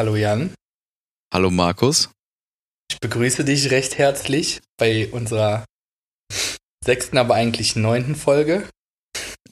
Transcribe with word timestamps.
Hallo 0.00 0.16
Jan. 0.16 0.54
Hallo 1.30 1.50
Markus. 1.50 2.08
Ich 2.90 2.98
begrüße 3.00 3.44
dich 3.44 3.70
recht 3.70 3.98
herzlich 3.98 4.62
bei 4.78 5.10
unserer 5.12 5.66
sechsten, 6.82 7.18
aber 7.18 7.34
eigentlich 7.34 7.76
neunten 7.76 8.14
Folge. 8.14 8.66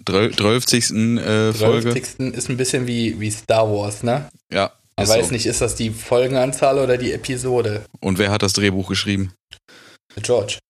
Drölfzigsten 0.06 1.18
äh, 1.18 1.52
Folge. 1.52 1.82
Drölfzigsten 1.82 2.32
ist 2.32 2.48
ein 2.48 2.56
bisschen 2.56 2.86
wie, 2.86 3.20
wie 3.20 3.30
Star 3.30 3.70
Wars, 3.70 4.02
ne? 4.02 4.30
Ja. 4.50 4.72
Man 4.96 5.08
weiß 5.08 5.26
so. 5.26 5.32
nicht, 5.34 5.44
ist 5.44 5.60
das 5.60 5.74
die 5.74 5.90
Folgenanzahl 5.90 6.78
oder 6.78 6.96
die 6.96 7.12
Episode? 7.12 7.84
Und 8.00 8.16
wer 8.16 8.30
hat 8.30 8.40
das 8.40 8.54
Drehbuch 8.54 8.88
geschrieben? 8.88 9.34
George. 10.16 10.60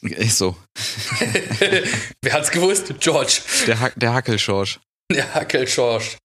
Ist 0.00 0.38
so. 0.38 0.56
wer 2.22 2.32
hat's 2.32 2.50
gewusst? 2.50 2.92
George. 2.98 3.40
Der, 3.68 3.78
ha 3.78 3.90
der 3.94 4.14
Hackelschorsch. 4.14 4.80
Der 5.12 5.32
Hackelschorsch. 5.32 6.16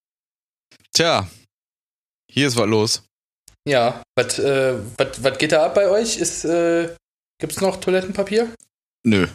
Tja, 0.96 1.30
hier 2.38 2.48
ist 2.48 2.56
was 2.56 2.68
los. 2.68 3.04
Ja, 3.68 4.04
was 4.16 4.38
äh, 4.38 4.76
geht 5.40 5.52
da 5.52 5.66
ab 5.66 5.74
bei 5.74 5.90
euch? 5.90 6.18
Ist, 6.18 6.46
äh, 6.46 6.90
gibt's 7.42 7.62
noch 7.62 7.78
Toilettenpapier? 7.78 8.54
Nö. 9.04 9.28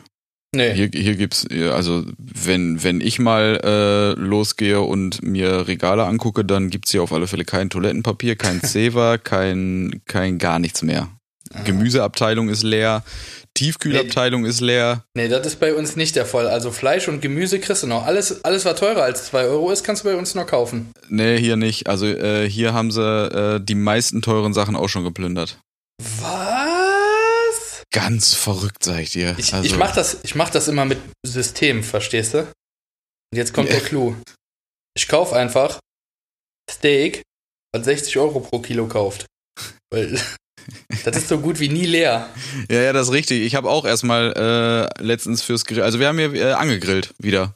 Nee. 0.54 0.72
Hier, 0.74 0.88
hier 0.92 1.16
gibt's, 1.16 1.44
also 1.50 2.04
wenn, 2.16 2.84
wenn 2.84 3.00
ich 3.00 3.18
mal 3.18 3.60
äh, 3.64 4.20
losgehe 4.20 4.82
und 4.82 5.20
mir 5.22 5.66
Regale 5.66 6.04
angucke, 6.04 6.44
dann 6.44 6.70
gibt's 6.70 6.92
hier 6.92 7.02
auf 7.02 7.12
alle 7.12 7.26
Fälle 7.26 7.44
kein 7.44 7.70
Toilettenpapier, 7.70 8.36
kein 8.36 8.60
Zewa, 8.62 9.18
kein, 9.18 10.02
kein 10.06 10.38
gar 10.38 10.60
nichts 10.60 10.82
mehr. 10.82 11.08
Ah. 11.52 11.62
Gemüseabteilung 11.62 12.50
ist 12.50 12.62
leer, 12.62 13.02
Tiefkühlabteilung 13.54 14.42
nee, 14.42 14.48
ist 14.48 14.60
leer. 14.60 15.04
Nee, 15.14 15.28
das 15.28 15.46
ist 15.46 15.60
bei 15.60 15.74
uns 15.74 15.96
nicht 15.96 16.16
der 16.16 16.26
Fall. 16.26 16.48
Also 16.48 16.70
Fleisch 16.70 17.08
und 17.08 17.20
Gemüse 17.20 17.60
kriegst 17.60 17.82
du 17.82 17.86
noch. 17.86 18.06
Alles, 18.06 18.44
alles 18.44 18.64
was 18.64 18.78
teurer 18.78 19.02
als 19.02 19.26
2 19.26 19.44
Euro 19.44 19.70
ist, 19.70 19.84
kannst 19.84 20.04
du 20.04 20.08
bei 20.08 20.16
uns 20.16 20.34
noch 20.34 20.46
kaufen. 20.46 20.92
Nee, 21.08 21.38
hier 21.38 21.56
nicht. 21.56 21.86
Also 21.86 22.06
äh, 22.06 22.48
hier 22.48 22.72
haben 22.72 22.90
sie 22.90 23.02
äh, 23.02 23.60
die 23.60 23.74
meisten 23.74 24.22
teuren 24.22 24.54
Sachen 24.54 24.74
auch 24.76 24.88
schon 24.88 25.04
geplündert. 25.04 25.58
Was? 26.20 27.82
Ganz 27.92 28.34
verrückt, 28.34 28.84
sag 28.84 29.00
ich 29.00 29.10
dir. 29.10 29.34
Ich, 29.38 29.52
also, 29.52 29.66
ich, 29.66 29.76
mach 29.76 29.94
das, 29.94 30.18
ich 30.22 30.34
mach 30.34 30.48
das 30.48 30.68
immer 30.68 30.86
mit 30.86 30.98
System, 31.24 31.84
verstehst 31.84 32.34
du? 32.34 32.38
Und 32.38 33.36
jetzt 33.36 33.52
kommt 33.52 33.68
der 33.68 33.80
Clou. 33.80 34.14
Ich 34.96 35.08
kauf 35.08 35.32
einfach 35.32 35.78
Steak, 36.70 37.22
was 37.74 37.84
60 37.84 38.16
Euro 38.18 38.40
pro 38.40 38.60
Kilo 38.60 38.86
kauft. 38.88 39.26
Weil 39.90 40.18
das 41.04 41.16
ist 41.16 41.28
so 41.28 41.38
gut 41.38 41.60
wie 41.60 41.68
nie 41.68 41.86
leer. 41.86 42.28
Ja, 42.70 42.80
ja, 42.80 42.92
das 42.92 43.08
ist 43.08 43.12
richtig. 43.12 43.42
Ich 43.42 43.54
habe 43.54 43.70
auch 43.70 43.84
erstmal 43.84 44.32
äh, 44.98 45.02
letztens 45.02 45.42
fürs 45.42 45.64
Grill, 45.64 45.82
also 45.82 45.98
wir 45.98 46.08
haben 46.08 46.18
hier 46.18 46.34
äh, 46.34 46.52
angegrillt 46.52 47.14
wieder. 47.18 47.54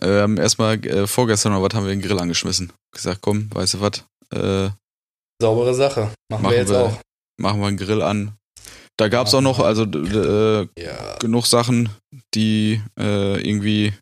Äh, 0.00 0.06
wir 0.06 0.22
haben 0.22 0.36
erstmal 0.36 0.84
äh, 0.86 1.06
vorgestern 1.06 1.52
oder 1.54 1.62
was 1.62 1.74
haben 1.74 1.86
wir 1.86 1.94
den 1.94 2.02
Grill 2.02 2.18
angeschmissen. 2.18 2.72
Gesagt, 2.92 3.20
komm, 3.22 3.50
weißt 3.54 3.74
du 3.74 3.80
was? 3.80 4.04
Äh, 4.32 4.70
Saubere 5.40 5.74
Sache. 5.74 6.00
Machen, 6.30 6.42
machen 6.42 6.50
wir 6.50 6.56
jetzt 6.56 6.70
wir, 6.70 6.80
auch. 6.80 7.00
Machen 7.40 7.60
wir 7.60 7.66
einen 7.66 7.76
Grill 7.76 8.02
an. 8.02 8.32
Da 8.96 9.08
gab 9.08 9.26
es 9.26 9.34
auch 9.34 9.40
noch 9.40 9.58
also 9.58 9.82
äh, 9.84 10.68
ja. 10.78 11.16
genug 11.18 11.46
Sachen, 11.46 11.88
die 12.34 12.80
äh, 12.98 13.40
irgendwie 13.40 13.92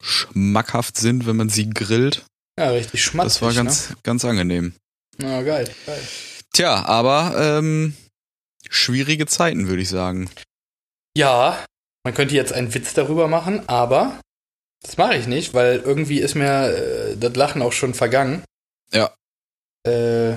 schmackhaft 0.00 0.96
sind, 0.96 1.26
wenn 1.26 1.36
man 1.36 1.48
sie 1.48 1.68
grillt. 1.68 2.24
Ja, 2.58 2.70
richtig 2.70 3.02
schmatzig. 3.02 3.40
Das 3.40 3.42
war 3.42 3.52
ganz, 3.52 3.90
ne? 3.90 3.96
ganz 4.02 4.24
angenehm. 4.24 4.74
Na, 5.18 5.42
geil, 5.42 5.68
geil. 5.86 6.02
Tja, 6.52 6.84
aber 6.86 7.34
ähm, 7.38 7.96
schwierige 8.68 9.26
Zeiten, 9.26 9.68
würde 9.68 9.82
ich 9.82 9.88
sagen. 9.88 10.30
Ja, 11.16 11.64
man 12.04 12.14
könnte 12.14 12.34
jetzt 12.34 12.52
einen 12.52 12.72
Witz 12.74 12.94
darüber 12.94 13.28
machen, 13.28 13.68
aber 13.68 14.20
das 14.82 14.96
mache 14.96 15.16
ich 15.16 15.26
nicht, 15.26 15.54
weil 15.54 15.78
irgendwie 15.78 16.20
ist 16.20 16.34
mir 16.34 16.70
äh, 16.70 17.16
das 17.16 17.36
Lachen 17.36 17.62
auch 17.62 17.72
schon 17.72 17.94
vergangen. 17.94 18.42
Ja. 18.92 19.14
Äh, 19.86 20.34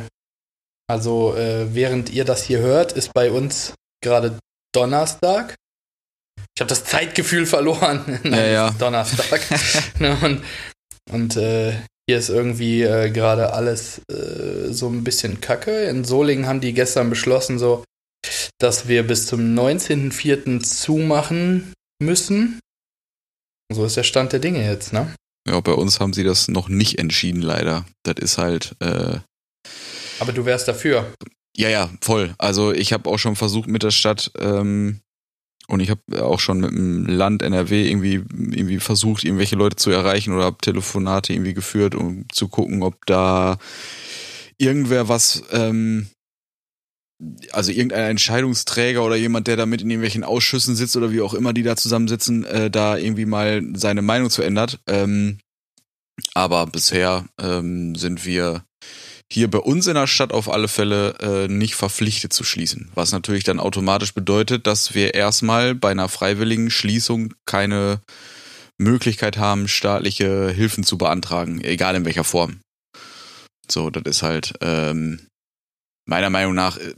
also, 0.87 1.35
äh, 1.35 1.73
während 1.73 2.09
ihr 2.09 2.25
das 2.25 2.43
hier 2.43 2.59
hört, 2.59 2.91
ist 2.91 3.13
bei 3.13 3.31
uns 3.31 3.73
gerade 4.01 4.37
Donnerstag. 4.73 5.55
Ich 6.55 6.61
habe 6.61 6.69
das 6.69 6.83
Zeitgefühl 6.83 7.45
verloren. 7.45 8.19
Nein, 8.23 8.33
ja, 8.33 8.45
ja. 8.45 8.69
Donnerstag. 8.71 9.41
Ne, 9.99 10.17
und 10.21 10.43
und 11.11 11.37
äh, 11.37 11.73
hier 12.07 12.17
ist 12.17 12.29
irgendwie 12.29 12.83
äh, 12.83 13.09
gerade 13.11 13.53
alles 13.53 14.01
äh, 14.09 14.71
so 14.71 14.89
ein 14.89 15.03
bisschen 15.03 15.41
kacke. 15.41 15.85
In 15.85 16.03
Solingen 16.03 16.47
haben 16.47 16.61
die 16.61 16.73
gestern 16.73 17.09
beschlossen, 17.09 17.59
so, 17.59 17.83
dass 18.59 18.87
wir 18.87 19.07
bis 19.07 19.27
zum 19.27 19.39
19.04. 19.57 20.61
zumachen 20.63 21.73
müssen. 22.01 22.59
So 23.73 23.85
ist 23.85 23.97
der 23.97 24.03
Stand 24.03 24.33
der 24.33 24.39
Dinge 24.39 24.65
jetzt, 24.65 24.93
ne? 24.93 25.13
Ja, 25.47 25.59
bei 25.59 25.73
uns 25.73 25.99
haben 25.99 26.13
sie 26.13 26.23
das 26.23 26.47
noch 26.47 26.69
nicht 26.69 26.99
entschieden, 26.99 27.41
leider. 27.41 27.85
Das 28.03 28.15
ist 28.19 28.37
halt. 28.37 28.75
Äh, 28.79 29.19
Aber 30.19 30.31
du 30.33 30.45
wärst 30.45 30.67
dafür. 30.67 31.13
Ja, 31.55 31.69
ja, 31.69 31.89
voll. 32.01 32.33
Also 32.37 32.71
ich 32.73 32.93
habe 32.93 33.09
auch 33.09 33.19
schon 33.19 33.35
versucht 33.35 33.67
mit 33.67 33.83
der 33.83 33.91
Stadt 33.91 34.31
ähm, 34.39 35.01
und 35.67 35.79
ich 35.79 35.89
habe 35.89 36.23
auch 36.23 36.39
schon 36.39 36.59
mit 36.59 36.71
dem 36.71 37.05
Land 37.05 37.41
NRW 37.41 37.87
irgendwie, 37.89 38.23
irgendwie 38.33 38.79
versucht, 38.79 39.23
irgendwelche 39.23 39.55
Leute 39.55 39.77
zu 39.77 39.91
erreichen 39.91 40.33
oder 40.33 40.45
habe 40.45 40.57
Telefonate 40.57 41.33
irgendwie 41.33 41.53
geführt, 41.53 41.95
um 41.95 42.25
zu 42.31 42.47
gucken, 42.49 42.83
ob 42.83 43.05
da 43.05 43.57
irgendwer 44.57 45.07
was, 45.07 45.43
ähm, 45.51 46.07
also 47.51 47.71
irgendein 47.71 48.11
Entscheidungsträger 48.11 49.03
oder 49.03 49.15
jemand, 49.15 49.47
der 49.47 49.55
da 49.55 49.65
mit 49.65 49.81
in 49.81 49.89
irgendwelchen 49.89 50.23
Ausschüssen 50.23 50.75
sitzt 50.75 50.97
oder 50.97 51.11
wie 51.11 51.21
auch 51.21 51.33
immer 51.33 51.53
die 51.53 51.63
da 51.63 51.77
zusammensitzen, 51.77 52.43
äh, 52.43 52.69
da 52.69 52.97
irgendwie 52.97 53.25
mal 53.25 53.63
seine 53.75 54.01
Meinung 54.01 54.29
zu 54.29 54.41
ändert. 54.41 54.79
Ähm, 54.87 55.39
aber 56.33 56.67
bisher 56.67 57.25
ähm, 57.39 57.95
sind 57.95 58.25
wir 58.25 58.65
hier 59.31 59.49
bei 59.49 59.59
uns 59.59 59.87
in 59.87 59.95
der 59.95 60.07
Stadt 60.07 60.31
auf 60.31 60.51
alle 60.51 60.67
Fälle 60.67 61.15
äh, 61.19 61.47
nicht 61.47 61.75
verpflichtet 61.75 62.33
zu 62.33 62.43
schließen. 62.43 62.91
Was 62.93 63.11
natürlich 63.11 63.43
dann 63.43 63.59
automatisch 63.59 64.13
bedeutet, 64.13 64.67
dass 64.67 64.93
wir 64.93 65.13
erstmal 65.13 65.75
bei 65.75 65.91
einer 65.91 66.09
freiwilligen 66.09 66.69
Schließung 66.69 67.33
keine 67.45 68.01
Möglichkeit 68.77 69.37
haben, 69.37 69.67
staatliche 69.67 70.49
Hilfen 70.49 70.83
zu 70.83 70.97
beantragen, 70.97 71.61
egal 71.63 71.95
in 71.95 72.05
welcher 72.05 72.23
Form. 72.23 72.59
So, 73.69 73.89
das 73.89 74.03
ist 74.05 74.23
halt 74.23 74.53
ähm, 74.61 75.27
meiner 76.05 76.29
Meinung 76.29 76.53
nach 76.53 76.77
äh, 76.77 76.93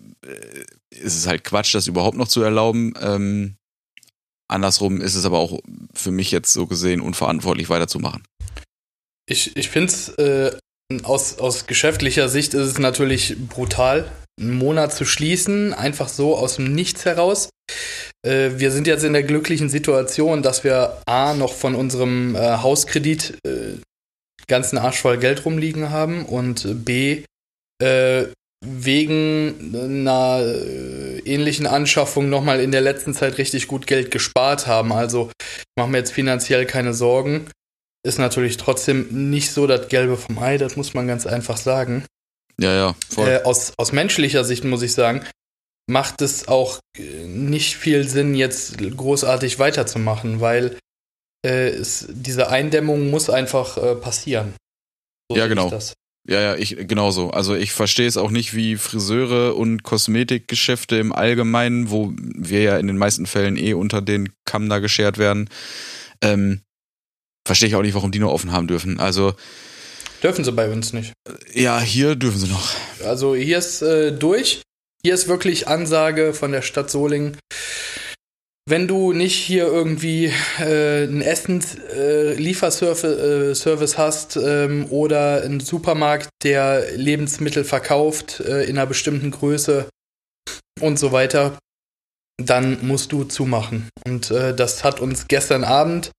ist 0.90 1.16
es 1.16 1.28
halt 1.28 1.44
Quatsch, 1.44 1.76
das 1.76 1.88
überhaupt 1.88 2.18
noch 2.18 2.28
zu 2.28 2.42
erlauben. 2.42 2.94
Ähm, 3.00 3.56
andersrum 4.48 5.02
ist 5.02 5.16
es 5.16 5.26
aber 5.26 5.40
auch 5.40 5.60
für 5.94 6.12
mich 6.12 6.32
jetzt 6.32 6.54
so 6.54 6.66
gesehen 6.68 7.02
unverantwortlich 7.02 7.70
weiterzumachen. 7.70 8.24
Ich, 9.28 9.56
ich 9.58 9.70
finde 9.70 9.92
es 9.92 10.10
äh, 10.10 10.58
aus, 11.04 11.40
aus 11.40 11.68
geschäftlicher 11.68 12.30
Sicht 12.30 12.54
ist 12.54 12.68
es 12.68 12.80
natürlich 12.80 13.36
brutal, 13.48 14.12
einen 14.40 14.54
Monat 14.54 14.94
zu 14.94 15.06
schließen, 15.06 15.74
einfach 15.74 16.10
so 16.10 16.36
aus 16.36 16.58
dem 16.58 16.74
Nichts 16.74 17.06
heraus. 17.06 17.50
Äh, 18.26 18.52
wir 18.58 18.72
sind 18.72 18.88
jetzt 18.88 19.04
in 19.04 19.14
der 19.14 19.24
glücklichen 19.24 19.70
Situation, 19.70 20.44
dass 20.44 20.64
wir 20.64 21.02
A 21.06 21.34
noch 21.34 21.54
von 21.54 21.76
unserem 21.76 22.36
äh, 22.36 22.58
Hauskredit 22.58 23.38
äh, 23.46 23.80
ganzen 24.48 24.78
Arsch 24.78 25.02
voll 25.02 25.18
Geld 25.18 25.46
rumliegen 25.46 25.90
haben 25.90 26.26
und 26.26 26.86
B 26.86 27.24
wegen 28.66 29.76
einer 29.76 30.40
äh, 30.42 31.20
ähnlichen 31.20 31.68
Anschaffung 31.68 32.30
nochmal 32.30 32.62
in 32.62 32.72
der 32.72 32.82
letzten 32.82 33.14
Zeit 33.14 33.38
richtig 33.38 33.68
gut 33.68 33.86
Geld 33.86 34.12
gespart 34.12 34.66
haben. 34.66 34.94
Also 34.94 35.30
machen 35.78 35.92
wir 35.92 36.00
jetzt 36.00 36.14
finanziell 36.14 36.66
keine 36.66 36.94
Sorgen 36.94 37.48
ist 38.06 38.20
natürlich 38.20 38.58
trotzdem 38.58 39.30
nicht 39.30 39.52
so 39.52 39.68
das 39.68 39.88
Gelbe 39.88 40.16
vom 40.16 40.38
Ei, 40.38 40.58
das 40.58 40.76
muss 40.76 40.94
man 40.94 41.08
ganz 41.08 41.26
einfach 41.26 41.58
sagen. 41.58 42.06
Ja, 42.60 42.74
ja, 42.74 42.96
voll. 43.10 43.28
Äh, 43.28 43.44
aus, 43.44 43.74
aus 43.78 43.92
menschlicher 43.92 44.44
Sicht 44.46 44.64
muss 44.64 44.82
ich 44.82 44.94
sagen, 44.94 45.26
macht 45.88 46.22
es 46.22 46.48
auch 46.48 46.80
äh, 46.98 47.26
nicht 47.26 47.76
viel 47.76 48.08
Sinn, 48.08 48.36
jetzt 48.36 48.78
großartig 48.78 49.60
weiterzumachen, 49.60 50.40
weil 50.40 50.78
äh, 51.46 51.70
es, 51.70 52.08
diese 52.10 52.50
Eindämmung 52.50 53.10
muss 53.10 53.30
einfach 53.30 53.78
äh, 53.78 53.96
passieren. 53.96 54.54
So 55.30 55.38
ja, 55.38 55.48
genau. 55.48 55.72
Ja, 56.28 56.42
ja, 56.42 56.56
ich 56.56 56.88
genauso. 56.88 57.30
Also 57.32 57.56
ich 57.56 57.72
verstehe 57.72 58.08
es 58.08 58.18
auch 58.18 58.32
nicht, 58.32 58.56
wie 58.56 58.78
Friseure 58.78 59.56
und 59.56 59.84
Kosmetikgeschäfte 59.84 60.98
im 60.98 61.12
Allgemeinen, 61.14 61.92
wo 61.92 62.14
wir 62.18 62.62
ja 62.62 62.78
in 62.78 62.88
den 62.88 62.98
meisten 62.98 63.28
Fällen 63.28 63.58
eh 63.58 63.74
unter 63.74 64.02
den 64.02 64.34
Kamm 64.44 64.68
da 64.68 64.80
geschert 64.80 65.20
werden, 65.20 65.50
ähm, 66.22 66.62
verstehe 67.46 67.70
ich 67.70 67.76
auch 67.76 67.82
nicht, 67.82 67.94
warum 67.94 68.12
die 68.12 68.20
nur 68.20 68.34
offen 68.34 68.52
haben 68.52 68.68
dürfen. 68.68 69.00
Also 69.00 69.34
dürfen 70.24 70.44
sie 70.44 70.52
bei 70.52 70.70
uns 70.70 70.94
nicht. 70.94 71.14
Ja, 71.54 71.80
hier 71.80 72.16
dürfen 72.16 72.40
sie 72.40 72.48
noch. 72.48 72.72
Also 73.04 73.36
hier 73.36 73.60
ist 73.60 73.82
äh, 73.82 74.12
durch. 74.12 74.62
Hier 75.04 75.14
ist 75.14 75.28
wirklich 75.28 75.68
Ansage 75.68 76.34
von 76.34 76.52
der 76.52 76.64
Stadt 76.64 76.90
Solingen. 76.90 77.38
Wenn 78.68 78.88
du 78.88 79.14
nicht 79.14 79.36
hier 79.36 79.68
irgendwie 79.68 80.34
äh, 80.58 81.04
einen 81.04 81.22
Essenslieferservice 81.22 83.94
äh, 83.94 83.98
hast 83.98 84.38
ähm, 84.38 84.88
oder 84.90 85.44
einen 85.44 85.60
Supermarkt, 85.60 86.30
der 86.42 86.98
Lebensmittel 86.98 87.64
verkauft 87.64 88.40
äh, 88.40 88.64
in 88.64 88.80
einer 88.80 88.88
bestimmten 88.88 89.30
Größe 89.30 89.88
und 90.82 90.98
so 90.98 91.12
weiter, 91.12 91.60
dann 92.42 92.88
musst 92.88 93.12
du 93.12 93.26
zumachen. 93.26 93.88
Und 94.08 94.32
äh, 94.32 94.56
das 94.56 94.84
hat 94.84 95.00
uns 95.00 95.28
gestern 95.28 95.64
Abend 95.64 96.10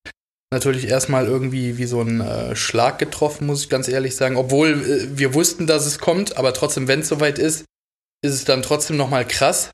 natürlich 0.52 0.88
erstmal 0.88 1.26
irgendwie 1.26 1.78
wie 1.78 1.87
so 1.87 2.00
ein 2.00 2.20
äh, 2.20 2.54
Schlag 2.54 2.98
getroffen, 2.98 3.46
muss 3.46 3.62
ich 3.62 3.69
ganz 3.69 3.88
ehrlich 3.88 4.16
sagen. 4.16 4.37
Obwohl 4.37 4.69
äh, 4.69 5.19
wir 5.19 5.34
wussten, 5.34 5.66
dass 5.66 5.87
es 5.87 5.98
kommt, 5.98 6.37
aber 6.37 6.54
trotzdem, 6.54 6.88
wenn 6.88 7.00
es 7.00 7.08
soweit 7.08 7.38
ist, 7.38 7.64
ist 8.22 8.34
es 8.34 8.44
dann 8.44 8.62
trotzdem 8.62 8.96
nochmal 8.96 9.26
krass. 9.26 9.70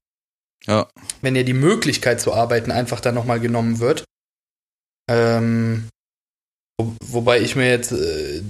Ja. 0.67 0.89
Wenn 1.21 1.37
ja 1.37 1.43
die 1.43 1.53
Möglichkeit 1.53 2.21
zu 2.21 2.33
arbeiten 2.33 2.71
einfach 2.71 3.01
dann 3.01 3.15
nochmal 3.15 3.41
genommen 3.41 3.81
wird. 3.81 4.05
Ähm, 5.11 5.89
wo, 6.79 6.95
wobei 7.05 7.41
ich 7.41 7.57
mir 7.57 7.69
jetzt, 7.69 7.93
äh, 7.93 8.43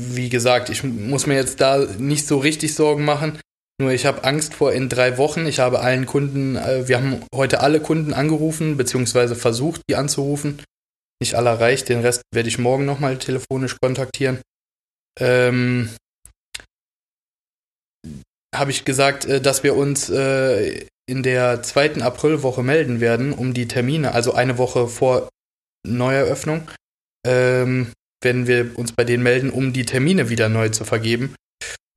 wie 0.00 0.28
gesagt, 0.28 0.68
ich 0.68 0.82
muss 0.82 1.26
mir 1.26 1.34
jetzt 1.34 1.60
da 1.60 1.78
nicht 1.78 2.26
so 2.26 2.38
richtig 2.38 2.74
Sorgen 2.74 3.04
machen. 3.04 3.38
Nur 3.80 3.92
ich 3.92 4.04
habe 4.04 4.24
Angst 4.24 4.54
vor 4.54 4.72
in 4.72 4.90
drei 4.90 5.16
Wochen. 5.16 5.46
Ich 5.46 5.58
habe 5.58 5.80
allen 5.80 6.04
Kunden, 6.04 6.56
äh, 6.56 6.86
wir 6.86 6.98
haben 6.98 7.24
heute 7.34 7.60
alle 7.60 7.80
Kunden 7.80 8.12
angerufen, 8.12 8.76
beziehungsweise 8.76 9.36
versucht, 9.36 9.80
die 9.88 9.96
anzurufen. 9.96 10.60
Nicht 11.20 11.34
alle 11.34 11.50
erreicht, 11.50 11.88
den 11.88 12.00
Rest 12.00 12.22
werde 12.32 12.48
ich 12.48 12.58
morgen 12.58 12.84
nochmal 12.84 13.18
telefonisch 13.18 13.76
kontaktieren. 13.80 14.40
Ähm, 15.18 15.90
habe 18.54 18.70
ich 18.70 18.84
gesagt, 18.84 19.26
äh, 19.26 19.40
dass 19.40 19.62
wir 19.62 19.76
uns 19.76 20.08
äh, 20.08 20.86
in 21.08 21.22
der 21.22 21.62
zweiten 21.62 22.02
Aprilwoche 22.02 22.62
melden 22.62 23.00
werden, 23.00 23.32
um 23.32 23.52
die 23.52 23.68
Termine, 23.68 24.12
also 24.12 24.32
eine 24.32 24.58
Woche 24.58 24.88
vor 24.88 25.28
Neueröffnung, 25.86 26.70
ähm, 27.26 27.92
werden 28.22 28.46
wir 28.46 28.78
uns 28.78 28.92
bei 28.92 29.04
denen 29.04 29.22
melden, 29.22 29.50
um 29.50 29.72
die 29.72 29.86
Termine 29.86 30.28
wieder 30.28 30.48
neu 30.48 30.68
zu 30.68 30.84
vergeben. 30.84 31.34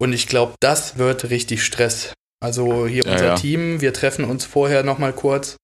Und 0.01 0.13
ich 0.13 0.27
glaube, 0.27 0.55
das 0.59 0.97
wird 0.97 1.29
richtig 1.29 1.63
Stress. 1.63 2.13
Also 2.41 2.87
hier 2.87 3.03
Ja, 3.05 3.11
unser 3.13 3.25
ja. 3.25 3.35
Team, 3.35 3.81
wir 3.81 3.93
treffen 3.93 4.25
uns 4.25 4.45
vorher 4.45 4.83
nochmal 4.83 5.13
kurz 5.13 5.55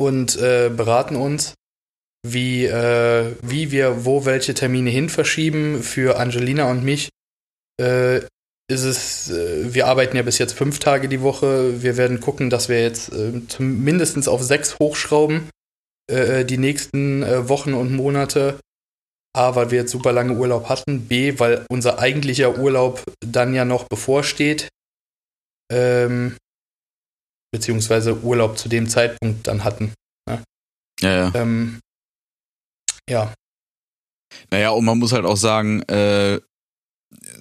und 0.00 0.36
äh, 0.36 0.70
beraten 0.70 1.16
uns, 1.16 1.54
wie, 2.22 2.66
äh, 2.66 3.34
wie 3.42 3.70
wir 3.70 4.04
wo 4.04 4.24
welche 4.24 4.54
Termine 4.54 4.90
hin 4.90 5.08
verschieben. 5.08 5.82
Für 5.82 6.18
Angelina 6.18 6.70
und 6.70 6.84
mich 6.84 7.08
äh, 7.80 8.18
ist 8.68 8.84
es, 8.84 9.30
äh, 9.30 9.74
wir 9.74 9.86
arbeiten 9.86 10.16
ja 10.16 10.22
bis 10.22 10.38
jetzt 10.38 10.54
fünf 10.54 10.78
Tage 10.78 11.08
die 11.08 11.20
Woche. 11.20 11.82
Wir 11.82 11.96
werden 11.96 12.20
gucken, 12.20 12.50
dass 12.50 12.68
wir 12.68 12.80
jetzt 12.80 13.12
äh, 13.12 13.46
zum, 13.48 13.82
mindestens 13.84 14.28
auf 14.28 14.42
sechs 14.42 14.78
hochschrauben, 14.78 15.50
äh, 16.10 16.44
die 16.44 16.58
nächsten 16.58 17.22
äh, 17.22 17.48
Wochen 17.48 17.74
und 17.74 17.92
Monate. 17.92 18.58
A, 19.34 19.54
weil 19.54 19.70
wir 19.70 19.80
jetzt 19.80 19.92
super 19.92 20.12
lange 20.12 20.34
Urlaub 20.34 20.68
hatten. 20.68 21.08
B, 21.08 21.38
weil 21.38 21.64
unser 21.70 21.98
eigentlicher 21.98 22.58
Urlaub 22.58 23.02
dann 23.24 23.54
ja 23.54 23.64
noch 23.64 23.88
bevorsteht. 23.88 24.68
Ähm, 25.72 26.36
beziehungsweise 27.50 28.20
Urlaub 28.20 28.58
zu 28.58 28.68
dem 28.68 28.88
Zeitpunkt 28.90 29.46
dann 29.46 29.64
hatten. 29.64 29.94
Ja, 30.28 30.42
ja. 31.00 31.32
Ähm, 31.34 31.80
ja, 33.08 33.32
Naja, 34.50 34.70
und 34.70 34.84
man 34.84 34.98
muss 34.98 35.12
halt 35.12 35.24
auch 35.26 35.36
sagen, 35.36 35.82
äh, 35.82 36.40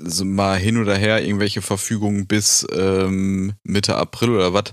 so 0.04 0.26
mal 0.26 0.58
hin 0.60 0.78
oder 0.78 0.96
her, 0.98 1.24
irgendwelche 1.24 1.62
Verfügungen 1.62 2.28
bis 2.28 2.68
ähm, 2.74 3.54
Mitte 3.64 3.96
April 3.96 4.32
oder 4.32 4.54
was. 4.54 4.66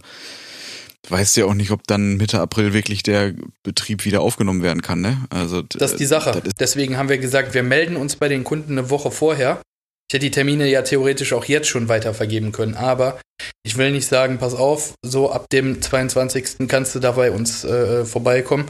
Weißt 1.08 1.37
ja 1.37 1.46
auch 1.46 1.55
nicht, 1.55 1.70
ob 1.70 1.87
dann 1.87 2.17
Mitte 2.17 2.40
April 2.40 2.73
wirklich 2.75 3.02
der 3.02 3.35
Betrieb 3.62 4.05
wieder 4.05 4.20
aufgenommen 4.20 4.62
werden 4.62 4.82
kann, 4.82 5.00
ne? 5.00 5.25
Also 5.31 5.62
Das 5.62 5.93
ist 5.93 6.00
die 6.00 6.06
Sache. 6.06 6.31
ist- 6.44 6.61
Deswegen 6.61 6.96
haben 6.99 7.08
wir 7.08 7.19
gesagt, 7.19 7.55
wir 7.55 7.62
melden 7.62 7.96
uns 7.96 8.17
bei 8.17 8.29
den 8.29 8.43
Kunden 8.44 8.73
eine 8.73 8.90
Woche 8.90 9.11
vorher. 9.11 9.62
Ich 10.11 10.14
hätte 10.14 10.25
die 10.26 10.31
Termine 10.31 10.69
ja 10.69 10.82
theoretisch 10.82 11.32
auch 11.32 11.44
jetzt 11.44 11.69
schon 11.69 11.88
weiter 11.88 12.12
vergeben 12.14 12.50
können, 12.52 12.75
aber 12.75 13.20
ich 13.62 13.76
will 13.76 13.90
nicht 13.93 14.06
sagen, 14.08 14.38
pass 14.38 14.55
auf, 14.55 14.94
so 15.05 15.31
ab 15.31 15.46
dem 15.50 15.81
22. 15.81 16.67
kannst 16.67 16.94
du 16.94 16.99
da 16.99 17.12
bei 17.12 17.31
uns 17.31 17.62
äh, 17.64 18.05
vorbeikommen. 18.05 18.69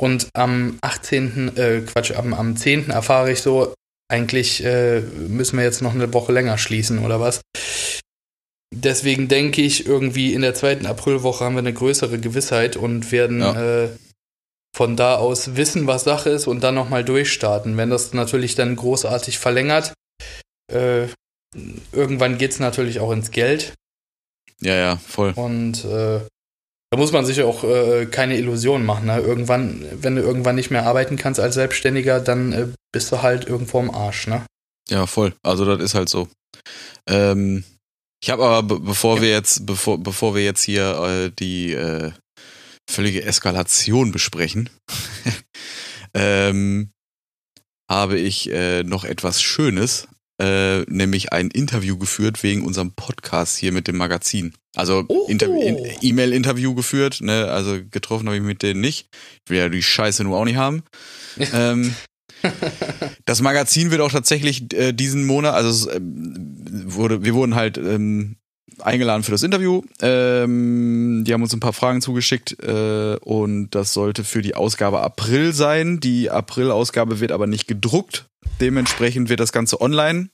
Und 0.00 0.28
am 0.34 0.78
18., 0.80 1.56
äh, 1.56 1.80
Quatsch, 1.80 2.12
am, 2.12 2.32
am 2.34 2.56
10. 2.56 2.90
erfahre 2.90 3.32
ich 3.32 3.42
so, 3.42 3.74
eigentlich 4.10 4.64
äh, 4.64 5.00
müssen 5.00 5.56
wir 5.58 5.64
jetzt 5.64 5.82
noch 5.82 5.94
eine 5.94 6.12
Woche 6.14 6.32
länger 6.32 6.56
schließen 6.56 7.00
oder 7.04 7.20
was. 7.20 7.40
Deswegen 8.74 9.28
denke 9.28 9.62
ich, 9.62 9.86
irgendwie 9.86 10.34
in 10.34 10.42
der 10.42 10.54
zweiten 10.54 10.86
Aprilwoche 10.86 11.44
haben 11.44 11.54
wir 11.54 11.60
eine 11.60 11.72
größere 11.72 12.18
Gewissheit 12.18 12.76
und 12.76 13.10
werden 13.12 13.40
Ja. 13.40 13.84
äh, 13.84 13.88
von 14.76 14.96
da 14.96 15.16
aus 15.16 15.56
wissen, 15.56 15.86
was 15.86 16.04
Sache 16.04 16.30
ist 16.30 16.46
und 16.46 16.60
dann 16.62 16.74
nochmal 16.74 17.02
durchstarten. 17.04 17.76
Wenn 17.76 17.90
das 17.90 18.12
natürlich 18.12 18.54
dann 18.54 18.76
großartig 18.76 19.38
verlängert, 19.38 19.94
äh, 20.72 21.08
irgendwann 21.92 22.38
geht 22.38 22.52
es 22.52 22.60
natürlich 22.60 23.00
auch 23.00 23.10
ins 23.10 23.30
Geld 23.30 23.72
ja, 24.60 24.74
ja, 24.74 24.96
voll. 24.96 25.32
und 25.34 25.84
äh, 25.84 26.20
da 26.90 26.98
muss 26.98 27.12
man 27.12 27.26
sich 27.26 27.42
auch 27.42 27.64
äh, 27.64 28.06
keine 28.06 28.36
Illusionen 28.38 28.86
machen. 28.86 29.06
Ne? 29.06 29.18
Irgendwann, 29.18 29.84
wenn 29.92 30.16
du 30.16 30.22
irgendwann 30.22 30.54
nicht 30.56 30.70
mehr 30.70 30.86
arbeiten 30.86 31.16
kannst 31.16 31.38
als 31.40 31.54
Selbstständiger, 31.54 32.20
dann 32.20 32.52
äh, 32.52 32.68
bist 32.92 33.12
du 33.12 33.22
halt 33.22 33.46
irgendwo 33.46 33.78
am 33.78 33.90
Arsch. 33.90 34.26
Ne? 34.26 34.44
Ja, 34.88 35.06
voll. 35.06 35.34
Also 35.42 35.64
das 35.64 35.80
ist 35.82 35.94
halt 35.94 36.08
so. 36.08 36.28
Ähm, 37.08 37.64
ich 38.22 38.30
habe 38.30 38.44
aber, 38.44 38.62
be 38.62 38.80
bevor 38.80 39.16
Ja. 39.16 39.22
wir 39.22 39.30
jetzt, 39.30 39.66
bevor, 39.66 39.98
bevor 40.02 40.34
wir 40.34 40.42
jetzt 40.44 40.62
hier 40.62 40.98
äh, 40.98 41.30
die 41.38 41.72
äh, 41.72 42.12
völlige 42.90 43.22
Eskalation 43.22 44.10
besprechen, 44.12 44.70
ähm, 46.14 46.90
habe 47.90 48.18
ich 48.18 48.50
äh, 48.50 48.82
noch 48.82 49.04
etwas 49.04 49.42
Schönes, 49.42 50.08
äh, 50.40 50.82
nämlich 50.82 51.32
ein 51.32 51.48
Interview 51.50 51.96
geführt 51.98 52.42
wegen 52.42 52.64
unserem 52.64 52.92
Podcast 52.92 53.56
hier 53.56 53.72
mit 53.72 53.88
dem 53.88 53.96
Magazin. 53.96 54.54
Also 54.76 55.04
Oh. 55.08 55.26
Inter- 55.28 55.46
in- 55.48 55.78
E-Mail-Interview 56.00 56.74
geführt, 56.74 57.20
ne? 57.20 57.46
Also 57.50 57.78
getroffen 57.90 58.26
habe 58.28 58.36
ich 58.36 58.42
mit 58.42 58.62
denen 58.62 58.80
nicht. 58.80 59.08
Ich 59.44 59.50
will 59.50 59.58
ja 59.58 59.68
die 59.68 59.82
Scheiße 59.82 60.22
nur 60.24 60.38
auch 60.38 60.44
nicht 60.44 60.56
haben. 60.56 60.82
ähm, 61.52 61.94
das 63.24 63.40
Magazin 63.42 63.90
wird 63.90 64.00
auch 64.00 64.12
tatsächlich 64.12 64.72
äh, 64.72 64.92
diesen 64.92 65.24
Monat, 65.26 65.54
also 65.54 65.70
es, 65.90 65.96
ähm, 65.96 66.54
wurde, 66.86 67.24
wir 67.24 67.34
wurden 67.34 67.54
halt 67.56 67.78
ähm, 67.78 68.36
eingeladen 68.80 69.22
für 69.22 69.30
das 69.30 69.42
Interview. 69.42 69.82
Ähm, 70.00 71.24
die 71.26 71.32
haben 71.32 71.42
uns 71.42 71.52
ein 71.52 71.60
paar 71.60 71.72
Fragen 71.72 72.00
zugeschickt 72.00 72.62
äh, 72.62 73.16
und 73.20 73.70
das 73.70 73.92
sollte 73.92 74.24
für 74.24 74.42
die 74.42 74.54
Ausgabe 74.54 75.00
April 75.00 75.52
sein. 75.52 76.00
Die 76.00 76.30
April-Ausgabe 76.30 77.20
wird 77.20 77.32
aber 77.32 77.46
nicht 77.46 77.66
gedruckt. 77.66 78.26
Dementsprechend 78.60 79.28
wird 79.28 79.40
das 79.40 79.52
Ganze 79.52 79.80
online 79.80 80.30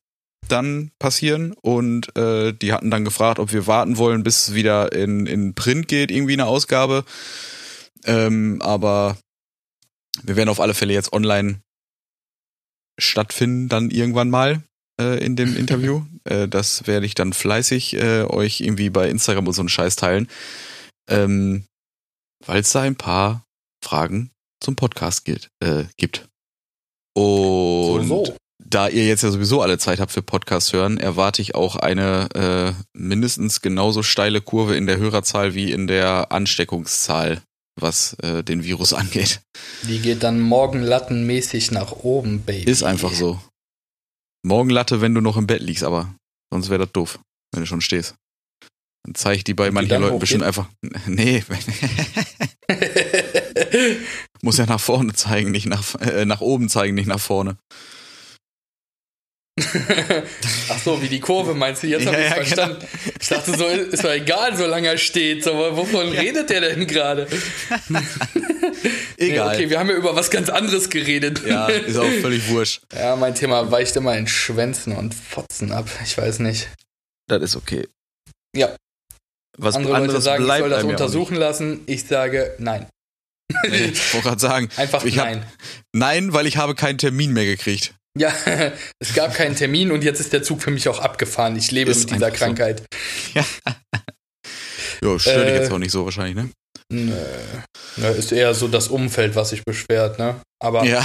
dann 0.49 0.91
passieren 0.99 1.55
und 1.63 2.15
äh, 2.17 2.53
die 2.53 2.73
hatten 2.73 2.91
dann 2.91 3.05
gefragt, 3.05 3.39
ob 3.39 3.53
wir 3.53 3.67
warten 3.67 3.97
wollen, 3.97 4.23
bis 4.23 4.49
es 4.49 4.55
wieder 4.55 4.93
in, 4.93 5.27
in 5.27 5.55
Print 5.55 5.89
geht, 5.89 6.11
irgendwie 6.11 6.35
eine 6.35 6.47
Ausgabe. 6.47 7.05
Ähm, 8.05 8.61
aber 8.61 9.17
wir 10.23 10.37
werden 10.37 10.51
auf 10.51 10.61
alle 10.61 10.75
Fälle 10.75 10.93
jetzt 10.93 11.13
online 11.13 11.61
stattfinden, 12.99 13.69
dann 13.69 13.91
irgendwann 13.91 14.31
mal 14.31 14.63
äh, 15.01 15.25
in 15.25 15.37
dem 15.37 15.57
Interview. 15.57 16.03
Äh, 16.25 16.49
das 16.49 16.87
werde 16.87 17.06
ich 17.06 17.15
dann 17.15 17.32
fleißig 17.32 17.94
äh, 17.94 18.25
euch 18.25 18.61
irgendwie 18.61 18.90
bei 18.90 19.09
Instagram 19.09 19.47
und 19.47 19.52
so 19.52 19.62
einen 19.62 19.69
Scheiß 19.69 19.97
teilen. 19.97 20.28
Ähm, 21.09 21.64
Weil 22.45 22.61
es 22.61 22.73
da 22.73 22.83
ein 22.83 22.97
paar 22.97 23.45
Fragen 23.83 24.31
zum 24.61 24.76
Podcast 24.76 25.25
gilt, 25.25 25.50
äh, 25.61 25.85
gibt. 25.97 26.28
Und 27.14 28.09
so, 28.09 28.25
so. 28.25 28.37
da 28.59 28.88
ihr 28.88 29.07
jetzt 29.07 29.23
ja 29.23 29.31
sowieso 29.31 29.62
alle 29.62 29.78
Zeit 29.78 30.00
habt 30.00 30.11
für 30.11 30.23
Podcast 30.23 30.73
hören, 30.73 30.99
erwarte 30.99 31.43
ich 31.43 31.54
auch 31.54 31.76
eine 31.76 32.28
äh, 32.35 32.99
mindestens 32.99 33.61
genauso 33.61 34.02
steile 34.02 34.40
Kurve 34.40 34.76
in 34.76 34.87
der 34.87 34.97
Hörerzahl 34.97 35.54
wie 35.54 35.71
in 35.71 35.87
der 35.87 36.33
Ansteckungszahl, 36.33 37.43
was 37.78 38.14
äh, 38.14 38.43
den 38.43 38.64
Virus 38.64 38.93
angeht. 38.95 39.43
Die 39.83 40.00
geht 40.00 40.23
dann 40.23 40.40
morgenlattenmäßig 40.40 41.71
nach 41.71 41.93
oben, 41.93 42.40
Baby. 42.40 42.71
Ist 42.71 42.83
einfach 42.83 43.12
so. 43.12 43.38
Morgenlatte, 44.45 45.01
wenn 45.01 45.15
du 45.15 45.21
noch 45.21 45.37
im 45.37 45.47
Bett 45.47 45.63
liegst, 45.63 45.85
aber 45.85 46.15
sonst 46.53 46.69
wäre 46.69 46.85
das 46.85 46.93
doof, 46.93 47.19
wenn 47.53 47.63
du 47.63 47.67
schon 47.67 47.81
stehst. 47.81 48.15
Dann 49.05 49.15
zeige 49.15 49.39
ich 49.39 49.45
die 49.45 49.55
bei 49.55 49.71
manchen 49.71 50.01
Leuten 50.01 50.19
bestimmt 50.19 50.45
einfach. 50.45 50.69
Nee, 51.07 51.43
muss 54.43 54.59
ja 54.59 54.67
nach 54.67 54.81
vorne 54.81 55.13
zeigen, 55.15 55.51
nicht 55.51 55.67
nach, 55.67 55.95
äh, 55.97 56.25
nach 56.25 56.41
oben 56.41 56.69
zeigen, 56.69 56.95
nicht 56.95 57.07
nach 57.07 57.21
vorne. 57.21 57.57
Ach 60.71 60.78
so, 60.78 61.00
wie 61.02 61.09
die 61.09 61.21
Kurve 61.21 61.54
meinst 61.54 61.83
du? 61.83 61.87
Jetzt 61.87 62.06
habe 62.06 62.16
Ja, 62.16 62.23
ich 62.25 62.28
ja, 62.30 62.35
verstanden. 62.37 62.87
Ich 63.21 63.28
dachte 63.28 63.56
so, 63.56 63.66
ist 63.66 64.04
doch 64.04 64.11
egal, 64.12 64.56
solange 64.56 64.88
er 64.88 64.99
steht. 64.99 65.47
Aber 65.47 65.76
wovon 65.76 66.09
redet 66.11 66.50
der 66.50 66.61
denn 66.61 66.87
gerade? 66.87 67.26
Nee, 69.18 69.30
Egal. 69.30 69.54
okay, 69.54 69.71
wir 69.71 69.78
haben 69.78 69.88
ja 69.88 69.94
über 69.97 70.16
was 70.16 70.30
ganz 70.30 70.49
anderes 70.49 70.90
geredet. 70.90 71.42
Ja, 71.47 71.66
ist 71.68 71.97
auch 71.97 72.11
völlig 72.21 72.49
wurscht. 72.49 72.83
Ja, 72.94 73.14
mein 73.16 73.35
Thema 73.35 73.71
weicht 73.71 73.94
immer 73.97 74.16
in 74.16 74.26
Schwänzen 74.26 74.97
und 74.97 75.14
Fotzen 75.14 75.71
ab. 75.73 75.88
Ich 76.04 76.18
weiß 76.18 76.40
nicht. 76.40 76.68
Das 77.28 77.42
ist 77.42 77.56
okay. 77.56 77.87
Ja. 78.56 78.75
Was 79.56 79.76
Andere 79.76 79.99
Leute 79.99 80.21
sagen, 80.21 80.44
ich 80.44 80.50
soll 80.50 80.68
das 80.71 80.83
ja 80.83 80.88
untersuchen 80.88 81.37
lassen. 81.37 81.80
Ich 81.87 82.04
sage 82.06 82.54
nein. 82.59 82.87
Nee, 83.68 83.85
ich 83.92 84.14
wollte 84.14 84.28
gerade 84.28 84.40
sagen, 84.40 84.68
Einfach 84.76 85.04
Ich 85.04 85.18
hab- 85.18 85.26
nein. 85.26 85.47
nein, 85.94 86.33
weil 86.33 86.47
ich 86.47 86.56
habe 86.56 86.75
keinen 86.75 86.99
Termin 86.99 87.33
mehr 87.33 87.44
gekriegt. 87.44 87.94
Ja, 88.16 88.33
es 89.00 89.14
gab 89.14 89.35
keinen 89.35 89.56
Termin 89.56 89.90
und 89.90 90.04
jetzt 90.04 90.21
ist 90.21 90.33
der 90.33 90.42
Zug 90.42 90.62
für 90.62 90.71
mich 90.71 90.88
auch 90.88 91.00
abgefahren. 91.00 91.56
Ich 91.56 91.71
lebe 91.71 91.90
Ist 91.90 92.00
mit 92.11 92.14
dieser 92.16 92.26
einfach 92.26 92.38
so. 92.38 92.44
Krankheit. 92.44 92.83
Ja, 93.35 95.18
stört 95.18 95.49
dich 95.49 95.54
Äh, 95.54 95.61
jetzt 95.62 95.73
auch 95.73 95.78
nicht 95.78 95.92
so 95.92 96.04
wahrscheinlich, 96.04 96.37
ne? 96.37 96.50
Nö. 96.92 97.14
Ist 98.16 98.30
eher 98.33 98.54
so 98.54 98.68
das 98.68 98.88
Umfeld, 98.88 99.35
was 99.35 99.50
sich 99.50 99.64
beschwert, 99.64 100.18
ne? 100.18 100.37
Aber 100.62 100.85
Ja. 100.85 101.04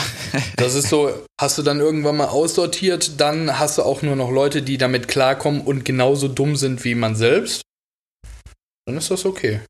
das 0.58 0.76
ist 0.76 0.90
so, 0.90 1.12
hast 1.40 1.58
du 1.58 1.64
dann 1.64 1.80
irgendwann 1.80 2.18
mal 2.18 2.28
aussortiert, 2.28 3.20
dann 3.20 3.58
hast 3.60 3.78
du 3.78 3.84
auch 3.84 4.02
nur 4.02 4.16
noch 4.16 4.30
Leute, 4.32 4.62
die 4.62 4.78
damit 4.78 5.08
klarkommen 5.08 5.62
und 5.62 5.86
genauso 5.86 6.28
dumm 6.28 6.56
sind 6.56 6.84
wie 6.84 6.96
man 6.96 7.16
selbst. 7.16 7.62
Dann 8.86 8.98
ist 8.98 9.10
das 9.12 9.26
okay. 9.26 9.62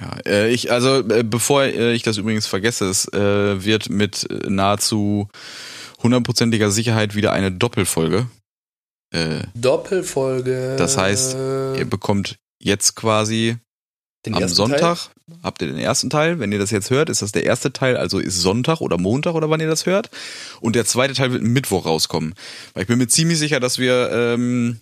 Ja, 0.00 0.16
äh, 0.26 0.48
ich, 0.50 0.70
also 0.70 1.00
äh, 1.08 1.24
bevor 1.24 1.64
äh, 1.64 1.92
ich 1.92 2.02
das 2.04 2.16
übrigens 2.16 2.46
vergesse, 2.46 2.88
es 2.88 3.06
äh, 3.12 3.64
wird 3.64 3.90
mit 3.90 4.28
äh, 4.30 4.48
nahezu 4.48 5.28
hundertprozentiger 6.02 6.70
Sicherheit 6.70 7.14
wieder 7.14 7.32
eine 7.32 7.52
Doppelfolge. 7.52 8.28
Äh, 9.10 9.42
Doppelfolge. 9.54 10.76
Das 10.76 10.96
heißt, 10.96 11.34
ihr 11.34 11.86
bekommt 11.88 12.38
jetzt 12.60 12.94
quasi 12.94 13.56
den 14.26 14.34
am 14.34 14.48
Sonntag, 14.48 15.10
habt 15.42 15.62
ihr 15.62 15.68
den 15.68 15.78
ersten 15.78 16.10
Teil. 16.10 16.40
Wenn 16.40 16.52
ihr 16.52 16.58
das 16.58 16.70
jetzt 16.70 16.90
hört, 16.90 17.08
ist 17.08 17.22
das 17.22 17.32
der 17.32 17.44
erste 17.44 17.72
Teil, 17.72 17.96
also 17.96 18.18
ist 18.18 18.40
Sonntag 18.40 18.80
oder 18.80 18.98
Montag 18.98 19.34
oder 19.34 19.48
wann 19.48 19.60
ihr 19.60 19.68
das 19.68 19.86
hört. 19.86 20.10
Und 20.60 20.76
der 20.76 20.84
zweite 20.84 21.14
Teil 21.14 21.32
wird 21.32 21.42
Mittwoch 21.42 21.86
rauskommen. 21.86 22.34
Weil 22.74 22.82
ich 22.82 22.88
bin 22.88 22.98
mir 22.98 23.08
ziemlich 23.08 23.38
sicher, 23.38 23.60
dass 23.60 23.78
wir 23.78 24.10
ähm, 24.12 24.80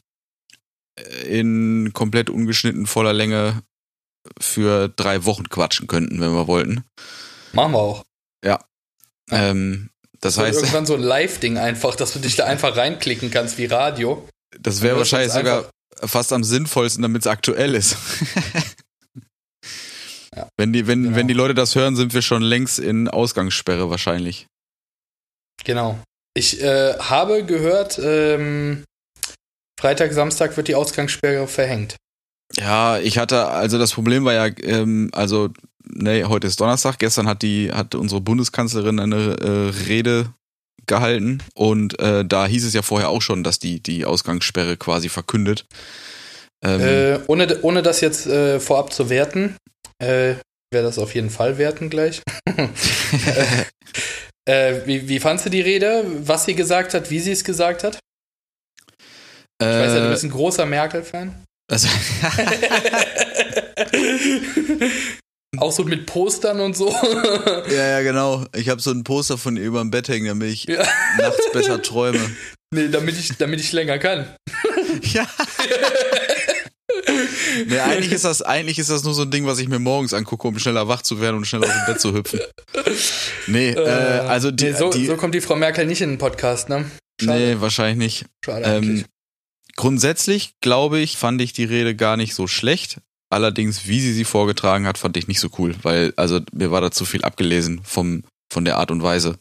in 1.26 1.92
komplett 1.92 2.30
ungeschnitten 2.30 2.86
voller 2.86 3.12
Länge 3.12 3.62
für 4.40 4.88
drei 4.88 5.24
Wochen 5.24 5.48
quatschen 5.48 5.86
könnten, 5.86 6.20
wenn 6.20 6.32
wir 6.32 6.46
wollten. 6.48 6.76
Teil. 6.76 6.84
Machen 7.52 7.72
wir 7.72 7.78
auch. 7.78 8.04
Ähm, 9.30 9.90
das 10.20 10.38
heißt, 10.38 10.58
irgendwann 10.58 10.86
so 10.86 10.94
ein 10.94 11.02
Live-Ding 11.02 11.58
einfach, 11.58 11.94
dass 11.94 12.12
du 12.12 12.18
dich 12.18 12.36
da 12.36 12.44
einfach 12.44 12.76
reinklicken 12.76 13.30
kannst 13.30 13.58
wie 13.58 13.66
Radio. 13.66 14.26
das 14.58 14.82
wäre 14.82 14.96
wahrscheinlich 14.96 15.32
sogar 15.32 15.70
fast 15.96 16.32
am 16.32 16.44
sinnvollsten, 16.44 17.02
damit 17.02 17.22
es 17.22 17.26
aktuell 17.26 17.74
ist. 17.74 17.96
Ja, 20.36 20.48
wenn, 20.58 20.72
die, 20.72 20.86
wenn, 20.86 21.04
genau. 21.04 21.16
wenn 21.16 21.28
die 21.28 21.34
Leute 21.34 21.54
das 21.54 21.74
hören, 21.74 21.96
sind 21.96 22.12
wir 22.12 22.20
schon 22.20 22.42
längst 22.42 22.78
in 22.78 23.08
Ausgangssperre 23.08 23.88
wahrscheinlich. 23.88 24.46
Genau. 25.64 25.98
Ich 26.34 26.62
äh, 26.62 26.94
habe 26.98 27.44
gehört, 27.44 27.98
ähm, 27.98 28.84
Freitag, 29.80 30.12
Samstag 30.12 30.56
wird 30.56 30.68
die 30.68 30.74
Ausgangssperre 30.74 31.48
verhängt. 31.48 31.96
Ja, 32.54 32.98
ich 32.98 33.18
hatte, 33.18 33.46
also 33.46 33.78
das 33.78 33.92
Problem 33.92 34.24
war 34.24 34.34
ja, 34.34 34.46
ähm, 34.62 35.10
also, 35.12 35.48
nee, 35.90 36.24
heute 36.24 36.46
ist 36.46 36.60
Donnerstag, 36.60 36.98
gestern 36.98 37.26
hat 37.26 37.42
die, 37.42 37.72
hat 37.72 37.94
unsere 37.94 38.20
Bundeskanzlerin 38.20 39.00
eine 39.00 39.36
äh, 39.40 39.70
Rede 39.86 40.32
gehalten 40.86 41.42
und 41.54 41.98
äh, 41.98 42.24
da 42.24 42.46
hieß 42.46 42.64
es 42.64 42.74
ja 42.74 42.82
vorher 42.82 43.08
auch 43.08 43.22
schon, 43.22 43.42
dass 43.42 43.58
die 43.58 43.82
die 43.82 44.04
Ausgangssperre 44.04 44.76
quasi 44.76 45.08
verkündet. 45.08 45.66
Ähm, 46.64 46.80
Äh, 46.80 47.18
ohne, 47.26 47.60
ohne 47.62 47.82
das 47.82 48.00
jetzt 48.00 48.26
äh, 48.26 48.60
vorab 48.60 48.92
zu 48.92 49.10
werten, 49.10 49.56
äh, 49.98 50.36
werde 50.72 50.88
das 50.88 50.98
auf 50.98 51.14
jeden 51.14 51.30
Fall 51.30 51.58
werten 51.58 51.90
gleich. 51.90 52.22
äh, 54.48 54.80
wie, 54.84 55.08
wie 55.08 55.20
fandst 55.20 55.46
du 55.46 55.50
die 55.50 55.60
Rede? 55.60 56.04
Was 56.20 56.44
sie 56.44 56.54
gesagt 56.54 56.94
hat, 56.94 57.10
wie 57.10 57.20
sie 57.20 57.32
es 57.32 57.44
gesagt 57.44 57.84
hat? 57.84 57.98
Ich 59.60 59.66
weiß 59.66 59.94
ja, 59.94 60.04
du 60.04 60.10
bist 60.10 60.24
ein 60.24 60.30
großer 60.30 60.66
Merkel-Fan. 60.66 61.34
also, 61.70 61.88
Auch 65.58 65.72
so 65.72 65.84
mit 65.84 66.06
Postern 66.06 66.60
und 66.60 66.76
so. 66.76 66.90
ja, 67.70 67.88
ja, 67.88 68.02
genau. 68.02 68.44
Ich 68.54 68.68
habe 68.68 68.80
so 68.80 68.90
ein 68.90 69.04
Poster 69.04 69.38
von 69.38 69.56
ihr 69.56 69.64
über 69.64 69.80
dem 69.80 69.90
Bett 69.90 70.08
hängen, 70.08 70.26
damit 70.26 70.50
ich 70.52 70.64
Ja. 70.64 70.84
nachts 71.18 71.50
besser 71.52 71.82
träume. 71.82 72.20
nee, 72.72 72.88
damit 72.88 73.18
ich, 73.18 73.36
damit 73.36 73.60
ich 73.60 73.72
länger 73.72 73.98
kann. 73.98 74.26
Ja. 75.02 75.26
Nee, 77.66 77.78
eigentlich 77.80 78.12
ist 78.12 78.24
das, 78.24 78.42
eigentlich 78.42 78.78
ist 78.78 78.90
das 78.90 79.04
nur 79.04 79.14
so 79.14 79.22
ein 79.22 79.30
Ding, 79.30 79.46
was 79.46 79.58
ich 79.58 79.68
mir 79.68 79.78
morgens 79.78 80.14
angucke, 80.14 80.48
um 80.48 80.58
schneller 80.58 80.88
wach 80.88 81.02
zu 81.02 81.20
werden 81.20 81.36
und 81.36 81.44
schneller 81.44 81.66
aus 81.66 81.72
dem 81.72 81.86
Bett 81.86 82.00
zu 82.00 82.14
hüpfen. 82.14 82.40
Nee, 83.46 83.70
äh, 83.70 84.20
also 84.20 84.50
die, 84.50 84.64
nee, 84.64 84.72
so, 84.72 84.90
die 84.90 85.06
so 85.06 85.16
kommt 85.16 85.34
die 85.34 85.40
Frau 85.40 85.56
Merkel 85.56 85.86
nicht 85.86 86.00
in 86.00 86.10
den 86.10 86.18
Podcast, 86.18 86.68
ne? 86.68 86.90
Schade. 87.20 87.38
nee, 87.38 87.56
wahrscheinlich 87.60 87.96
nicht. 87.98 88.26
Schade 88.44 88.64
Ähm, 88.64 89.04
grundsätzlich, 89.76 90.52
glaube 90.60 90.98
ich, 90.98 91.16
fand 91.16 91.40
ich 91.40 91.52
die 91.52 91.64
Rede 91.64 91.94
gar 91.94 92.16
nicht 92.16 92.34
so 92.34 92.46
schlecht. 92.46 92.98
Allerdings, 93.30 93.86
wie 93.88 94.00
sie 94.00 94.12
sie 94.12 94.24
vorgetragen 94.24 94.86
hat, 94.86 94.98
fand 94.98 95.16
ich 95.16 95.26
nicht 95.26 95.40
so 95.40 95.48
cool, 95.58 95.74
weil, 95.82 96.12
also, 96.16 96.40
mir 96.52 96.70
war 96.70 96.80
da 96.80 96.90
zu 96.90 97.04
viel 97.04 97.24
abgelesen 97.24 97.80
vom, 97.82 98.22
von 98.52 98.64
der 98.64 98.76
Art 98.76 98.90
und 98.90 99.02
Weise. 99.02 99.38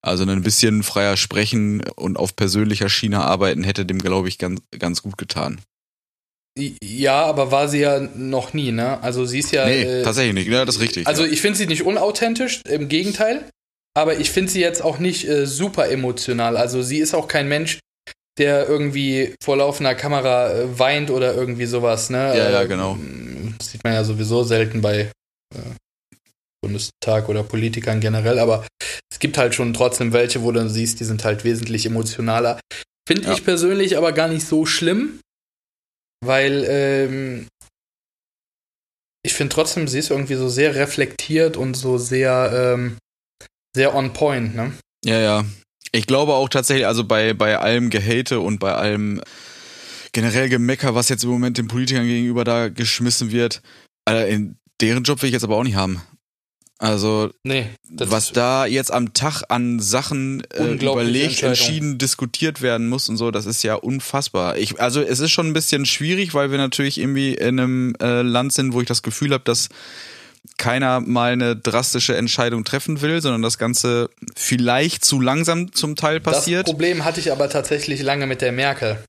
Also 0.00 0.24
ein 0.24 0.42
bisschen 0.42 0.84
freier 0.84 1.16
sprechen 1.16 1.82
und 1.96 2.18
auf 2.18 2.36
persönlicher 2.36 2.88
Schiene 2.88 3.20
arbeiten 3.20 3.64
hätte 3.64 3.84
dem, 3.84 3.98
glaube 3.98 4.28
ich, 4.28 4.38
ganz, 4.38 4.60
ganz 4.78 5.02
gut 5.02 5.18
getan. 5.18 5.60
Ja, 6.82 7.24
aber 7.24 7.50
war 7.50 7.68
sie 7.68 7.80
ja 7.80 8.00
noch 8.00 8.52
nie, 8.52 8.72
ne? 8.72 9.02
Also 9.02 9.24
sie 9.24 9.40
ist 9.40 9.52
ja. 9.52 9.66
nee, 9.66 9.82
äh, 9.82 10.02
tatsächlich 10.02 10.34
nicht. 10.34 10.48
Ja, 10.48 10.64
das 10.64 10.76
ist 10.76 10.80
richtig. 10.80 11.06
Also 11.06 11.24
ja. 11.24 11.30
ich 11.30 11.40
finde 11.40 11.58
sie 11.58 11.66
nicht 11.66 11.82
unauthentisch, 11.82 12.62
im 12.68 12.88
Gegenteil. 12.88 13.48
Aber 13.94 14.18
ich 14.18 14.30
finde 14.30 14.50
sie 14.52 14.60
jetzt 14.60 14.82
auch 14.82 14.98
nicht 14.98 15.28
äh, 15.28 15.46
super 15.46 15.88
emotional. 15.88 16.56
Also 16.56 16.82
sie 16.82 16.98
ist 16.98 17.14
auch 17.14 17.26
kein 17.26 17.48
Mensch, 17.48 17.80
der 18.38 18.68
irgendwie 18.68 19.34
vor 19.42 19.56
laufender 19.56 19.94
Kamera 19.94 20.52
äh, 20.52 20.78
weint 20.78 21.10
oder 21.10 21.34
irgendwie 21.34 21.66
sowas, 21.66 22.10
ne? 22.10 22.36
Ja, 22.36 22.50
ja, 22.50 22.62
Äh, 22.62 22.68
genau. 22.68 22.98
Das 23.58 23.70
sieht 23.72 23.82
man 23.84 23.92
ja 23.94 24.04
sowieso 24.04 24.44
selten 24.44 24.80
bei 24.80 25.10
äh, 25.54 25.74
Bundestag 26.62 27.28
oder 27.28 27.42
Politikern 27.42 28.00
generell, 28.00 28.38
aber 28.38 28.66
es 29.10 29.18
gibt 29.18 29.38
halt 29.38 29.54
schon 29.54 29.74
trotzdem 29.74 30.12
welche, 30.12 30.42
wo 30.42 30.52
du 30.52 30.58
dann 30.60 30.70
siehst, 30.70 31.00
die 31.00 31.04
sind 31.04 31.24
halt 31.24 31.44
wesentlich 31.44 31.86
emotionaler. 31.86 32.60
Finde 33.08 33.28
Ja. 33.28 33.32
ich 33.34 33.44
persönlich 33.44 33.96
aber 33.96 34.12
gar 34.12 34.28
nicht 34.28 34.46
so 34.46 34.66
schlimm, 34.66 35.20
weil 36.24 36.64
ähm, 36.68 37.46
ich 39.24 39.34
finde 39.34 39.54
trotzdem, 39.54 39.88
sie 39.88 39.98
ist 39.98 40.10
irgendwie 40.10 40.34
so 40.34 40.48
sehr 40.48 40.74
reflektiert 40.74 41.56
und 41.56 41.74
so 41.74 41.98
sehr, 41.98 42.74
ähm, 42.74 42.98
sehr 43.74 43.94
on 43.94 44.12
point, 44.12 44.54
ne? 44.54 44.72
Ja, 45.04 45.18
ja. 45.20 45.44
Ich 45.92 46.06
glaube 46.06 46.34
auch 46.34 46.48
tatsächlich, 46.48 46.86
also 46.86 47.04
bei, 47.04 47.34
bei 47.34 47.58
allem 47.58 47.90
Gehate 47.90 48.40
und 48.40 48.58
bei 48.58 48.74
allem 48.74 49.20
generell 50.12 50.48
Gemecker, 50.48 50.94
was 50.94 51.08
jetzt 51.08 51.24
im 51.24 51.30
Moment 51.30 51.58
den 51.58 51.68
Politikern 51.68 52.06
gegenüber 52.06 52.44
da 52.44 52.68
geschmissen 52.68 53.30
wird, 53.30 53.62
äh, 54.08 54.32
in 54.32 54.56
deren 54.80 55.04
Job 55.04 55.22
will 55.22 55.28
ich 55.28 55.34
jetzt 55.34 55.44
aber 55.44 55.56
auch 55.56 55.64
nicht 55.64 55.76
haben. 55.76 56.02
Also, 56.80 57.30
Nee, 57.42 57.66
was 57.90 58.30
da 58.30 58.64
jetzt 58.64 58.92
am 58.92 59.12
Tag 59.12 59.42
an 59.48 59.80
Sachen 59.80 60.44
äh, 60.52 60.74
überlegt, 60.74 61.42
entschieden, 61.42 61.98
diskutiert 61.98 62.62
werden 62.62 62.88
muss 62.88 63.08
und 63.08 63.16
so, 63.16 63.32
das 63.32 63.46
ist 63.46 63.64
ja 63.64 63.74
unfassbar. 63.74 64.56
Ich, 64.56 64.80
also 64.80 65.00
es 65.00 65.18
ist 65.18 65.32
schon 65.32 65.48
ein 65.48 65.54
bisschen 65.54 65.86
schwierig, 65.86 66.34
weil 66.34 66.52
wir 66.52 66.58
natürlich 66.58 66.98
irgendwie 66.98 67.34
in 67.34 67.58
einem 67.58 67.96
äh, 68.00 68.22
Land 68.22 68.52
sind, 68.52 68.74
wo 68.74 68.80
ich 68.80 68.86
das 68.86 69.02
Gefühl 69.02 69.32
habe, 69.32 69.42
dass 69.42 69.70
keiner 70.56 71.00
mal 71.00 71.32
eine 71.32 71.54
drastische 71.56 72.16
Entscheidung 72.16 72.64
treffen 72.64 73.00
will, 73.00 73.20
sondern 73.22 73.42
das 73.42 73.58
Ganze 73.58 74.10
vielleicht 74.36 75.04
zu 75.04 75.20
langsam 75.20 75.72
zum 75.72 75.96
Teil 75.96 76.20
passiert, 76.20 76.66
Das 76.66 76.72
Problem 76.72 77.04
hatte 77.04 77.20
ich 77.20 77.30
aber 77.32 77.48
tatsächlich 77.48 78.02
lange 78.02 78.26
mit 78.26 78.40
der 78.42 78.52
Merkel. 78.52 79.02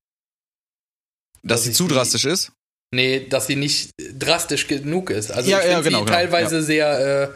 dass 1.42 1.62
dass 1.62 1.64
sie 1.64 1.72
zu 1.74 1.88
die- 1.88 1.94
drastisch 1.94 2.26
ist. 2.26 2.52
Nee, 2.94 3.28
dass 3.30 3.48
sie 3.48 3.56
nicht 3.56 3.92
drastisch 4.18 4.68
genug 4.68 5.10
ist. 5.12 5.32
Also 5.32 5.50
Ja, 5.50 5.60
ich 5.60 5.66
ja, 5.66 5.80
genau, 5.82 6.00
sie 6.00 6.06
genau, 6.06 6.06
teilweise 6.06 6.62
sehr, 6.64 7.36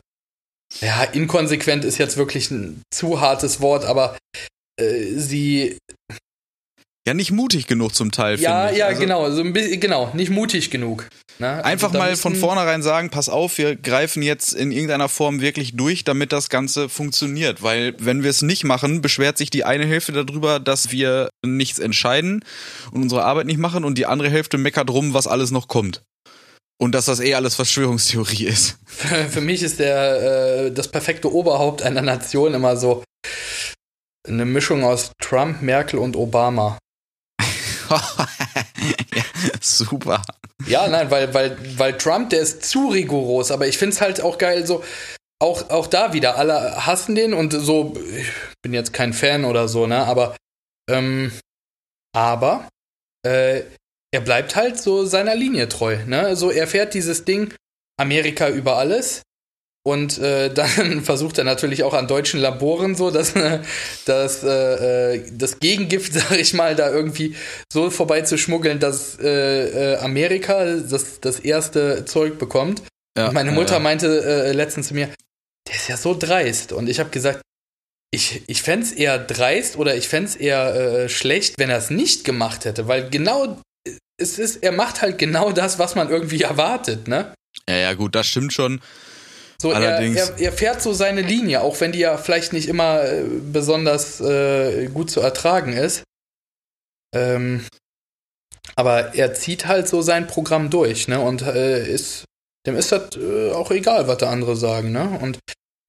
äh, 0.82 0.86
ja, 0.86 1.04
inkonsequent 1.04 1.86
ist 1.86 2.00
jetzt 2.00 2.18
wirklich 2.18 2.50
ein 2.52 2.82
zu 2.92 3.22
hartes 3.22 3.62
Wort, 3.62 3.86
aber 3.86 4.18
äh, 4.82 5.14
sie, 5.16 5.78
Ja, 7.08 7.14
nicht 7.14 7.32
mutig 7.32 7.68
genug 7.68 7.94
zum 7.94 8.12
Teil, 8.12 8.40
ja, 8.40 8.72
ja, 8.72 8.88
Also 8.88 9.02
genau, 9.02 9.30
so 9.30 9.42
ein 9.42 9.54
bisschen, 9.54 9.80
genau, 9.80 10.12
nicht 10.16 10.32
mutig 10.32 10.72
genug. 10.72 11.08
Einfach 11.40 11.90
Also 11.90 12.00
da 12.00 12.00
mal 12.00 12.16
von 12.16 12.36
vornherein 12.36 12.84
sagen, 12.84 13.10
pass 13.10 13.30
auf, 13.30 13.58
wir 13.58 13.76
greifen 13.76 14.22
jetzt 14.22 14.54
in 14.54 14.72
irgendeiner 14.72 15.10
Form 15.10 15.42
wirklich 15.42 15.76
durch, 15.76 16.04
damit 16.04 16.32
das 16.32 16.50
Ganze 16.50 16.90
funktioniert. 16.90 17.64
Weil 17.64 17.96
wenn 18.00 18.24
wir 18.24 18.30
es 18.30 18.42
nicht 18.42 18.64
machen, 18.64 19.02
beschwert 19.02 19.38
sich 19.38 19.50
die 19.50 19.66
eine 19.66 19.86
Hälfte 19.86 20.12
darüber, 20.12 20.60
dass 20.60 20.92
wir 20.92 21.30
nichts 21.46 21.80
entscheiden 21.80 22.44
und 22.92 23.02
unsere 23.02 23.24
Arbeit 23.26 23.48
nicht 23.48 23.60
machen 23.60 23.84
und 23.84 23.98
die 23.98 24.06
andere 24.06 24.30
Hälfte 24.30 24.58
meckert 24.58 24.90
rum, 24.90 25.14
was 25.14 25.28
alles 25.28 25.52
noch 25.52 25.68
kommt. 25.68 26.04
Und 26.80 26.94
dass 26.94 27.06
das 27.06 27.20
eh 27.20 27.36
alles 27.36 27.56
Verschwörungstheorie 27.56 28.46
ist. 28.46 28.78
Für 29.30 29.42
mich 29.42 29.64
ist 29.64 29.80
der, 29.80 30.66
äh, 30.66 30.72
das 30.72 30.90
perfekte 30.90 31.32
Oberhaupt 31.32 31.82
einer 31.82 32.02
Nation 32.02 32.54
immer 32.54 32.78
so 32.78 33.04
eine 34.28 34.46
Mischung 34.46 34.84
aus 34.84 35.12
Trump, 35.22 35.62
Merkel 35.62 36.00
und 36.00 36.16
Obama. 36.16 36.78
ja, 39.16 39.24
super. 39.62 40.22
Ja, 40.68 40.88
nein, 40.88 41.12
weil, 41.12 41.34
weil, 41.34 41.58
weil 41.78 41.98
Trump, 41.98 42.30
der 42.30 42.42
ist 42.42 42.64
zu 42.64 42.90
rigoros, 42.90 43.52
aber 43.52 43.68
ich 43.68 43.78
finde 43.78 43.96
es 43.96 44.02
halt 44.02 44.22
auch 44.22 44.38
geil, 44.38 44.66
so, 44.66 44.84
auch, 45.42 45.70
auch 45.70 45.88
da 45.88 46.14
wieder, 46.14 46.38
alle 46.38 46.86
hassen 46.86 47.16
den 47.16 47.34
und 47.34 47.52
so, 47.52 47.94
ich 48.18 48.32
bin 48.62 48.74
jetzt 48.74 48.94
kein 48.94 49.14
Fan 49.14 49.44
oder 49.46 49.68
so, 49.68 49.88
ne, 49.88 50.06
aber, 50.06 50.38
ähm, 50.90 51.32
aber, 52.16 52.70
äh, 53.26 53.64
er 54.14 54.22
bleibt 54.22 54.56
halt 54.56 54.80
so 54.80 55.06
seiner 55.06 55.36
Linie 55.36 55.68
treu, 55.68 55.98
ne, 56.06 56.36
so, 56.36 56.50
er 56.50 56.68
fährt 56.68 56.94
dieses 56.94 57.26
Ding 57.26 57.54
Amerika 58.00 58.50
über 58.50 58.78
alles 58.78 59.22
und 59.86 60.18
äh, 60.18 60.50
dann 60.54 61.04
versucht 61.04 61.38
er 61.38 61.44
natürlich 61.44 61.84
auch 61.84 61.94
an 61.94 62.08
deutschen 62.08 62.40
Laboren 62.40 62.96
so, 62.96 63.12
dass 63.12 63.36
äh, 63.36 63.60
das, 64.06 64.44
äh, 64.44 65.16
äh, 65.16 65.32
das 65.32 65.60
Gegengift, 65.60 66.14
sag 66.14 66.38
ich 66.38 66.54
mal, 66.54 66.76
da 66.76 66.90
irgendwie 66.90 67.36
so 67.72 67.90
vorbei 67.90 68.22
zu 68.22 68.38
schmuggeln, 68.38 68.80
dass 68.80 69.20
äh, 69.20 69.94
äh, 69.94 69.98
Amerika 69.98 70.66
das, 70.76 71.20
das 71.20 71.40
erste 71.40 72.06
Zeug 72.06 72.40
bekommt. 72.40 72.82
Ja, 73.18 73.32
Meine 73.32 73.52
Mutter 73.52 73.76
ja, 73.76 73.80
meinte 73.80 74.52
letztens 74.54 74.88
zu 74.88 74.96
mir, 74.96 75.08
der 75.68 75.76
ist 75.76 75.88
ja 75.88 75.98
so 75.98 76.16
dreist. 76.18 76.72
Und 76.72 76.90
ich 76.90 77.00
habe 77.00 77.12
gesagt, 77.12 77.42
ich, 78.10 78.42
ich 78.48 78.64
fände 78.64 78.88
es 78.88 78.92
eher 78.92 79.20
dreist 79.20 79.78
oder 79.78 79.96
ich 79.96 80.08
fände 80.08 80.30
es 80.30 80.36
eher 80.36 81.08
schlecht, 81.10 81.60
wenn 81.60 81.70
er 81.70 81.78
es 81.78 81.92
nicht 81.92 82.24
gemacht 82.24 82.66
hätte, 82.66 82.88
weil 82.88 83.12
genau, 83.12 83.62
es 84.18 84.40
ist, 84.40 84.64
er 84.64 84.72
macht 84.72 85.04
halt 85.04 85.20
genau 85.20 85.52
das, 85.52 85.78
was 85.78 85.94
man 85.94 86.10
irgendwie 86.10 86.42
erwartet, 86.42 87.08
ne? 87.08 87.36
Ja, 87.70 87.76
ja, 87.76 87.94
gut, 87.94 88.16
das 88.16 88.26
stimmt 88.26 88.52
schon. 88.52 88.82
So, 89.64 89.72
Allerdings. 89.72 90.18
Er, 90.18 90.30
er, 90.36 90.40
er 90.42 90.52
fährt 90.52 90.82
so 90.82 90.92
seine 90.92 91.22
Linie, 91.22 91.62
auch 91.62 91.80
wenn 91.80 91.94
die 91.94 92.00
ja 92.00 92.18
vielleicht 92.18 92.52
nicht 92.52 92.68
immer 92.68 93.02
äh, 93.02 93.24
besonders 93.24 94.20
äh, 94.20 94.88
gut 94.88 95.10
zu 95.10 95.22
ertragen 95.22 95.72
ist. 95.72 96.04
Ähm, 97.16 97.66
aber 98.76 99.16
er 99.16 99.34
zieht 99.36 99.66
halt 99.66 99.88
so 99.88 100.02
sein 100.02 100.28
Programm 100.28 100.70
durch, 100.70 101.08
ne? 101.08 101.22
Und 101.22 101.44
äh, 101.44 101.88
ist, 101.88 102.26
dem 102.68 102.76
ist 102.76 102.92
das 102.92 103.16
äh, 103.16 103.52
auch 103.52 103.72
egal, 103.72 104.10
was 104.10 104.18
da 104.18 104.30
andere 104.30 104.58
sagen, 104.58 104.92
ne? 104.92 105.18
Und 105.22 105.40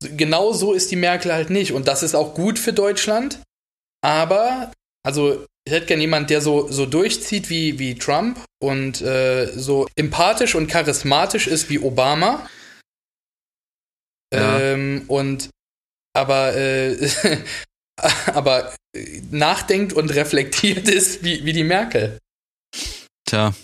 genau 0.04 0.52
so 0.52 0.72
ist 0.72 0.92
die 0.92 0.96
Merkel 0.96 1.32
halt 1.32 1.50
nicht. 1.50 1.72
Und 1.72 1.88
das 1.88 2.04
ist 2.04 2.14
auch 2.14 2.34
gut 2.34 2.60
für 2.60 2.72
Deutschland. 2.72 3.40
Aber, 4.04 4.70
also, 5.04 5.44
ich 5.66 5.72
hätte 5.72 5.86
gerne 5.86 6.02
jemanden, 6.02 6.28
der 6.28 6.42
so, 6.42 6.68
so 6.70 6.86
durchzieht 6.86 7.50
wie, 7.50 7.80
wie 7.80 7.96
Trump 7.96 8.38
und 8.62 9.00
äh, 9.00 9.46
so 9.46 9.88
empathisch 9.96 10.54
und 10.54 10.68
charismatisch 10.68 11.48
ist 11.48 11.70
wie 11.70 11.80
Obama. 11.80 12.48
Ja. 14.34 14.60
Ähm, 14.60 15.04
und 15.08 15.50
aber, 16.14 16.54
äh, 16.56 17.08
aber 18.26 18.74
nachdenkt 19.30 19.92
und 19.92 20.14
reflektiert 20.14 20.88
ist 20.88 21.24
wie, 21.24 21.44
wie 21.44 21.52
die 21.52 21.64
Merkel. 21.64 22.18
Tja, 23.26 23.54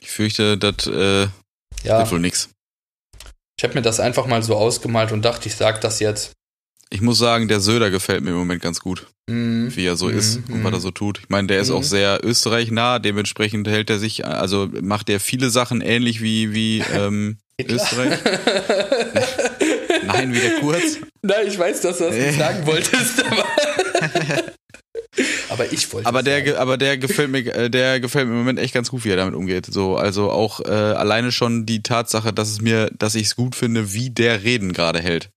ich 0.00 0.10
fürchte, 0.10 0.58
das 0.58 0.86
äh, 0.86 1.28
ja. 1.84 1.98
wird 1.98 2.10
wohl 2.10 2.20
nix. 2.20 2.50
Ich 3.58 3.64
habe 3.64 3.74
mir 3.74 3.82
das 3.82 4.00
einfach 4.00 4.26
mal 4.26 4.42
so 4.42 4.54
ausgemalt 4.54 5.12
und 5.12 5.24
dachte, 5.24 5.48
ich 5.48 5.56
sag 5.56 5.80
das 5.80 6.00
jetzt. 6.00 6.32
Ich 6.90 7.00
muss 7.00 7.18
sagen, 7.18 7.48
der 7.48 7.60
Söder 7.60 7.90
gefällt 7.90 8.22
mir 8.22 8.30
im 8.30 8.36
Moment 8.36 8.62
ganz 8.62 8.78
gut, 8.78 9.06
mm. 9.28 9.68
wie 9.70 9.86
er 9.86 9.96
so 9.96 10.06
mm. 10.06 10.18
ist 10.18 10.36
und 10.48 10.62
mm. 10.62 10.64
was 10.64 10.72
er 10.74 10.80
so 10.80 10.90
tut. 10.92 11.18
Ich 11.18 11.28
meine, 11.30 11.48
der 11.48 11.60
ist 11.60 11.70
auch 11.70 11.80
mhm. 11.80 11.84
sehr 11.84 12.20
Österreich 12.22 12.70
nah, 12.70 13.00
dementsprechend 13.00 13.66
hält 13.66 13.90
er 13.90 13.98
sich, 13.98 14.24
also 14.24 14.68
macht 14.82 15.10
er 15.10 15.18
viele 15.18 15.50
Sachen 15.50 15.80
ähnlich 15.80 16.22
wie, 16.22 16.54
wie 16.54 16.78
ähm, 16.92 17.38
Österreich. 17.60 18.20
Nein, 20.26 20.34
wieder 20.34 20.60
kurz. 20.60 20.98
Nein, 21.22 21.46
ich 21.46 21.58
weiß, 21.58 21.80
dass 21.80 21.98
du 21.98 22.04
das 22.04 22.14
nicht 22.14 22.38
sagen 22.38 22.66
wolltest, 22.66 23.24
aber. 23.30 23.44
aber 25.48 25.72
ich 25.72 25.92
wollte. 25.92 26.08
Aber 26.08 26.22
der, 26.22 26.44
sagen. 26.44 26.58
aber 26.58 26.76
der 26.76 26.98
gefällt 26.98 27.30
mir, 27.30 27.46
äh, 27.54 27.70
der 27.70 28.00
gefällt 28.00 28.26
mir 28.26 28.32
im 28.32 28.38
Moment 28.38 28.58
echt 28.58 28.74
ganz 28.74 28.90
gut, 28.90 29.04
wie 29.04 29.10
er 29.10 29.16
damit 29.16 29.34
umgeht. 29.34 29.66
So, 29.66 29.96
also 29.96 30.30
auch 30.30 30.60
äh, 30.60 30.70
alleine 30.70 31.32
schon 31.32 31.66
die 31.66 31.82
Tatsache, 31.82 32.32
dass 32.32 32.50
es 32.50 32.60
mir, 32.60 32.90
dass 32.98 33.14
ich 33.14 33.26
es 33.26 33.36
gut 33.36 33.54
finde, 33.54 33.92
wie 33.92 34.10
der 34.10 34.42
Reden 34.42 34.72
gerade 34.72 35.00
hält. 35.00 35.30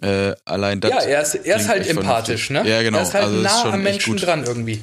Äh, 0.00 0.34
allein 0.44 0.80
das. 0.80 0.90
Ja, 0.90 1.00
er 1.00 1.22
ist, 1.22 1.34
er 1.34 1.56
ist 1.56 1.68
halt 1.68 1.88
empathisch, 1.88 2.46
vernünftig. 2.46 2.70
ne? 2.72 2.76
Ja, 2.76 2.82
genau. 2.82 2.98
Er 2.98 3.02
ist 3.02 3.14
halt 3.14 3.24
also 3.24 3.36
nah 3.36 3.72
am 3.72 3.82
Menschen 3.82 4.16
dran 4.16 4.44
irgendwie. 4.44 4.82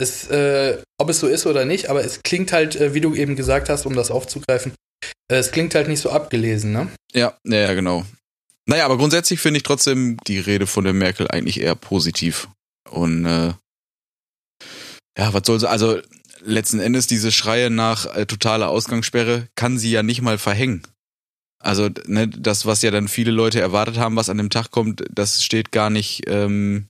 Es, 0.00 0.28
äh, 0.30 0.78
ob 0.98 1.10
es 1.10 1.20
so 1.20 1.26
ist 1.26 1.46
oder 1.46 1.64
nicht, 1.64 1.90
aber 1.90 2.04
es 2.04 2.22
klingt 2.22 2.52
halt, 2.52 2.76
äh, 2.76 2.94
wie 2.94 3.00
du 3.00 3.14
eben 3.14 3.36
gesagt 3.36 3.68
hast, 3.68 3.84
um 3.84 3.94
das 3.94 4.10
aufzugreifen, 4.10 4.72
äh, 5.30 5.36
es 5.36 5.50
klingt 5.50 5.74
halt 5.74 5.88
nicht 5.88 6.00
so 6.00 6.10
abgelesen, 6.10 6.72
ne? 6.72 6.88
Ja, 7.12 7.36
ja, 7.44 7.74
genau. 7.74 8.04
Naja, 8.68 8.84
aber 8.84 8.98
grundsätzlich 8.98 9.40
finde 9.40 9.56
ich 9.56 9.62
trotzdem 9.62 10.18
die 10.26 10.38
Rede 10.38 10.66
von 10.66 10.84
der 10.84 10.92
Merkel 10.92 11.26
eigentlich 11.28 11.60
eher 11.60 11.74
positiv. 11.74 12.48
Und 12.90 13.24
äh, 13.24 13.54
ja, 15.16 15.32
was 15.32 15.42
soll 15.46 15.58
sie, 15.58 15.68
also 15.68 16.00
letzten 16.42 16.78
Endes 16.78 17.06
diese 17.06 17.32
Schreie 17.32 17.70
nach 17.70 18.14
äh, 18.14 18.26
totaler 18.26 18.68
Ausgangssperre 18.68 19.48
kann 19.54 19.78
sie 19.78 19.90
ja 19.90 20.02
nicht 20.02 20.20
mal 20.20 20.36
verhängen. 20.36 20.82
Also 21.60 21.88
ne, 22.06 22.28
das, 22.28 22.66
was 22.66 22.82
ja 22.82 22.90
dann 22.90 23.08
viele 23.08 23.30
Leute 23.30 23.58
erwartet 23.58 23.96
haben, 23.96 24.16
was 24.16 24.28
an 24.28 24.36
dem 24.36 24.50
Tag 24.50 24.70
kommt, 24.70 25.02
das 25.10 25.42
steht 25.42 25.72
gar 25.72 25.88
nicht 25.88 26.28
ähm, 26.28 26.88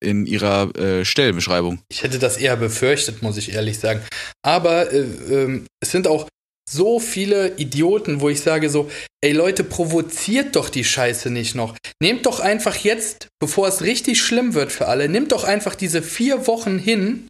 in 0.00 0.24
ihrer 0.24 0.74
äh, 0.76 1.04
Stellenbeschreibung. 1.04 1.82
Ich 1.88 2.04
hätte 2.04 2.20
das 2.20 2.36
eher 2.36 2.56
befürchtet, 2.56 3.22
muss 3.22 3.36
ich 3.36 3.52
ehrlich 3.52 3.80
sagen. 3.80 4.02
Aber 4.42 4.92
äh, 4.92 5.00
äh, 5.00 5.62
es 5.80 5.90
sind 5.90 6.06
auch 6.06 6.28
so 6.68 7.00
viele 7.00 7.56
Idioten, 7.56 8.20
wo 8.20 8.28
ich 8.28 8.40
sage 8.40 8.70
so, 8.70 8.90
ey 9.20 9.32
Leute, 9.32 9.64
provoziert 9.64 10.56
doch 10.56 10.68
die 10.68 10.84
Scheiße 10.84 11.30
nicht 11.30 11.54
noch. 11.54 11.76
Nehmt 12.00 12.26
doch 12.26 12.40
einfach 12.40 12.76
jetzt, 12.76 13.28
bevor 13.40 13.68
es 13.68 13.82
richtig 13.82 14.22
schlimm 14.22 14.54
wird 14.54 14.72
für 14.72 14.88
alle, 14.88 15.08
nehmt 15.08 15.32
doch 15.32 15.44
einfach 15.44 15.74
diese 15.74 16.02
vier 16.02 16.46
Wochen 16.46 16.78
hin 16.78 17.28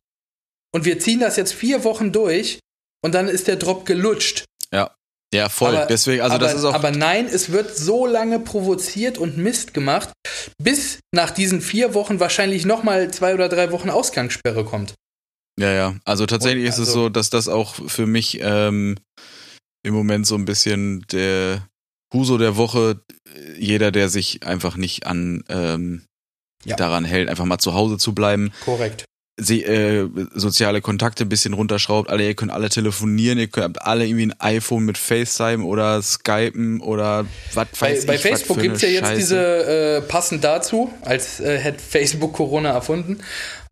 und 0.75 0.85
wir 0.85 0.99
ziehen 0.99 1.21
das 1.21 1.37
jetzt 1.37 1.53
vier 1.55 1.85
Wochen 1.85 2.13
durch 2.13 2.59
und 3.05 3.15
dann 3.15 3.29
ist 3.29 3.49
der 3.49 3.57
Drop 3.57 3.87
gelutscht. 3.87 4.45
Ja. 4.73 4.95
Ja, 5.35 5.49
voll. 5.49 5.75
Aber, 5.75 5.87
Deswegen, 5.87 6.21
also 6.21 6.35
aber, 6.35 6.45
das 6.45 6.55
ist 6.55 6.65
auch. 6.65 6.75
Aber 6.75 6.91
nein, 6.91 7.27
es 7.27 7.53
wird 7.53 7.75
so 7.75 8.05
lange 8.05 8.39
provoziert 8.39 9.17
und 9.17 9.39
Mist 9.39 9.73
gemacht, 9.73 10.11
bis 10.63 10.99
nach 11.11 11.31
diesen 11.31 11.63
vier 11.63 11.95
Wochen 11.95 12.21
wahrscheinlich 12.21 12.67
nochmal 12.67 13.11
zwei 13.11 13.33
oder 13.33 13.49
drei 13.49 13.73
Wochen 13.73 13.89
Ausgangssperre 13.89 14.65
kommt. 14.65 14.95
Ja, 15.59 15.73
ja. 15.73 15.97
Also 16.05 16.27
tatsächlich 16.27 16.65
und, 16.65 16.71
also, 16.71 16.83
ist 16.83 16.89
es 16.89 16.95
also 16.95 17.03
so, 17.05 17.09
dass 17.09 17.31
das 17.31 17.49
auch 17.49 17.75
für 17.75 18.07
mich 18.07 18.39
ähm, 18.41 18.97
im 19.83 19.95
Moment 19.95 20.27
so 20.27 20.35
ein 20.35 20.45
bisschen 20.45 21.05
der 21.13 21.69
Huso 22.13 22.39
der 22.39 22.57
Woche, 22.57 23.01
jeder, 23.59 23.91
der 23.91 24.09
sich 24.09 24.47
einfach 24.47 24.77
nicht 24.77 25.07
an 25.07 25.45
ähm, 25.49 26.03
ja. 26.65 26.77
daran 26.77 27.05
hält, 27.05 27.29
einfach 27.29 27.45
mal 27.45 27.59
zu 27.59 27.75
Hause 27.75 27.99
zu 27.99 28.15
bleiben. 28.15 28.53
Korrekt. 28.65 29.05
Sie, 29.41 29.63
äh, 29.65 30.09
soziale 30.35 30.83
Kontakte 30.83 31.25
ein 31.25 31.31
bisschen 31.31 31.55
runterschraubt, 31.55 32.11
alle, 32.11 32.25
ihr 32.25 32.35
könnt 32.35 32.53
alle 32.53 32.69
telefonieren, 32.69 33.39
ihr 33.39 33.47
könnt 33.47 33.81
alle 33.81 34.07
irgendwie 34.07 34.27
ein 34.27 34.41
iPhone 34.41 34.85
mit 34.85 34.99
FaceTime 34.99 35.65
oder 35.65 36.03
Skypen 36.03 36.81
oder 36.81 37.25
was 37.55 37.69
weiß 37.73 37.79
bei, 37.81 37.95
ich. 37.95 38.07
Bei 38.07 38.19
Facebook 38.19 38.61
gibt's 38.61 38.83
ja 38.83 38.91
jetzt 38.91 39.07
Scheiße. 39.07 39.17
diese, 39.17 39.97
äh, 39.97 40.01
passend 40.03 40.45
dazu, 40.45 40.93
als 41.01 41.41
äh, 41.41 41.59
hätte 41.59 41.83
Facebook 41.83 42.35
Corona 42.35 42.71
erfunden, 42.71 43.21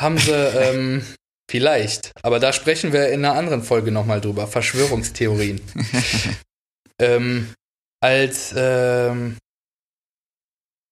haben 0.01 0.17
sie 0.17 0.33
ähm, 0.33 1.03
Vielleicht. 1.51 2.13
Aber 2.23 2.39
da 2.39 2.53
sprechen 2.53 2.93
wir 2.93 3.09
in 3.09 3.25
einer 3.25 3.35
anderen 3.35 3.65
Folge 3.65 3.91
nochmal 3.91 4.21
drüber. 4.21 4.47
Verschwörungstheorien. 4.47 5.61
ähm, 7.03 7.53
als, 8.01 8.55
ähm, 8.57 9.37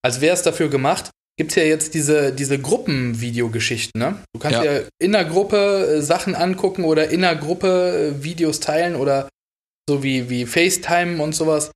als 0.05 0.21
wäre 0.21 0.35
es 0.35 0.43
dafür 0.43 0.69
gemacht, 0.69 1.11
gibt 1.39 1.53
es 1.53 1.55
ja 1.55 1.63
jetzt 1.63 1.95
diese, 1.95 2.33
diese 2.33 2.59
Gruppenvideogeschichten, 2.59 4.01
ne? 4.01 4.21
Du 4.35 4.41
kannst 4.41 4.65
ja. 4.65 4.73
ja 4.73 4.81
in 5.01 5.13
der 5.13 5.27
Gruppe 5.27 5.99
äh, 5.99 6.03
Sachen 6.03 6.35
angucken 6.35 6.83
oder 6.83 7.09
in 7.09 7.21
der 7.21 7.37
Gruppe 7.37 8.17
äh, 8.19 8.25
Videos 8.25 8.59
teilen 8.59 8.97
oder 8.97 9.29
so 9.89 10.03
wie, 10.03 10.29
wie 10.29 10.45
FaceTime 10.45 11.23
und 11.23 11.37
sowas. 11.37 11.71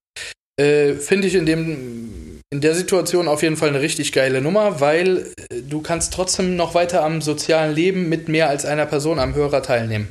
Äh, 0.61 0.95
Finde 0.95 1.29
ich 1.29 1.37
in 1.37 1.47
dem 1.47 2.22
in 2.53 2.61
der 2.61 2.75
Situation 2.75 3.29
auf 3.29 3.43
jeden 3.43 3.57
Fall 3.57 3.71
eine 3.71 3.81
richtig 3.81 4.13
geile 4.13 4.43
Nummer, 4.43 4.79
weil 4.79 5.33
äh, 5.49 5.63
du 5.63 5.81
kannst 5.81 6.13
trotzdem 6.13 6.55
noch 6.55 6.75
weiter 6.75 7.03
am 7.03 7.23
sozialen 7.23 7.75
Leben 7.75 8.11
mit 8.11 8.29
mehr 8.29 8.51
als 8.51 8.67
einer 8.67 8.85
Person 8.85 9.19
am 9.19 9.35
Hörer 9.35 9.63
teilnehmen. 9.63 10.09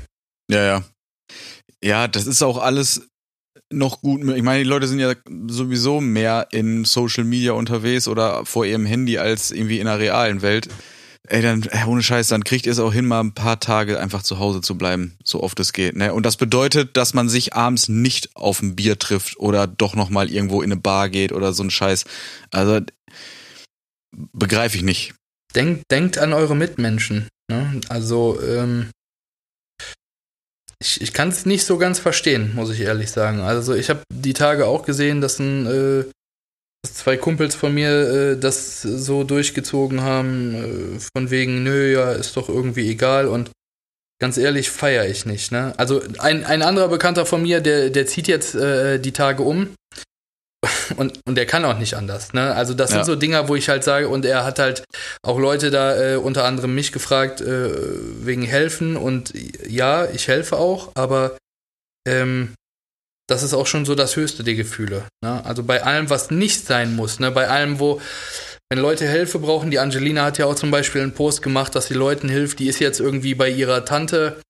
Ja, 0.50 0.64
ja. 0.64 0.84
Ja, 1.84 2.08
das 2.08 2.26
ist 2.26 2.42
auch 2.42 2.58
alles 2.58 3.08
noch 3.72 4.02
gut. 4.02 4.24
Ich 4.36 4.42
meine, 4.42 4.64
die 4.64 4.70
Leute 4.70 4.88
sind 4.88 5.00
ja 5.00 5.14
sowieso 5.48 6.02
mehr 6.02 6.48
in 6.52 6.84
Social 6.84 7.24
Media 7.24 7.52
unterwegs 7.54 8.08
oder 8.08 8.44
vor 8.44 8.66
ihrem 8.66 8.88
Handy 8.88 9.20
als 9.20 9.52
irgendwie 9.52 9.80
in 9.80 9.86
der 9.86 10.00
realen 10.00 10.42
Welt. 10.42 10.68
Ey, 11.28 11.42
dann, 11.42 11.68
ohne 11.88 12.02
Scheiß, 12.02 12.30
dann 12.30 12.44
kriegt 12.44 12.66
ihr 12.66 12.72
es 12.72 12.80
auch 12.80 12.94
hin, 12.94 13.06
mal 13.06 13.20
ein 13.20 13.34
paar 13.34 13.60
Tage 13.60 14.00
einfach 14.00 14.24
zu 14.24 14.40
Hause 14.40 14.62
zu 14.62 14.78
bleiben, 14.78 15.18
so 15.24 15.44
oft 15.44 15.60
es 15.60 15.72
geht. 15.72 15.96
Ne? 15.96 16.14
Und 16.14 16.26
das 16.26 16.36
bedeutet, 16.36 16.98
dass 16.98 17.14
man 17.14 17.30
sich 17.30 17.54
abends 17.54 17.90
nicht 17.90 18.36
auf 18.36 18.62
ein 18.62 18.76
Bier 18.76 18.98
trifft 18.98 19.38
oder 19.38 19.68
doch 19.68 19.96
nochmal 19.96 20.32
irgendwo 20.32 20.62
in 20.62 20.72
eine 20.72 20.82
Bar 20.82 21.10
geht 21.10 21.32
oder 21.32 21.54
so 21.54 21.64
ein 21.64 21.70
Scheiß. 21.70 22.06
Also, 22.50 22.82
begreife 24.34 24.78
ich 24.78 24.84
nicht. 24.84 25.14
Denkt, 25.54 25.84
denkt 25.92 26.18
an 26.18 26.34
eure 26.34 26.56
Mitmenschen. 26.56 27.28
Ne? 27.52 27.82
Also, 27.88 28.42
ähm, 28.42 28.90
ich, 30.82 31.02
ich 31.02 31.14
kann 31.14 31.30
es 31.30 31.46
nicht 31.46 31.66
so 31.66 31.78
ganz 31.78 32.00
verstehen, 32.00 32.56
muss 32.56 32.72
ich 32.72 32.80
ehrlich 32.80 33.12
sagen. 33.12 33.42
Also, 33.42 33.76
ich 33.76 33.92
habe 33.92 34.02
die 34.12 34.34
Tage 34.34 34.66
auch 34.66 34.86
gesehen, 34.86 35.22
dass 35.22 35.38
ein 35.38 35.68
äh, 35.68 36.06
dass 36.84 36.96
zwei 36.96 37.18
Kumpels 37.18 37.56
von 37.56 37.74
mir 37.74 37.90
äh, 37.90 38.38
das 38.38 38.82
so 38.82 39.24
durchgezogen 39.24 40.02
haben, 40.02 40.98
äh, 40.98 41.00
von 41.16 41.30
wegen, 41.30 41.64
nö, 41.64 41.94
ja, 41.94 42.12
ist 42.12 42.36
doch 42.38 42.50
irgendwie 42.50 42.90
egal 42.90 43.28
und 43.28 43.52
ganz 44.20 44.38
ehrlich, 44.38 44.70
feiere 44.70 45.08
ich 45.08 45.26
nicht, 45.26 45.52
ne? 45.52 45.74
Also 45.78 46.02
ein, 46.20 46.46
ein 46.46 46.62
anderer 46.62 46.88
Bekannter 46.88 47.26
von 47.26 47.42
mir, 47.42 47.60
der, 47.60 47.90
der 47.90 48.06
zieht 48.06 48.28
jetzt 48.28 48.56
äh, 48.56 49.00
die 49.00 49.14
Tage 49.14 49.44
um 49.44 49.76
und, 50.98 51.20
und 51.26 51.36
der 51.36 51.46
kann 51.46 51.66
auch 51.66 51.78
nicht 51.78 51.96
anders, 51.96 52.34
ne? 52.34 52.54
Also 52.56 52.74
das 52.74 52.92
ja. 52.92 52.98
sind 52.98 53.06
so 53.06 53.16
Dinger, 53.16 53.48
wo 53.48 53.56
ich 53.56 53.70
halt 53.70 53.84
sage, 53.84 54.10
und 54.10 54.26
er 54.26 54.44
hat 54.44 54.60
halt 54.60 54.84
auch 55.24 55.40
Leute 55.40 55.72
da, 55.72 56.14
äh, 56.14 56.16
unter 56.16 56.46
anderem 56.46 56.74
mich 56.74 56.92
gefragt, 56.92 57.42
äh, 57.42 57.70
wegen 58.24 58.44
helfen 58.44 58.96
und 58.96 59.34
ja, 59.68 60.06
ich 60.06 60.28
helfe 60.28 60.58
auch, 60.58 60.92
aber 60.96 61.38
ähm, 62.08 62.54
das 63.28 63.44
ist 63.44 63.54
auch 63.54 63.68
schon 63.68 63.86
so 63.86 63.96
das 63.96 64.16
höchste 64.16 64.44
der 64.44 64.56
Gefühle. 64.56 65.06
Ne? 65.24 65.46
Also 65.46 65.64
bei 65.64 65.84
allem, 65.84 66.10
was 66.10 66.32
nicht 66.32 66.66
sein 66.66 66.96
muss, 66.96 67.20
ne? 67.20 67.32
bei 67.32 67.48
allem, 67.48 67.80
wo, 67.80 68.02
wenn 68.70 68.80
Leute 68.80 69.08
Hilfe 69.08 69.40
brauchen, 69.40 69.72
die 69.72 69.80
Angelina 69.80 70.26
hat 70.26 70.38
ja 70.38 70.46
auch 70.46 70.56
zum 70.56 70.72
Beispiel 70.72 71.02
einen 71.02 71.14
Post 71.14 71.42
gemacht, 71.42 71.76
dass 71.76 71.88
sie 71.88 71.94
Leuten 71.94 72.30
hilft, 72.30 72.60
die 72.60 72.68
ist 72.68 72.80
jetzt 72.80 73.00
irgendwie 73.00 73.36
bei 73.36 73.50
ihrer 73.50 73.86
Tante 73.86 74.42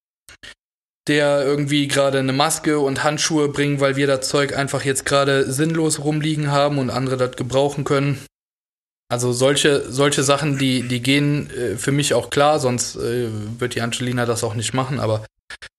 der 1.07 1.43
irgendwie 1.43 1.87
gerade 1.87 2.19
eine 2.19 2.33
Maske 2.33 2.79
und 2.79 3.03
Handschuhe 3.03 3.49
bringen, 3.49 3.79
weil 3.79 3.95
wir 3.95 4.07
das 4.07 4.29
Zeug 4.29 4.55
einfach 4.55 4.85
jetzt 4.85 5.05
gerade 5.05 5.51
sinnlos 5.51 5.99
rumliegen 6.03 6.51
haben 6.51 6.77
und 6.77 6.89
andere 6.89 7.17
das 7.17 7.35
gebrauchen 7.35 7.83
können. 7.83 8.23
Also 9.09 9.33
solche, 9.33 9.91
solche 9.91 10.23
Sachen, 10.23 10.57
die, 10.57 10.83
die 10.83 11.01
gehen 11.01 11.49
äh, 11.49 11.75
für 11.75 11.91
mich 11.91 12.13
auch 12.13 12.29
klar, 12.29 12.59
sonst 12.59 12.95
äh, 12.95 13.27
wird 13.59 13.75
die 13.75 13.81
Angelina 13.81 14.25
das 14.25 14.43
auch 14.43 14.53
nicht 14.53 14.73
machen, 14.73 14.99
aber 14.99 15.25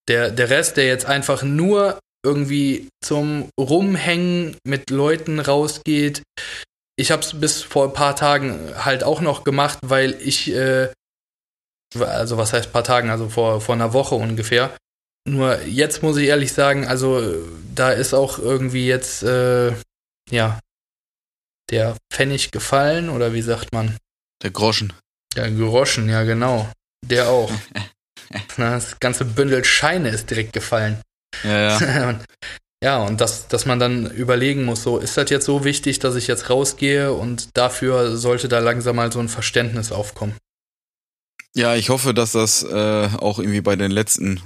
der, 0.08 0.30
der 0.30 0.50
Rest, 0.50 0.76
der 0.76 0.86
jetzt 0.86 1.06
einfach 1.06 1.42
nur 1.42 1.98
irgendwie 2.24 2.88
zum 3.02 3.48
Rumhängen 3.58 4.56
mit 4.64 4.90
Leuten 4.90 5.40
rausgeht. 5.40 6.22
Ich 6.96 7.10
habe 7.10 7.22
es 7.22 7.38
bis 7.38 7.62
vor 7.62 7.88
ein 7.88 7.92
paar 7.92 8.16
Tagen 8.16 8.72
halt 8.76 9.02
auch 9.04 9.20
noch 9.20 9.44
gemacht, 9.44 9.78
weil 9.82 10.12
ich, 10.20 10.52
äh, 10.52 10.90
also 11.98 12.36
was 12.36 12.52
heißt 12.52 12.72
paar 12.72 12.84
Tagen, 12.84 13.10
also 13.10 13.28
vor, 13.28 13.60
vor 13.60 13.74
einer 13.74 13.92
Woche 13.92 14.14
ungefähr. 14.14 14.76
Nur 15.28 15.62
jetzt 15.62 16.02
muss 16.02 16.16
ich 16.16 16.28
ehrlich 16.28 16.52
sagen, 16.52 16.86
also 16.86 17.22
da 17.74 17.90
ist 17.90 18.12
auch 18.12 18.38
irgendwie 18.38 18.86
jetzt, 18.86 19.22
äh, 19.22 19.72
ja, 20.30 20.58
der 21.70 21.96
Pfennig 22.12 22.50
gefallen 22.50 23.08
oder 23.08 23.32
wie 23.32 23.42
sagt 23.42 23.72
man? 23.72 23.96
Der 24.42 24.50
Groschen. 24.50 24.92
Der 25.36 25.50
Groschen, 25.50 26.08
ja 26.08 26.24
genau. 26.24 26.70
Der 27.04 27.28
auch. 27.28 27.50
das 28.56 28.98
ganze 29.00 29.24
Bündel 29.24 29.64
Scheine 29.64 30.10
ist 30.10 30.30
direkt 30.30 30.52
gefallen. 30.52 31.00
Ja, 31.44 31.78
ja. 31.78 32.08
und, 32.08 32.24
ja, 32.82 33.02
und 33.04 33.20
dass, 33.20 33.46
dass 33.48 33.64
man 33.64 33.78
dann 33.78 34.10
überlegen 34.10 34.64
muss, 34.64 34.82
so, 34.82 34.98
ist 34.98 35.16
das 35.16 35.30
jetzt 35.30 35.46
so 35.46 35.64
wichtig, 35.64 36.00
dass 36.00 36.16
ich 36.16 36.26
jetzt 36.26 36.50
rausgehe 36.50 37.12
und 37.12 37.56
dafür 37.56 38.16
sollte 38.16 38.48
da 38.48 38.58
langsam 38.58 38.96
mal 38.96 39.12
so 39.12 39.20
ein 39.20 39.28
Verständnis 39.28 39.92
aufkommen. 39.92 40.34
Ja, 41.54 41.76
ich 41.76 41.90
hoffe, 41.90 42.14
dass 42.14 42.32
das 42.32 42.62
äh, 42.62 43.08
auch 43.18 43.38
irgendwie 43.38 43.60
bei 43.60 43.76
den 43.76 43.90
letzten 43.90 44.42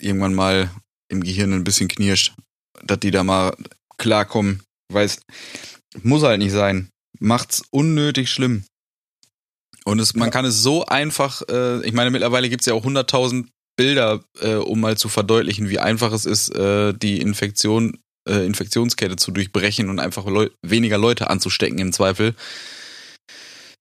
irgendwann 0.00 0.34
mal 0.34 0.70
im 1.08 1.22
Gehirn 1.22 1.52
ein 1.52 1.64
bisschen 1.64 1.88
knirscht, 1.88 2.34
dass 2.82 3.00
die 3.00 3.10
da 3.10 3.22
mal 3.22 3.54
klarkommen, 3.98 4.62
weil 4.90 5.06
es 5.06 5.20
muss 6.02 6.22
halt 6.22 6.38
nicht 6.38 6.52
sein. 6.52 6.90
Macht's 7.18 7.62
unnötig 7.70 8.30
schlimm. 8.30 8.64
Und 9.84 9.98
es, 9.98 10.14
man 10.14 10.30
kann 10.30 10.46
es 10.46 10.62
so 10.62 10.86
einfach, 10.86 11.42
äh, 11.48 11.86
ich 11.86 11.92
meine, 11.92 12.10
mittlerweile 12.10 12.48
gibt's 12.48 12.66
ja 12.66 12.74
auch 12.74 12.86
100.000 12.86 13.48
Bilder, 13.76 14.24
äh, 14.40 14.54
um 14.54 14.80
mal 14.80 14.96
zu 14.96 15.08
verdeutlichen, 15.08 15.68
wie 15.68 15.78
einfach 15.78 16.12
es 16.12 16.26
ist, 16.26 16.54
äh, 16.54 16.92
die 16.94 17.20
Infektion, 17.20 17.98
äh, 18.28 18.46
Infektionskette 18.46 19.16
zu 19.16 19.32
durchbrechen 19.32 19.90
und 19.90 19.98
einfach 19.98 20.26
Leu 20.26 20.48
weniger 20.62 20.98
Leute 20.98 21.30
anzustecken 21.30 21.78
im 21.78 21.92
Zweifel. 21.92 22.34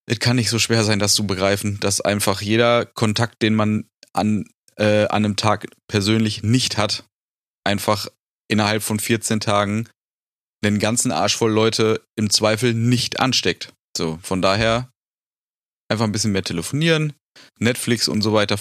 Es 0.05 0.19
kann 0.19 0.35
nicht 0.35 0.49
so 0.49 0.59
schwer 0.59 0.83
sein, 0.83 0.99
das 0.99 1.13
zu 1.13 1.25
begreifen, 1.25 1.79
dass 1.79 2.01
einfach 2.01 2.41
jeder 2.41 2.85
Kontakt, 2.85 3.41
den 3.41 3.55
man 3.55 3.85
an, 4.13 4.45
äh, 4.75 5.05
an 5.05 5.25
einem 5.25 5.35
Tag 5.35 5.67
persönlich 5.87 6.43
nicht 6.43 6.77
hat, 6.77 7.05
einfach 7.63 8.07
innerhalb 8.49 8.83
von 8.83 8.99
14 8.99 9.39
Tagen 9.39 9.87
den 10.63 10.79
ganzen 10.79 11.11
Arsch 11.11 11.37
voll 11.37 11.51
Leute 11.51 12.01
im 12.15 12.29
Zweifel 12.29 12.73
nicht 12.73 13.19
ansteckt. 13.19 13.73
So, 13.95 14.19
von 14.23 14.41
daher 14.41 14.89
einfach 15.89 16.05
ein 16.05 16.11
bisschen 16.11 16.31
mehr 16.31 16.43
telefonieren. 16.43 17.13
Netflix 17.59 18.07
und 18.07 18.21
so 18.21 18.33
weiter, 18.33 18.57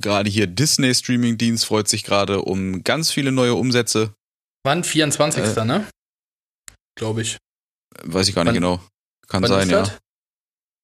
gerade 0.00 0.30
hier 0.30 0.46
Disney 0.46 0.94
Streaming-Dienst 0.94 1.64
freut 1.64 1.88
sich 1.88 2.04
gerade 2.04 2.42
um 2.42 2.84
ganz 2.84 3.10
viele 3.10 3.32
neue 3.32 3.54
Umsätze. 3.54 4.14
Wann? 4.64 4.84
24. 4.84 5.56
Äh, 5.56 5.64
ne? 5.64 5.86
Glaube 6.96 7.22
ich. 7.22 7.36
Weiß 8.02 8.28
ich 8.28 8.34
gar 8.34 8.44
nicht 8.44 8.54
Wann, 8.54 8.54
genau. 8.54 8.80
Kann 9.28 9.44
sein, 9.44 9.70
ja. 9.70 9.84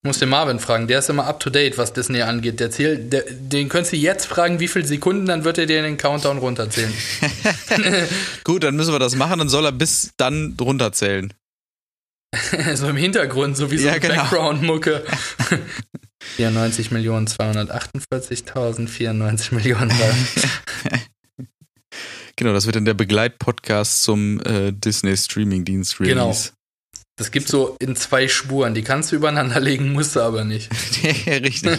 Muss 0.04 0.18
den 0.18 0.30
Marvin 0.30 0.58
fragen, 0.58 0.88
der 0.88 0.98
ist 0.98 1.08
immer 1.10 1.26
up 1.26 1.38
to 1.38 1.48
date, 1.48 1.78
was 1.78 1.92
Disney 1.92 2.22
angeht. 2.22 2.58
Der 2.58 2.72
zählt, 2.72 3.12
der, 3.12 3.22
den 3.30 3.68
könntest 3.68 3.92
du 3.92 3.96
jetzt 3.96 4.26
fragen, 4.26 4.58
wie 4.58 4.66
viele 4.66 4.84
Sekunden, 4.84 5.26
dann 5.26 5.44
wird 5.44 5.58
er 5.58 5.66
dir 5.66 5.80
den 5.80 5.96
Countdown 5.96 6.38
runterzählen. 6.38 6.92
Gut, 8.44 8.64
dann 8.64 8.74
müssen 8.74 8.92
wir 8.92 8.98
das 8.98 9.14
machen, 9.14 9.38
dann 9.38 9.48
soll 9.48 9.64
er 9.64 9.70
bis 9.70 10.10
dann 10.16 10.56
runterzählen. 10.60 11.32
so 12.74 12.88
im 12.88 12.96
Hintergrund, 12.96 13.56
so 13.56 13.70
wie 13.70 13.78
so 13.78 13.88
ja, 13.88 13.98
genau. 13.98 14.16
Background-Mucke. 14.16 15.04
94 16.36 16.90
Millionen 16.90 17.26
248.000, 17.26 18.88
94 18.88 19.52
Millionen. 19.52 19.92
genau, 22.36 22.52
das 22.52 22.66
wird 22.66 22.76
dann 22.76 22.84
der 22.84 22.94
Begleitpodcast 22.94 24.02
zum 24.02 24.40
äh, 24.40 24.72
Disney 24.72 25.16
Streaming-Dienst 25.16 26.00
Release. 26.00 26.14
Genau. 26.14 26.34
Das 27.16 27.30
gibt 27.30 27.48
so 27.48 27.76
in 27.78 27.94
zwei 27.94 28.26
Spuren, 28.26 28.74
die 28.74 28.82
kannst 28.82 29.12
du 29.12 29.16
übereinander 29.16 29.60
legen, 29.60 29.92
musst 29.92 30.16
du 30.16 30.20
aber 30.20 30.44
nicht. 30.44 30.70
Richtig. 31.26 31.78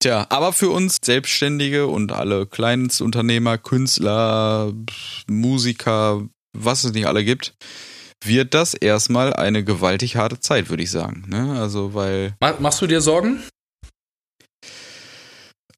Tja, 0.00 0.26
aber 0.28 0.52
für 0.52 0.70
uns 0.70 0.98
Selbstständige 1.02 1.86
und 1.86 2.12
alle 2.12 2.46
Kleinstunternehmer, 2.46 3.58
Künstler, 3.58 4.72
Musiker, 5.28 6.26
was 6.52 6.84
es 6.84 6.92
nicht 6.92 7.06
alle 7.06 7.24
gibt, 7.24 7.54
wird 8.24 8.54
das 8.54 8.74
erstmal 8.74 9.32
eine 9.34 9.64
gewaltig 9.64 10.16
harte 10.16 10.40
Zeit, 10.40 10.68
würde 10.68 10.82
ich 10.82 10.90
sagen. 10.90 11.24
Ne? 11.28 11.58
Also, 11.58 11.94
weil. 11.94 12.34
Machst 12.40 12.80
du 12.80 12.86
dir 12.86 13.00
Sorgen? 13.00 13.42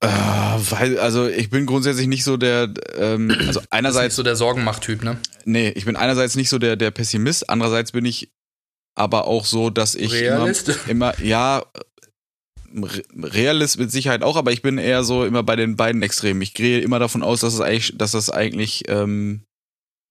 Äh, 0.01 0.07
weil, 0.07 0.97
also 0.99 1.27
ich 1.27 1.49
bin 1.49 1.65
grundsätzlich 1.65 2.07
nicht 2.07 2.23
so 2.23 2.37
der, 2.37 2.73
ähm, 2.95 3.35
also 3.47 3.61
einerseits. 3.69 4.15
so 4.15 4.23
der 4.23 4.35
Sorgenmacht-Typ, 4.35 5.03
ne? 5.03 5.19
Nee, 5.45 5.69
ich 5.69 5.85
bin 5.85 5.95
einerseits 5.95 6.35
nicht 6.35 6.49
so 6.49 6.57
der, 6.57 6.75
der 6.77 6.91
Pessimist, 6.91 7.49
andererseits 7.49 7.91
bin 7.91 8.05
ich 8.05 8.31
aber 8.95 9.27
auch 9.27 9.45
so, 9.45 9.69
dass 9.69 9.95
ich 9.95 10.13
Realist? 10.13 10.69
immer, 10.87 11.13
immer, 11.15 11.21
ja, 11.21 11.63
Realist 13.17 13.79
mit 13.79 13.91
Sicherheit 13.91 14.23
auch, 14.23 14.35
aber 14.35 14.51
ich 14.51 14.61
bin 14.61 14.77
eher 14.77 15.03
so 15.03 15.25
immer 15.25 15.43
bei 15.43 15.55
den 15.55 15.75
beiden 15.75 16.01
Extremen. 16.01 16.41
Ich 16.41 16.53
gehe 16.53 16.79
immer 16.79 16.99
davon 16.99 17.23
aus, 17.23 17.41
dass 17.41 17.53
es 17.53 17.61
eigentlich, 17.61 17.97
dass 17.97 18.11
das 18.11 18.29
eigentlich 18.29 18.83
ähm, 18.87 19.41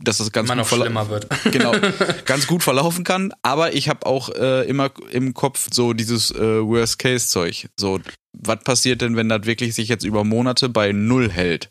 dass 0.01 0.19
das 0.19 0.31
ganz 0.31 0.49
gut 0.49 0.57
noch 0.57 0.69
schlimmer 0.69 1.09
wird. 1.09 1.27
genau, 1.53 1.73
ganz 2.25 2.47
gut 2.47 2.63
verlaufen 2.63 3.05
kann. 3.05 3.33
Aber 3.43 3.75
ich 3.75 3.89
habe 3.89 4.07
auch 4.07 4.31
äh, 4.31 4.67
immer 4.69 4.91
im 5.11 5.35
Kopf 5.35 5.69
so 5.73 5.93
dieses 5.93 6.31
äh, 6.31 6.65
Worst-Case-Zeug. 6.65 7.69
So, 7.77 8.01
was 8.33 8.63
passiert 8.63 9.01
denn, 9.01 9.17
wenn 9.17 9.29
das 9.29 9.45
wirklich 9.45 9.75
sich 9.75 9.89
jetzt 9.89 10.05
über 10.05 10.25
Monate 10.25 10.69
bei 10.69 10.93
Null 10.93 11.31
hält? 11.31 11.69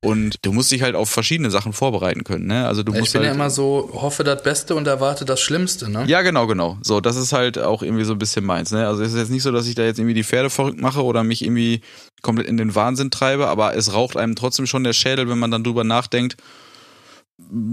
Und 0.00 0.36
du 0.42 0.52
musst 0.52 0.70
dich 0.70 0.82
halt 0.82 0.94
auf 0.94 1.10
verschiedene 1.10 1.50
Sachen 1.50 1.72
vorbereiten 1.72 2.22
können, 2.22 2.46
ne? 2.46 2.68
Also 2.68 2.84
du 2.84 2.92
ich 2.92 3.00
musst 3.00 3.14
bin 3.14 3.22
halt 3.22 3.30
ja 3.30 3.34
immer 3.34 3.50
so, 3.50 3.90
hoffe 3.94 4.22
das 4.22 4.44
Beste 4.44 4.76
und 4.76 4.86
erwarte 4.86 5.24
das 5.24 5.40
Schlimmste, 5.40 5.90
ne? 5.90 6.04
Ja, 6.06 6.22
genau, 6.22 6.46
genau. 6.46 6.78
So, 6.82 7.00
das 7.00 7.16
ist 7.16 7.32
halt 7.32 7.58
auch 7.58 7.82
irgendwie 7.82 8.04
so 8.04 8.12
ein 8.12 8.18
bisschen 8.18 8.44
meins, 8.44 8.70
ne? 8.70 8.86
Also 8.86 9.02
es 9.02 9.12
ist 9.12 9.18
jetzt 9.18 9.30
nicht 9.30 9.42
so, 9.42 9.50
dass 9.50 9.66
ich 9.66 9.74
da 9.74 9.82
jetzt 9.82 9.98
irgendwie 9.98 10.14
die 10.14 10.22
Pferde 10.22 10.50
verrückt 10.50 10.80
mache 10.80 11.02
oder 11.02 11.24
mich 11.24 11.42
irgendwie 11.42 11.80
komplett 12.22 12.46
in 12.46 12.56
den 12.56 12.76
Wahnsinn 12.76 13.10
treibe, 13.10 13.48
aber 13.48 13.74
es 13.74 13.92
raucht 13.92 14.16
einem 14.16 14.36
trotzdem 14.36 14.66
schon 14.68 14.84
der 14.84 14.92
Schädel, 14.92 15.28
wenn 15.28 15.38
man 15.38 15.50
dann 15.50 15.64
drüber 15.64 15.82
nachdenkt, 15.82 16.36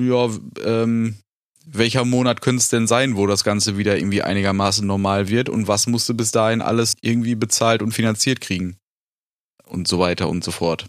ja, 0.02 0.30
ähm, 0.64 1.18
welcher 1.66 2.06
Monat 2.06 2.42
könnte 2.42 2.62
es 2.62 2.70
denn 2.70 2.88
sein, 2.88 3.16
wo 3.16 3.26
das 3.28 3.44
Ganze 3.44 3.78
wieder 3.78 3.98
irgendwie 3.98 4.22
einigermaßen 4.22 4.86
normal 4.86 5.30
wird 5.30 5.50
und 5.50 5.68
was 5.68 5.88
musste 5.88 6.14
bis 6.14 6.32
dahin 6.32 6.62
alles 6.62 6.96
irgendwie 7.02 7.36
bezahlt 7.36 7.82
und 7.82 7.92
finanziert 7.92 8.40
kriegen? 8.40 8.78
Und 9.66 9.88
so 9.88 9.98
weiter 10.00 10.30
und 10.30 10.44
so 10.44 10.52
fort. 10.52 10.88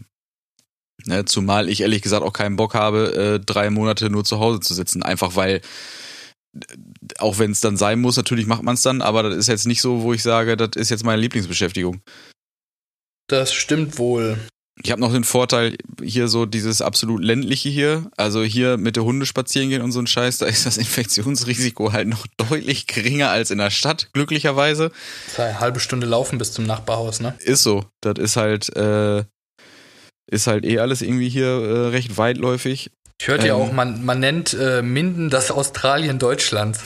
Ne, 1.04 1.24
zumal 1.24 1.68
ich 1.68 1.80
ehrlich 1.80 2.02
gesagt 2.02 2.22
auch 2.22 2.32
keinen 2.32 2.56
Bock 2.56 2.74
habe, 2.74 3.14
äh, 3.14 3.40
drei 3.40 3.70
Monate 3.70 4.10
nur 4.10 4.24
zu 4.24 4.38
Hause 4.38 4.60
zu 4.60 4.74
sitzen. 4.74 5.02
Einfach 5.02 5.34
weil, 5.36 5.60
auch 7.18 7.38
wenn 7.38 7.52
es 7.52 7.60
dann 7.60 7.76
sein 7.76 8.00
muss, 8.00 8.16
natürlich 8.16 8.46
macht 8.46 8.62
man 8.62 8.74
es 8.74 8.82
dann, 8.82 9.02
aber 9.02 9.22
das 9.22 9.36
ist 9.36 9.48
jetzt 9.48 9.66
nicht 9.66 9.80
so, 9.80 10.02
wo 10.02 10.12
ich 10.12 10.22
sage, 10.22 10.56
das 10.56 10.70
ist 10.74 10.90
jetzt 10.90 11.04
meine 11.04 11.20
Lieblingsbeschäftigung. 11.20 12.02
Das 13.28 13.52
stimmt 13.52 13.98
wohl. 13.98 14.38
Ich 14.82 14.90
habe 14.90 15.00
noch 15.00 15.12
den 15.12 15.24
Vorteil, 15.24 15.76
hier 16.02 16.28
so 16.28 16.44
dieses 16.44 16.82
absolut 16.82 17.22
ländliche 17.22 17.70
hier, 17.70 18.10
also 18.16 18.42
hier 18.42 18.76
mit 18.76 18.96
der 18.96 19.04
Hunde 19.04 19.24
spazieren 19.24 19.70
gehen 19.70 19.80
und 19.80 19.90
so 19.90 20.00
ein 20.00 20.06
Scheiß, 20.06 20.38
da 20.38 20.46
ist 20.46 20.66
das 20.66 20.76
Infektionsrisiko 20.76 21.92
halt 21.92 22.08
noch 22.08 22.26
deutlich 22.36 22.86
geringer 22.86 23.30
als 23.30 23.50
in 23.50 23.58
der 23.58 23.70
Stadt, 23.70 24.10
glücklicherweise. 24.12 24.90
Das 25.24 25.32
ist 25.32 25.40
eine 25.40 25.60
halbe 25.60 25.80
Stunde 25.80 26.06
laufen 26.06 26.38
bis 26.38 26.52
zum 26.52 26.64
Nachbarhaus, 26.66 27.20
ne? 27.20 27.34
Ist 27.40 27.62
so. 27.62 27.86
Das 28.02 28.18
ist 28.18 28.36
halt, 28.36 28.74
äh, 28.76 29.24
ist 30.30 30.46
halt 30.46 30.64
eh 30.66 30.78
alles 30.78 31.00
irgendwie 31.02 31.30
hier 31.30 31.46
äh, 31.46 31.88
recht 31.88 32.18
weitläufig. 32.18 32.90
Ich 33.20 33.28
hörte 33.28 33.44
ähm, 33.44 33.48
ja 33.48 33.54
auch, 33.54 33.72
man, 33.72 34.04
man 34.04 34.20
nennt 34.20 34.52
äh, 34.54 34.82
Minden 34.82 35.30
das 35.30 35.50
Australien 35.50 36.18
Deutschlands. 36.18 36.80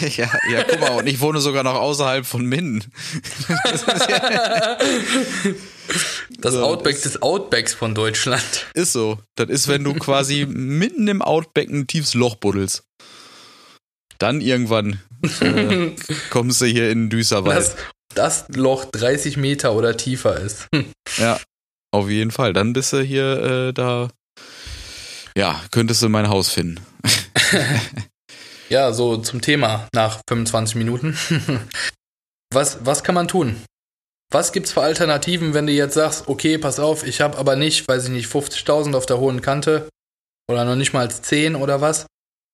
ja, 0.16 0.30
ja, 0.50 0.64
guck 0.64 0.80
mal, 0.80 0.90
und 0.98 1.06
ich 1.06 1.20
wohne 1.20 1.40
sogar 1.40 1.62
noch 1.62 1.74
außerhalb 1.74 2.24
von 2.24 2.44
Minden. 2.46 2.84
das 3.64 3.84
ja 4.08 4.78
das 6.40 6.54
so, 6.54 6.62
Outback 6.62 7.00
des 7.02 7.22
Outbacks 7.22 7.74
von 7.74 7.94
Deutschland. 7.94 8.66
Ist 8.74 8.92
so. 8.92 9.18
Das 9.36 9.48
ist, 9.48 9.68
wenn 9.68 9.84
du 9.84 9.94
quasi 9.94 10.46
mitten 10.46 11.08
im 11.08 11.22
Outback 11.22 11.68
ein 11.68 11.86
tiefes 11.86 12.14
Loch 12.14 12.36
buddelst. 12.36 12.84
Dann 14.18 14.40
irgendwann 14.40 15.00
äh, 15.40 15.94
kommst 16.30 16.60
du 16.60 16.66
hier 16.66 16.90
in 16.90 17.08
Düserwald. 17.10 17.56
Das, 17.56 17.76
das 18.14 18.44
Loch 18.48 18.84
30 18.86 19.36
Meter 19.36 19.74
oder 19.74 19.96
tiefer 19.96 20.40
ist. 20.40 20.66
ja, 21.18 21.38
auf 21.92 22.08
jeden 22.08 22.30
Fall. 22.30 22.52
Dann 22.52 22.72
bist 22.72 22.92
du 22.92 23.00
hier 23.00 23.68
äh, 23.68 23.72
da. 23.72 24.08
Ja, 25.38 25.62
könntest 25.70 26.02
du 26.02 26.08
mein 26.08 26.28
Haus 26.28 26.50
finden. 26.50 26.84
ja, 28.70 28.92
so 28.92 29.18
zum 29.18 29.40
Thema 29.40 29.86
nach 29.94 30.18
25 30.28 30.74
Minuten. 30.74 31.16
was, 32.52 32.84
was 32.84 33.04
kann 33.04 33.14
man 33.14 33.28
tun? 33.28 33.62
Was 34.32 34.50
gibt's 34.50 34.72
für 34.72 34.82
Alternativen, 34.82 35.54
wenn 35.54 35.68
du 35.68 35.72
jetzt 35.72 35.94
sagst, 35.94 36.26
okay, 36.26 36.58
pass 36.58 36.80
auf, 36.80 37.06
ich 37.06 37.20
habe 37.20 37.38
aber 37.38 37.54
nicht, 37.54 37.86
weiß 37.86 38.06
ich 38.06 38.10
nicht, 38.10 38.28
50.000 38.28 38.96
auf 38.96 39.06
der 39.06 39.18
hohen 39.18 39.40
Kante 39.40 39.88
oder 40.50 40.64
noch 40.64 40.74
nicht 40.74 40.92
mal 40.92 41.08
10 41.08 41.54
oder 41.54 41.80
was? 41.80 42.06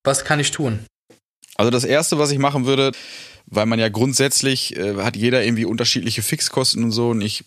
Was 0.03 0.23
kann 0.23 0.39
ich 0.39 0.51
tun? 0.51 0.85
Also 1.55 1.71
das 1.71 1.85
erste, 1.85 2.19
was 2.19 2.29
ich 2.29 2.37
machen 2.37 2.67
würde, 2.67 2.91
weil 3.47 3.65
man 3.65 3.79
ja 3.79 3.89
grundsätzlich 3.89 4.75
äh, 4.75 4.97
hat 4.97 5.15
jeder 5.15 5.43
irgendwie 5.43 5.65
unterschiedliche 5.65 6.21
Fixkosten 6.21 6.83
und 6.83 6.91
so 6.91 7.09
und 7.09 7.21
ich 7.21 7.45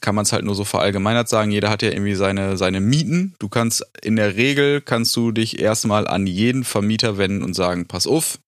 kann 0.00 0.14
man 0.14 0.24
es 0.24 0.32
halt 0.32 0.44
nur 0.44 0.54
so 0.54 0.64
verallgemeinert 0.64 1.28
sagen, 1.28 1.50
jeder 1.50 1.70
hat 1.70 1.82
ja 1.82 1.90
irgendwie 1.90 2.14
seine, 2.14 2.56
seine 2.56 2.80
Mieten. 2.80 3.34
Du 3.38 3.48
kannst 3.48 3.84
in 4.02 4.16
der 4.16 4.36
Regel 4.36 4.80
kannst 4.80 5.14
du 5.16 5.32
dich 5.32 5.60
erstmal 5.60 6.06
an 6.08 6.26
jeden 6.26 6.64
Vermieter 6.64 7.18
wenden 7.18 7.42
und 7.42 7.54
sagen, 7.54 7.86
pass 7.86 8.06
auf, 8.06 8.38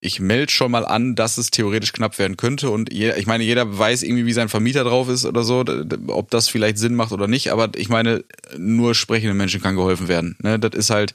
ich 0.00 0.20
melde 0.20 0.52
schon 0.52 0.70
mal 0.70 0.84
an, 0.84 1.14
dass 1.14 1.38
es 1.38 1.50
theoretisch 1.50 1.92
knapp 1.92 2.18
werden 2.18 2.36
könnte. 2.36 2.70
Und 2.70 2.92
jeder, 2.92 3.18
ich 3.18 3.26
meine, 3.26 3.44
jeder 3.44 3.78
weiß 3.78 4.02
irgendwie, 4.02 4.26
wie 4.26 4.32
sein 4.32 4.48
Vermieter 4.48 4.84
drauf 4.84 5.08
ist 5.08 5.24
oder 5.24 5.42
so, 5.42 5.64
ob 6.08 6.30
das 6.30 6.48
vielleicht 6.48 6.78
Sinn 6.78 6.94
macht 6.94 7.12
oder 7.12 7.26
nicht. 7.26 7.50
Aber 7.50 7.70
ich 7.74 7.88
meine, 7.88 8.24
nur 8.56 8.94
sprechenden 8.94 9.36
Menschen 9.36 9.62
kann 9.62 9.74
geholfen 9.74 10.08
werden. 10.08 10.36
Ne? 10.42 10.58
Das 10.58 10.74
ist 10.74 10.90
halt 10.90 11.14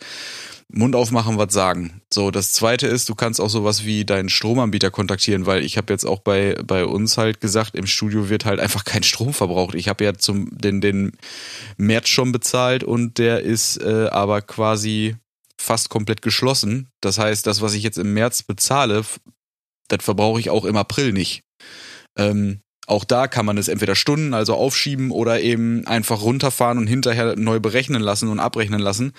Mund 0.73 0.95
aufmachen, 0.95 1.37
was 1.37 1.53
sagen. 1.53 2.01
So, 2.13 2.31
das 2.31 2.51
zweite 2.51 2.87
ist, 2.87 3.09
du 3.09 3.15
kannst 3.15 3.41
auch 3.41 3.49
sowas 3.49 3.85
wie 3.85 4.05
deinen 4.05 4.29
Stromanbieter 4.29 4.91
kontaktieren, 4.91 5.45
weil 5.45 5.63
ich 5.63 5.77
habe 5.77 5.91
jetzt 5.91 6.05
auch 6.05 6.19
bei, 6.19 6.55
bei 6.65 6.85
uns 6.85 7.17
halt 7.17 7.41
gesagt, 7.41 7.75
im 7.75 7.87
Studio 7.87 8.29
wird 8.29 8.45
halt 8.45 8.59
einfach 8.59 8.83
kein 8.83 9.03
Strom 9.03 9.33
verbraucht. 9.33 9.75
Ich 9.75 9.87
habe 9.87 10.03
ja 10.03 10.13
zum 10.13 10.57
den, 10.57 10.81
den 10.81 11.13
März 11.77 12.09
schon 12.09 12.31
bezahlt 12.31 12.83
und 12.83 13.17
der 13.17 13.41
ist 13.41 13.77
äh, 13.81 14.07
aber 14.11 14.41
quasi 14.41 15.15
fast 15.57 15.89
komplett 15.89 16.21
geschlossen. 16.21 16.89
Das 17.01 17.17
heißt, 17.17 17.45
das, 17.45 17.61
was 17.61 17.73
ich 17.73 17.83
jetzt 17.83 17.97
im 17.97 18.13
März 18.13 18.43
bezahle, 18.43 19.03
das 19.87 20.03
verbrauche 20.03 20.39
ich 20.39 20.49
auch 20.49 20.65
im 20.65 20.77
April 20.77 21.13
nicht. 21.13 21.43
Ähm, 22.17 22.61
auch 22.87 23.05
da 23.05 23.27
kann 23.27 23.45
man 23.45 23.57
es 23.57 23.67
entweder 23.67 23.95
Stunden, 23.95 24.33
also 24.33 24.55
aufschieben 24.55 25.11
oder 25.11 25.39
eben 25.39 25.85
einfach 25.87 26.21
runterfahren 26.21 26.77
und 26.77 26.87
hinterher 26.87 27.35
neu 27.37 27.59
berechnen 27.59 28.01
lassen 28.01 28.27
und 28.27 28.39
abrechnen 28.39 28.81
lassen. 28.81 29.13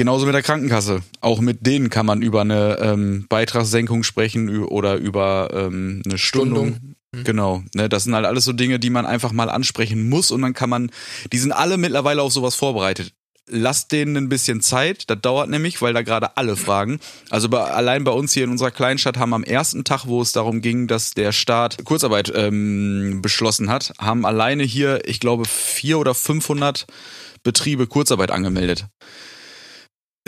Genauso 0.00 0.24
mit 0.24 0.34
der 0.34 0.40
Krankenkasse. 0.40 1.02
Auch 1.20 1.42
mit 1.42 1.66
denen 1.66 1.90
kann 1.90 2.06
man 2.06 2.22
über 2.22 2.40
eine 2.40 2.78
ähm, 2.80 3.26
Beitragssenkung 3.28 4.02
sprechen 4.02 4.64
oder 4.64 4.96
über 4.96 5.50
ähm, 5.52 6.00
eine 6.06 6.16
Stundung. 6.16 6.68
Stundung. 6.68 6.96
Mhm. 7.12 7.24
Genau, 7.24 7.62
ne, 7.74 7.90
das 7.90 8.04
sind 8.04 8.14
halt 8.14 8.24
alles 8.24 8.46
so 8.46 8.54
Dinge, 8.54 8.78
die 8.78 8.88
man 8.88 9.04
einfach 9.04 9.32
mal 9.32 9.50
ansprechen 9.50 10.08
muss 10.08 10.30
und 10.30 10.40
dann 10.40 10.54
kann 10.54 10.70
man, 10.70 10.90
die 11.34 11.36
sind 11.36 11.52
alle 11.52 11.76
mittlerweile 11.76 12.22
auf 12.22 12.32
sowas 12.32 12.54
vorbereitet 12.54 13.12
lasst 13.52 13.90
denen 13.90 14.16
ein 14.16 14.28
bisschen 14.28 14.60
Zeit. 14.60 15.10
Das 15.10 15.20
dauert 15.20 15.50
nämlich, 15.50 15.82
weil 15.82 15.92
da 15.92 16.02
gerade 16.02 16.36
alle 16.36 16.56
fragen. 16.56 17.00
Also 17.30 17.48
bei, 17.48 17.58
allein 17.60 18.04
bei 18.04 18.12
uns 18.12 18.32
hier 18.32 18.44
in 18.44 18.50
unserer 18.50 18.70
Kleinstadt 18.70 19.18
haben 19.18 19.34
am 19.34 19.42
ersten 19.42 19.82
Tag, 19.82 20.06
wo 20.06 20.22
es 20.22 20.30
darum 20.30 20.62
ging, 20.62 20.86
dass 20.86 21.14
der 21.14 21.32
Staat 21.32 21.84
Kurzarbeit 21.84 22.32
ähm, 22.32 23.20
beschlossen 23.22 23.68
hat, 23.68 23.92
haben 23.98 24.24
alleine 24.24 24.62
hier, 24.62 25.00
ich 25.04 25.18
glaube, 25.18 25.46
vier 25.46 25.98
oder 25.98 26.14
500 26.14 26.86
Betriebe 27.42 27.88
Kurzarbeit 27.88 28.30
angemeldet. 28.30 28.86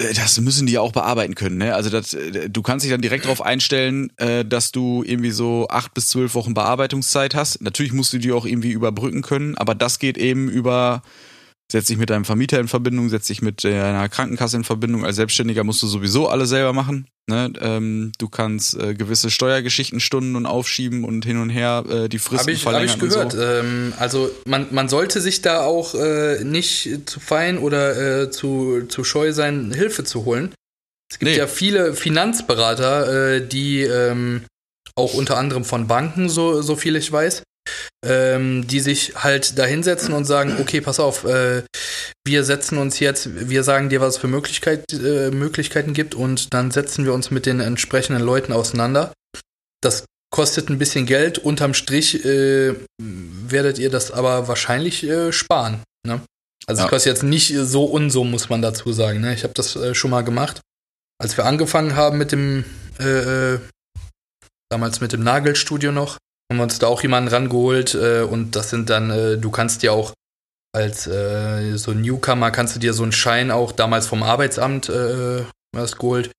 Äh, 0.03 0.15
das 0.15 0.41
müssen 0.41 0.67
die 0.67 0.75
ja 0.75 0.81
auch 0.81 0.93
bearbeiten 0.93 1.35
können. 1.35 1.59
Ne? 1.59 1.75
Also 1.75 1.91
das, 1.91 2.15
äh, 2.15 2.49
du 2.49 2.63
kannst 2.63 2.85
dich 2.85 2.93
dann 2.93 3.01
direkt 3.01 3.25
darauf 3.25 3.43
einstellen, 3.43 4.13
äh, 4.19 4.45
dass 4.45 4.73
du 4.73 5.03
irgendwie 5.05 5.31
so 5.31 5.67
acht 5.69 5.95
bis 5.95 6.09
zwölf 6.09 6.35
Wochen 6.35 6.55
Bearbeitungszeit 6.55 7.35
hast. 7.35 7.63
Natürlich 7.63 7.93
musst 7.93 8.13
du 8.13 8.19
die 8.19 8.33
auch 8.33 8.47
irgendwie 8.47 8.73
überbrücken 8.73 9.23
können, 9.23 9.57
aber 9.57 9.75
das 9.75 9.99
geht 9.99 10.19
eben 10.19 10.49
über 10.49 11.03
setz 11.73 11.87
dich 11.87 11.97
mit 11.97 12.11
deinem 12.11 12.27
Vermieter 12.27 12.61
in 12.61 12.69
Verbindung, 12.69 13.09
setz 13.09 13.27
dich 13.27 13.41
mit 13.41 13.65
deiner 13.65 14.09
Krankenkasse 14.09 14.59
in 14.59 14.65
Verbindung. 14.65 15.05
Als 15.07 15.17
Selbstständiger 15.17 15.65
musst 15.65 15.83
du 15.83 15.87
sowieso 15.87 16.29
alles 16.29 16.51
selber 16.51 16.75
machen. 16.75 17.07
Ne? 17.27 17.51
Ähm, 17.61 18.13
du 18.19 18.29
kannst 18.29 18.77
äh, 18.79 18.95
gewisse 18.95 19.31
Steuergeschichten 19.31 19.99
stunden 19.99 20.37
und 20.37 20.45
aufschieben 20.45 21.03
und 21.03 21.25
hin 21.25 21.39
und 21.39 21.49
her 21.49 21.85
äh, 21.89 22.09
die 22.09 22.19
Fristen 22.19 22.49
hab 22.49 22.55
ich, 22.55 22.63
verlängern. 22.63 22.91
Habe 22.91 23.07
ich 23.07 23.13
gehört. 23.13 23.33
So. 23.33 23.41
Ähm, 23.41 23.95
also 23.99 24.31
man, 24.45 24.67
man 24.71 24.89
sollte 24.89 25.23
sich 25.23 25.41
da 25.41 25.63
auch 25.63 25.95
äh, 25.95 26.45
nicht 26.45 27.01
zu 27.07 27.21
fein 27.21 27.59
oder 27.59 28.25
äh, 28.25 28.31
zu, 28.31 28.83
zu 28.89 29.03
scheu 29.03 29.33
sein, 29.33 29.73
Hilfe 29.73 30.05
zu 30.05 30.27
holen. 30.27 30.53
Es 31.11 31.19
gibt 31.19 31.31
nee. 31.31 31.39
ja 31.39 31.47
viele 31.47 31.95
Finanzberater, 31.95 33.37
äh, 33.37 33.49
die 33.49 33.81
ähm, 33.83 34.43
auch 34.95 35.15
unter 35.15 35.39
anderem 35.39 35.65
von 35.65 35.87
Banken, 35.87 36.29
so, 36.29 36.61
so 36.61 36.77
viel 36.77 36.97
ich 36.97 37.11
weiß, 37.11 37.43
ähm, 38.05 38.67
die 38.67 38.81
sich 38.81 39.15
halt 39.17 39.59
da 39.59 39.65
hinsetzen 39.65 40.13
und 40.13 40.25
sagen, 40.25 40.57
okay, 40.61 40.81
pass 40.81 41.01
auf, 41.01 41.25
äh, 41.25 41.63
wir 42.27 42.45
setzen 42.45 42.79
uns 42.79 42.99
jetzt, 43.01 43.49
wir 43.49 43.65
sagen 43.65 43.89
dir, 43.89 44.01
was 44.01 44.15
es 44.15 44.21
für 44.21 44.29
Möglichkeit, 44.29 44.85
äh, 44.93 45.31
Möglichkeiten 45.31 45.93
gibt 45.93 46.15
und 46.15 46.53
dann 46.53 46.71
setzen 46.71 47.05
wir 47.05 47.15
uns 47.15 47.31
mit 47.31 47.47
den 47.47 47.61
entsprechenden 47.61 48.23
Leuten 48.23 48.53
auseinander. 48.53 49.13
Das 49.81 50.05
kostet 50.33 50.71
ein 50.71 50.79
bisschen 50.79 51.07
Geld, 51.07 51.39
unterm 51.39 51.75
Strich 51.75 52.25
äh, 52.25 52.75
werdet 52.99 53.79
ihr 53.79 53.91
das 53.91 54.11
aber 54.11 54.49
wahrscheinlich 54.49 55.05
äh, 55.05 55.33
sparen. 55.33 55.83
Ne? 56.07 56.21
Also 56.67 56.81
es 56.81 56.85
ja. 56.85 56.89
kostet 56.89 57.13
jetzt 57.13 57.23
nicht 57.23 57.55
so 57.55 57.85
unso, 57.85 58.25
muss 58.25 58.49
man 58.49 58.63
dazu 58.63 58.93
sagen. 58.93 59.21
Ne? 59.21 59.35
Ich 59.35 59.45
habe 59.45 59.55
das 59.55 59.77
äh, 59.77 59.95
schon 59.95 60.11
mal 60.11 60.23
gemacht. 60.23 60.61
Als 61.21 61.37
wir 61.37 61.45
angefangen 61.45 61.95
haben 61.95 62.19
mit 62.19 62.33
dem, 62.33 62.65
äh, 62.99 63.59
damals 64.71 65.01
mit 65.01 65.13
dem 65.13 65.23
Nagelstudio 65.23 65.93
noch, 65.93 66.19
haben 66.53 66.59
wir 66.59 66.65
uns 66.65 66.79
da 66.79 66.87
auch 66.87 67.03
jemanden 67.03 67.31
rangeholt 67.31 67.95
äh, 67.95 68.21
und 68.21 68.57
das 68.57 68.69
sind 68.69 68.91
dann, 68.91 69.11
äh, 69.11 69.39
du 69.39 69.51
kannst 69.51 69.83
dir 69.83 69.95
auch 69.95 70.13
als 70.75 71.07
äh, 71.07 71.79
so 71.79 71.93
Newcomer 71.93 72.51
kannst 72.51 72.77
du 72.77 72.81
dir 72.81 72.93
so 72.93 73.03
einen 73.03 73.13
Schein 73.13 73.51
auch 73.51 73.73
damals 73.73 74.07
vom 74.07 74.23
Arbeitsamt 74.23 74.91
äh, 74.91 75.45
was 75.75 75.97
geholt, 75.97 76.31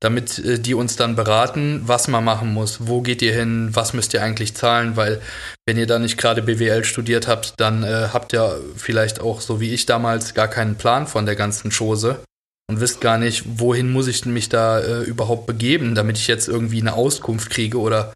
damit 0.00 0.38
äh, 0.40 0.58
die 0.58 0.74
uns 0.74 0.96
dann 0.96 1.16
beraten, 1.16 1.80
was 1.86 2.06
man 2.06 2.22
machen 2.22 2.52
muss, 2.52 2.86
wo 2.86 3.00
geht 3.00 3.22
ihr 3.22 3.32
hin, 3.32 3.70
was 3.72 3.94
müsst 3.94 4.12
ihr 4.12 4.22
eigentlich 4.22 4.54
zahlen, 4.54 4.96
weil 4.96 5.22
wenn 5.66 5.78
ihr 5.78 5.86
da 5.86 5.98
nicht 5.98 6.18
gerade 6.18 6.42
BWL 6.42 6.84
studiert 6.84 7.26
habt, 7.26 7.54
dann 7.58 7.82
äh, 7.82 8.08
habt 8.12 8.34
ihr 8.34 8.60
vielleicht 8.76 9.20
auch 9.20 9.40
so 9.40 9.58
wie 9.58 9.72
ich 9.72 9.86
damals 9.86 10.34
gar 10.34 10.48
keinen 10.48 10.76
Plan 10.76 11.06
von 11.06 11.24
der 11.24 11.36
ganzen 11.36 11.70
Chose 11.70 12.22
und 12.68 12.80
wisst 12.80 13.00
gar 13.00 13.16
nicht, 13.16 13.44
wohin 13.46 13.90
muss 13.90 14.06
ich 14.06 14.26
mich 14.26 14.50
da 14.50 14.80
äh, 14.80 15.02
überhaupt 15.04 15.46
begeben, 15.46 15.94
damit 15.94 16.18
ich 16.18 16.26
jetzt 16.26 16.48
irgendwie 16.48 16.82
eine 16.82 16.92
Auskunft 16.92 17.48
kriege 17.48 17.78
oder 17.78 18.12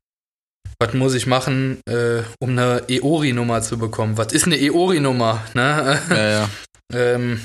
was 0.78 0.94
muss 0.94 1.14
ich 1.14 1.26
machen, 1.26 1.80
äh, 1.88 2.22
um 2.38 2.50
eine 2.50 2.84
EORI-Nummer 2.88 3.62
zu 3.62 3.78
bekommen? 3.78 4.18
Was 4.18 4.32
ist 4.32 4.46
eine 4.46 4.60
EORI-Nummer? 4.60 5.42
Ne? 5.54 6.00
Ja, 6.10 6.28
ja. 6.30 6.48
ähm, 6.92 7.40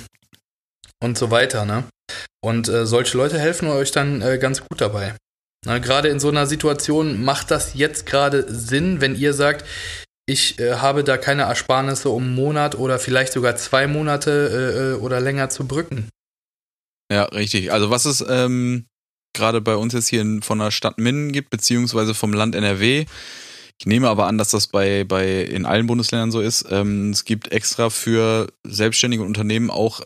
und 1.02 1.18
so 1.18 1.32
weiter, 1.32 1.66
ne? 1.66 1.86
Und 2.44 2.70
äh, 2.70 2.86
solche 2.86 3.18
Leute 3.18 3.40
helfen 3.40 3.68
euch 3.68 3.92
dann 3.92 4.22
äh, 4.22 4.38
ganz 4.38 4.62
gut 4.62 4.82
dabei. 4.82 5.16
Gerade 5.64 6.10
in 6.10 6.20
so 6.20 6.30
einer 6.30 6.48
Situation 6.48 7.24
macht 7.24 7.52
das 7.52 7.76
jetzt 7.76 8.08
gerade 8.08 8.52
Sinn, 8.52 9.00
wenn 9.00 9.16
ihr 9.16 9.34
sagt, 9.34 9.64
ich 10.26 10.60
äh, 10.60 10.76
habe 10.76 11.04
da 11.04 11.18
keine 11.18 11.44
Ersparnisse, 11.44 12.10
um 12.10 12.24
einen 12.24 12.36
Monat 12.36 12.76
oder 12.76 12.98
vielleicht 12.98 13.34
sogar 13.34 13.56
zwei 13.58 13.86
Monate 13.86 14.32
äh, 14.32 14.92
äh, 14.92 14.94
oder 14.96 15.20
länger 15.20 15.50
zu 15.50 15.68
brücken. 15.68 16.10
Ja, 17.12 17.26
richtig. 17.26 17.72
Also 17.72 17.90
was 17.90 18.06
ist, 18.06 18.26
ähm, 18.28 18.86
gerade 19.34 19.62
bei 19.62 19.76
uns 19.76 19.94
jetzt 19.94 20.08
hier 20.08 20.22
in, 20.22 20.42
von 20.42 20.60
der 20.60 20.72
Stadt 20.72 20.98
Minden 20.98 21.32
gibt, 21.32 21.50
beziehungsweise 21.50 22.14
vom 22.14 22.34
Land 22.34 22.56
NRW. 22.56 23.06
Ich 23.80 23.86
nehme 23.86 24.10
aber 24.10 24.28
an, 24.28 24.38
dass 24.38 24.50
das 24.50 24.68
bei, 24.68 25.04
bei 25.04 25.42
in 25.42 25.66
allen 25.66 25.88
Bundesländern 25.88 26.32
so 26.32 26.40
ist. 26.40 26.66
Ähm, 26.70 27.10
es 27.10 27.26
gibt 27.26 27.52
extra 27.52 27.90
für 27.90 28.48
selbstständige 28.64 29.24
Unternehmen 29.24 29.72
auch 29.72 30.02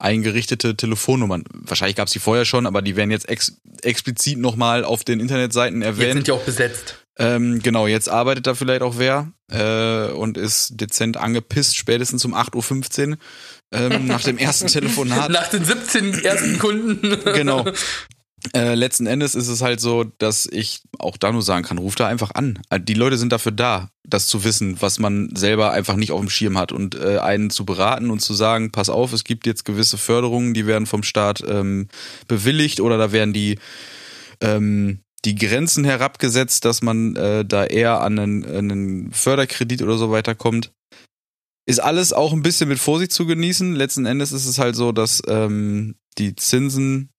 eingerichtete 0.00 0.76
Telefonnummern. 0.76 1.44
Wahrscheinlich 1.52 1.96
gab 1.96 2.08
es 2.08 2.12
die 2.12 2.18
vorher 2.18 2.44
schon, 2.44 2.66
aber 2.66 2.82
die 2.82 2.96
werden 2.96 3.10
jetzt 3.10 3.28
ex 3.28 3.60
explizit 3.82 4.38
nochmal 4.38 4.84
auf 4.84 5.04
den 5.04 5.20
Internetseiten 5.20 5.82
erwähnt. 5.82 6.06
Jetzt 6.06 6.14
sind 6.14 6.28
ja 6.28 6.34
auch 6.34 6.42
besetzt. 6.42 6.96
Ähm, 7.18 7.60
genau, 7.62 7.86
jetzt 7.86 8.08
arbeitet 8.08 8.46
da 8.46 8.54
vielleicht 8.54 8.82
auch 8.82 8.94
wer 8.98 9.32
äh, 9.50 10.10
und 10.12 10.38
ist 10.38 10.80
dezent 10.80 11.16
angepisst, 11.16 11.76
spätestens 11.76 12.24
um 12.24 12.34
8.15 12.34 13.10
Uhr 13.10 13.18
ähm, 13.72 14.06
nach 14.06 14.22
dem 14.22 14.38
ersten 14.38 14.66
Telefonat. 14.68 15.30
nach 15.30 15.48
den 15.48 15.64
17 15.64 16.24
ersten 16.24 16.58
Kunden. 16.58 17.16
genau. 17.24 17.64
Äh, 18.54 18.74
letzten 18.74 19.06
Endes 19.06 19.34
ist 19.34 19.48
es 19.48 19.60
halt 19.60 19.80
so, 19.80 20.04
dass 20.04 20.46
ich 20.46 20.80
auch 20.98 21.18
da 21.18 21.30
nur 21.30 21.42
sagen 21.42 21.64
kann, 21.64 21.78
ruf 21.78 21.94
da 21.94 22.06
einfach 22.06 22.30
an. 22.34 22.58
Äh, 22.70 22.80
die 22.80 22.94
Leute 22.94 23.18
sind 23.18 23.32
dafür 23.32 23.52
da, 23.52 23.90
das 24.02 24.28
zu 24.28 24.44
wissen, 24.44 24.80
was 24.80 24.98
man 24.98 25.34
selber 25.36 25.72
einfach 25.72 25.96
nicht 25.96 26.10
auf 26.10 26.20
dem 26.20 26.30
Schirm 26.30 26.56
hat 26.56 26.72
und 26.72 26.94
äh, 26.94 27.18
einen 27.18 27.50
zu 27.50 27.66
beraten 27.66 28.10
und 28.10 28.20
zu 28.20 28.32
sagen, 28.32 28.72
pass 28.72 28.88
auf, 28.88 29.12
es 29.12 29.24
gibt 29.24 29.46
jetzt 29.46 29.64
gewisse 29.64 29.98
Förderungen, 29.98 30.54
die 30.54 30.66
werden 30.66 30.86
vom 30.86 31.02
Staat 31.02 31.44
ähm, 31.46 31.88
bewilligt 32.28 32.80
oder 32.80 32.96
da 32.96 33.12
werden 33.12 33.34
die 33.34 33.58
ähm, 34.40 35.00
die 35.26 35.34
Grenzen 35.34 35.84
herabgesetzt, 35.84 36.64
dass 36.64 36.80
man 36.80 37.14
äh, 37.16 37.44
da 37.44 37.64
eher 37.66 38.00
an 38.00 38.18
einen, 38.18 38.44
einen 38.44 39.12
Förderkredit 39.12 39.82
oder 39.82 39.98
so 39.98 40.10
weiterkommt. 40.10 40.72
Ist 41.66 41.80
alles 41.80 42.14
auch 42.14 42.32
ein 42.32 42.42
bisschen 42.42 42.70
mit 42.70 42.78
Vorsicht 42.78 43.12
zu 43.12 43.26
genießen. 43.26 43.74
Letzten 43.74 44.06
Endes 44.06 44.32
ist 44.32 44.46
es 44.46 44.58
halt 44.58 44.76
so, 44.76 44.92
dass 44.92 45.22
ähm, 45.28 45.96
die 46.16 46.34
Zinsen 46.36 47.10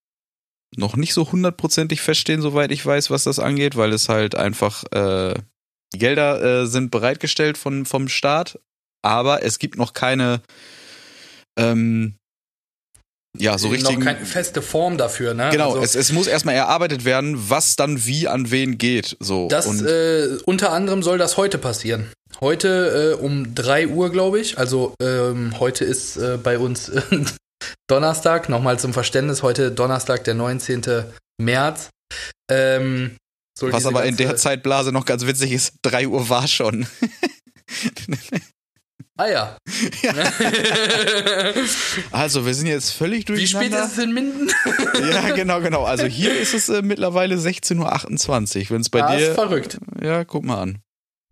noch 0.76 0.96
nicht 0.96 1.14
so 1.14 1.32
hundertprozentig 1.32 2.02
feststehen, 2.02 2.42
soweit 2.42 2.72
ich 2.72 2.86
weiß, 2.86 3.10
was 3.10 3.24
das 3.24 3.40
angeht, 3.40 3.76
weil 3.76 3.92
es 3.94 4.10
halt 4.10 4.36
einfach 4.36 4.84
äh, 4.92 5.34
die 5.94 6.00
Gelder 6.00 6.62
äh, 6.64 6.68
sind 6.68 6.92
bereitgestellt 6.92 7.58
von, 7.58 7.86
vom 7.86 8.08
Staat, 8.08 8.60
aber 9.02 9.44
es 9.44 9.60
gibt 9.60 9.78
noch 9.78 9.94
keine 9.94 10.42
ähm, 11.60 12.16
ja, 13.38 13.58
so 13.58 13.70
richtig. 13.70 13.98
noch 13.98 14.04
keine 14.06 14.26
feste 14.26 14.62
Form 14.62 14.98
dafür, 14.98 15.34
ne? 15.34 15.50
Genau, 15.52 15.70
Also, 15.72 15.84
es, 15.84 15.96
es 15.96 16.12
muss 16.12 16.28
erstmal 16.28 16.56
erarbeitet 16.56 17.06
werden, 17.06 17.50
was 17.50 17.78
dann 17.78 18.06
wie 18.06 18.28
an 18.28 18.52
wen 18.52 18.78
geht. 18.78 19.16
So. 19.22 19.48
das, 19.48 19.68
Und 19.68 19.86
äh, 19.86 20.38
unter 20.46 20.74
anderem 20.74 21.02
soll 21.02 21.18
das 21.18 21.38
heute 21.38 21.58
passieren. 21.58 22.12
Heute 22.42 23.16
äh, 23.18 23.24
um 23.24 23.56
3 23.56 23.88
Uhr, 23.88 24.12
glaube 24.12 24.40
ich. 24.40 24.58
Also 24.58 24.96
ähm, 25.02 25.54
heute 25.60 25.86
ist 25.86 26.18
äh, 26.18 26.38
bei 26.42 26.58
uns 26.58 26.92
Donnerstag, 27.92 28.48
nochmal 28.48 28.80
zum 28.80 28.94
Verständnis, 28.94 29.44
heute 29.44 29.70
Donnerstag, 29.70 30.24
der 30.24 30.34
19. 30.34 30.82
März. 31.42 31.90
Ähm, 32.50 33.18
soll 33.60 33.74
was 33.74 33.86
aber 33.86 34.06
in 34.06 34.16
der 34.16 34.38
Zeitblase 34.38 34.94
noch 34.94 35.06
ganz 35.06 35.26
witzig 35.26 35.52
ist, 35.52 35.74
3 35.82 36.08
Uhr 36.08 36.30
war 36.30 36.48
schon. 36.48 36.88
Ah 39.18 39.28
ja. 39.28 39.58
Also, 42.14 42.46
wir 42.46 42.54
sind 42.54 42.68
jetzt 42.68 42.92
völlig 42.92 43.28
Wie 43.28 43.46
spät 43.46 43.74
ist 43.74 43.92
es 43.92 43.98
in 43.98 44.14
Minden? 44.14 44.50
Ja, 45.12 45.36
genau, 45.36 45.60
genau. 45.60 45.84
Also 45.84 46.06
hier 46.06 46.40
ist 46.40 46.54
es 46.54 46.70
äh, 46.70 46.82
mittlerweile 46.82 47.36
16.28 47.36 48.62
Uhr. 48.62 48.70
Wenn 48.70 48.82
es 48.82 48.90
bei 48.90 49.04
ah, 49.04 49.14
ist 49.16 49.28
dir. 49.28 49.34
verrückt. 49.34 49.80
Ja, 50.02 50.24
guck 50.24 50.46
mal 50.46 50.62
an. 50.62 50.78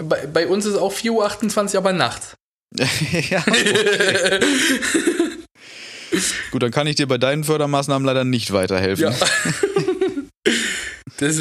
Bei, 0.03 0.27
bei 0.27 0.45
uns 0.45 0.65
ist 0.65 0.75
auch 0.75 0.91
4.28 0.91 1.71
Uhr, 1.71 1.77
aber 1.77 1.93
nachts. 1.93 2.35
ja, 3.29 3.43
gut, 6.51 6.63
dann 6.63 6.71
kann 6.71 6.87
ich 6.87 6.95
dir 6.95 7.07
bei 7.07 7.17
deinen 7.17 7.43
Fördermaßnahmen 7.43 8.05
leider 8.05 8.23
nicht 8.23 8.51
weiterhelfen. 8.51 9.05
ja. 9.05 9.15
das, 11.17 11.39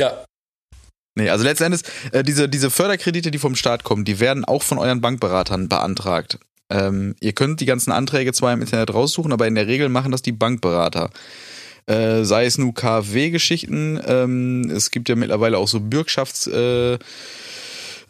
ja. 0.00 0.24
Nee, 1.18 1.30
also 1.30 1.42
letztendlich, 1.42 1.82
äh, 2.12 2.22
diese, 2.22 2.48
diese 2.48 2.70
Förderkredite, 2.70 3.30
die 3.30 3.38
vom 3.38 3.56
Staat 3.56 3.82
kommen, 3.82 4.04
die 4.04 4.20
werden 4.20 4.44
auch 4.44 4.62
von 4.62 4.78
euren 4.78 5.00
Bankberatern 5.00 5.68
beantragt. 5.68 6.38
Ähm, 6.70 7.16
ihr 7.20 7.32
könnt 7.32 7.60
die 7.60 7.66
ganzen 7.66 7.92
Anträge 7.92 8.32
zwar 8.32 8.52
im 8.52 8.60
Internet 8.60 8.92
raussuchen, 8.94 9.32
aber 9.32 9.46
in 9.46 9.54
der 9.54 9.66
Regel 9.66 9.88
machen 9.88 10.12
das 10.12 10.22
die 10.22 10.32
Bankberater. 10.32 11.10
Äh, 11.86 12.24
sei 12.24 12.44
es 12.44 12.58
nur 12.58 12.74
KfW-Geschichten, 12.74 13.98
ähm, 14.06 14.70
es 14.70 14.90
gibt 14.90 15.08
ja 15.08 15.16
mittlerweile 15.16 15.56
auch 15.56 15.68
so 15.68 15.80
Bürgschaftsgeschichten, 15.80 16.98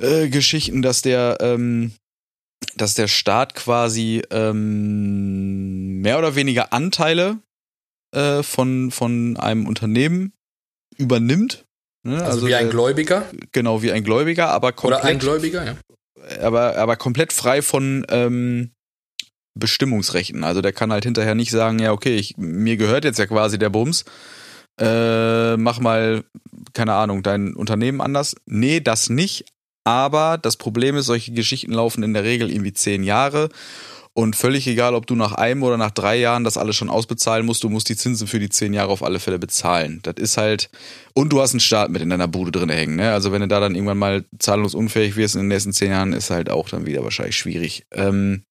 äh, 0.02 0.24
äh, 0.24 0.28
Geschichten, 0.28 0.82
dass 0.82 1.02
der, 1.02 1.38
ähm, 1.40 1.92
dass 2.76 2.94
der 2.94 3.08
Staat 3.08 3.54
quasi 3.54 4.22
ähm, 4.30 6.00
mehr 6.00 6.18
oder 6.18 6.34
weniger 6.34 6.72
Anteile 6.72 7.38
äh, 8.14 8.42
von, 8.42 8.90
von 8.90 9.36
einem 9.36 9.66
Unternehmen 9.66 10.32
übernimmt. 10.96 11.64
Ne? 12.04 12.22
Also, 12.24 12.46
wie 12.46 12.54
ein 12.54 12.70
Gläubiger 12.70 13.24
Genau, 13.52 13.82
wie 13.82 13.92
ein 13.92 14.04
Gläubiger, 14.04 14.48
aber 14.50 14.68
oder 14.82 15.04
ein 15.04 15.18
komplett, 15.18 15.20
Gläubiger, 15.20 15.64
ja. 15.64 15.76
aber, 16.40 16.76
aber 16.76 16.96
komplett 16.96 17.32
frei 17.32 17.62
von 17.62 18.06
ähm, 18.08 18.70
Bestimmungsrechten. 19.58 20.44
Also 20.44 20.62
der 20.62 20.72
kann 20.72 20.92
halt 20.92 21.04
hinterher 21.04 21.34
nicht 21.34 21.50
sagen, 21.50 21.78
ja, 21.78 21.92
okay, 21.92 22.16
ich, 22.16 22.36
mir 22.36 22.76
gehört 22.76 23.04
jetzt 23.04 23.18
ja 23.18 23.26
quasi 23.26 23.58
der 23.58 23.70
Bums. 23.70 24.04
Äh, 24.80 25.56
mach 25.56 25.80
mal, 25.80 26.24
keine 26.72 26.94
Ahnung, 26.94 27.22
dein 27.22 27.54
Unternehmen 27.54 28.00
anders. 28.00 28.36
Nee, 28.46 28.80
das 28.80 29.10
nicht. 29.10 29.46
Aber 29.88 30.37
das 30.37 30.59
Problem 30.59 30.96
ist, 30.96 31.07
solche 31.07 31.33
Geschichten 31.33 31.72
laufen 31.72 32.03
in 32.03 32.12
der 32.12 32.22
Regel 32.22 32.51
irgendwie 32.51 32.74
zehn 32.74 33.03
Jahre. 33.03 33.48
Und 34.12 34.37
völlig 34.37 34.66
egal, 34.66 34.94
ob 34.94 35.07
du 35.07 35.14
nach 35.14 35.33
einem 35.33 35.62
oder 35.62 35.79
nach 35.79 35.92
drei 35.92 36.16
Jahren 36.16 36.44
das 36.44 36.59
alles 36.59 36.77
schon 36.77 36.90
ausbezahlen 36.90 37.46
musst, 37.46 37.64
du 37.64 37.70
musst 37.70 37.88
die 37.88 37.96
Zinsen 37.96 38.27
für 38.27 38.38
die 38.38 38.51
zehn 38.51 38.74
Jahre 38.74 38.90
auf 38.90 39.03
alle 39.03 39.18
Fälle 39.18 39.38
bezahlen. 39.38 40.01
Das 40.03 40.16
ist 40.18 40.37
halt, 40.37 40.68
und 41.14 41.33
du 41.33 41.40
hast 41.40 41.53
einen 41.53 41.61
Staat 41.61 41.88
mit 41.90 42.03
in 42.03 42.11
deiner 42.11 42.29
Bude 42.29 42.53
drin 42.53 42.68
hängen, 42.68 42.96
ne? 42.96 43.12
Also 43.12 43.33
wenn 43.33 43.40
du 43.40 43.48
da 43.48 43.61
dann 43.61 43.74
irgendwann 43.74 43.96
mal 43.96 44.27
zahlungsunfähig 44.38 45.16
wirst 45.16 45.37
in 45.37 45.42
den 45.42 45.48
nächsten 45.48 45.72
zehn 45.72 45.92
Jahren, 45.92 46.12
ist 46.12 46.29
halt 46.29 46.51
auch 46.51 46.68
dann 46.68 46.85
wieder 46.85 47.03
wahrscheinlich 47.03 47.37
schwierig. 47.37 47.87
Ähm, 47.92 48.42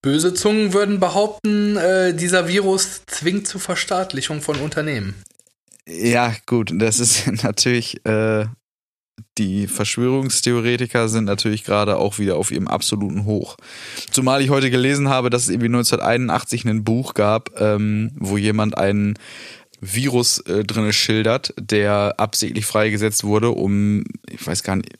Böse 0.00 0.32
Zungen 0.32 0.72
würden 0.72 0.98
behaupten, 0.98 1.76
äh, 1.76 2.14
dieser 2.14 2.48
Virus 2.48 3.02
zwingt 3.06 3.46
zur 3.46 3.60
Verstaatlichung 3.60 4.40
von 4.40 4.56
Unternehmen. 4.60 5.14
ja, 5.86 6.34
gut, 6.46 6.72
das 6.74 7.00
ist 7.00 7.26
natürlich, 7.42 8.06
äh, 8.06 8.46
die 9.38 9.66
Verschwörungstheoretiker 9.66 11.08
sind 11.08 11.24
natürlich 11.24 11.64
gerade 11.64 11.96
auch 11.98 12.18
wieder 12.18 12.36
auf 12.36 12.50
ihrem 12.50 12.68
absoluten 12.68 13.24
Hoch. 13.24 13.56
Zumal 14.10 14.42
ich 14.42 14.50
heute 14.50 14.70
gelesen 14.70 15.08
habe, 15.08 15.30
dass 15.30 15.44
es 15.44 15.48
irgendwie 15.48 15.66
1981 15.66 16.64
ein 16.64 16.84
Buch 16.84 17.14
gab, 17.14 17.60
ähm, 17.60 18.12
wo 18.18 18.36
jemand 18.36 18.76
einen 18.76 19.18
Virus 19.80 20.38
äh, 20.40 20.64
drinne 20.64 20.92
schildert, 20.92 21.54
der 21.58 22.14
absichtlich 22.18 22.66
freigesetzt 22.66 23.24
wurde, 23.24 23.50
um, 23.50 24.04
ich 24.30 24.46
weiß 24.46 24.62
gar 24.62 24.76
nicht, 24.76 24.90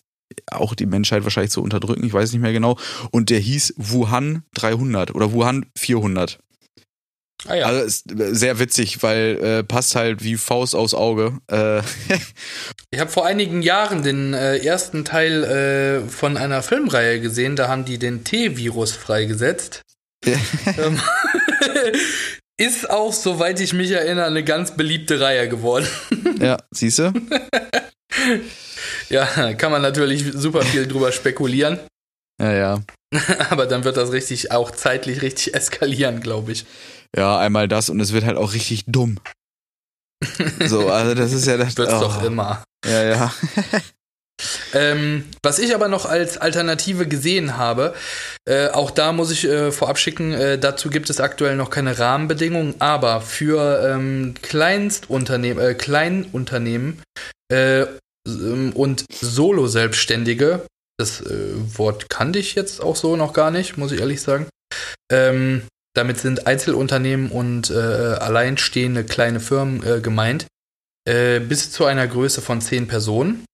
auch 0.51 0.75
die 0.75 0.87
Menschheit 0.87 1.25
wahrscheinlich 1.25 1.53
zu 1.53 1.63
unterdrücken, 1.63 2.05
ich 2.05 2.13
weiß 2.13 2.33
nicht 2.33 2.43
mehr 2.43 2.53
genau. 2.53 2.79
Und 3.11 3.31
der 3.31 3.39
hieß 3.39 3.75
Wuhan 3.77 4.43
300 4.55 5.15
oder 5.15 5.33
Wuhan 5.33 5.67
400. 5.77 6.39
Ah 7.49 7.55
ja. 7.57 7.67
Also 7.67 7.83
ist 7.83 8.11
äh, 8.13 8.35
sehr 8.35 8.59
witzig, 8.59 9.03
weil 9.03 9.39
äh, 9.43 9.65
passt 9.65 9.97
halt 9.97 10.23
wie 10.23 10.37
Faust 10.37 10.75
aufs 10.77 10.95
Auge. 10.95 11.39
Äh, 11.51 11.83
Ich 12.95 13.01
habe 13.01 13.11
vor 13.11 13.25
einigen 13.27 13.63
Jahren 13.63 14.03
den 14.03 14.35
äh, 14.35 14.59
ersten 14.59 15.05
Teil 15.05 15.45
äh, 15.45 16.09
von 16.11 16.37
einer 16.37 16.63
Filmreihe 16.63 17.21
gesehen, 17.21 17.57
da 17.57 17.69
haben 17.69 17.85
die 17.87 17.99
den 17.99 18.23
T-Virus 18.23 18.93
freigesetzt. 18.93 19.81
ähm, 20.25 21.01
ist 22.59 22.91
auch, 22.91 23.13
soweit 23.13 23.59
ich 23.61 23.73
mich 23.73 23.91
erinnere, 23.91 24.27
eine 24.27 24.45
ganz 24.45 24.73
beliebte 24.77 25.21
Reihe 25.21 25.49
geworden. 25.49 25.87
ja, 26.39 26.59
siehst 26.71 26.99
du? 26.99 27.13
ja, 29.09 29.55
kann 29.55 29.73
man 29.73 29.83
natürlich 29.83 30.25
super 30.35 30.63
viel 30.63 30.87
drüber 30.87 31.13
spekulieren, 31.13 31.81
Ja, 32.41 32.53
ja. 32.53 32.83
aber 33.51 33.67
dann 33.67 33.85
wird 33.85 33.97
das 33.97 34.13
richtig 34.13 34.53
auch 34.53 34.71
zeitlich 34.71 35.23
richtig 35.23 35.55
eskalieren, 35.55 36.21
glaube 36.21 36.53
ich. 36.53 36.65
Ja, 37.17 37.39
einmal 37.39 37.69
das 37.69 37.91
und 37.91 38.01
es 38.01 38.13
wird 38.13 38.25
halt 38.25 38.37
auch 38.37 38.53
richtig 38.55 38.85
dumm. 38.87 39.19
So, 40.67 40.89
also 40.89 41.15
das 41.15 41.33
ist 41.33 41.47
ja 41.47 41.57
das. 41.57 41.77
Wird's 41.77 41.95
oh. 41.95 42.01
doch 42.01 42.23
immer. 42.23 42.63
Ja, 42.87 43.03
ja. 43.03 43.33
Ähm, 44.75 45.25
was 45.43 45.59
ich 45.59 45.75
aber 45.75 45.89
noch 45.89 46.07
als 46.07 46.39
Alternative 46.39 47.07
gesehen 47.07 47.57
habe, 47.59 47.95
äh, 48.45 48.69
auch 48.69 48.91
da 48.91 49.13
muss 49.13 49.31
ich 49.31 49.45
äh, 49.45 49.71
vorab 49.71 49.99
schicken, 49.99 50.33
äh, 50.33 50.59
dazu 50.59 50.91
gibt 50.91 51.11
es 51.11 51.21
aktuell 51.21 51.57
noch 51.57 51.71
keine 51.71 51.99
Rahmenbedingungen, 51.99 52.75
aber 52.81 53.21
für 53.21 53.87
ähm, 53.87 54.35
Kleinstunternehmen, 54.43 55.63
äh, 55.63 55.75
Kleinunternehmen 55.75 57.03
äh, 57.53 57.83
ähm, 58.27 58.73
und 58.75 59.05
Solo-Selbstständige, 59.13 60.67
das 60.99 61.21
äh, 61.21 61.53
Wort 61.79 62.09
kannte 62.09 62.39
ich 62.39 62.55
jetzt 62.55 62.83
auch 62.83 62.97
so 62.97 63.17
noch 63.17 63.35
gar 63.35 63.51
nicht, 63.51 63.77
muss 63.77 63.93
ich 63.93 64.01
ehrlich 64.01 64.23
sagen. 64.23 64.47
Ähm, 65.11 65.63
damit 65.95 66.19
sind 66.19 66.47
Einzelunternehmen 66.47 67.31
und 67.31 67.71
äh, 67.71 67.75
alleinstehende 67.75 69.05
kleine 69.05 69.41
Firmen 69.41 69.83
äh, 69.85 70.01
gemeint, 70.01 70.47
äh, 71.07 71.41
bis 71.41 71.73
zu 71.73 71.85
einer 71.85 72.07
Größe 72.07 72.41
von 72.41 72.61
10 72.61 72.87
Personen 72.89 73.45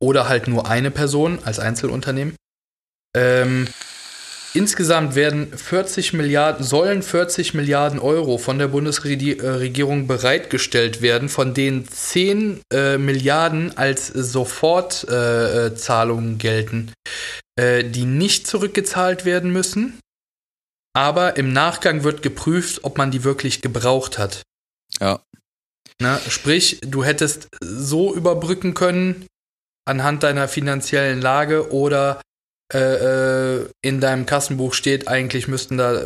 oder 0.00 0.28
halt 0.28 0.48
nur 0.48 0.68
eine 0.68 0.90
Person 0.90 1.38
als 1.44 1.58
Einzelunternehmen. 1.58 2.36
Ähm, 3.16 3.68
insgesamt 4.54 5.14
werden 5.14 5.56
40 5.56 6.12
Milliarden, 6.12 6.64
sollen 6.64 7.02
40 7.02 7.54
Milliarden 7.54 7.98
Euro 7.98 8.36
von 8.38 8.58
der 8.58 8.68
Bundesregierung 8.68 10.06
bereitgestellt 10.06 11.02
werden, 11.02 11.28
von 11.28 11.54
denen 11.54 11.88
10 11.88 12.60
äh, 12.72 12.98
Milliarden 12.98 13.76
als 13.76 14.06
Sofortzahlungen 14.06 16.30
äh, 16.30 16.34
äh, 16.34 16.38
gelten, 16.38 16.92
äh, 17.58 17.82
die 17.84 18.04
nicht 18.04 18.46
zurückgezahlt 18.46 19.24
werden 19.24 19.50
müssen. 19.50 19.98
Aber 20.98 21.36
im 21.36 21.52
Nachgang 21.52 22.02
wird 22.02 22.22
geprüft, 22.22 22.82
ob 22.82 22.98
man 22.98 23.12
die 23.12 23.22
wirklich 23.22 23.62
gebraucht 23.62 24.18
hat. 24.18 24.42
Ja. 24.98 25.22
Na, 26.00 26.18
sprich, 26.28 26.80
du 26.80 27.04
hättest 27.04 27.46
so 27.60 28.12
überbrücken 28.12 28.74
können 28.74 29.24
anhand 29.84 30.24
deiner 30.24 30.48
finanziellen 30.48 31.20
Lage 31.20 31.70
oder 31.70 32.20
äh, 32.74 33.58
äh, 33.58 33.68
in 33.80 34.00
deinem 34.00 34.26
Kassenbuch 34.26 34.74
steht, 34.74 35.06
eigentlich 35.06 35.46
müssten 35.46 35.78
da 35.78 36.02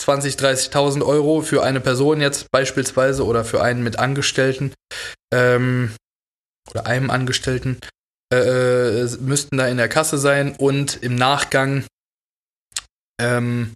20, 0.00 0.34
30.000 0.34 1.06
Euro 1.06 1.42
für 1.42 1.62
eine 1.62 1.80
Person 1.80 2.20
jetzt 2.20 2.50
beispielsweise 2.50 3.24
oder 3.24 3.44
für 3.44 3.62
einen 3.62 3.84
mit 3.84 4.00
Angestellten 4.00 4.74
ähm, 5.32 5.94
oder 6.68 6.86
einem 6.86 7.10
Angestellten 7.10 7.78
äh, 8.34 9.02
äh, 9.02 9.16
müssten 9.20 9.56
da 9.56 9.68
in 9.68 9.76
der 9.76 9.88
Kasse 9.88 10.18
sein 10.18 10.56
und 10.56 11.00
im 11.00 11.14
Nachgang 11.14 11.84
ähm, 13.20 13.72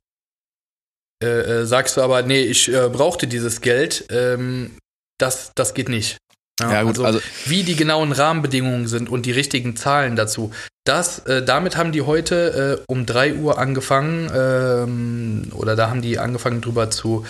äh, 1.23 1.27
äh, 1.63 1.67
sagst 1.67 1.97
du 1.97 2.03
aber, 2.03 2.23
nee, 2.23 2.43
ich 2.43 2.73
äh, 2.73 2.89
brauchte 2.89 3.27
dieses 3.27 3.61
Geld, 3.61 4.07
ähm, 4.11 4.77
das, 5.19 5.53
das 5.55 5.75
geht 5.75 5.89
nicht. 5.89 6.19
Ja, 6.61 6.83
gut, 6.85 6.99
also, 7.01 7.21
wie 7.45 7.65
die 7.65 7.77
genauen 7.77 8.13
Rahmenbedingungen 8.13 8.87
sind 8.87 9.11
und 9.11 9.27
die 9.27 9.33
richtigen 9.33 9.77
Zahlen 9.77 10.17
dazu. 10.17 10.53
Das, 10.87 11.19
äh, 11.27 11.43
damit 11.43 11.77
haben 11.77 11.93
die 11.93 12.03
heute 12.03 12.79
äh, 12.81 12.85
um 12.91 13.05
3 13.05 13.35
Uhr 13.35 13.59
angefangen, 13.59 14.31
ähm, 14.35 15.53
oder 15.55 15.77
da 15.77 15.91
haben 15.91 16.01
die 16.01 16.19
angefangen 16.19 16.63
drüber 16.63 16.91
zu 16.91 17.27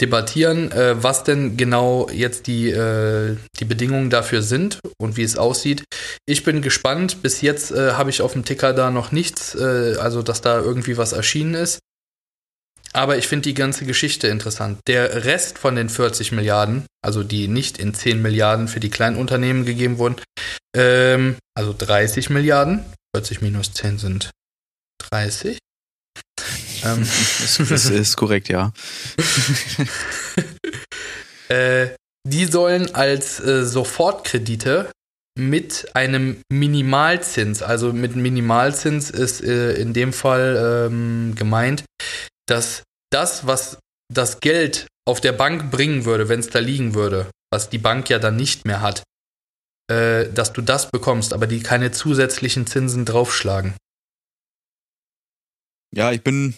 debattieren, 0.00 0.70
äh, 0.70 1.02
was 1.02 1.24
denn 1.24 1.56
genau 1.56 2.08
jetzt 2.12 2.46
die, 2.46 2.70
äh, 2.70 3.36
die 3.58 3.64
Bedingungen 3.64 4.10
dafür 4.10 4.42
sind 4.42 4.78
und 4.98 5.16
wie 5.16 5.24
es 5.24 5.36
aussieht. 5.36 5.82
Ich 6.26 6.44
bin 6.44 6.62
gespannt. 6.62 7.22
Bis 7.22 7.40
jetzt 7.40 7.72
äh, 7.72 7.92
habe 7.92 8.10
ich 8.10 8.22
auf 8.22 8.34
dem 8.34 8.44
Ticker 8.44 8.74
da 8.74 8.90
noch 8.90 9.10
nichts, 9.10 9.56
also 9.56 10.22
dass 10.22 10.40
da 10.40 10.60
irgendwie 10.60 10.98
was 10.98 11.12
erschienen 11.12 11.54
ist. 11.54 11.80
Aber 12.92 13.18
ich 13.18 13.28
finde 13.28 13.48
die 13.48 13.54
ganze 13.54 13.84
Geschichte 13.84 14.28
interessant. 14.28 14.80
Der 14.86 15.24
Rest 15.24 15.58
von 15.58 15.76
den 15.76 15.88
40 15.88 16.32
Milliarden, 16.32 16.86
also 17.02 17.22
die 17.22 17.48
nicht 17.48 17.78
in 17.78 17.94
10 17.94 18.22
Milliarden 18.22 18.68
für 18.68 18.80
die 18.80 18.90
kleinen 18.90 19.16
Unternehmen 19.16 19.64
gegeben 19.64 19.98
wurden, 19.98 20.16
ähm, 20.74 21.36
also 21.54 21.74
30 21.76 22.30
Milliarden, 22.30 22.84
40 23.14 23.42
minus 23.42 23.72
10 23.72 23.98
sind 23.98 24.30
30. 25.10 25.58
ähm, 26.84 27.06
das 27.68 27.86
ist 27.86 28.16
korrekt, 28.16 28.48
ja. 28.48 28.72
äh, 31.48 31.88
die 32.26 32.44
sollen 32.44 32.94
als 32.94 33.40
äh, 33.40 33.64
Sofortkredite 33.64 34.90
mit 35.38 35.86
einem 35.94 36.42
Minimalzins, 36.50 37.62
also 37.62 37.92
mit 37.92 38.16
Minimalzins 38.16 39.08
ist 39.08 39.42
äh, 39.42 39.74
in 39.74 39.92
dem 39.92 40.12
Fall 40.12 40.88
ähm, 40.90 41.34
gemeint, 41.36 41.84
dass 42.48 42.82
das, 43.10 43.46
was 43.46 43.78
das 44.12 44.40
Geld 44.40 44.86
auf 45.06 45.20
der 45.20 45.32
Bank 45.32 45.70
bringen 45.70 46.04
würde, 46.04 46.28
wenn 46.28 46.40
es 46.40 46.50
da 46.50 46.58
liegen 46.58 46.94
würde, 46.94 47.30
was 47.52 47.70
die 47.70 47.78
Bank 47.78 48.10
ja 48.10 48.18
dann 48.18 48.36
nicht 48.36 48.64
mehr 48.64 48.80
hat, 48.80 49.02
äh, 49.90 50.30
dass 50.32 50.52
du 50.52 50.62
das 50.62 50.90
bekommst, 50.90 51.32
aber 51.32 51.46
die 51.46 51.62
keine 51.62 51.92
zusätzlichen 51.92 52.66
Zinsen 52.66 53.04
draufschlagen. 53.04 53.74
Ja, 55.94 56.12
ich 56.12 56.22
bin 56.22 56.54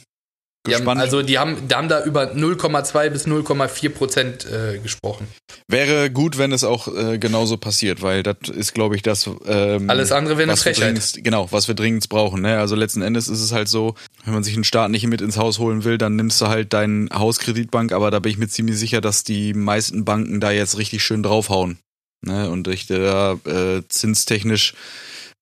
gespannt. 0.64 0.88
Haben, 0.88 1.00
also 1.00 1.22
die 1.22 1.38
haben, 1.38 1.68
die 1.68 1.74
haben 1.74 1.88
da 1.88 2.04
über 2.04 2.32
0,2 2.32 3.10
bis 3.10 3.26
0,4 3.26 3.88
Prozent 3.90 4.46
äh, 4.46 4.78
gesprochen. 4.78 5.26
Wäre 5.68 6.10
gut, 6.10 6.38
wenn 6.38 6.52
es 6.52 6.64
auch 6.64 6.88
äh, 6.88 7.18
genauso 7.18 7.56
passiert, 7.56 8.02
weil 8.02 8.22
das 8.22 8.36
ist, 8.50 8.74
glaube 8.74 8.96
ich, 8.96 9.02
das. 9.02 9.28
Ähm, 9.46 9.88
Alles 9.88 10.12
andere 10.12 10.36
wäre 10.36 10.48
eine 10.50 10.56
Frechheit. 10.56 11.20
Genau, 11.22 11.50
was 11.50 11.68
wir 11.68 11.74
dringend 11.74 12.08
brauchen. 12.08 12.42
Ne? 12.42 12.58
Also 12.58 12.74
letzten 12.74 13.02
Endes 13.02 13.28
ist 13.28 13.40
es 13.40 13.52
halt 13.52 13.68
so, 13.68 13.94
wenn 14.24 14.34
man 14.34 14.44
sich 14.44 14.54
einen 14.54 14.64
Staat 14.64 14.90
nicht 14.90 15.06
mit 15.06 15.20
ins 15.20 15.36
Haus 15.36 15.58
holen 15.58 15.84
will, 15.84 15.98
dann 15.98 16.16
nimmst 16.16 16.40
du 16.40 16.48
halt 16.48 16.72
deinen 16.72 17.10
Hauskreditbank, 17.10 17.92
aber 17.92 18.10
da 18.10 18.18
bin 18.18 18.32
ich 18.32 18.38
mir 18.38 18.48
ziemlich 18.48 18.78
sicher, 18.78 19.00
dass 19.00 19.24
die 19.24 19.54
meisten 19.54 20.04
Banken 20.04 20.40
da 20.40 20.50
jetzt 20.50 20.78
richtig 20.78 21.02
schön 21.02 21.22
draufhauen. 21.22 21.78
Ne? 22.22 22.50
Und 22.50 22.68
ich 22.68 22.86
da 22.86 23.38
äh, 23.46 23.82
zinstechnisch 23.88 24.74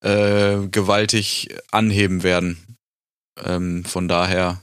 äh, 0.01 0.67
gewaltig 0.71 1.49
anheben 1.71 2.23
werden. 2.23 2.77
Ähm, 3.43 3.83
von 3.85 4.07
daher 4.07 4.61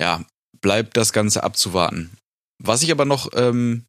ja, 0.00 0.24
bleibt 0.60 0.96
das 0.96 1.12
Ganze 1.12 1.42
abzuwarten. 1.42 2.16
Was 2.62 2.82
ich 2.82 2.90
aber 2.90 3.04
noch 3.04 3.30
ähm, 3.34 3.86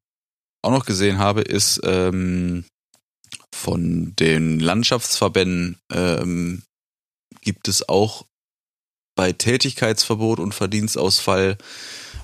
auch 0.63 0.71
noch 0.71 0.85
gesehen 0.85 1.17
habe, 1.17 1.41
ist 1.41 1.81
ähm, 1.83 2.65
von 3.53 4.15
den 4.15 4.59
Landschaftsverbänden 4.59 5.77
ähm, 5.91 6.63
gibt 7.41 7.67
es 7.67 7.87
auch 7.87 8.25
bei 9.15 9.33
Tätigkeitsverbot 9.33 10.39
und 10.39 10.53
Verdienstausfall, 10.53 11.57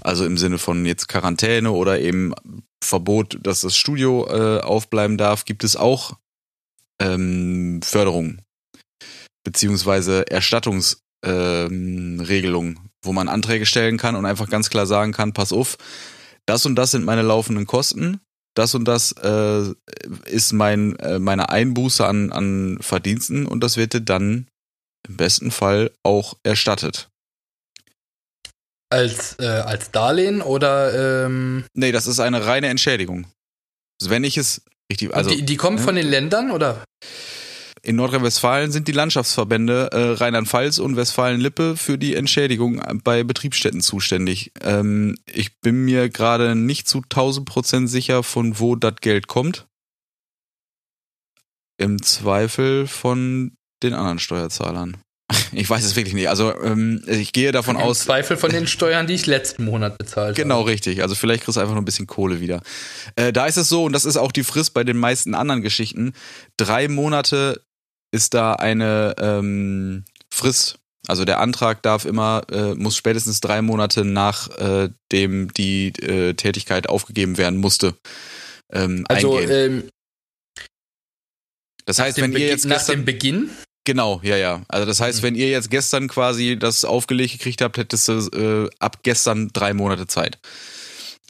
also 0.02 0.26
im 0.26 0.38
Sinne 0.38 0.58
von 0.58 0.86
jetzt 0.86 1.08
Quarantäne 1.08 1.72
oder 1.72 2.00
eben 2.00 2.34
Verbot, 2.84 3.38
dass 3.42 3.62
das 3.62 3.76
Studio 3.76 4.28
äh, 4.28 4.62
aufbleiben 4.62 5.18
darf, 5.18 5.46
gibt 5.46 5.64
es 5.64 5.76
auch 5.76 6.18
ähm, 7.02 7.82
Förderung 7.84 8.40
beziehungsweise 9.44 10.26
Erstattungsregelungen, 10.30 12.76
ähm, 12.76 12.87
wo 13.08 13.14
man 13.14 13.28
Anträge 13.28 13.66
stellen 13.66 13.98
kann 13.98 14.16
und 14.16 14.26
einfach 14.26 14.50
ganz 14.50 14.70
klar 14.70 14.86
sagen 14.86 15.14
kann, 15.14 15.34
pass 15.34 15.52
auf, 15.52 15.78
das 16.46 16.66
und 16.66 16.76
das 16.76 16.92
sind 16.92 17.04
meine 17.04 17.24
laufenden 17.24 17.66
Kosten, 17.66 18.22
das 18.56 18.76
und 18.76 18.86
das 18.86 19.14
äh, 19.14 19.74
ist 20.26 20.54
mein, 20.54 20.96
äh, 20.98 21.20
meine 21.20 21.50
Einbuße 21.50 22.06
an, 22.06 22.32
an 22.32 22.78
Verdiensten 22.82 23.46
und 23.46 23.64
das 23.64 23.78
wird 23.78 23.94
dir 23.94 24.02
dann 24.02 24.48
im 25.08 25.18
besten 25.18 25.52
Fall 25.52 25.92
auch 26.04 26.36
erstattet. 26.44 27.10
Als, 28.90 29.38
äh, 29.40 29.46
als 29.46 29.92
Darlehen 29.92 30.42
oder? 30.42 31.26
Ähm 31.26 31.66
nee, 31.74 31.92
das 31.92 32.08
ist 32.08 32.20
eine 32.20 32.46
reine 32.46 32.68
Entschädigung. 32.68 33.28
Wenn 34.02 34.24
ich 34.24 34.38
es 34.38 34.62
richtig. 34.92 35.14
Also, 35.14 35.30
die, 35.30 35.44
die 35.44 35.58
kommen 35.58 35.78
ne? 35.78 35.82
von 35.82 35.96
den 35.96 36.08
Ländern 36.08 36.52
oder? 36.52 36.84
In 37.88 37.96
Nordrhein-Westfalen 37.96 38.74
sind 38.74 38.90
die 38.90 38.92
Landschaftsverbände 38.92 39.92
äh, 39.94 40.12
Rheinland-Pfalz 40.22 40.78
und 40.78 40.98
Westfalen-Lippe 40.98 41.78
für 41.78 41.98
die 41.98 42.16
Entschädigung 42.16 42.82
bei 43.06 43.24
Betriebsstätten 43.24 43.80
zuständig. 43.80 44.52
Ähm, 44.62 45.16
ich 45.26 45.62
bin 45.62 45.86
mir 45.86 46.10
gerade 46.10 46.56
nicht 46.56 46.90
zu 46.90 46.98
1000 46.98 47.48
Prozent 47.48 47.90
sicher, 47.90 48.24
von 48.24 48.60
wo 48.60 48.76
das 48.76 48.96
Geld 49.00 49.28
kommt. 49.28 49.68
Im 51.78 52.02
Zweifel 52.02 52.88
von 52.88 53.54
den 53.82 53.94
anderen 53.94 54.20
Steuerzahlern. 54.20 54.98
Ich 55.54 55.70
weiß 55.70 55.84
es 55.86 55.96
wirklich 55.96 56.14
nicht. 56.14 56.28
Also 56.28 56.54
ähm, 56.62 57.02
ich 57.08 57.32
gehe 57.32 57.54
davon 57.54 57.78
Im 57.78 57.82
aus. 57.82 58.00
Zweifel 58.00 58.36
von 58.36 58.52
den 58.52 58.68
Steuern, 58.68 59.08
die 59.08 59.14
ich 59.14 59.28
letzten 59.28 59.64
Monat 59.64 59.98
bezahlt 59.98 60.36
genau, 60.36 60.56
habe. 60.56 60.64
Genau, 60.64 60.72
richtig. 60.72 61.02
Also 61.02 61.16
vielleicht 61.16 61.46
kriegst 61.46 61.56
du 61.56 61.62
einfach 61.62 61.74
noch 61.74 61.82
ein 61.82 61.86
bisschen 61.86 62.06
Kohle 62.06 62.42
wieder. 62.42 62.62
Äh, 63.16 63.32
da 63.32 63.46
ist 63.46 63.56
es 63.56 63.70
so, 63.70 63.86
und 63.86 63.94
das 63.94 64.04
ist 64.04 64.18
auch 64.18 64.34
die 64.34 64.44
Frist 64.44 64.74
bei 64.74 64.84
den 64.84 64.98
meisten 64.98 65.36
anderen 65.36 65.62
Geschichten, 65.62 66.12
drei 66.58 66.90
Monate 66.90 67.62
ist 68.12 68.34
da 68.34 68.54
eine 68.54 69.16
ähm, 69.20 70.06
Frist. 70.32 70.80
Also 71.08 71.24
der 71.24 71.40
Antrag 71.40 71.82
darf 71.84 72.06
immer, 72.06 72.44
äh, 72.52 72.74
muss 72.76 72.98
spätestens 72.98 73.40
drei 73.40 73.62
Monate 73.62 74.04
nach 74.04 74.50
äh, 74.58 74.90
dem 75.12 75.54
die 75.54 75.88
äh, 76.02 76.34
Tätigkeit 76.34 76.90
aufgegeben 76.90 77.38
werden 77.38 77.60
musste. 77.60 77.96
Ähm, 78.72 79.06
also. 79.08 79.40
Ähm, 79.40 79.90
das 81.86 82.00
heißt, 82.00 82.20
wenn 82.20 82.34
ihr 82.34 82.48
jetzt 82.48 82.66
nach 82.66 82.86
dem 82.86 83.06
Beginn 83.06 83.50
Genau, 83.88 84.20
ja, 84.22 84.36
ja. 84.36 84.64
Also 84.68 84.86
das 84.86 85.00
heißt, 85.00 85.22
mhm. 85.22 85.28
wenn 85.28 85.36
ihr 85.36 85.48
jetzt 85.48 85.72
gestern 85.72 86.10
quasi 86.10 86.58
das 86.60 86.84
aufgelegt 86.84 87.32
gekriegt 87.32 87.62
habt, 87.62 87.78
hättest 87.78 88.10
du 88.10 88.68
äh, 88.68 88.70
ab 88.80 89.00
gestern 89.04 89.48
drei 89.54 89.74
Monate 89.74 90.08
Zeit, 90.08 90.40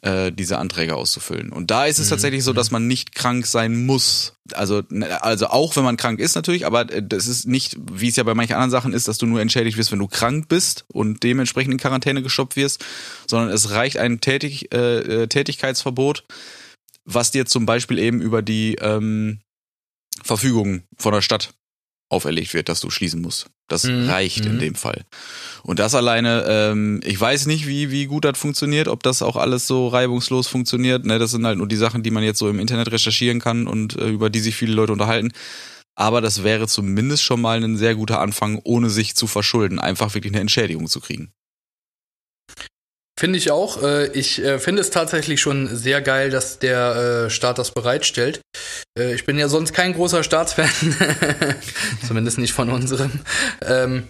äh, 0.04 0.32
diese 0.32 0.58
Anträge 0.60 0.95
auszufüllen. 0.95 1.52
Und 1.52 1.72
da 1.72 1.86
ist 1.86 2.00
es 2.00 2.08
mhm. 2.08 2.12
tatsächlich 2.12 2.43
so, 2.43 2.54
dass 2.54 2.70
mhm. 2.70 2.76
man 2.76 2.88
nicht 2.88 3.16
krank 3.16 3.48
sein 3.48 3.86
muss. 3.86 4.34
Also, 4.54 4.84
ne, 4.89 5.24
also 5.24 5.48
auch 5.48 5.76
wenn 5.76 5.84
man 5.84 5.98
krank 5.98 6.20
ist 6.20 6.36
natürlich, 6.36 6.66
aber 6.66 6.91
äh, 6.91 7.02
das 7.04 7.28
ist 7.28 7.48
nicht, 7.48 7.78
wie 7.91 8.10
es 8.10 8.16
ja 8.16 8.24
bei 8.24 8.36
manchen 8.36 8.54
anderen 8.54 8.72
Sachen 8.72 8.93
ist, 8.93 9.08
dass 9.08 9.18
du 9.18 9.26
nur 9.26 9.41
entschädigt 9.41 9.78
wirst, 9.78 9.91
wenn 9.91 10.00
du 10.00 10.08
krank 10.08 10.48
bist 10.50 10.86
und 10.89 11.24
dementsprechend 11.24 11.74
in 11.74 11.80
Quarantäne 11.80 12.22
gestoppt 12.22 12.56
wirst, 12.56 12.86
sondern 13.26 13.50
es 13.50 13.72
reicht 13.72 13.98
ein 13.98 14.22
Tätig, 14.22 14.74
äh, 14.74 15.24
äh 15.24 15.28
Tätigkeitsverbot, 15.28 16.26
was 17.06 17.32
dir 17.32 17.45
zum 17.45 17.66
Beispiel 17.66 17.98
eben 17.98 18.22
über 18.22 18.41
die 18.41 18.76
ähm, 18.76 19.39
Verfügung 20.24 20.84
von 20.98 21.14
der 21.14 21.22
Stadt 21.22 21.54
auferlegt 22.10 22.54
wird, 22.54 22.70
dass 22.70 22.82
du 22.82 22.89
schließen 22.89 23.22
musst. 23.22 23.48
Das 23.68 23.84
mhm. 23.84 24.09
reicht 24.09 24.45
mhm. 24.45 24.51
in 24.51 24.59
dem 24.59 24.76
Fall. 24.76 25.03
Und 25.63 25.80
das 25.80 25.95
alleine, 25.95 26.45
ähm, 26.47 27.01
ich 27.03 27.20
weiß 27.20 27.45
nicht, 27.47 27.68
wie, 27.68 27.91
wie 27.91 28.05
gut 28.05 28.26
das 28.26 28.38
funktioniert, 28.38 28.88
ob 28.88 29.03
das 29.03 29.22
auch 29.22 29.36
alles 29.36 29.68
so 29.68 29.88
reibungslos 29.88 30.47
funktioniert. 30.47 31.05
Ne, 31.05 31.20
das 31.20 31.32
sind 31.32 31.45
halt 31.45 31.57
nur 31.57 31.68
die 31.68 31.76
Sachen, 31.76 32.03
die 32.03 32.11
man 32.11 32.24
jetzt 32.24 32.39
so 32.39 32.49
im 32.49 32.59
Internet 32.59 32.91
recherchieren 32.91 33.39
kann 33.39 33.68
und 33.68 33.97
äh, 33.97 34.07
über 34.07 34.30
die 34.30 34.39
sich 34.39 34.55
viele 34.55 34.74
Leute 34.74 34.93
unterhalten. 34.93 35.32
Aber 35.95 36.22
das 36.22 36.43
wäre 36.43 36.68
zumindest 36.68 37.24
schon 37.24 37.41
mal 37.41 37.61
ein 37.63 37.76
sehr 37.76 37.95
guter 37.95 38.22
Anfang, 38.22 38.59
ohne 38.63 38.89
sich 38.89 39.15
zu 39.15 39.26
verschulden, 39.26 39.80
einfach 39.80 40.13
wirklich 40.13 40.32
eine 40.32 40.41
Entschädigung 40.41 40.88
zu 40.88 41.01
kriegen. 41.01 41.32
Finde 43.20 43.39
ich 43.39 43.49
auch. 43.49 43.82
Äh, 43.82 44.11
ich 44.11 44.43
äh, 44.43 44.59
finde 44.59 44.82
es 44.82 44.91
tatsächlich 44.91 45.41
schon 45.41 45.76
sehr 45.76 46.01
geil, 46.01 46.30
dass 46.30 46.59
der 46.59 47.26
äh, 47.26 47.30
Staat 47.32 47.57
das 47.57 47.72
bereitstellt. 47.72 48.41
Ich 48.99 49.26
bin 49.26 49.38
ja 49.38 49.47
sonst 49.47 49.74
kein 49.74 49.93
großer 49.93 50.24
Staatsfan, 50.24 50.70
zumindest 52.07 52.39
nicht 52.39 52.53
von 52.53 52.72
unserem. 52.72 53.11
Ähm, 53.61 54.07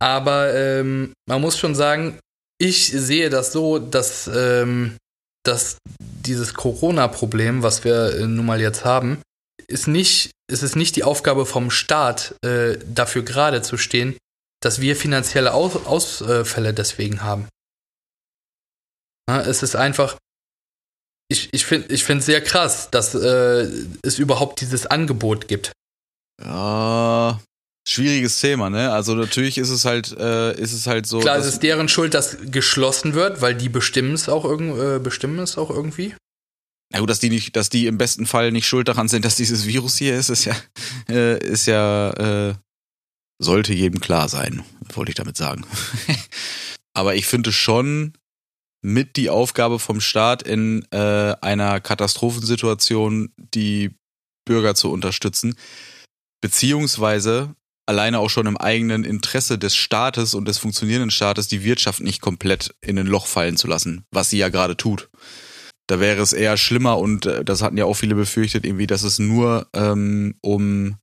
aber 0.00 0.54
ähm, 0.54 1.12
man 1.26 1.40
muss 1.40 1.58
schon 1.58 1.74
sagen, 1.74 2.20
ich 2.60 2.86
sehe 2.86 3.30
das 3.30 3.50
so, 3.50 3.80
dass, 3.80 4.30
ähm, 4.32 4.96
dass 5.44 5.78
dieses 5.98 6.54
Corona-Problem, 6.54 7.64
was 7.64 7.82
wir 7.82 8.26
nun 8.28 8.46
mal 8.46 8.60
jetzt 8.60 8.84
haben, 8.84 9.20
ist 9.66 9.88
nicht, 9.88 10.30
ist 10.48 10.62
es 10.62 10.76
nicht 10.76 10.94
die 10.94 11.02
Aufgabe 11.02 11.44
vom 11.44 11.70
Staat, 11.72 12.36
dafür 12.42 13.22
gerade 13.22 13.62
zu 13.62 13.76
stehen, 13.76 14.16
dass 14.60 14.80
wir 14.80 14.94
finanzielle 14.94 15.52
Ausfälle 15.52 16.74
deswegen 16.74 17.24
haben. 17.24 17.48
Es 19.26 19.62
ist 19.62 19.76
einfach, 19.76 20.16
ich, 21.28 21.48
ich 21.52 21.64
finde 21.64 21.92
ich 21.94 22.08
es 22.08 22.26
sehr 22.26 22.42
krass, 22.42 22.90
dass 22.90 23.14
äh, 23.14 23.68
es 24.02 24.18
überhaupt 24.18 24.60
dieses 24.60 24.86
Angebot 24.86 25.48
gibt. 25.48 25.72
Ja, 26.44 27.40
schwieriges 27.88 28.40
Thema, 28.40 28.70
ne? 28.70 28.92
Also 28.92 29.14
natürlich 29.14 29.58
ist 29.58 29.70
es 29.70 29.84
halt, 29.84 30.12
äh, 30.18 30.58
ist 30.60 30.72
es 30.72 30.86
halt 30.86 31.06
so. 31.06 31.20
Klar, 31.20 31.38
es 31.38 31.46
ist 31.46 31.62
deren 31.62 31.88
Schuld, 31.88 32.14
dass 32.14 32.36
geschlossen 32.50 33.14
wird, 33.14 33.40
weil 33.40 33.54
die 33.54 33.68
bestimmen 33.68 34.14
es 34.14 34.28
auch, 34.28 34.44
irg 34.44 34.60
äh, 34.60 34.98
bestimmen 34.98 35.38
es 35.38 35.56
auch 35.56 35.70
irgendwie. 35.70 36.14
Na 36.92 37.00
gut, 37.00 37.08
dass 37.08 37.20
die 37.20 37.30
nicht, 37.30 37.56
dass 37.56 37.70
die 37.70 37.86
im 37.86 37.96
besten 37.96 38.26
Fall 38.26 38.52
nicht 38.52 38.66
schuld 38.66 38.88
daran 38.88 39.08
sind, 39.08 39.24
dass 39.24 39.36
dieses 39.36 39.66
Virus 39.66 39.96
hier 39.96 40.14
ist, 40.14 40.28
ist 40.28 40.44
ja, 40.44 40.54
äh, 41.08 41.38
ist 41.42 41.66
ja, 41.66 42.10
äh, 42.10 42.54
sollte 43.38 43.72
jedem 43.72 44.00
klar 44.00 44.28
sein, 44.28 44.62
wollte 44.92 45.10
ich 45.10 45.16
damit 45.16 45.36
sagen. 45.36 45.64
Aber 46.92 47.14
ich 47.14 47.26
finde 47.26 47.52
schon, 47.52 48.12
mit 48.82 49.16
die 49.16 49.30
Aufgabe 49.30 49.78
vom 49.78 50.00
Staat 50.00 50.42
in 50.42 50.84
äh, 50.90 51.34
einer 51.40 51.80
Katastrophensituation 51.80 53.32
die 53.36 53.90
Bürger 54.44 54.74
zu 54.74 54.90
unterstützen. 54.90 55.54
Beziehungsweise 56.40 57.54
alleine 57.86 58.18
auch 58.18 58.30
schon 58.30 58.46
im 58.46 58.56
eigenen 58.56 59.04
Interesse 59.04 59.58
des 59.58 59.76
Staates 59.76 60.34
und 60.34 60.46
des 60.46 60.58
funktionierenden 60.58 61.10
Staates 61.10 61.48
die 61.48 61.64
Wirtschaft 61.64 62.00
nicht 62.00 62.20
komplett 62.20 62.74
in 62.80 62.98
ein 62.98 63.06
Loch 63.06 63.26
fallen 63.26 63.56
zu 63.56 63.66
lassen, 63.66 64.04
was 64.10 64.30
sie 64.30 64.38
ja 64.38 64.48
gerade 64.48 64.76
tut. 64.76 65.08
Da 65.88 66.00
wäre 66.00 66.22
es 66.22 66.32
eher 66.32 66.56
schlimmer 66.56 66.98
und 66.98 67.26
äh, 67.26 67.44
das 67.44 67.62
hatten 67.62 67.76
ja 67.76 67.84
auch 67.84 67.94
viele 67.94 68.14
befürchtet, 68.14 68.64
irgendwie, 68.64 68.86
dass 68.86 69.02
es 69.02 69.18
nur 69.18 69.68
ähm, 69.74 70.34
um 70.40 70.96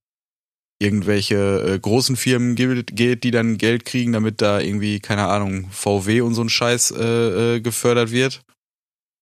irgendwelche 0.79 1.75
äh, 1.75 1.79
großen 1.79 2.15
Firmen 2.15 2.55
geht, 2.55 3.23
die 3.23 3.31
dann 3.31 3.57
Geld 3.57 3.85
kriegen, 3.85 4.13
damit 4.13 4.41
da 4.41 4.59
irgendwie, 4.59 4.99
keine 4.99 5.27
Ahnung, 5.27 5.69
VW 5.71 6.21
und 6.21 6.33
so 6.33 6.41
ein 6.41 6.49
Scheiß 6.49 6.91
äh, 6.91 7.55
äh, 7.55 7.59
gefördert 7.59 8.11
wird. 8.11 8.41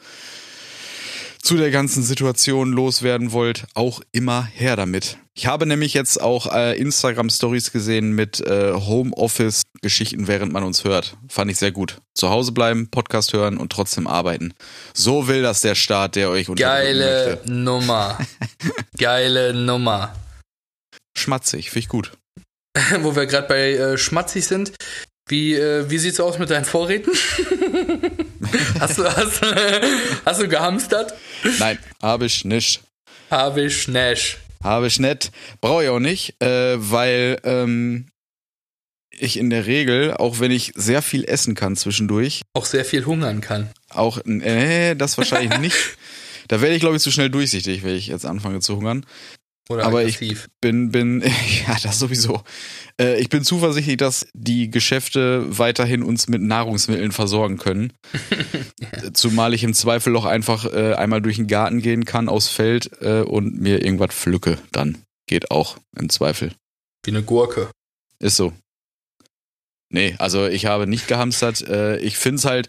zu 1.44 1.58
der 1.58 1.72
ganzen 1.72 2.04
Situation 2.04 2.72
loswerden 2.72 3.34
wollt, 3.34 3.66
auch 3.74 4.02
immer 4.14 4.46
her 4.46 4.78
damit. 4.78 5.18
Ich 5.36 5.46
habe 5.46 5.66
nämlich 5.66 5.94
jetzt 5.94 6.22
auch 6.22 6.54
äh, 6.54 6.78
Instagram 6.78 7.30
Stories 7.30 7.74
gesehen 7.74 8.14
mit 8.14 8.40
äh, 8.40 8.72
Homeoffice 8.74 9.64
Geschichten, 9.82 10.28
während 10.28 10.54
man 10.54 10.64
uns 10.64 10.86
hört. 10.86 11.18
Fand 11.28 11.52
ich 11.52 11.58
sehr 11.58 11.72
gut. 11.72 11.98
Zu 12.16 12.30
Hause 12.30 12.54
bleiben, 12.54 12.90
Podcast 12.90 13.34
hören 13.34 13.58
und 13.58 13.74
trotzdem 13.74 14.08
arbeiten. 14.08 14.54
So 14.94 15.28
will 15.28 15.42
das 15.42 15.60
der 15.60 15.76
Staat, 15.76 16.16
der 16.16 16.30
euch 16.30 16.48
Geile 16.56 17.40
möchte. 17.42 17.52
Nummer. 17.52 18.18
Geile 18.98 19.54
Nummer. 19.54 20.16
Schmatzig, 21.18 21.72
finde 21.72 21.80
ich 21.80 21.90
gut. 21.90 22.14
Wo 23.02 23.18
wir 23.18 23.26
gerade 23.26 23.48
bei 23.50 23.74
äh, 23.74 23.98
schmatzig 23.98 24.48
sind. 24.48 24.72
Wie, 25.28 25.56
äh, 25.56 25.90
wie 25.90 25.98
sieht's 25.98 26.22
aus 26.22 26.40
mit 26.40 26.50
deinen 26.50 26.66
Vorräten? 26.66 27.12
hast, 28.80 28.98
du, 28.98 29.04
hast, 29.06 29.42
hast 30.26 30.42
du 30.42 30.48
gehamstert? 30.48 31.14
Nein, 31.60 31.78
habe 32.02 32.26
ich 32.26 32.46
nicht. 32.46 32.82
Habe 33.30 33.64
ich 33.64 33.88
nicht. 33.88 34.38
Habe 34.64 34.88
ich 34.88 35.00
nicht. 35.00 35.32
Brauche 35.62 35.84
ich 35.84 35.90
auch 35.90 36.00
nicht, 36.00 36.42
äh, 36.42 36.76
weil 36.78 37.40
ähm, 37.44 38.08
ich 39.12 39.38
in 39.38 39.50
der 39.50 39.66
Regel, 39.66 40.14
auch 40.14 40.40
wenn 40.40 40.52
ich 40.52 40.72
sehr 40.76 41.02
viel 41.02 41.26
essen 41.26 41.54
kann 41.56 41.76
zwischendurch, 41.76 42.42
Auch 42.54 42.66
sehr 42.66 42.86
viel 42.86 43.06
hungern 43.06 43.42
kann. 43.42 43.70
auch, 43.90 44.20
äh, 44.26 44.96
das 44.96 45.18
wahrscheinlich 45.18 45.58
nicht. 45.60 45.78
Da 46.50 46.60
werde 46.60 46.76
ich, 46.76 46.82
glaube 46.82 46.98
ich, 46.98 47.02
zu 47.02 47.10
schnell 47.10 47.30
durchsichtig, 47.30 47.84
wenn 47.84 47.96
ich 47.96 48.08
jetzt 48.08 48.26
anfange 48.26 48.60
zu 48.60 48.76
hungern. 48.76 49.06
Oder 49.70 49.86
Aber 49.86 50.04
ich- 50.04 50.16
aggressiv. 50.16 50.50
Bin, 50.62 50.92
bin, 50.92 51.22
ja, 51.68 51.78
das 51.82 51.98
sowieso. 52.00 52.44
Äh, 53.00 53.20
ich 53.22 53.30
bin 53.30 53.44
zuversichtlich, 53.44 53.98
dass 53.98 54.28
die 54.34 54.70
Geschäfte 54.70 55.58
weiterhin 55.58 56.04
uns 56.04 56.28
mit 56.28 56.42
Nahrungsmitteln 56.42 57.12
versorgen 57.14 57.58
können. 57.58 57.94
Zumal 59.14 59.54
ich 59.54 59.64
im 59.64 59.74
Zweifel 59.74 60.16
auch 60.18 60.26
einfach 60.26 60.66
äh, 60.66 60.94
einmal 60.96 61.22
durch 61.22 61.38
den 61.38 61.48
Garten 61.48 61.82
gehen 61.82 62.04
kann, 62.06 62.28
aufs 62.30 62.50
Feld 62.50 62.92
äh, 63.02 63.22
und 63.22 63.60
mir 63.62 63.84
irgendwas 63.84 64.14
pflücke. 64.14 64.58
Dann 64.72 64.98
geht 65.28 65.50
auch 65.52 65.78
im 65.98 66.10
Zweifel. 66.10 66.52
Wie 67.06 67.12
eine 67.12 67.24
Gurke. 67.24 67.72
Ist 68.20 68.36
so. 68.36 68.54
Nee, 69.90 70.16
also 70.20 70.48
ich 70.48 70.66
habe 70.66 70.88
nicht 70.88 71.08
gehamstert. 71.08 71.62
Äh, 71.68 71.98
ich 72.00 72.18
find's 72.18 72.46
halt. 72.46 72.68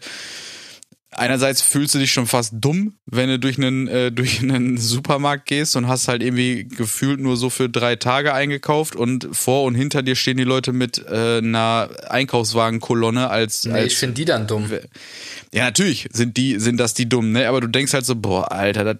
Einerseits 1.17 1.61
fühlst 1.61 1.95
du 1.95 1.99
dich 1.99 2.11
schon 2.11 2.27
fast 2.27 2.55
dumm, 2.55 2.95
wenn 3.05 3.29
du 3.29 3.39
durch 3.39 3.57
einen, 3.57 3.87
äh, 3.87 4.11
durch 4.11 4.41
einen 4.41 4.77
Supermarkt 4.77 5.45
gehst 5.45 5.75
und 5.77 5.87
hast 5.87 6.07
halt 6.07 6.21
irgendwie 6.21 6.67
gefühlt 6.67 7.19
nur 7.21 7.37
so 7.37 7.49
für 7.49 7.69
drei 7.69 7.95
Tage 7.95 8.33
eingekauft 8.33 8.95
und 8.95 9.29
vor 9.31 9.63
und 9.63 9.75
hinter 9.75 10.03
dir 10.03 10.15
stehen 10.15 10.37
die 10.37 10.43
Leute 10.43 10.73
mit 10.73 10.97
äh, 10.97 11.37
einer 11.37 11.89
Einkaufswagenkolonne 12.09 13.29
als, 13.29 13.63
Nee, 13.63 13.71
als 13.71 13.93
ich 13.93 13.97
finde 13.97 14.15
die 14.15 14.25
dann 14.25 14.45
dumm. 14.45 14.69
ja, 15.53 15.63
natürlich 15.63 16.09
sind 16.11 16.35
die, 16.35 16.59
sind 16.59 16.77
das 16.77 16.93
die 16.93 17.07
dummen, 17.07 17.31
ne? 17.31 17.47
Aber 17.47 17.61
du 17.61 17.67
denkst 17.67 17.93
halt 17.93 18.05
so, 18.05 18.15
boah, 18.15 18.51
Alter, 18.51 18.83
das, 18.83 18.97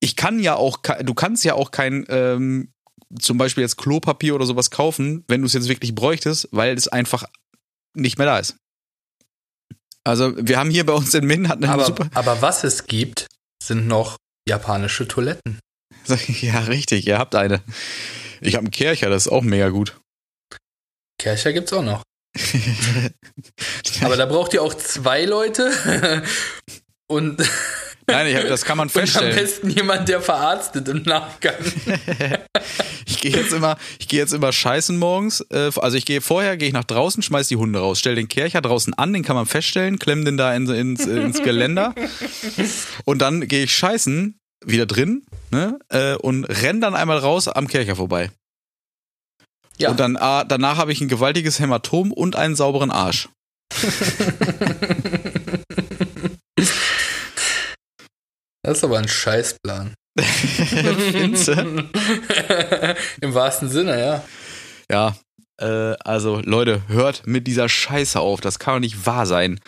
ich 0.00 0.16
kann 0.16 0.38
ja 0.38 0.56
auch, 0.56 0.78
du 1.02 1.14
kannst 1.14 1.44
ja 1.44 1.54
auch 1.54 1.70
kein, 1.70 2.04
ähm, 2.08 2.68
zum 3.18 3.38
Beispiel 3.38 3.62
jetzt 3.62 3.78
Klopapier 3.78 4.34
oder 4.34 4.44
sowas 4.44 4.70
kaufen, 4.70 5.24
wenn 5.28 5.40
du 5.40 5.46
es 5.46 5.54
jetzt 5.54 5.68
wirklich 5.68 5.94
bräuchtest, 5.94 6.48
weil 6.50 6.76
es 6.76 6.88
einfach 6.88 7.24
nicht 7.94 8.18
mehr 8.18 8.26
da 8.26 8.38
ist. 8.38 8.56
Also, 10.04 10.34
wir 10.36 10.58
haben 10.58 10.70
hier 10.70 10.84
bei 10.84 10.92
uns 10.92 11.14
in 11.14 11.26
Min, 11.26 11.48
hatten 11.48 11.64
Aber, 11.64 11.86
super, 11.86 12.08
aber 12.14 12.42
was 12.42 12.62
es 12.62 12.86
gibt, 12.86 13.26
sind 13.62 13.86
noch 13.86 14.18
japanische 14.46 15.08
Toiletten. 15.08 15.58
ja, 16.40 16.60
richtig, 16.60 17.06
ihr 17.06 17.18
habt 17.18 17.34
eine. 17.34 17.62
Ich 18.40 18.54
habe 18.54 18.64
einen 18.64 18.70
Kercher, 18.70 19.08
das 19.08 19.26
ist 19.26 19.32
auch 19.32 19.42
mega 19.42 19.70
gut. 19.70 19.98
Kercher 21.18 21.52
gibt's 21.54 21.72
auch 21.72 21.82
noch. 21.82 22.02
Aber 24.02 24.16
da 24.16 24.26
braucht 24.26 24.52
ihr 24.52 24.62
auch 24.62 24.74
zwei 24.74 25.24
Leute 25.24 26.22
und, 27.06 27.42
Nein, 28.06 28.26
ich 28.26 28.48
das 28.48 28.64
kann 28.64 28.76
man 28.76 28.88
und 28.88 28.96
am 28.96 29.02
feststellen. 29.02 29.34
besten 29.34 29.70
jemand, 29.70 30.08
der 30.08 30.20
verarztet 30.20 30.88
im 30.88 31.02
Nachgang. 31.02 31.54
Ich 33.06 33.20
gehe 33.20 33.32
jetzt 33.32 33.52
immer, 33.52 33.76
ich 33.98 34.08
gehe 34.08 34.20
jetzt 34.20 34.32
immer 34.32 34.52
scheißen 34.52 34.96
morgens. 34.98 35.40
Äh, 35.50 35.70
also 35.76 35.96
ich 35.96 36.04
gehe 36.04 36.20
vorher, 36.20 36.56
gehe 36.56 36.68
ich 36.68 36.74
nach 36.74 36.84
draußen, 36.84 37.22
schmeiß 37.22 37.48
die 37.48 37.56
Hunde 37.56 37.78
raus, 37.78 37.98
stell 37.98 38.14
den 38.14 38.28
Kercher 38.28 38.60
draußen 38.60 38.94
an, 38.94 39.12
den 39.12 39.22
kann 39.22 39.36
man 39.36 39.46
feststellen, 39.46 39.98
klemm 39.98 40.24
den 40.24 40.36
da 40.36 40.54
in, 40.54 40.68
ins, 40.68 41.06
ins 41.06 41.42
Geländer 41.42 41.94
und 43.04 43.20
dann 43.20 43.46
gehe 43.46 43.64
ich 43.64 43.74
scheißen 43.74 44.38
wieder 44.64 44.86
drin 44.86 45.22
ne, 45.50 45.78
äh, 45.88 46.14
und 46.14 46.44
renn 46.44 46.80
dann 46.80 46.94
einmal 46.94 47.18
raus 47.18 47.48
am 47.48 47.68
Kercher 47.68 47.96
vorbei. 47.96 48.30
Ja, 49.78 49.90
Und 49.90 50.00
dann 50.00 50.16
ah, 50.16 50.44
danach 50.44 50.76
habe 50.76 50.92
ich 50.92 51.00
ein 51.00 51.08
gewaltiges 51.08 51.58
Hämatom 51.58 52.12
und 52.12 52.36
einen 52.36 52.56
sauberen 52.56 52.90
Arsch. 52.90 53.28
Das 58.64 58.78
ist 58.78 58.84
aber 58.84 58.98
ein 58.98 59.08
Scheißplan. 59.08 59.94
Im 63.20 63.34
wahrsten 63.34 63.68
Sinne, 63.68 64.00
ja. 64.00 64.24
Ja, 64.90 65.16
äh, 65.60 65.94
also 66.04 66.40
Leute, 66.40 66.82
hört 66.88 67.26
mit 67.26 67.46
dieser 67.46 67.68
Scheiße 67.68 68.18
auf. 68.18 68.40
Das 68.40 68.58
kann 68.58 68.74
doch 68.74 68.80
nicht 68.80 69.06
wahr 69.06 69.26
sein. 69.26 69.60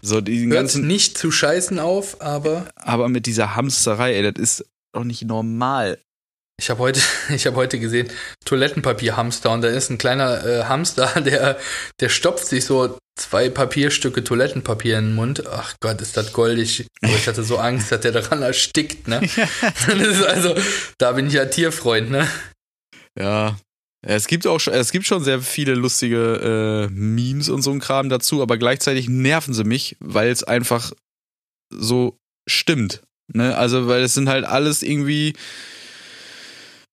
So 0.00 0.20
diesen 0.20 0.50
Hört 0.50 0.60
ganzen 0.60 0.86
nicht 0.86 1.18
zu 1.18 1.30
scheißen 1.30 1.78
auf, 1.78 2.20
aber 2.20 2.66
Aber 2.76 3.08
mit 3.08 3.26
dieser 3.26 3.56
Hamsterei, 3.56 4.14
ey, 4.14 4.32
das 4.32 4.40
ist 4.42 4.64
doch 4.92 5.04
nicht 5.04 5.22
normal. 5.24 5.98
ich 6.60 6.70
habe 6.70 6.80
heute, 6.80 7.00
ich 7.34 7.46
habe 7.46 7.56
heute 7.56 7.78
gesehen 7.78 8.08
Toilettenpapier-Hamster 8.44 9.50
und 9.50 9.62
da 9.62 9.68
ist 9.68 9.90
ein 9.90 9.98
kleiner 9.98 10.44
äh, 10.46 10.64
Hamster, 10.64 11.20
der, 11.20 11.58
der 12.00 12.08
stopft 12.08 12.46
sich 12.46 12.64
so 12.64 12.96
zwei 13.18 13.50
Papierstücke 13.50 14.24
Toilettenpapier 14.24 14.98
in 14.98 15.06
den 15.06 15.14
Mund. 15.14 15.46
Ach 15.46 15.74
Gott, 15.80 16.00
ist 16.00 16.16
das 16.16 16.32
goldig. 16.32 16.86
Aber 17.02 17.14
ich 17.14 17.26
hatte 17.26 17.42
so 17.42 17.58
Angst, 17.58 17.92
dass 17.92 18.00
der 18.00 18.12
daran 18.12 18.42
erstickt, 18.42 19.08
ne? 19.08 19.20
Also, 20.26 20.54
da 20.98 21.12
bin 21.12 21.26
ich 21.26 21.34
ja 21.34 21.46
Tierfreund, 21.46 22.10
ne? 22.10 22.28
Ja. 23.18 23.58
Es 24.00 24.28
gibt 24.28 24.46
auch 24.46 24.60
schon, 24.60 24.74
es 24.74 24.92
gibt 24.92 25.06
schon 25.06 25.24
sehr 25.24 25.40
viele 25.40 25.74
lustige 25.74 26.88
äh, 26.88 26.92
Memes 26.92 27.48
und 27.48 27.62
so 27.62 27.72
ein 27.72 27.80
Kram 27.80 28.08
dazu, 28.08 28.42
aber 28.42 28.56
gleichzeitig 28.56 29.08
nerven 29.08 29.54
sie 29.54 29.64
mich, 29.64 29.96
weil 29.98 30.30
es 30.30 30.44
einfach 30.44 30.92
so 31.70 32.16
stimmt. 32.48 33.02
Ne? 33.26 33.56
Also, 33.56 33.88
weil 33.88 34.02
es 34.02 34.14
sind 34.14 34.28
halt 34.28 34.44
alles 34.44 34.82
irgendwie. 34.82 35.34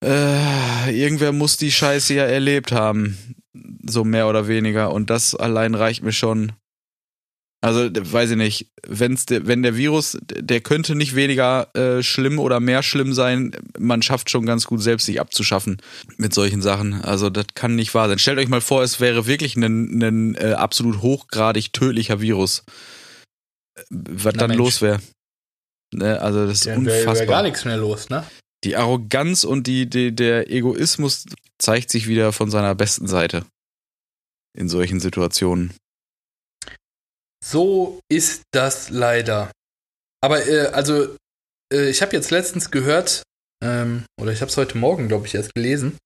Äh, 0.03 0.99
irgendwer 0.99 1.31
muss 1.31 1.57
die 1.57 1.71
Scheiße 1.71 2.13
ja 2.15 2.25
erlebt 2.25 2.71
haben. 2.71 3.34
So 3.87 4.03
mehr 4.03 4.27
oder 4.27 4.47
weniger. 4.47 4.91
Und 4.91 5.09
das 5.09 5.35
allein 5.35 5.75
reicht 5.75 6.03
mir 6.03 6.11
schon. 6.11 6.53
Also, 7.61 7.89
weiß 7.89 8.31
ich 8.31 8.37
nicht, 8.37 8.67
wenn's 8.85 9.25
der, 9.25 9.47
wenn 9.47 9.63
der 9.63 9.75
Virus, 9.75 10.19
der 10.21 10.61
könnte 10.61 10.93
nicht 10.93 11.15
weniger 11.15 11.75
äh, 11.75 12.03
schlimm 12.03 12.37
oder 12.37 12.59
mehr 12.59 12.83
schlimm 12.83 13.13
sein. 13.13 13.55
Man 13.79 14.03
schafft 14.03 14.29
schon 14.29 14.45
ganz 14.45 14.67
gut 14.67 14.83
selbst 14.83 15.07
sich 15.07 15.19
abzuschaffen 15.19 15.81
mit 16.17 16.31
solchen 16.33 16.61
Sachen. 16.61 17.01
Also, 17.01 17.31
das 17.31 17.47
kann 17.55 17.75
nicht 17.75 17.95
wahr 17.95 18.07
sein. 18.07 18.19
Stellt 18.19 18.37
euch 18.37 18.49
mal 18.49 18.61
vor, 18.61 18.83
es 18.83 18.99
wäre 18.99 19.25
wirklich 19.25 19.55
ein, 19.55 19.63
ein 20.03 20.35
äh, 20.35 20.53
absolut 20.53 21.01
hochgradig 21.01 21.73
tödlicher 21.73 22.21
Virus. 22.21 22.63
Was 23.89 24.35
Na 24.35 24.41
dann 24.41 24.49
Mensch. 24.49 24.59
los 24.59 24.81
wäre. 24.83 24.99
Ne, 25.91 26.21
also, 26.21 26.45
das 26.45 26.59
ist 26.59 26.65
wäre 26.67 26.77
unfassbar. 26.77 27.15
wär 27.15 27.25
gar 27.25 27.43
nichts 27.43 27.65
mehr 27.65 27.77
los, 27.77 28.09
ne? 28.09 28.25
Die 28.63 28.75
Arroganz 28.75 29.43
und 29.43 29.65
die, 29.65 29.89
die, 29.89 30.13
der 30.13 30.51
Egoismus 30.51 31.25
zeigt 31.57 31.89
sich 31.89 32.07
wieder 32.07 32.31
von 32.31 32.51
seiner 32.51 32.75
besten 32.75 33.07
Seite. 33.07 33.45
In 34.55 34.69
solchen 34.69 34.99
Situationen. 34.99 35.73
So 37.43 37.99
ist 38.09 38.43
das 38.51 38.89
leider. 38.89 39.51
Aber 40.23 40.47
äh, 40.47 40.67
also, 40.67 41.15
äh, 41.71 41.89
ich 41.89 42.01
habe 42.01 42.15
jetzt 42.15 42.31
letztens 42.31 42.71
gehört, 42.71 43.23
ähm, 43.63 44.05
oder 44.19 44.31
ich 44.31 44.41
habe 44.41 44.49
es 44.49 44.57
heute 44.57 44.77
Morgen, 44.77 45.07
glaube 45.07 45.27
ich, 45.27 45.35
erst 45.35 45.53
gelesen, 45.53 45.97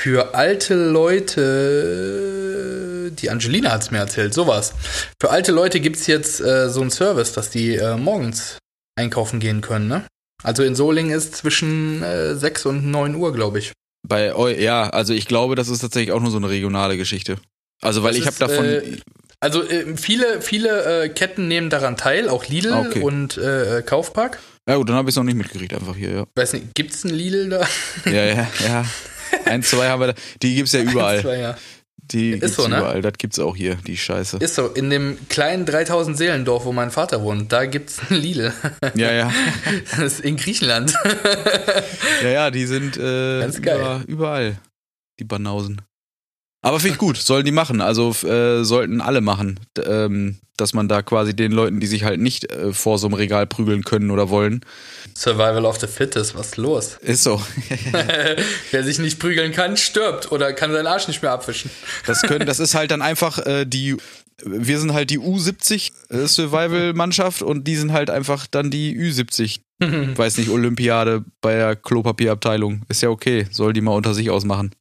für 0.00 0.34
alte 0.34 0.74
Leute, 0.74 1.42
die 3.12 3.30
Angelina 3.30 3.70
hat 3.70 3.82
es 3.82 3.90
mir 3.90 3.98
erzählt, 3.98 4.34
sowas. 4.34 4.74
Für 5.20 5.30
alte 5.30 5.52
Leute 5.52 5.78
gibt 5.80 5.96
es 5.96 6.06
jetzt 6.06 6.40
äh, 6.40 6.68
so 6.68 6.80
einen 6.80 6.90
Service, 6.90 7.32
dass 7.32 7.50
die 7.50 7.76
äh, 7.76 7.96
morgens 7.96 8.58
einkaufen 8.96 9.40
gehen 9.40 9.60
können, 9.60 9.88
ne? 9.88 10.06
Also 10.42 10.62
in 10.62 10.74
Solingen 10.74 11.12
ist 11.12 11.36
zwischen 11.36 12.02
äh, 12.02 12.34
6 12.34 12.66
und 12.66 12.90
9 12.90 13.14
Uhr, 13.14 13.32
glaube 13.32 13.60
ich. 13.60 13.72
Bei 14.06 14.34
eu, 14.34 14.48
ja, 14.48 14.90
also 14.90 15.14
ich 15.14 15.26
glaube, 15.26 15.54
das 15.54 15.68
ist 15.68 15.78
tatsächlich 15.80 16.12
auch 16.12 16.20
nur 16.20 16.30
so 16.30 16.36
eine 16.36 16.50
regionale 16.50 16.98
Geschichte. 16.98 17.38
Also 17.84 18.02
weil 18.02 18.12
Das 18.12 18.20
ich 18.20 18.26
habe 18.26 18.36
davon, 18.38 18.64
äh, 18.64 18.82
Also 19.40 19.62
äh, 19.68 19.96
viele, 19.96 20.40
viele 20.40 21.04
äh, 21.04 21.08
Ketten 21.08 21.48
nehmen 21.48 21.70
daran 21.70 21.96
teil, 21.96 22.28
auch 22.28 22.46
Lidl 22.46 22.72
Ah, 22.72 22.80
okay. 22.80 23.00
und 23.02 23.36
äh, 23.38 23.82
Kaufpark. 23.84 24.38
ja 24.68 24.76
gut, 24.76 24.88
dann 24.88 24.96
habe 24.96 25.08
ich 25.08 25.12
es 25.12 25.16
noch 25.16 25.24
nicht 25.24 25.36
mitgekriegt 25.36 25.74
einfach 25.74 25.96
hier, 25.96 26.10
ja. 26.10 26.24
Weiß 26.34 26.52
nicht, 26.54 26.74
gibt's 26.74 27.04
einen 27.04 27.14
Lidl 27.14 27.48
da? 27.50 27.66
Ja, 28.06 28.24
ja, 28.24 28.48
ja. 28.66 28.84
Ein, 29.46 29.62
zwei 29.62 29.88
haben 29.88 30.00
wir 30.00 30.08
da. 30.08 30.14
Die 30.42 30.54
gibt's 30.54 30.72
ja 30.72 30.80
überall. 30.80 31.20
Zwei, 31.20 31.38
ja. 31.38 31.56
Die 32.12 32.30
Ist 32.32 32.40
gibt's 32.40 32.56
so, 32.56 32.68
ne? 32.68 32.76
überall. 32.78 33.00
Das 33.02 33.14
gibt's 33.18 33.38
auch 33.38 33.56
hier, 33.56 33.76
die 33.76 33.96
Scheiße. 33.96 34.36
Ist 34.36 34.54
so, 34.56 34.68
in 34.68 34.90
dem 34.90 35.16
kleinen 35.30 35.64
3000 35.66 36.16
Seelendorf, 36.16 36.66
wo 36.66 36.72
mein 36.72 36.90
Vater 36.90 37.22
wohnt, 37.22 37.50
da 37.50 37.64
gibt's 37.64 37.98
einen 38.10 38.20
Lidl. 38.20 38.52
Ja, 38.94 39.10
ja. 39.12 39.32
Das 39.90 39.98
ist 40.00 40.20
in 40.20 40.36
Griechenland. 40.36 40.94
Ja, 42.22 42.28
ja, 42.28 42.50
die 42.50 42.66
sind 42.66 42.96
äh, 42.96 43.40
Ganz 43.40 43.60
geil. 43.62 43.76
über- 43.78 44.02
überall. 44.06 44.56
Die 45.18 45.24
Banausen. 45.24 45.80
Aber 46.64 46.80
finde 46.80 46.94
ich 46.94 46.98
gut, 46.98 47.18
sollen 47.18 47.44
die 47.44 47.52
machen. 47.52 47.82
Also 47.82 48.10
äh, 48.26 48.64
sollten 48.64 49.02
alle 49.02 49.20
machen. 49.20 49.60
Ähm, 49.84 50.38
dass 50.56 50.72
man 50.72 50.88
da 50.88 51.02
quasi 51.02 51.34
den 51.34 51.52
Leuten, 51.52 51.80
die 51.80 51.86
sich 51.86 52.04
halt 52.04 52.20
nicht 52.20 52.50
äh, 52.50 52.72
vor 52.72 52.98
so 52.98 53.06
einem 53.06 53.14
Regal 53.14 53.46
prügeln 53.46 53.82
können 53.84 54.10
oder 54.10 54.30
wollen. 54.30 54.64
Survival 55.14 55.66
of 55.66 55.78
the 55.80 55.86
Fittest, 55.86 56.34
was 56.36 56.48
ist 56.48 56.56
los? 56.56 56.96
Ist 57.02 57.24
so. 57.24 57.42
Wer 58.70 58.84
sich 58.84 58.98
nicht 58.98 59.18
prügeln 59.18 59.52
kann, 59.52 59.76
stirbt 59.76 60.32
oder 60.32 60.52
kann 60.52 60.72
seinen 60.72 60.86
Arsch 60.86 61.08
nicht 61.08 61.22
mehr 61.22 61.32
abwischen. 61.32 61.70
Das 62.06 62.22
können, 62.22 62.46
das 62.46 62.60
ist 62.60 62.74
halt 62.74 62.90
dann 62.90 63.02
einfach 63.02 63.44
äh, 63.44 63.64
die. 63.66 63.96
Wir 64.42 64.78
sind 64.80 64.92
halt 64.92 65.10
die 65.10 65.18
U70 65.18 65.92
äh, 66.08 66.26
Survival-Mannschaft 66.26 67.42
und 67.42 67.64
die 67.68 67.76
sind 67.76 67.92
halt 67.92 68.10
einfach 68.10 68.46
dann 68.46 68.70
die 68.70 68.96
Ü70. 68.96 69.60
Weiß 70.16 70.38
nicht, 70.38 70.48
Olympiade 70.48 71.24
bei 71.40 71.54
der 71.54 71.76
Klopapierabteilung. 71.76 72.82
Ist 72.88 73.02
ja 73.02 73.10
okay, 73.10 73.46
soll 73.50 73.72
die 73.72 73.80
mal 73.80 73.92
unter 73.92 74.14
sich 74.14 74.30
ausmachen. 74.30 74.74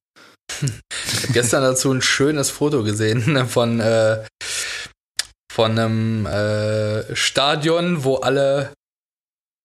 Ich 0.62 1.24
hab 1.24 1.34
gestern 1.34 1.64
dazu 1.64 1.92
ein 1.92 2.02
schönes 2.02 2.50
Foto 2.50 2.84
gesehen 2.84 3.46
von, 3.48 3.80
äh, 3.80 4.24
von 5.52 5.78
einem 5.78 6.26
äh, 6.26 7.16
Stadion, 7.16 8.04
wo 8.04 8.18
alle 8.18 8.74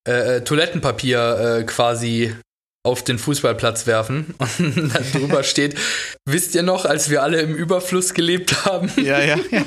äh, 0.08 0.36
äh, 0.36 0.44
Toilettenpapier 0.44 1.58
äh, 1.60 1.64
quasi 1.64 2.34
auf 2.82 3.04
den 3.04 3.18
Fußballplatz 3.18 3.86
werfen 3.86 4.34
und 4.58 4.94
dann 4.94 5.12
drüber 5.12 5.42
steht, 5.44 5.78
wisst 6.24 6.54
ihr 6.54 6.62
noch, 6.62 6.86
als 6.86 7.10
wir 7.10 7.22
alle 7.22 7.42
im 7.42 7.54
Überfluss 7.54 8.14
gelebt 8.14 8.64
haben? 8.64 8.90
Ja, 8.96 9.20
ja, 9.20 9.38
ja. 9.50 9.64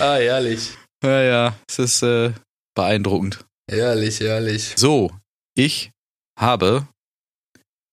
ah, 0.00 0.16
herrlich. 0.16 0.72
Ja, 1.04 1.22
ja, 1.22 1.56
es 1.68 1.78
ist 1.78 2.02
äh, 2.02 2.32
beeindruckend. 2.74 3.44
Herrlich, 3.70 4.20
herrlich. 4.20 4.74
So, 4.76 5.12
ich 5.54 5.92
habe 6.38 6.88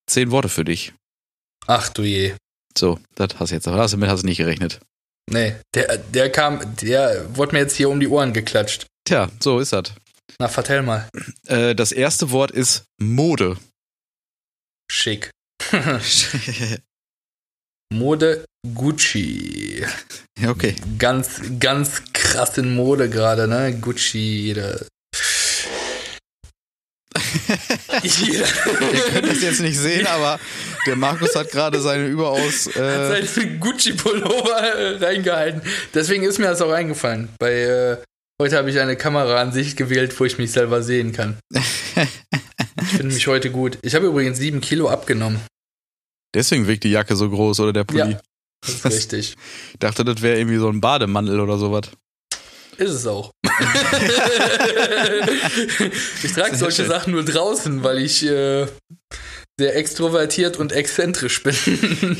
zehn 0.10 0.32
Worte 0.32 0.50
für 0.50 0.66
dich. 0.66 0.94
Ach 1.68 1.90
du 1.90 2.04
je. 2.04 2.34
So, 2.78 3.00
das 3.16 3.30
hast 3.40 3.52
du 3.52 3.56
jetzt, 3.56 3.68
damit 3.68 4.10
hast 4.10 4.24
du 4.24 4.28
nicht 4.28 4.38
gerechnet. 4.38 4.80
Nee, 5.30 5.56
der, 5.74 5.98
der 5.98 6.32
kam, 6.32 6.76
der 6.78 7.36
wurde 7.36 7.54
mir 7.54 7.60
jetzt 7.60 7.76
hier 7.76 7.90
um 7.90 8.00
die 8.00 8.08
Ohren 8.08 8.32
geklatscht. 8.32 8.88
Tja, 9.06 9.30
so 9.42 9.60
ist 9.60 9.74
das. 9.74 9.94
Na, 10.40 10.48
vertell 10.48 10.84
mal. 10.84 11.10
Äh, 11.48 11.76
das 11.76 11.92
erste 11.92 12.32
Wort 12.32 12.52
ist 12.52 12.86
Mode. 12.98 13.58
Schick. 14.90 15.32
Mode 17.94 18.46
Gucci. 18.74 19.86
ja, 20.40 20.50
okay. 20.50 20.76
Ganz, 20.98 21.42
ganz 21.60 22.04
krass 22.14 22.58
in 22.58 22.74
Mode 22.76 23.10
gerade, 23.10 23.48
ne? 23.48 23.78
Gucci. 23.80 24.44
Jeder 24.44 24.86
Ihr 28.04 29.02
könnt 29.12 29.28
es 29.28 29.42
jetzt 29.42 29.62
nicht 29.62 29.78
sehen, 29.78 30.08
aber 30.08 30.40
der 30.86 30.96
Markus 30.96 31.36
hat 31.36 31.52
gerade 31.52 31.80
seine 31.82 32.08
überaus. 32.08 32.68
Äh, 32.68 33.26
seinen 33.26 33.60
Gucci-Pullover 33.60 34.60
äh, 34.60 34.98
reingehalten. 35.04 35.62
Deswegen 35.94 36.24
ist 36.24 36.40
mir 36.40 36.46
das 36.46 36.62
auch 36.62 36.72
eingefallen. 36.72 37.30
Bei, 37.40 37.52
äh, 37.54 37.98
heute 38.42 38.58
habe 38.58 38.70
ich 38.70 38.80
eine 38.80 38.96
Kameraansicht 38.96 39.78
gewählt, 39.78 40.18
wo 40.20 40.26
ich 40.26 40.38
mich 40.38 40.52
selber 40.52 40.84
sehen 40.84 41.12
kann. 41.14 41.38
Ich 41.54 42.88
finde 42.90 43.14
mich 43.14 43.28
heute 43.28 43.52
gut. 43.52 43.78
Ich 43.82 43.96
habe 43.96 44.08
übrigens 44.08 44.38
sieben 44.38 44.62
Kilo 44.62 44.90
abgenommen. 44.90 45.40
deswegen 46.34 46.68
wirkt 46.68 46.84
die 46.84 46.92
Jacke 46.92 47.16
so 47.16 47.30
groß 47.30 47.60
oder 47.62 47.74
der 47.74 47.84
Pulli. 47.84 48.12
Ja. 48.12 48.20
Das 48.62 48.74
ist 48.74 48.86
richtig. 48.86 49.36
Ich 49.74 49.80
dachte, 49.80 50.04
das 50.04 50.22
wäre 50.22 50.38
irgendwie 50.38 50.58
so 50.58 50.70
ein 50.70 50.82
Bademantel 50.82 51.40
oder 51.40 51.58
sowas. 51.58 51.92
Ist 52.78 52.92
es 52.92 53.08
auch. 53.08 53.32
ich 56.24 56.32
trage 56.34 56.56
solche 56.56 56.84
schön. 56.84 56.88
Sachen 56.88 57.14
nur 57.14 57.26
draußen, 57.26 57.84
weil 57.84 57.98
ich 57.98 58.24
äh, 58.24 58.68
sehr 59.60 59.76
extrovertiert 59.76 60.58
und 60.58 60.72
exzentrisch 60.72 61.42
bin. 61.42 61.56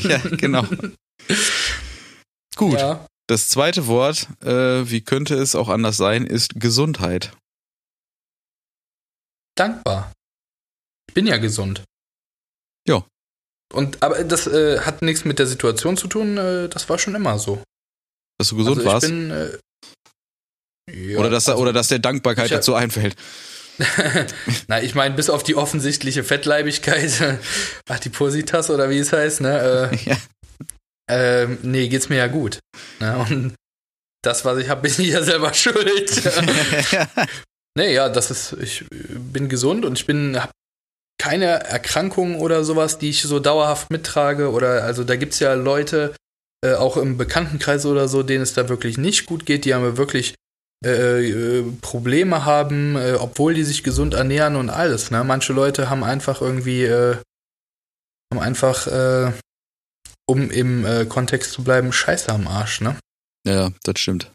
Ja, 0.02 0.18
genau. 0.18 0.66
Gut. 2.56 2.80
Ja. 2.80 3.06
Das 3.28 3.48
zweite 3.48 3.86
Wort, 3.86 4.26
äh, 4.42 4.90
wie 4.90 5.02
könnte 5.02 5.36
es 5.36 5.54
auch 5.54 5.68
anders 5.68 5.96
sein, 5.96 6.26
ist 6.26 6.58
Gesundheit. 6.58 7.32
Dankbar. 9.54 10.12
Ich 11.08 11.14
bin 11.14 11.26
ja 11.26 11.36
gesund. 11.36 11.84
Ja. 12.86 13.04
Und 13.72 14.02
aber 14.02 14.24
das 14.24 14.46
äh, 14.46 14.80
hat 14.80 15.02
nichts 15.02 15.24
mit 15.24 15.38
der 15.38 15.46
Situation 15.46 15.96
zu 15.96 16.08
tun, 16.08 16.38
äh, 16.38 16.68
das 16.68 16.88
war 16.88 16.98
schon 16.98 17.14
immer 17.14 17.38
so. 17.38 17.62
Dass 18.38 18.48
du 18.48 18.56
gesund 18.56 18.78
also 18.78 18.80
ich 18.80 18.86
warst? 18.86 19.06
bin, 19.06 19.30
äh, 19.30 19.58
ja, 21.06 21.18
oder, 21.18 21.30
dass, 21.30 21.48
also- 21.48 21.60
oder 21.60 21.72
dass 21.72 21.88
der 21.88 21.98
Dankbarkeit 21.98 22.46
hab- 22.50 22.58
dazu 22.58 22.74
einfällt. 22.74 23.14
Na, 24.66 24.82
ich 24.82 24.94
meine, 24.96 25.14
bis 25.14 25.30
auf 25.30 25.42
die 25.44 25.54
offensichtliche 25.54 26.24
Fettleibigkeit, 26.24 27.38
Adipositas 27.88 28.70
oder 28.70 28.90
wie 28.90 28.98
es 28.98 29.12
heißt, 29.12 29.40
ne? 29.40 29.90
Äh, 29.92 29.96
Ja. 30.10 30.16
ähm, 31.10 31.58
nee, 31.62 31.88
geht's 31.88 32.08
mir 32.08 32.16
ja 32.16 32.26
gut. 32.26 32.58
Ne? 33.00 33.16
Und 33.18 33.54
das, 34.24 34.44
was 34.44 34.58
ich 34.58 34.68
habe, 34.68 34.82
bin 34.82 34.90
ich 34.98 35.08
ja 35.12 35.22
selber 35.22 35.54
schuld. 35.54 36.10
nee, 37.76 37.94
ja, 37.94 38.08
das 38.08 38.30
ist, 38.32 38.52
ich 38.60 38.84
bin 38.90 39.48
gesund 39.48 39.84
und 39.84 39.96
ich 39.98 40.06
bin, 40.06 40.40
hab 40.42 40.50
keine 41.20 41.46
Erkrankungen 41.46 42.36
oder 42.36 42.64
sowas, 42.64 42.98
die 42.98 43.10
ich 43.10 43.22
so 43.22 43.38
dauerhaft 43.40 43.90
mittrage. 43.90 44.50
Oder 44.50 44.84
also 44.84 45.04
da 45.04 45.16
gibt's 45.16 45.38
ja 45.38 45.54
Leute, 45.54 46.14
äh, 46.64 46.74
auch 46.74 46.96
im 46.96 47.16
Bekanntenkreis 47.16 47.86
oder 47.86 48.08
so, 48.08 48.22
denen 48.24 48.42
es 48.42 48.54
da 48.54 48.68
wirklich 48.68 48.98
nicht 48.98 49.26
gut 49.26 49.46
geht, 49.46 49.64
die 49.64 49.74
haben 49.74 49.96
wirklich 49.96 50.34
äh, 50.84 51.58
äh, 51.58 51.72
Probleme 51.80 52.44
haben, 52.44 52.96
äh, 52.96 53.14
obwohl 53.18 53.54
die 53.54 53.64
sich 53.64 53.82
gesund 53.82 54.14
ernähren 54.14 54.54
und 54.54 54.70
alles. 54.70 55.10
Ne? 55.10 55.24
Manche 55.24 55.52
Leute 55.52 55.90
haben 55.90 56.04
einfach 56.04 56.40
irgendwie, 56.40 56.84
äh, 56.84 57.16
haben 58.32 58.40
einfach, 58.40 58.86
äh, 58.86 59.32
um 60.26 60.50
im 60.50 60.84
äh, 60.84 61.04
Kontext 61.06 61.52
zu 61.52 61.64
bleiben, 61.64 61.92
Scheiße 61.92 62.32
am 62.32 62.46
Arsch. 62.46 62.80
Ne? 62.80 62.96
ja, 63.46 63.70
das 63.82 63.98
stimmt. 63.98 64.32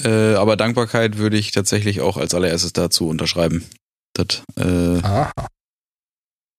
Aber 0.00 0.56
Dankbarkeit 0.56 1.18
würde 1.18 1.36
ich 1.36 1.50
tatsächlich 1.50 2.00
auch 2.00 2.16
als 2.18 2.32
allererstes 2.32 2.72
dazu 2.72 3.08
unterschreiben. 3.08 3.68
Das 4.14 4.44
äh, 4.56 5.02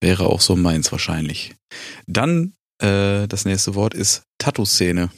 wäre 0.02 0.26
auch 0.26 0.42
so 0.42 0.58
meins 0.58 0.92
wahrscheinlich. 0.92 1.56
Dann 2.06 2.54
äh, 2.82 3.28
das 3.28 3.46
nächste 3.46 3.76
Wort 3.76 3.94
ist 3.94 4.24
Tattoo-Szene. 4.40 5.10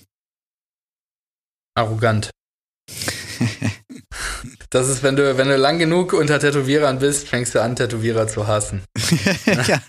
Arrogant. 1.76 2.30
Das 4.72 4.88
ist, 4.88 5.04
wenn 5.04 5.18
du, 5.18 5.38
wenn 5.38 5.50
du 5.50 5.58
lang 5.58 5.80
genug 5.80 6.14
unter 6.14 6.40
Tätowierern 6.40 7.00
bist, 7.00 7.28
fängst 7.28 7.54
du 7.54 7.62
an, 7.62 7.76
Tätowierer 7.76 8.28
zu 8.28 8.48
hassen. 8.48 8.84
ja. 9.68 9.82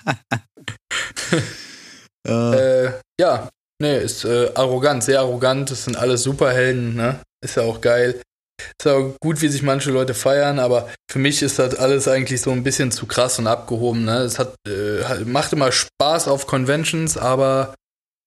äh, 2.57 2.93
ja, 3.21 3.49
nee, 3.81 3.99
ist 3.99 4.25
äh, 4.25 4.51
arrogant, 4.55 5.05
sehr 5.05 5.21
arrogant. 5.21 5.71
Das 5.71 5.85
sind 5.85 5.97
alles 5.97 6.25
Superhelden, 6.25 6.97
ne? 6.97 7.21
Ist 7.45 7.57
ja 7.57 7.63
auch 7.63 7.81
geil. 7.81 8.21
ist 8.59 8.89
auch 8.89 9.15
gut, 9.21 9.41
wie 9.41 9.49
sich 9.49 9.63
manche 9.63 9.93
Leute 9.93 10.15
feiern, 10.15 10.59
aber 10.59 10.91
für 11.09 11.21
mich 11.21 11.43
ist 11.43 11.61
das 11.61 11.77
alles 11.77 12.09
eigentlich 12.09 12.41
so 12.41 12.51
ein 12.51 12.65
bisschen 12.65 12.91
zu 12.91 13.07
krass 13.07 13.39
und 13.39 13.47
abgehoben. 13.47 14.05
Ne? 14.05 14.19
Es 14.19 14.41
hat, 14.41 14.55
äh, 14.67 15.25
macht 15.25 15.53
immer 15.53 15.71
Spaß 15.71 16.27
auf 16.27 16.49
Conventions, 16.49 17.17
aber 17.17 17.75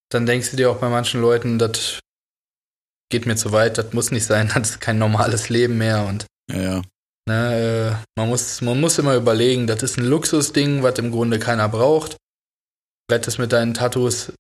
dann 0.09 0.25
denkst 0.25 0.51
du 0.51 0.57
dir 0.57 0.71
auch 0.71 0.77
bei 0.77 0.87
manchen 0.87 1.19
Leuten, 1.19 1.59
das 1.59 1.99
geht 3.09 3.25
mir 3.25 3.35
zu 3.35 3.51
weit, 3.51 3.77
das 3.77 3.91
muss 3.91 4.11
nicht 4.11 4.25
sein, 4.25 4.49
das 4.55 4.71
ist 4.71 4.81
kein 4.81 4.97
normales 4.97 5.49
Leben 5.49 5.77
mehr 5.77 6.05
und 6.05 6.25
Ja, 6.51 6.61
ja. 6.61 6.81
ne, 7.27 7.97
äh, 7.97 8.19
man, 8.19 8.29
muss, 8.29 8.61
man 8.61 8.79
muss 8.79 8.99
immer 8.99 9.15
überlegen, 9.15 9.67
das 9.67 9.83
ist 9.83 9.97
ein 9.97 10.05
Luxusding, 10.05 10.83
was 10.83 10.99
im 10.99 11.11
Grunde 11.11 11.39
keiner 11.39 11.69
braucht. 11.69 12.17
Rettest 13.11 13.39
mit 13.39 13.51
deinen 13.51 13.73
Tattoos, 13.73 14.33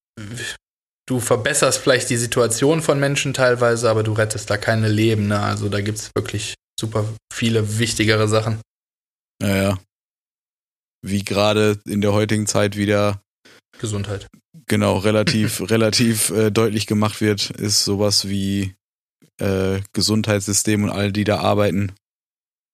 du 1.07 1.19
verbesserst 1.19 1.79
vielleicht 1.79 2.09
die 2.09 2.17
Situation 2.17 2.81
von 2.81 2.99
Menschen 2.99 3.33
teilweise, 3.33 3.89
aber 3.89 4.03
du 4.03 4.13
rettest 4.13 4.49
da 4.49 4.57
keine 4.57 4.89
Leben. 4.89 5.27
Ne? 5.27 5.39
Also 5.39 5.69
da 5.69 5.81
gibt 5.81 5.99
es 5.99 6.11
wirklich 6.15 6.55
super 6.79 7.05
viele 7.31 7.79
wichtigere 7.79 8.27
Sachen. 8.27 8.59
Ja, 9.41 9.55
ja. 9.55 9.79
Wie 11.05 11.23
gerade 11.23 11.79
in 11.85 12.01
der 12.01 12.13
heutigen 12.13 12.47
Zeit 12.47 12.75
wieder 12.75 13.21
Gesundheit. 13.79 14.27
genau 14.67 14.97
relativ, 14.97 15.61
relativ 15.69 16.31
äh, 16.31 16.49
deutlich 16.49 16.87
gemacht 16.87 17.21
wird, 17.21 17.51
ist 17.51 17.85
sowas 17.85 18.27
wie 18.27 18.73
äh, 19.39 19.79
Gesundheitssystem 19.93 20.83
und 20.83 20.89
all 20.89 21.11
die 21.11 21.23
da 21.23 21.39
arbeiten. 21.39 21.91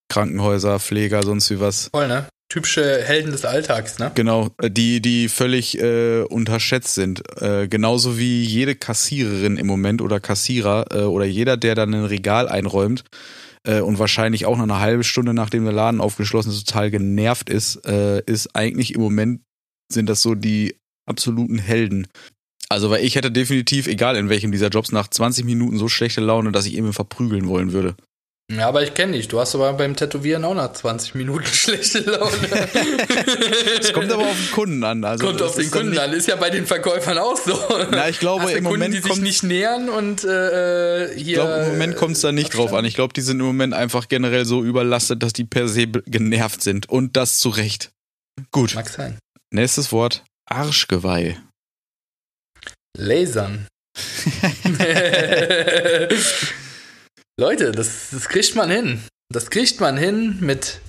Krankenhäuser, 0.09 0.80
Pfleger, 0.80 1.24
sonst 1.24 1.49
wie 1.51 1.59
was. 1.59 1.89
Voll, 1.93 2.07
ne? 2.07 2.28
Typische 2.49 3.01
Helden 3.01 3.32
des 3.32 3.45
Alltags, 3.45 3.97
ne? 3.97 4.12
Genau, 4.14 4.49
äh, 4.62 4.70
die, 4.70 5.01
die 5.01 5.30
völlig 5.30 5.80
äh, 5.80 6.24
unterschätzt 6.24 6.95
sind. 6.95 7.24
Äh, 7.41 7.70
genauso 7.70 8.18
wie 8.18 8.43
jede 8.43 8.76
Kassiererin 8.76 9.55
im 9.55 9.68
Moment 9.68 10.01
oder 10.01 10.20
Kassierer 10.20 10.88
äh, 10.91 11.03
oder 11.03 11.24
jeder, 11.24 11.55
der 11.55 11.76
dann 11.76 11.93
ein 11.93 12.03
Regal 12.03 12.49
einräumt 12.49 13.05
äh, 13.64 13.80
und 13.80 13.99
wahrscheinlich 13.99 14.45
auch 14.45 14.57
noch 14.57 14.64
eine 14.64 14.80
halbe 14.80 15.05
Stunde, 15.05 15.34
nachdem 15.34 15.64
der 15.64 15.74
Laden 15.74 16.01
aufgeschlossen 16.01 16.51
ist, 16.51 16.68
total 16.68 16.91
genervt 16.91 17.49
ist, 17.49 17.86
äh, 17.86 18.22
ist 18.26 18.53
eigentlich 18.53 18.95
im 18.95 19.01
Moment 19.01 19.41
sind 19.89 20.09
das 20.09 20.22
so 20.22 20.36
die 20.36 20.76
absoluten 21.05 21.57
Helden. 21.57 22.07
Also, 22.72 22.89
weil 22.89 23.03
ich 23.03 23.15
hätte 23.15 23.32
definitiv, 23.32 23.88
egal 23.88 24.15
in 24.15 24.30
welchem 24.30 24.51
dieser 24.51 24.69
Jobs, 24.69 24.91
nach 24.91 25.07
20 25.07 25.45
Minuten 25.45 25.78
so 25.78 25.89
schlechte 25.89 26.22
Laune, 26.22 26.51
dass 26.51 26.65
ich 26.65 26.76
ihn 26.76 26.93
verprügeln 26.93 27.47
wollen 27.47 27.74
würde. 27.74 27.95
Ja, 28.51 28.67
aber 28.67 28.84
ich 28.84 28.93
kenne 28.93 29.13
dich. 29.13 29.28
Du 29.30 29.39
hast 29.39 29.55
aber 29.55 29.72
beim 29.74 29.95
Tätowieren 29.95 30.43
auch 30.43 30.53
nach 30.53 30.74
20 30.74 31.15
Minuten 31.15 31.45
schlechte 31.51 31.99
Laune. 31.99 32.32
Es 33.80 33.93
kommt 33.93 34.11
aber 34.11 34.24
auf 34.24 34.38
den 34.38 34.51
Kunden 34.51 34.84
an. 34.84 35.03
Also 35.03 35.26
Kommt 35.26 35.41
auf 35.41 35.55
den 35.55 35.72
Kunden 35.72 35.97
an. 35.97 36.11
Ist 36.11 36.28
ja 36.28 36.36
bei 36.36 36.49
den 36.49 36.65
Verkäufern 36.65 37.17
auch 37.17 37.38
so. 37.38 37.57
Na, 37.91 38.09
ich 38.09 38.19
glaube, 38.19 38.43
Hast 38.43 38.51
im 38.51 38.63
Kunden, 38.65 38.80
Moment 38.80 38.93
die 38.93 38.99
sich 38.99 39.09
kommt 39.09 39.24
nicht 39.24 39.43
nähern 39.43 39.89
und 39.89 40.24
äh, 40.24 41.07
hier. 41.15 41.15
Ich 41.15 41.34
glaube, 41.34 41.53
im 41.53 41.72
Moment 41.74 41.95
kommt 41.95 42.15
es 42.15 42.22
da 42.22 42.32
nicht 42.32 42.55
drauf 42.55 42.74
an. 42.74 42.84
Ich 42.84 42.95
glaube, 42.95 43.13
die 43.13 43.22
sind 43.22 43.39
im 43.39 43.45
Moment 43.45 43.74
einfach 43.74 44.07
generell 44.09 44.45
so 44.45 44.63
überlastet, 44.63 45.24
dass 45.24 45.34
die 45.34 45.45
per 45.45 45.67
se 45.67 45.88
genervt 45.88 46.61
sind. 46.61 46.89
Und 46.89 47.15
das 47.15 47.39
zu 47.39 47.49
Recht. 47.49 47.91
Gut. 48.51 48.76
Mag 48.76 48.89
sein. 48.89 49.17
Nächstes 49.49 49.91
Wort. 49.91 50.24
Arschgeweih. 50.45 51.38
Lasern. 52.97 53.67
Leute, 57.39 57.71
das, 57.71 58.09
das 58.11 58.29
kriegt 58.29 58.55
man 58.55 58.69
hin. 58.69 59.03
Das 59.31 59.49
kriegt 59.49 59.79
man 59.79 59.97
hin 59.97 60.37
mit 60.41 60.81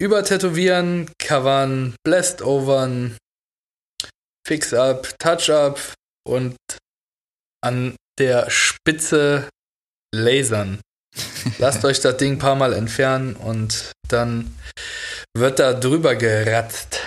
Übertätowieren, 0.00 1.10
Covern, 1.18 1.94
Blast-Overn, 2.04 3.16
Fix-Up, 4.46 5.18
Touch-Up 5.18 5.80
und 6.26 6.56
an 7.62 7.96
der 8.18 8.50
Spitze 8.50 9.48
lasern. 10.14 10.80
Lasst 11.58 11.84
euch 11.84 12.00
das 12.00 12.16
Ding 12.16 12.32
ein 12.34 12.38
paar 12.38 12.56
Mal 12.56 12.72
entfernen 12.72 13.36
und 13.36 13.92
dann 14.08 14.56
wird 15.36 15.58
da 15.58 15.72
drüber 15.72 16.14
geratzt. 16.14 17.00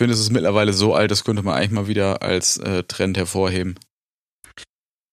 Ich 0.00 0.02
finde, 0.02 0.14
es 0.14 0.20
ist 0.20 0.30
mittlerweile 0.30 0.72
so 0.72 0.94
alt, 0.94 1.10
das 1.10 1.24
könnte 1.24 1.42
man 1.42 1.56
eigentlich 1.56 1.72
mal 1.72 1.86
wieder 1.86 2.22
als 2.22 2.56
äh, 2.56 2.84
Trend 2.84 3.18
hervorheben. 3.18 3.78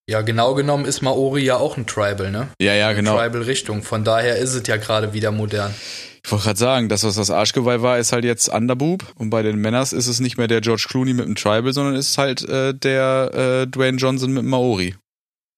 Ja, 0.09 0.21
genau 0.21 0.55
genommen 0.55 0.85
ist 0.85 1.01
Maori 1.01 1.43
ja 1.43 1.57
auch 1.57 1.75
ein 1.75 1.85
Tribal, 1.85 2.31
ne? 2.31 2.47
Ja, 2.61 2.73
ja, 2.73 2.93
genau. 2.93 3.17
Tribal-Richtung. 3.17 3.83
Von 3.83 4.05
daher 4.05 4.37
ist 4.37 4.53
es 4.53 4.65
ja 4.65 4.77
gerade 4.77 5.11
wieder 5.11 5.31
modern. 5.31 5.75
Ich 6.23 6.31
wollte 6.31 6.45
gerade 6.45 6.59
sagen, 6.59 6.87
das, 6.87 7.03
was 7.03 7.15
das 7.15 7.29
Arschgeweih 7.29 7.81
war, 7.81 7.99
ist 7.99 8.13
halt 8.13 8.23
jetzt 8.23 8.47
Underboob. 8.47 9.11
Und 9.15 9.29
bei 9.29 9.43
den 9.43 9.57
Männers 9.57 9.91
ist 9.91 10.07
es 10.07 10.21
nicht 10.21 10.37
mehr 10.37 10.47
der 10.47 10.61
George 10.61 10.85
Clooney 10.87 11.11
mit 11.11 11.25
dem 11.25 11.35
Tribal, 11.35 11.73
sondern 11.73 11.95
ist 11.95 12.17
halt 12.17 12.47
äh, 12.47 12.73
der 12.73 13.31
äh, 13.33 13.67
Dwayne 13.67 13.97
Johnson 13.97 14.31
mit 14.31 14.45
Maori. 14.45 14.95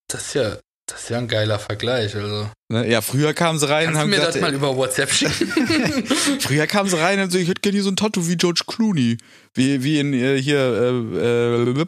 Das 0.07 0.25
ist 0.25 0.34
ja, 0.34 0.57
das 0.89 1.03
ist 1.03 1.09
ja 1.09 1.17
ein 1.17 1.27
geiler 1.27 1.59
Vergleich. 1.59 2.15
Also. 2.15 2.49
Ne? 2.69 2.89
Ja, 2.89 3.01
früher 3.01 3.33
kamen 3.33 3.59
sie 3.59 3.69
rein 3.69 3.85
Kannst 3.85 3.95
und 3.95 4.01
haben 4.01 4.09
mir 4.09 4.15
gesagt, 4.17 4.35
das 4.35 4.41
mal 4.41 4.53
über 4.53 4.75
WhatsApp 4.75 5.11
schicken? 5.11 6.05
Früher 6.39 6.67
kamen 6.67 6.89
sie 6.89 6.99
rein 6.99 7.19
und 7.19 7.31
so, 7.31 7.37
ich 7.37 7.47
hätte 7.47 7.61
gerne 7.61 7.75
hier 7.75 7.83
so 7.83 7.89
ein 7.89 7.95
Tattoo 7.95 8.27
wie 8.27 8.37
George 8.37 8.61
Clooney. 8.67 9.17
Wie, 9.53 9.83
wie 9.83 9.99
in 9.99 10.13
äh, 10.13 10.41
hier, 10.41 10.59
äh, 10.59 11.61
äh, 11.61 11.85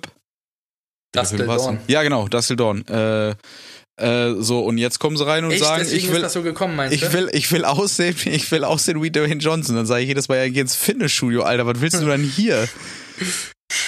war's 1.14 1.32
Dawn. 1.32 1.80
Ja, 1.88 2.04
genau, 2.04 2.28
Dustin 2.28 2.58
Dawn. 2.58 2.88
Äh, 2.88 3.36
äh, 4.02 4.34
so, 4.40 4.62
und 4.62 4.78
jetzt 4.78 5.00
kommen 5.00 5.18
sie 5.18 5.26
rein 5.26 5.46
und 5.46 5.52
Echt? 5.52 5.64
sagen, 5.64 5.84
Deswegen 5.84 6.08
ich 6.08 6.14
will, 6.14 6.22
das 6.22 6.34
so 6.34 6.42
gekommen, 6.42 6.76
meinst 6.76 6.96
ich 6.96 7.02
du? 7.02 7.14
will, 7.14 7.30
ich 7.34 7.52
will 7.52 7.66
aussehen, 7.66 8.16
ich 8.26 8.52
will 8.52 8.64
aussehen 8.64 9.02
wie 9.02 9.12
Dwayne 9.12 9.42
Johnson. 9.42 9.76
Dann 9.76 9.86
sage 9.86 10.02
ich 10.02 10.08
jedes 10.08 10.28
Mal, 10.28 10.38
ja, 10.38 10.50
geh 10.50 10.62
ins 10.62 10.76
Fitnessstudio, 10.76 11.44
Alter, 11.44 11.66
was 11.66 11.82
willst 11.82 12.02
du 12.02 12.08
denn 12.08 12.24
hier? 12.24 12.68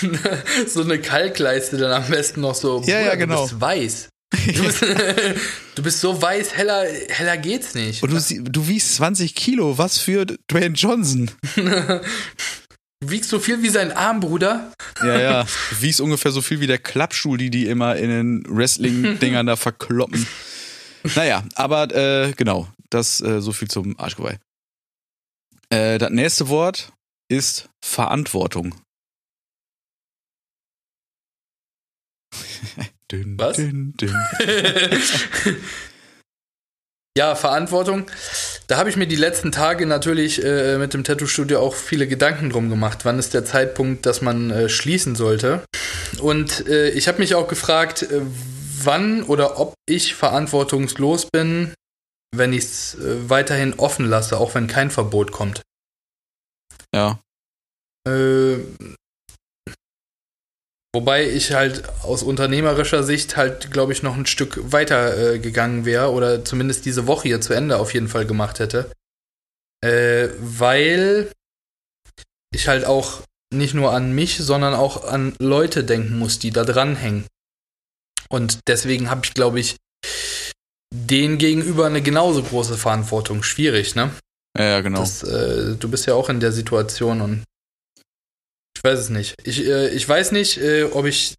so 0.68 0.82
eine 0.82 1.00
Kalkleiste 1.00 1.78
dann 1.78 1.92
am 1.92 2.10
besten 2.10 2.42
noch 2.42 2.56
so. 2.56 2.84
Ja, 2.86 3.00
ja, 3.00 3.04
Bruder, 3.04 3.18
genau. 3.18 3.36
Du 3.36 3.50
bist 3.50 3.62
weiß. 3.62 4.10
Du 4.34 4.64
bist, 4.64 4.82
du 5.76 5.84
bist 5.84 6.00
so 6.00 6.22
weiß, 6.22 6.56
heller, 6.56 6.86
heller 7.10 7.38
geht's 7.38 7.76
nicht. 7.76 8.04
Und 8.04 8.12
du, 8.12 8.44
du 8.44 8.68
wiegst 8.68 8.96
20 8.96 9.36
Kilo, 9.36 9.78
was 9.78 10.00
für 10.00 10.26
Dwayne 10.26 10.76
Johnson? 10.76 11.32
Du 11.56 12.02
wiegst 13.10 13.30
so 13.30 13.40
viel 13.40 13.62
wie 13.62 13.70
sein 13.70 13.92
Arm, 13.92 14.20
Bruder. 14.20 14.72
Ja, 15.02 15.20
ja. 15.20 15.44
Du 15.44 15.82
wiegst 15.82 16.02
ungefähr 16.02 16.32
so 16.32 16.42
viel 16.42 16.60
wie 16.60 16.68
der 16.68 16.80
Klappstuhl, 16.80 17.38
die 17.38 17.50
die 17.50 17.68
immer 17.68 17.96
in 17.96 18.10
den 18.10 18.44
Wrestling-Dingern 18.48 19.46
da 19.46 19.56
verkloppen. 19.56 20.26
Naja, 21.16 21.44
aber 21.56 21.94
äh, 21.94 22.34
genau, 22.34 22.68
das 22.90 23.22
äh, 23.22 23.42
so 23.42 23.52
viel 23.52 23.68
zum 23.68 24.00
Arschgeweih. 24.00 24.38
Äh, 25.70 25.98
das 25.98 26.12
nächste 26.12 26.48
Wort 26.48 26.94
ist 27.30 27.70
Verantwortung. 27.84 28.76
Dünn, 33.14 33.40
Was? 33.40 33.58
Dünn, 33.58 33.94
dünn. 33.98 34.16
Ja, 37.16 37.36
Verantwortung. 37.36 38.08
Da 38.66 38.78
habe 38.78 38.90
ich 38.90 38.96
mir 38.96 39.06
die 39.06 39.16
letzten 39.16 39.52
Tage 39.52 39.86
natürlich 39.86 40.44
äh, 40.44 40.80
mit 40.80 40.96
dem 40.96 41.04
Tattoo-Studio 41.04 41.60
auch 41.60 41.76
viele 41.76 42.08
Gedanken 42.08 42.50
drum 42.50 42.70
gemacht. 42.72 43.06
Wann 43.06 43.20
ist 43.20 43.36
der 43.36 43.46
Zeitpunkt, 43.46 44.08
dass 44.08 44.22
man 44.24 44.50
äh, 44.50 44.68
schließen 44.68 45.14
sollte? 45.16 45.64
Und 46.20 46.68
äh, 46.68 46.90
ich 46.90 47.08
habe 47.08 47.20
mich 47.20 47.36
auch 47.36 47.48
gefragt, 47.48 48.02
äh, 48.02 48.22
wann 48.82 49.22
oder 49.22 49.60
ob 49.60 49.76
ich 49.88 50.16
verantwortungslos 50.16 51.28
bin, 51.32 51.76
wenn 52.36 52.52
ich 52.52 52.64
es 52.64 52.96
äh, 52.96 53.30
weiterhin 53.30 53.76
offen 53.76 54.10
lasse, 54.10 54.38
auch 54.38 54.56
wenn 54.56 54.66
kein 54.66 54.90
Verbot 54.90 55.32
kommt. 55.32 55.62
Ja, 56.96 57.20
Äh, 58.08 58.58
wobei 60.94 61.28
ich 61.30 61.54
halt 61.54 61.84
aus 62.04 62.24
unternehmerischer 62.24 63.04
Sicht 63.04 63.36
halt, 63.36 63.72
glaube 63.72 63.94
ich, 63.94 64.04
noch 64.04 64.16
ein 64.16 64.26
Stück 64.26 64.72
weiter 64.72 65.34
äh, 65.34 65.40
gegangen 65.40 65.86
wäre 65.86 66.12
oder 66.12 66.46
zumindest 66.46 66.86
diese 66.86 67.08
Woche 67.08 67.28
hier 67.28 67.42
zu 67.42 67.54
Ende 67.54 67.78
auf 67.78 67.94
jeden 67.94 68.08
Fall 68.08 68.26
gemacht 68.26 68.60
hätte. 68.60 68.92
Äh, 69.84 70.30
weil 70.40 71.32
ich 72.54 72.68
halt 72.68 72.86
auch 72.86 73.24
nicht 73.54 73.74
nur 73.74 73.92
an 73.92 74.14
mich, 74.14 74.38
sondern 74.38 74.74
auch 74.74 75.04
an 75.06 75.36
Leute 75.40 75.84
denken 75.84 76.18
muss, 76.18 76.40
die 76.40 76.52
da 76.52 76.64
dranhängen. 76.64 77.26
Und 78.30 78.60
deswegen 78.68 79.10
habe 79.10 79.26
ich, 79.26 79.34
glaube 79.34 79.60
ich, 79.60 79.76
denen 80.94 81.38
gegenüber 81.38 81.86
eine 81.86 82.02
genauso 82.02 82.44
große 82.44 82.78
Verantwortung. 82.78 83.44
Schwierig, 83.44 83.96
ne? 83.96 84.12
ja, 84.58 84.82
genau. 84.82 85.00
Das, 85.00 85.24
äh, 85.24 85.76
du 85.76 85.90
bist 85.90 86.06
ja 86.06 86.14
auch 86.14 86.30
in 86.30 86.40
der 86.40 86.52
Situation 86.52 87.22
und 87.22 87.44
ich 88.84 88.92
weiß 88.92 89.00
es 89.00 89.10
nicht. 89.10 89.36
Ich, 89.46 89.66
äh, 89.66 89.90
ich 89.90 90.08
weiß 90.08 90.34
nicht, 90.34 90.58
äh, 90.58 90.84
ob 90.84 91.06
ich, 91.06 91.36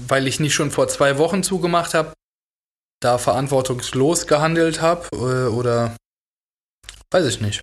weil 0.00 0.26
ich 0.26 0.40
nicht 0.40 0.54
schon 0.54 0.70
vor 0.70 0.88
zwei 0.88 1.18
Wochen 1.18 1.42
zugemacht 1.42 1.92
habe, 1.92 2.14
da 3.00 3.18
verantwortungslos 3.18 4.26
gehandelt 4.26 4.80
habe 4.80 5.08
äh, 5.12 5.48
oder 5.48 5.94
weiß 7.10 7.26
ich 7.26 7.40
nicht. 7.40 7.60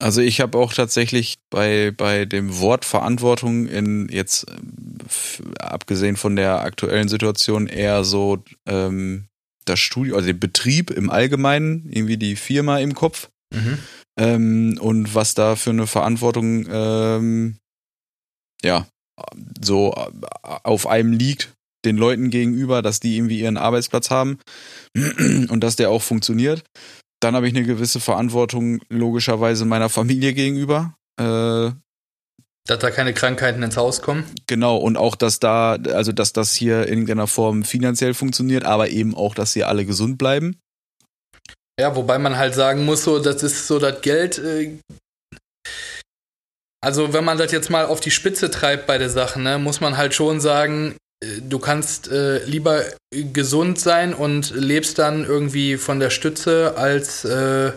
Also 0.00 0.22
ich 0.22 0.40
habe 0.40 0.56
auch 0.56 0.72
tatsächlich 0.72 1.36
bei, 1.50 1.92
bei 1.94 2.24
dem 2.24 2.60
Wort 2.60 2.84
Verantwortung 2.84 3.66
in 3.66 4.08
jetzt 4.08 4.46
ähm, 4.48 4.98
abgesehen 5.58 6.16
von 6.16 6.36
der 6.36 6.60
aktuellen 6.60 7.08
Situation 7.08 7.66
eher 7.66 8.04
so 8.04 8.42
ähm, 8.66 9.26
das 9.64 9.80
Studio, 9.80 10.14
also 10.16 10.28
den 10.28 10.40
Betrieb 10.40 10.90
im 10.90 11.10
Allgemeinen, 11.10 11.90
irgendwie 11.90 12.16
die 12.16 12.36
Firma 12.36 12.78
im 12.78 12.94
Kopf 12.94 13.28
Mhm. 13.50 13.78
ähm, 14.20 14.78
und 14.78 15.14
was 15.14 15.32
da 15.32 15.56
für 15.56 15.70
eine 15.70 15.86
Verantwortung 15.86 16.66
ähm, 16.70 17.56
ja 18.64 18.86
so 19.60 19.94
auf 20.42 20.86
einem 20.86 21.12
liegt 21.12 21.52
den 21.84 21.96
Leuten 21.96 22.30
gegenüber, 22.30 22.82
dass 22.82 23.00
die 23.00 23.16
irgendwie 23.16 23.40
ihren 23.40 23.56
Arbeitsplatz 23.56 24.10
haben 24.10 24.38
und 24.94 25.60
dass 25.60 25.76
der 25.76 25.90
auch 25.90 26.02
funktioniert. 26.02 26.64
Dann 27.20 27.34
habe 27.34 27.48
ich 27.48 27.54
eine 27.54 27.64
gewisse 27.64 28.00
Verantwortung 28.00 28.80
logischerweise 28.88 29.64
meiner 29.64 29.88
Familie 29.88 30.34
gegenüber. 30.34 30.94
Äh, 31.20 31.72
dass 32.66 32.80
da 32.80 32.90
keine 32.90 33.14
Krankheiten 33.14 33.62
ins 33.62 33.76
Haus 33.76 34.02
kommen. 34.02 34.24
Genau, 34.46 34.76
und 34.76 34.98
auch, 34.98 35.16
dass 35.16 35.40
da, 35.40 35.72
also 35.72 36.12
dass 36.12 36.32
das 36.34 36.54
hier 36.54 36.82
in 36.82 36.88
irgendeiner 36.88 37.26
Form 37.26 37.64
finanziell 37.64 38.12
funktioniert, 38.12 38.64
aber 38.64 38.90
eben 38.90 39.14
auch, 39.14 39.34
dass 39.34 39.52
sie 39.52 39.64
alle 39.64 39.86
gesund 39.86 40.18
bleiben. 40.18 40.60
Ja, 41.80 41.96
wobei 41.96 42.18
man 42.18 42.36
halt 42.36 42.54
sagen 42.54 42.84
muss, 42.84 43.04
so, 43.04 43.20
das 43.20 43.42
ist 43.42 43.66
so 43.66 43.78
das 43.78 44.00
Geld. 44.02 44.38
Äh, 44.38 44.78
also, 46.80 47.12
wenn 47.12 47.24
man 47.24 47.38
das 47.38 47.52
jetzt 47.52 47.70
mal 47.70 47.86
auf 47.86 48.00
die 48.00 48.10
Spitze 48.10 48.50
treibt 48.50 48.86
bei 48.86 48.98
der 48.98 49.10
Sache, 49.10 49.40
ne, 49.40 49.58
muss 49.58 49.80
man 49.80 49.96
halt 49.96 50.14
schon 50.14 50.40
sagen, 50.40 50.96
äh, 51.20 51.40
du 51.40 51.58
kannst 51.58 52.10
äh, 52.10 52.44
lieber 52.44 52.84
gesund 53.10 53.80
sein 53.80 54.14
und 54.14 54.50
lebst 54.54 54.98
dann 54.98 55.24
irgendwie 55.24 55.76
von 55.76 56.00
der 56.00 56.10
Stütze 56.10 56.74
als 56.76 57.24
äh, 57.24 57.72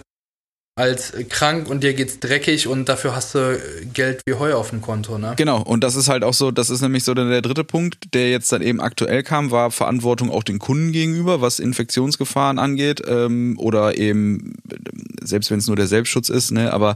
als 0.75 1.13
krank 1.29 1.69
und 1.69 1.83
dir 1.83 1.93
geht's 1.93 2.19
dreckig 2.19 2.67
und 2.67 2.87
dafür 2.87 3.13
hast 3.13 3.35
du 3.35 3.59
Geld 3.93 4.21
wie 4.25 4.35
Heu 4.35 4.53
auf 4.53 4.69
dem 4.69 4.81
Konto, 4.81 5.17
ne? 5.17 5.33
Genau, 5.35 5.61
und 5.61 5.83
das 5.83 5.95
ist 5.95 6.07
halt 6.07 6.23
auch 6.23 6.33
so, 6.33 6.51
das 6.51 6.69
ist 6.69 6.81
nämlich 6.81 7.03
so 7.03 7.13
der 7.13 7.41
dritte 7.41 7.63
Punkt, 7.63 8.13
der 8.13 8.31
jetzt 8.31 8.51
dann 8.51 8.61
eben 8.61 8.79
aktuell 8.79 9.21
kam, 9.21 9.51
war 9.51 9.71
Verantwortung 9.71 10.31
auch 10.31 10.43
den 10.43 10.59
Kunden 10.59 10.93
gegenüber, 10.93 11.41
was 11.41 11.59
Infektionsgefahren 11.59 12.57
angeht, 12.57 13.01
ähm, 13.05 13.55
oder 13.59 13.97
eben, 13.97 14.55
selbst 15.21 15.51
wenn 15.51 15.59
es 15.59 15.67
nur 15.67 15.75
der 15.75 15.87
Selbstschutz 15.87 16.29
ist, 16.29 16.51
ne, 16.51 16.71
aber 16.71 16.95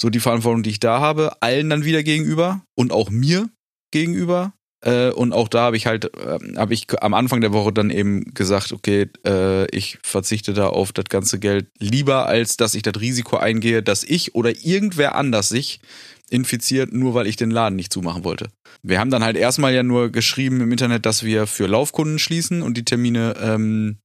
so 0.00 0.10
die 0.10 0.20
Verantwortung, 0.20 0.62
die 0.62 0.70
ich 0.70 0.80
da 0.80 1.00
habe, 1.00 1.40
allen 1.40 1.70
dann 1.70 1.84
wieder 1.84 2.02
gegenüber 2.02 2.62
und 2.74 2.92
auch 2.92 3.08
mir 3.08 3.48
gegenüber, 3.92 4.52
äh, 4.82 5.10
und 5.10 5.32
auch 5.32 5.48
da 5.48 5.62
habe 5.62 5.76
ich 5.76 5.86
halt, 5.86 6.04
äh, 6.16 6.38
habe 6.56 6.74
ich 6.74 6.86
am 7.02 7.14
Anfang 7.14 7.40
der 7.40 7.52
Woche 7.52 7.72
dann 7.72 7.90
eben 7.90 8.34
gesagt, 8.34 8.72
okay, 8.72 9.08
äh, 9.26 9.66
ich 9.74 9.98
verzichte 10.02 10.52
da 10.52 10.68
auf 10.68 10.92
das 10.92 11.06
ganze 11.06 11.38
Geld 11.38 11.66
lieber, 11.78 12.26
als 12.26 12.56
dass 12.56 12.74
ich 12.74 12.82
das 12.82 13.00
Risiko 13.00 13.36
eingehe, 13.36 13.82
dass 13.82 14.04
ich 14.04 14.34
oder 14.34 14.50
irgendwer 14.64 15.14
anders 15.14 15.48
sich 15.48 15.80
infiziert, 16.28 16.92
nur 16.92 17.14
weil 17.14 17.26
ich 17.26 17.36
den 17.36 17.50
Laden 17.50 17.76
nicht 17.76 17.92
zumachen 17.92 18.24
wollte. 18.24 18.48
Wir 18.82 19.00
haben 19.00 19.10
dann 19.10 19.24
halt 19.24 19.36
erstmal 19.36 19.74
ja 19.74 19.82
nur 19.82 20.10
geschrieben 20.10 20.60
im 20.60 20.72
Internet, 20.72 21.06
dass 21.06 21.22
wir 21.22 21.46
für 21.46 21.66
Laufkunden 21.66 22.18
schließen 22.18 22.62
und 22.62 22.76
die 22.76 22.84
Termine 22.84 23.36
ähm, 23.40 23.98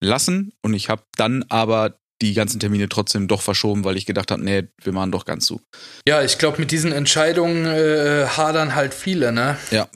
lassen. 0.00 0.52
Und 0.62 0.74
ich 0.74 0.88
habe 0.88 1.02
dann 1.16 1.44
aber 1.48 1.98
die 2.22 2.34
ganzen 2.34 2.60
Termine 2.60 2.88
trotzdem 2.88 3.28
doch 3.28 3.42
verschoben, 3.42 3.84
weil 3.84 3.96
ich 3.96 4.06
gedacht 4.06 4.30
habe, 4.30 4.42
nee, 4.42 4.68
wir 4.82 4.92
machen 4.92 5.12
doch 5.12 5.24
ganz 5.24 5.44
zu. 5.44 5.60
Ja, 6.06 6.22
ich 6.22 6.38
glaube, 6.38 6.60
mit 6.60 6.70
diesen 6.70 6.92
Entscheidungen 6.92 7.66
äh, 7.66 8.26
hadern 8.26 8.74
halt 8.74 8.94
viele, 8.94 9.32
ne? 9.32 9.58
Ja. 9.70 9.88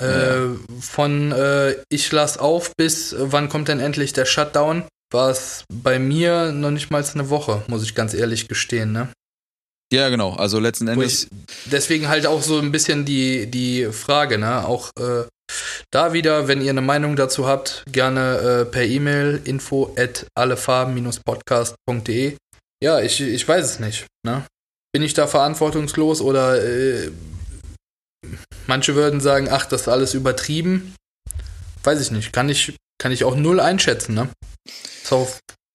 Äh, 0.00 0.56
von 0.80 1.32
äh, 1.32 1.76
ich 1.88 2.10
lass 2.10 2.38
auf 2.38 2.74
bis 2.76 3.14
wann 3.18 3.48
kommt 3.48 3.68
denn 3.68 3.80
endlich 3.80 4.12
der 4.12 4.24
Shutdown, 4.24 4.84
war 5.12 5.30
es 5.30 5.64
bei 5.72 5.98
mir 5.98 6.50
noch 6.52 6.70
nicht 6.70 6.90
mal 6.90 7.04
eine 7.14 7.30
Woche, 7.30 7.62
muss 7.68 7.84
ich 7.84 7.94
ganz 7.94 8.12
ehrlich 8.12 8.48
gestehen, 8.48 8.92
ne? 8.92 9.08
Ja, 9.92 10.08
genau. 10.08 10.34
Also 10.34 10.58
letzten 10.58 10.88
Endes. 10.88 11.24
Ich, 11.24 11.28
deswegen 11.66 12.08
halt 12.08 12.26
auch 12.26 12.42
so 12.42 12.58
ein 12.58 12.72
bisschen 12.72 13.04
die, 13.04 13.46
die 13.46 13.86
Frage, 13.92 14.38
ne? 14.38 14.66
Auch 14.66 14.90
äh, 14.98 15.24
da 15.90 16.12
wieder, 16.12 16.48
wenn 16.48 16.60
ihr 16.60 16.70
eine 16.70 16.80
Meinung 16.80 17.16
dazu 17.16 17.46
habt, 17.46 17.84
gerne 17.90 18.38
äh, 18.38 18.64
per 18.64 18.84
E-Mail 18.84 19.40
info 19.44 19.94
at 19.96 20.26
allefarben-podcast.de. 20.34 22.36
Ja, 22.82 23.00
ich, 23.00 23.20
ich 23.20 23.46
weiß 23.46 23.64
es 23.64 23.78
nicht. 23.78 24.06
Ne? 24.26 24.44
Bin 24.92 25.02
ich 25.02 25.14
da 25.14 25.26
verantwortungslos 25.26 26.20
oder 26.20 26.62
äh, 26.62 27.10
manche 28.66 28.94
würden 28.94 29.20
sagen, 29.20 29.48
ach, 29.50 29.66
das 29.66 29.82
ist 29.82 29.88
alles 29.88 30.14
übertrieben. 30.14 30.94
Weiß 31.84 32.00
ich 32.00 32.10
nicht. 32.10 32.32
Kann 32.32 32.48
ich, 32.48 32.76
kann 32.98 33.12
ich 33.12 33.24
auch 33.24 33.36
null 33.36 33.60
einschätzen, 33.60 34.14
ne? 34.14 34.28
Ist 35.02 35.12
auch, 35.12 35.28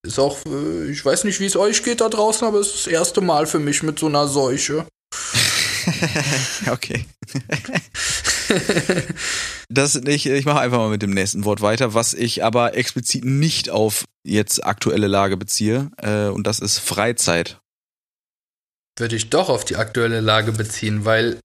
ist 0.04 0.20
auch 0.20 0.46
äh, 0.46 0.92
ich 0.92 1.04
weiß 1.04 1.24
nicht, 1.24 1.40
wie 1.40 1.46
es 1.46 1.56
euch 1.56 1.84
geht 1.84 2.02
da 2.02 2.10
draußen, 2.10 2.48
aber 2.48 2.60
es 2.60 2.68
ist 2.68 2.86
das 2.88 2.94
erste 2.94 3.22
Mal 3.22 3.48
für 3.48 3.60
mich 3.60 3.84
mit 3.84 4.00
so 4.00 4.08
einer 4.08 4.28
Seuche. 4.28 4.86
okay. 6.72 7.06
das, 9.70 9.96
ich 9.96 10.26
ich 10.26 10.46
mache 10.46 10.60
einfach 10.60 10.78
mal 10.78 10.90
mit 10.90 11.02
dem 11.02 11.12
nächsten 11.12 11.46
Wort 11.46 11.62
weiter, 11.62 11.94
was 11.94 12.14
ich 12.14 12.44
aber 12.44 12.76
explizit 12.76 13.26
nicht 13.26 13.70
auf 13.70 14.06
jetzt 14.24 14.66
aktuelle 14.66 15.08
Lage 15.08 15.38
beziehe, 15.38 15.92
äh, 15.98 16.28
und 16.28 16.46
das 16.46 16.60
ist 16.60 16.80
Freizeit. 16.80 17.60
Würde 18.98 19.16
ich 19.16 19.30
doch 19.30 19.50
auf 19.50 19.66
die 19.66 19.78
aktuelle 19.78 20.20
Lage 20.20 20.52
beziehen, 20.52 21.06
weil 21.06 21.40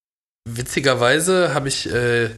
witzigerweise 0.49 1.55
habe 1.55 1.69
ich 1.69 1.91
äh, 1.91 2.35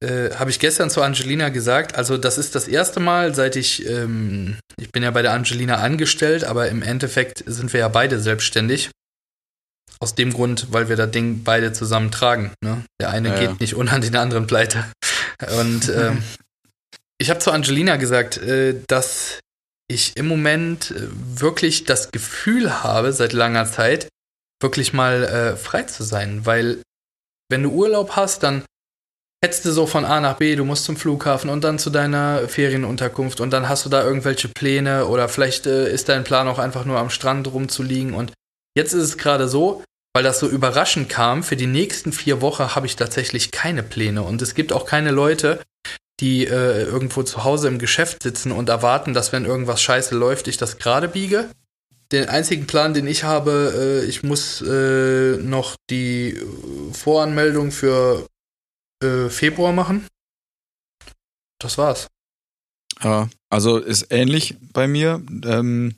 äh, 0.00 0.30
habe 0.34 0.50
ich 0.50 0.60
gestern 0.60 0.90
zu 0.90 1.02
Angelina 1.02 1.48
gesagt, 1.48 1.96
also 1.96 2.16
das 2.16 2.38
ist 2.38 2.54
das 2.54 2.68
erste 2.68 3.00
Mal, 3.00 3.34
seit 3.34 3.56
ich, 3.56 3.86
ähm, 3.88 4.56
ich 4.76 4.92
bin 4.92 5.02
ja 5.02 5.10
bei 5.10 5.22
der 5.22 5.32
Angelina 5.32 5.78
angestellt, 5.78 6.44
aber 6.44 6.68
im 6.68 6.82
Endeffekt 6.82 7.42
sind 7.46 7.72
wir 7.72 7.80
ja 7.80 7.88
beide 7.88 8.20
selbstständig. 8.20 8.90
Aus 10.00 10.14
dem 10.14 10.32
Grund, 10.32 10.68
weil 10.70 10.88
wir 10.88 10.94
das 10.94 11.10
Ding 11.10 11.42
beide 11.42 11.72
zusammen 11.72 12.12
tragen. 12.12 12.52
Ne? 12.62 12.84
Der 13.00 13.10
eine 13.10 13.30
ja, 13.30 13.34
geht 13.34 13.50
ja. 13.50 13.56
nicht 13.58 13.74
ohne 13.74 13.98
den 13.98 14.14
anderen 14.14 14.46
pleite. 14.46 14.84
Und 15.58 15.88
ähm, 15.96 16.22
ich 17.18 17.30
habe 17.30 17.40
zu 17.40 17.50
Angelina 17.50 17.96
gesagt, 17.96 18.38
äh, 18.38 18.80
dass 18.86 19.40
ich 19.88 20.16
im 20.16 20.28
Moment 20.28 20.92
äh, 20.92 21.08
wirklich 21.10 21.84
das 21.84 22.12
Gefühl 22.12 22.84
habe, 22.84 23.12
seit 23.12 23.32
langer 23.32 23.64
Zeit, 23.66 24.08
wirklich 24.60 24.92
mal 24.92 25.24
äh, 25.24 25.56
frei 25.56 25.82
zu 25.82 26.04
sein. 26.04 26.46
Weil 26.46 26.82
wenn 27.50 27.64
du 27.64 27.70
Urlaub 27.70 28.12
hast, 28.14 28.44
dann 28.44 28.62
hetzt 29.44 29.64
du 29.64 29.72
so 29.72 29.86
von 29.86 30.04
A 30.04 30.20
nach 30.20 30.36
B, 30.36 30.56
du 30.56 30.64
musst 30.64 30.84
zum 30.84 30.96
Flughafen 30.96 31.50
und 31.50 31.62
dann 31.64 31.78
zu 31.78 31.90
deiner 31.90 32.48
Ferienunterkunft 32.48 33.40
und 33.40 33.50
dann 33.50 33.68
hast 33.68 33.84
du 33.84 33.88
da 33.88 34.02
irgendwelche 34.02 34.48
Pläne 34.48 35.06
oder 35.06 35.28
vielleicht 35.28 35.66
äh, 35.66 35.92
ist 35.92 36.08
dein 36.08 36.24
Plan 36.24 36.48
auch 36.48 36.58
einfach 36.58 36.84
nur 36.84 36.98
am 36.98 37.10
Strand 37.10 37.52
rumzuliegen 37.52 38.14
und 38.14 38.32
Jetzt 38.78 38.92
ist 38.92 39.02
es 39.02 39.18
gerade 39.18 39.48
so, 39.48 39.82
weil 40.14 40.22
das 40.22 40.38
so 40.38 40.48
überraschend 40.48 41.08
kam, 41.08 41.42
für 41.42 41.56
die 41.56 41.66
nächsten 41.66 42.12
vier 42.12 42.40
Wochen 42.40 42.76
habe 42.76 42.86
ich 42.86 42.94
tatsächlich 42.94 43.50
keine 43.50 43.82
Pläne. 43.82 44.22
Und 44.22 44.40
es 44.40 44.54
gibt 44.54 44.72
auch 44.72 44.86
keine 44.86 45.10
Leute, 45.10 45.60
die 46.20 46.46
äh, 46.46 46.84
irgendwo 46.84 47.24
zu 47.24 47.42
Hause 47.42 47.66
im 47.66 47.80
Geschäft 47.80 48.22
sitzen 48.22 48.52
und 48.52 48.68
erwarten, 48.68 49.14
dass 49.14 49.32
wenn 49.32 49.46
irgendwas 49.46 49.82
scheiße 49.82 50.14
läuft, 50.14 50.46
ich 50.46 50.58
das 50.58 50.78
gerade 50.78 51.08
biege. 51.08 51.50
Den 52.12 52.28
einzigen 52.28 52.68
Plan, 52.68 52.94
den 52.94 53.08
ich 53.08 53.24
habe, 53.24 54.02
äh, 54.04 54.08
ich 54.08 54.22
muss 54.22 54.62
äh, 54.62 55.36
noch 55.38 55.74
die 55.90 56.40
Voranmeldung 56.92 57.72
für 57.72 58.28
äh, 59.02 59.28
Februar 59.28 59.72
machen. 59.72 60.06
Das 61.60 61.78
war's. 61.78 62.08
Ja, 63.02 63.28
also 63.50 63.78
ist 63.78 64.06
ähnlich 64.10 64.56
bei 64.72 64.88
mir. 64.88 65.22
Ähm, 65.44 65.96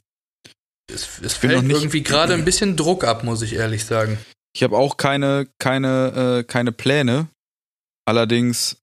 es, 0.93 1.21
es 1.21 1.35
fällt 1.35 1.69
irgendwie 1.69 2.03
gerade 2.03 2.35
ein 2.35 2.45
bisschen 2.45 2.77
Druck 2.77 3.05
ab, 3.05 3.25
muss 3.25 3.43
ich 3.43 3.55
ehrlich 3.55 3.85
sagen. 3.85 4.19
Ich 4.53 4.63
habe 4.63 4.77
auch 4.77 4.97
keine, 4.97 5.49
keine, 5.59 6.41
äh, 6.41 6.45
keine 6.45 6.73
Pläne. 6.73 7.29
Allerdings 8.05 8.79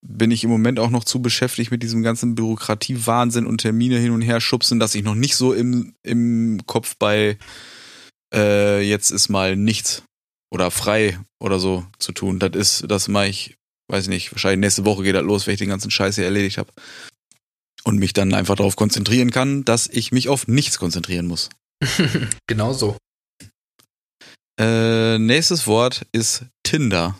bin 0.00 0.30
ich 0.30 0.44
im 0.44 0.50
Moment 0.50 0.78
auch 0.78 0.90
noch 0.90 1.04
zu 1.04 1.20
beschäftigt 1.20 1.70
mit 1.70 1.82
diesem 1.82 2.02
ganzen 2.02 2.34
Bürokratiewahnsinn 2.34 3.46
und 3.46 3.60
Termine 3.60 3.98
hin 3.98 4.12
und 4.12 4.22
her 4.22 4.40
schubsen, 4.40 4.78
dass 4.80 4.94
ich 4.94 5.02
noch 5.02 5.14
nicht 5.14 5.36
so 5.36 5.52
im, 5.52 5.94
im 6.02 6.62
Kopf 6.66 6.96
bei 6.96 7.38
äh, 8.32 8.80
jetzt 8.82 9.10
ist 9.10 9.28
mal 9.28 9.56
nichts 9.56 10.02
oder 10.50 10.70
frei 10.70 11.18
oder 11.40 11.58
so 11.58 11.86
zu 11.98 12.12
tun. 12.12 12.38
Das 12.38 12.52
ist, 12.54 12.90
das 12.90 13.08
mache 13.08 13.28
ich, 13.28 13.56
weiß 13.88 14.04
ich 14.04 14.08
nicht, 14.08 14.32
wahrscheinlich 14.32 14.60
nächste 14.60 14.84
Woche 14.84 15.02
geht 15.02 15.14
das 15.14 15.24
los, 15.24 15.46
wenn 15.46 15.54
ich 15.54 15.60
den 15.60 15.68
ganzen 15.68 15.90
Scheiß 15.90 16.16
hier 16.16 16.24
erledigt 16.24 16.58
habe 16.58 16.72
und 17.84 17.98
mich 17.98 18.12
dann 18.12 18.34
einfach 18.34 18.56
darauf 18.56 18.76
konzentrieren 18.76 19.30
kann, 19.30 19.64
dass 19.64 19.86
ich 19.86 20.12
mich 20.12 20.28
auf 20.28 20.48
nichts 20.48 20.78
konzentrieren 20.78 21.26
muss. 21.26 21.50
genau 22.46 22.72
so. 22.72 22.96
Äh, 24.58 25.18
nächstes 25.18 25.66
Wort 25.66 26.06
ist 26.12 26.44
Tinder. 26.62 27.18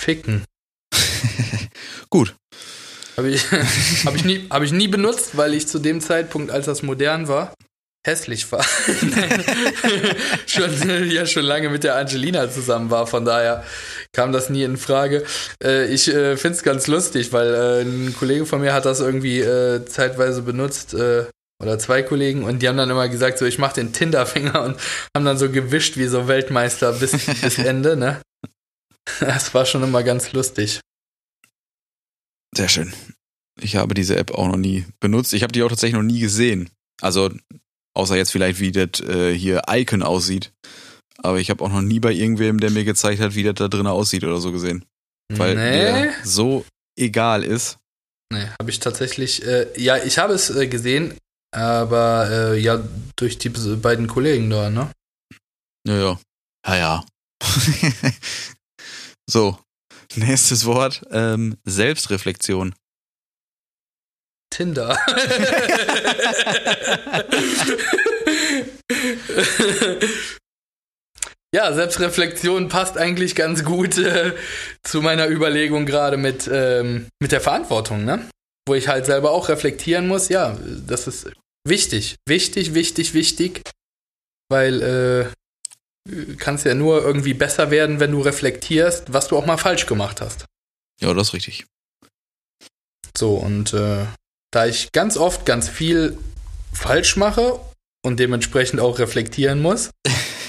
Ficken. 0.00 0.44
Gut. 2.10 2.36
Habe 3.16 3.30
ich, 3.30 3.50
hab 4.04 4.14
ich, 4.14 4.24
nie, 4.24 4.46
hab 4.50 4.62
ich 4.62 4.72
nie 4.72 4.88
benutzt, 4.88 5.36
weil 5.36 5.54
ich 5.54 5.66
zu 5.66 5.78
dem 5.78 6.00
Zeitpunkt, 6.00 6.50
als 6.50 6.66
das 6.66 6.82
modern 6.82 7.28
war, 7.28 7.54
hässlich 8.04 8.50
war. 8.52 8.64
schon, 10.46 11.10
ja, 11.10 11.26
schon 11.26 11.44
lange 11.44 11.70
mit 11.70 11.84
der 11.84 11.96
Angelina 11.96 12.50
zusammen 12.50 12.90
war, 12.90 13.06
von 13.06 13.24
daher 13.24 13.64
kam 14.12 14.32
das 14.32 14.50
nie 14.50 14.62
in 14.62 14.76
Frage. 14.76 15.24
Äh, 15.62 15.86
ich 15.86 16.08
äh, 16.08 16.36
finde 16.36 16.56
es 16.58 16.62
ganz 16.62 16.86
lustig, 16.86 17.32
weil 17.32 17.54
äh, 17.54 17.80
ein 17.82 18.14
Kollege 18.18 18.46
von 18.46 18.60
mir 18.60 18.74
hat 18.74 18.84
das 18.84 19.00
irgendwie 19.00 19.40
äh, 19.40 19.84
zeitweise 19.86 20.42
benutzt, 20.42 20.94
äh, 20.94 21.24
oder 21.62 21.78
zwei 21.78 22.02
Kollegen, 22.02 22.44
und 22.44 22.60
die 22.60 22.68
haben 22.68 22.76
dann 22.76 22.90
immer 22.90 23.08
gesagt, 23.08 23.38
so 23.38 23.46
ich 23.46 23.58
mach 23.58 23.72
den 23.72 23.92
Tinderfinger 23.92 24.62
und 24.62 24.76
haben 25.16 25.24
dann 25.24 25.38
so 25.38 25.50
gewischt 25.50 25.96
wie 25.96 26.06
so 26.06 26.28
Weltmeister 26.28 26.92
bis, 26.92 27.12
bis 27.42 27.58
Ende, 27.58 27.96
ne? 27.96 28.20
Das 29.20 29.54
war 29.54 29.64
schon 29.64 29.82
immer 29.82 30.02
ganz 30.02 30.32
lustig. 30.32 30.80
Sehr 32.54 32.68
schön. 32.68 32.92
Ich 33.60 33.76
habe 33.76 33.94
diese 33.94 34.16
App 34.16 34.32
auch 34.32 34.48
noch 34.48 34.56
nie 34.56 34.84
benutzt. 35.00 35.32
Ich 35.32 35.42
habe 35.42 35.52
die 35.52 35.62
auch 35.62 35.68
tatsächlich 35.68 35.96
noch 35.96 36.02
nie 36.02 36.20
gesehen. 36.20 36.70
Also 37.00 37.30
Außer 37.94 38.16
jetzt 38.16 38.32
vielleicht, 38.32 38.60
wie 38.60 38.72
das 38.72 39.00
äh, 39.00 39.32
hier 39.32 39.62
Icon 39.70 40.02
aussieht. 40.02 40.52
Aber 41.18 41.38
ich 41.38 41.50
habe 41.50 41.64
auch 41.64 41.70
noch 41.70 41.80
nie 41.80 42.00
bei 42.00 42.12
irgendwem, 42.12 42.58
der 42.58 42.70
mir 42.70 42.84
gezeigt 42.84 43.20
hat, 43.20 43.34
wie 43.34 43.44
das 43.44 43.54
da 43.54 43.68
drin 43.68 43.86
aussieht 43.86 44.24
oder 44.24 44.40
so 44.40 44.52
gesehen. 44.52 44.84
weil 45.32 45.54
nee. 45.54 45.70
der 45.70 46.14
so 46.24 46.64
egal 46.98 47.44
ist. 47.44 47.78
Nee, 48.32 48.46
habe 48.58 48.70
ich 48.70 48.80
tatsächlich, 48.80 49.46
äh, 49.46 49.68
ja, 49.80 49.96
ich 49.96 50.18
habe 50.18 50.34
es 50.34 50.50
äh, 50.50 50.66
gesehen, 50.66 51.14
aber 51.54 52.28
äh, 52.30 52.60
ja, 52.60 52.82
durch 53.16 53.38
die 53.38 53.48
beiden 53.48 54.08
Kollegen 54.08 54.50
da, 54.50 54.70
ne? 54.70 54.90
Ja, 55.86 55.96
ja. 55.96 56.20
Ja, 56.66 56.76
ja. 56.76 57.04
so, 59.30 59.58
nächstes 60.16 60.64
Wort, 60.64 61.02
ähm, 61.10 61.56
Selbstreflexion. 61.64 62.74
Tinder. 64.54 64.96
ja, 71.52 71.72
Selbstreflexion 71.72 72.68
passt 72.68 72.96
eigentlich 72.96 73.34
ganz 73.34 73.64
gut 73.64 73.98
äh, 73.98 74.32
zu 74.84 75.02
meiner 75.02 75.28
Überlegung 75.28 75.86
gerade 75.86 76.16
mit, 76.16 76.48
ähm, 76.50 77.08
mit 77.20 77.32
der 77.32 77.40
Verantwortung, 77.40 78.04
ne? 78.04 78.28
Wo 78.68 78.74
ich 78.74 78.86
halt 78.86 79.06
selber 79.06 79.32
auch 79.32 79.48
reflektieren 79.48 80.06
muss, 80.06 80.28
ja, 80.28 80.56
das 80.86 81.08
ist 81.08 81.32
wichtig, 81.66 82.14
wichtig, 82.28 82.74
wichtig, 82.74 83.12
wichtig, 83.12 83.60
weil 84.48 84.82
äh, 84.82 85.26
kannst 86.36 86.64
ja 86.64 86.74
nur 86.74 87.02
irgendwie 87.02 87.34
besser 87.34 87.72
werden, 87.72 87.98
wenn 87.98 88.12
du 88.12 88.20
reflektierst, 88.20 89.12
was 89.12 89.26
du 89.26 89.36
auch 89.36 89.46
mal 89.46 89.58
falsch 89.58 89.86
gemacht 89.86 90.20
hast. 90.20 90.44
Ja, 91.00 91.12
das 91.12 91.28
ist 91.28 91.34
richtig. 91.34 91.66
So, 93.16 93.34
und 93.34 93.72
äh, 93.74 94.06
da 94.54 94.66
ich 94.66 94.92
ganz 94.92 95.16
oft 95.16 95.44
ganz 95.46 95.68
viel 95.68 96.16
falsch 96.72 97.16
mache 97.16 97.58
und 98.04 98.20
dementsprechend 98.20 98.80
auch 98.80 99.00
reflektieren 99.00 99.60
muss, 99.60 99.90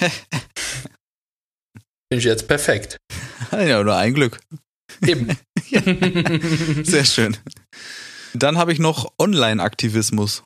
bin 2.10 2.20
ich 2.20 2.26
jetzt 2.26 2.48
perfekt. 2.48 2.98
Ja, 3.52 3.84
nur 3.84 3.96
ein 3.96 4.14
Glück. 4.14 4.40
Eben. 5.02 5.36
Sehr 6.84 7.06
schön. 7.06 7.36
Dann 8.34 8.58
habe 8.58 8.74
ich 8.74 8.80
noch 8.80 9.12
Online-Aktivismus. 9.18 10.44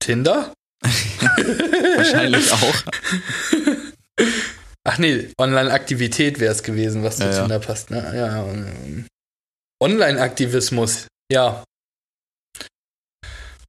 Tinder? 0.00 0.52
Wahrscheinlich 0.82 2.50
auch. 2.52 2.82
Ach 4.82 4.98
nee, 4.98 5.28
Online-Aktivität 5.38 6.40
wäre 6.40 6.52
es 6.52 6.62
gewesen, 6.62 7.04
was 7.04 7.18
zu 7.18 7.24
ja, 7.24 7.40
Tinder 7.40 7.60
ja. 7.60 7.66
passt. 7.66 7.90
Ne? 7.90 8.12
Ja, 8.14 8.44
Online-Aktivismus, 9.84 11.08
ja. 11.30 11.62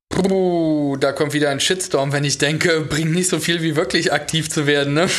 Puh, 0.10 0.96
da 0.96 1.12
kommt 1.12 1.34
wieder 1.34 1.50
ein 1.50 1.60
Shitstorm, 1.60 2.14
wenn 2.14 2.24
ich 2.24 2.38
denke, 2.38 2.80
bringt 2.80 3.12
nicht 3.12 3.28
so 3.28 3.40
viel 3.40 3.62
wie 3.62 3.76
wirklich 3.76 4.14
aktiv 4.14 4.50
zu 4.50 4.66
werden, 4.66 4.94
ne? 4.94 5.10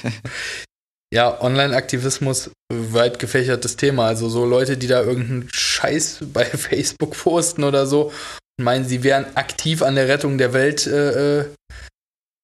ja, 1.12 1.38
Online-Aktivismus, 1.42 2.50
weit 2.72 3.18
gefächertes 3.18 3.76
Thema. 3.76 4.06
Also 4.06 4.30
so 4.30 4.46
Leute, 4.46 4.78
die 4.78 4.86
da 4.86 5.02
irgendeinen 5.02 5.50
Scheiß 5.52 6.20
bei 6.32 6.44
Facebook 6.46 7.10
posten 7.18 7.62
oder 7.62 7.86
so 7.86 8.10
und 8.58 8.64
meinen, 8.64 8.86
sie 8.86 9.02
wären 9.02 9.26
aktiv 9.36 9.82
an 9.82 9.96
der 9.96 10.08
Rettung 10.08 10.38
der 10.38 10.54
Welt 10.54 10.86
äh, 10.86 11.40
äh, 11.40 11.44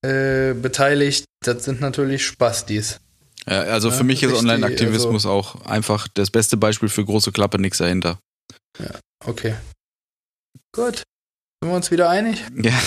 äh 0.07 0.53
beteiligt, 0.53 1.25
das 1.43 1.65
sind 1.65 1.81
natürlich 1.81 2.27
Spastis. 2.27 3.01
Ja, 3.49 3.63
also 3.63 3.91
für 3.91 4.05
mich 4.05 4.23
ist 4.23 4.33
Online-Aktivismus 4.33 5.25
also, 5.25 5.31
auch 5.31 5.67
einfach 5.67 6.09
das 6.15 6.31
beste 6.31 6.57
Beispiel 6.57 6.89
für 6.89 7.05
große 7.05 7.31
Klappe, 7.31 7.61
nichts 7.61 7.79
dahinter. 7.79 8.19
Ja, 8.79 8.99
okay. 9.25 9.55
Gut. 10.73 11.05
Sind 11.63 11.71
wir 11.71 11.77
uns 11.77 11.91
wieder 11.91 12.11
einig? 12.11 12.45
Ja. 12.55 12.79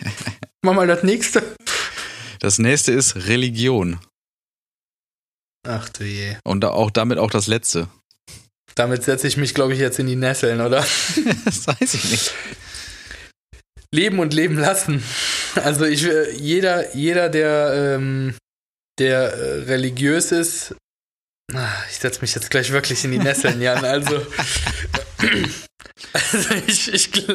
Mach 0.62 0.74
mal 0.74 0.86
das 0.86 1.02
nächste. 1.02 1.42
Das 2.40 2.58
nächste 2.58 2.92
ist 2.92 3.16
Religion. 3.28 4.00
Ach 5.66 5.88
du 5.90 6.04
je. 6.04 6.36
Und 6.44 6.64
auch 6.64 6.90
damit 6.90 7.18
auch 7.18 7.30
das 7.30 7.46
letzte. 7.46 7.88
Damit 8.74 9.02
setze 9.02 9.26
ich 9.26 9.36
mich, 9.36 9.54
glaube 9.54 9.74
ich, 9.74 9.80
jetzt 9.80 9.98
in 9.98 10.06
die 10.06 10.16
Nesseln, 10.16 10.60
oder? 10.60 10.78
das 11.44 11.66
weiß 11.66 11.94
ich 11.94 12.10
nicht. 12.10 12.34
Leben 13.92 14.18
und 14.18 14.34
leben 14.34 14.56
lassen. 14.56 15.02
Also 15.56 15.84
ich, 15.84 16.04
äh, 16.04 16.30
jeder, 16.32 16.94
jeder, 16.94 17.28
der 17.28 17.96
ähm, 17.96 18.34
der 18.98 19.32
äh, 19.32 19.62
religiös 19.64 20.32
ist. 20.32 20.74
Ah, 21.54 21.72
ich 21.90 21.96
setze 21.96 22.20
mich 22.20 22.34
jetzt 22.34 22.50
gleich 22.50 22.70
wirklich 22.72 23.04
in 23.04 23.12
die 23.12 23.18
Nesseln, 23.18 23.62
Jan. 23.62 23.84
Also, 23.84 24.16
also 26.12 26.54
ich, 26.66 26.92
ich, 26.92 27.26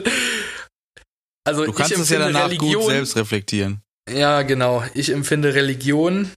also 1.45 1.65
du 1.65 1.73
kannst 1.73 1.97
es 1.97 2.09
ja 2.09 2.19
danach 2.19 2.45
Religion, 2.45 2.73
gut 2.73 2.91
selbst 2.91 3.15
reflektieren. 3.15 3.81
Ja, 4.09 4.43
genau. 4.43 4.83
Ich 4.93 5.09
empfinde 5.09 5.55
Religion 5.55 6.31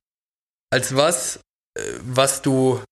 als 0.72 0.96
was, 0.96 1.40
äh, 1.78 1.82
was 2.02 2.42
du 2.42 2.82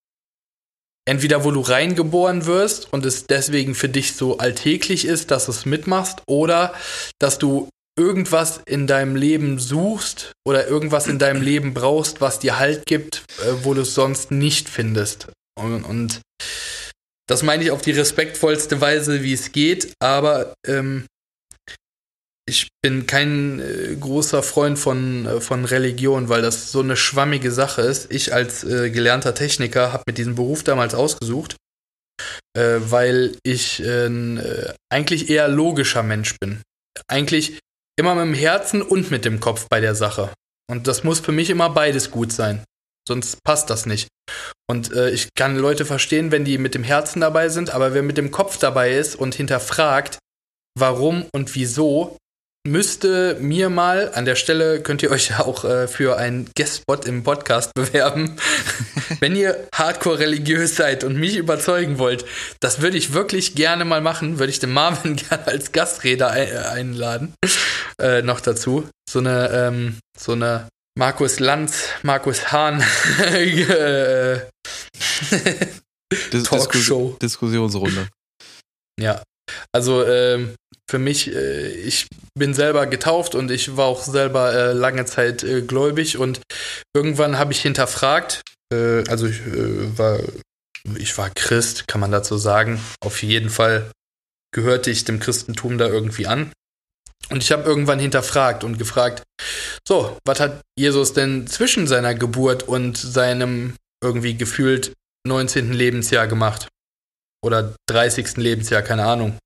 entweder 1.06 1.44
wo 1.44 1.50
du 1.50 1.60
reingeboren 1.60 2.46
wirst 2.46 2.92
und 2.92 3.04
es 3.04 3.26
deswegen 3.26 3.74
für 3.74 3.88
dich 3.88 4.14
so 4.14 4.38
alltäglich 4.38 5.04
ist, 5.04 5.30
dass 5.30 5.46
du 5.46 5.52
es 5.52 5.66
mitmachst, 5.66 6.22
oder 6.26 6.74
dass 7.18 7.38
du 7.38 7.68
irgendwas 7.96 8.60
in 8.66 8.86
deinem 8.86 9.16
Leben 9.16 9.58
suchst 9.58 10.32
oder 10.46 10.66
irgendwas 10.66 11.06
in 11.06 11.18
deinem 11.18 11.42
Leben 11.42 11.74
brauchst, 11.74 12.20
was 12.20 12.38
dir 12.38 12.58
Halt 12.58 12.86
gibt, 12.86 13.24
äh, 13.40 13.64
wo 13.64 13.74
du 13.74 13.82
es 13.82 13.94
sonst 13.94 14.30
nicht 14.30 14.68
findest. 14.68 15.28
Und, 15.58 15.84
und, 15.84 16.20
das 17.26 17.42
meine 17.42 17.62
ich 17.62 17.70
auf 17.70 17.80
die 17.80 17.92
respektvollste 17.92 18.80
Weise, 18.80 19.22
wie 19.22 19.32
es 19.32 19.52
geht, 19.52 19.94
aber 19.98 20.54
ähm, 20.66 21.06
ich 22.46 22.68
bin 22.82 23.06
kein 23.06 23.60
äh, 23.60 23.96
großer 23.98 24.42
Freund 24.42 24.78
von, 24.78 25.24
äh, 25.24 25.40
von 25.40 25.64
Religion, 25.64 26.28
weil 26.28 26.42
das 26.42 26.70
so 26.70 26.80
eine 26.80 26.96
schwammige 26.96 27.50
Sache 27.50 27.82
ist. 27.82 28.12
Ich 28.12 28.34
als 28.34 28.64
äh, 28.64 28.90
gelernter 28.90 29.34
Techniker 29.34 29.92
habe 29.92 30.04
mir 30.06 30.12
diesen 30.12 30.34
Beruf 30.34 30.62
damals 30.62 30.94
ausgesucht, 30.94 31.56
äh, 32.54 32.80
weil 32.80 33.36
ich 33.42 33.82
äh, 33.82 34.74
eigentlich 34.92 35.30
eher 35.30 35.48
logischer 35.48 36.02
Mensch 36.02 36.36
bin. 36.38 36.60
Eigentlich 37.08 37.58
immer 37.96 38.14
mit 38.14 38.24
dem 38.24 38.34
Herzen 38.34 38.82
und 38.82 39.10
mit 39.10 39.24
dem 39.24 39.40
Kopf 39.40 39.66
bei 39.68 39.80
der 39.80 39.94
Sache. 39.94 40.32
Und 40.70 40.86
das 40.86 41.04
muss 41.04 41.20
für 41.20 41.32
mich 41.32 41.50
immer 41.50 41.70
beides 41.70 42.10
gut 42.10 42.32
sein. 42.32 42.64
Sonst 43.06 43.42
passt 43.44 43.68
das 43.70 43.86
nicht. 43.86 44.08
Und 44.66 44.92
äh, 44.92 45.10
ich 45.10 45.28
kann 45.34 45.56
Leute 45.56 45.84
verstehen, 45.84 46.32
wenn 46.32 46.44
die 46.44 46.56
mit 46.56 46.74
dem 46.74 46.84
Herzen 46.84 47.20
dabei 47.20 47.50
sind, 47.50 47.70
aber 47.70 47.92
wer 47.92 48.02
mit 48.02 48.16
dem 48.16 48.30
Kopf 48.30 48.58
dabei 48.58 48.94
ist 48.94 49.14
und 49.14 49.34
hinterfragt, 49.34 50.18
warum 50.78 51.26
und 51.34 51.54
wieso, 51.54 52.16
müsste 52.66 53.36
mir 53.40 53.68
mal, 53.68 54.12
an 54.14 54.24
der 54.24 54.36
Stelle 54.36 54.80
könnt 54.80 55.02
ihr 55.02 55.10
euch 55.10 55.30
ja 55.30 55.40
auch 55.46 55.64
äh, 55.64 55.88
für 55.88 56.16
einen 56.16 56.50
Guestspot 56.56 57.04
im 57.04 57.22
Podcast 57.22 57.74
bewerben, 57.74 58.36
wenn 59.20 59.36
ihr 59.36 59.68
hardcore 59.74 60.18
religiös 60.18 60.76
seid 60.76 61.04
und 61.04 61.16
mich 61.16 61.36
überzeugen 61.36 61.98
wollt, 61.98 62.24
das 62.60 62.80
würde 62.80 62.96
ich 62.96 63.12
wirklich 63.12 63.54
gerne 63.54 63.84
mal 63.84 64.00
machen, 64.00 64.38
würde 64.38 64.50
ich 64.50 64.58
den 64.58 64.72
Marvin 64.72 65.16
gerne 65.28 65.46
als 65.46 65.72
Gastredner 65.72 66.30
ein 66.30 66.48
äh, 66.48 66.56
einladen, 66.56 67.34
äh, 68.00 68.22
noch 68.22 68.40
dazu. 68.40 68.88
So 69.08 69.18
eine, 69.18 69.50
ähm, 69.50 69.98
so 70.18 70.32
eine 70.32 70.68
Markus 70.96 71.40
Lanz, 71.40 71.88
Markus 72.02 72.52
Hahn 72.52 72.82
äh, 73.20 74.40
Talkshow. 76.44 77.16
Diskussionsrunde. 77.20 78.08
Ja, 79.00 79.22
also 79.72 80.04
ähm, 80.06 80.54
für 80.90 80.98
mich, 80.98 81.34
äh, 81.34 81.68
ich 81.68 82.06
bin 82.34 82.54
selber 82.54 82.86
getauft 82.86 83.34
und 83.34 83.50
ich 83.50 83.76
war 83.76 83.86
auch 83.86 84.02
selber 84.02 84.52
äh, 84.52 84.72
lange 84.72 85.04
Zeit 85.04 85.42
äh, 85.42 85.62
gläubig 85.62 86.18
und 86.18 86.40
irgendwann 86.94 87.38
habe 87.38 87.52
ich 87.52 87.60
hinterfragt, 87.60 88.42
äh, 88.72 89.04
also 89.08 89.26
ich 89.26 89.40
äh, 89.40 89.98
war, 89.98 90.20
ich 90.96 91.16
war 91.16 91.30
Christ, 91.30 91.88
kann 91.88 92.00
man 92.00 92.12
dazu 92.12 92.36
sagen. 92.36 92.80
Auf 93.00 93.22
jeden 93.22 93.50
Fall 93.50 93.90
gehörte 94.52 94.90
ich 94.90 95.04
dem 95.04 95.20
Christentum 95.20 95.78
da 95.78 95.86
irgendwie 95.86 96.26
an. 96.26 96.52
Und 97.30 97.42
ich 97.42 97.52
habe 97.52 97.62
irgendwann 97.62 97.98
hinterfragt 97.98 98.64
und 98.64 98.78
gefragt, 98.78 99.22
so, 99.88 100.18
was 100.26 100.40
hat 100.40 100.60
Jesus 100.78 101.14
denn 101.14 101.46
zwischen 101.46 101.86
seiner 101.86 102.14
Geburt 102.14 102.64
und 102.64 102.98
seinem 102.98 103.74
irgendwie 104.02 104.36
gefühlt 104.36 104.92
19. 105.26 105.72
Lebensjahr 105.72 106.26
gemacht? 106.26 106.68
Oder 107.42 107.74
30. 107.88 108.36
Lebensjahr, 108.36 108.82
keine 108.82 109.06
Ahnung 109.06 109.38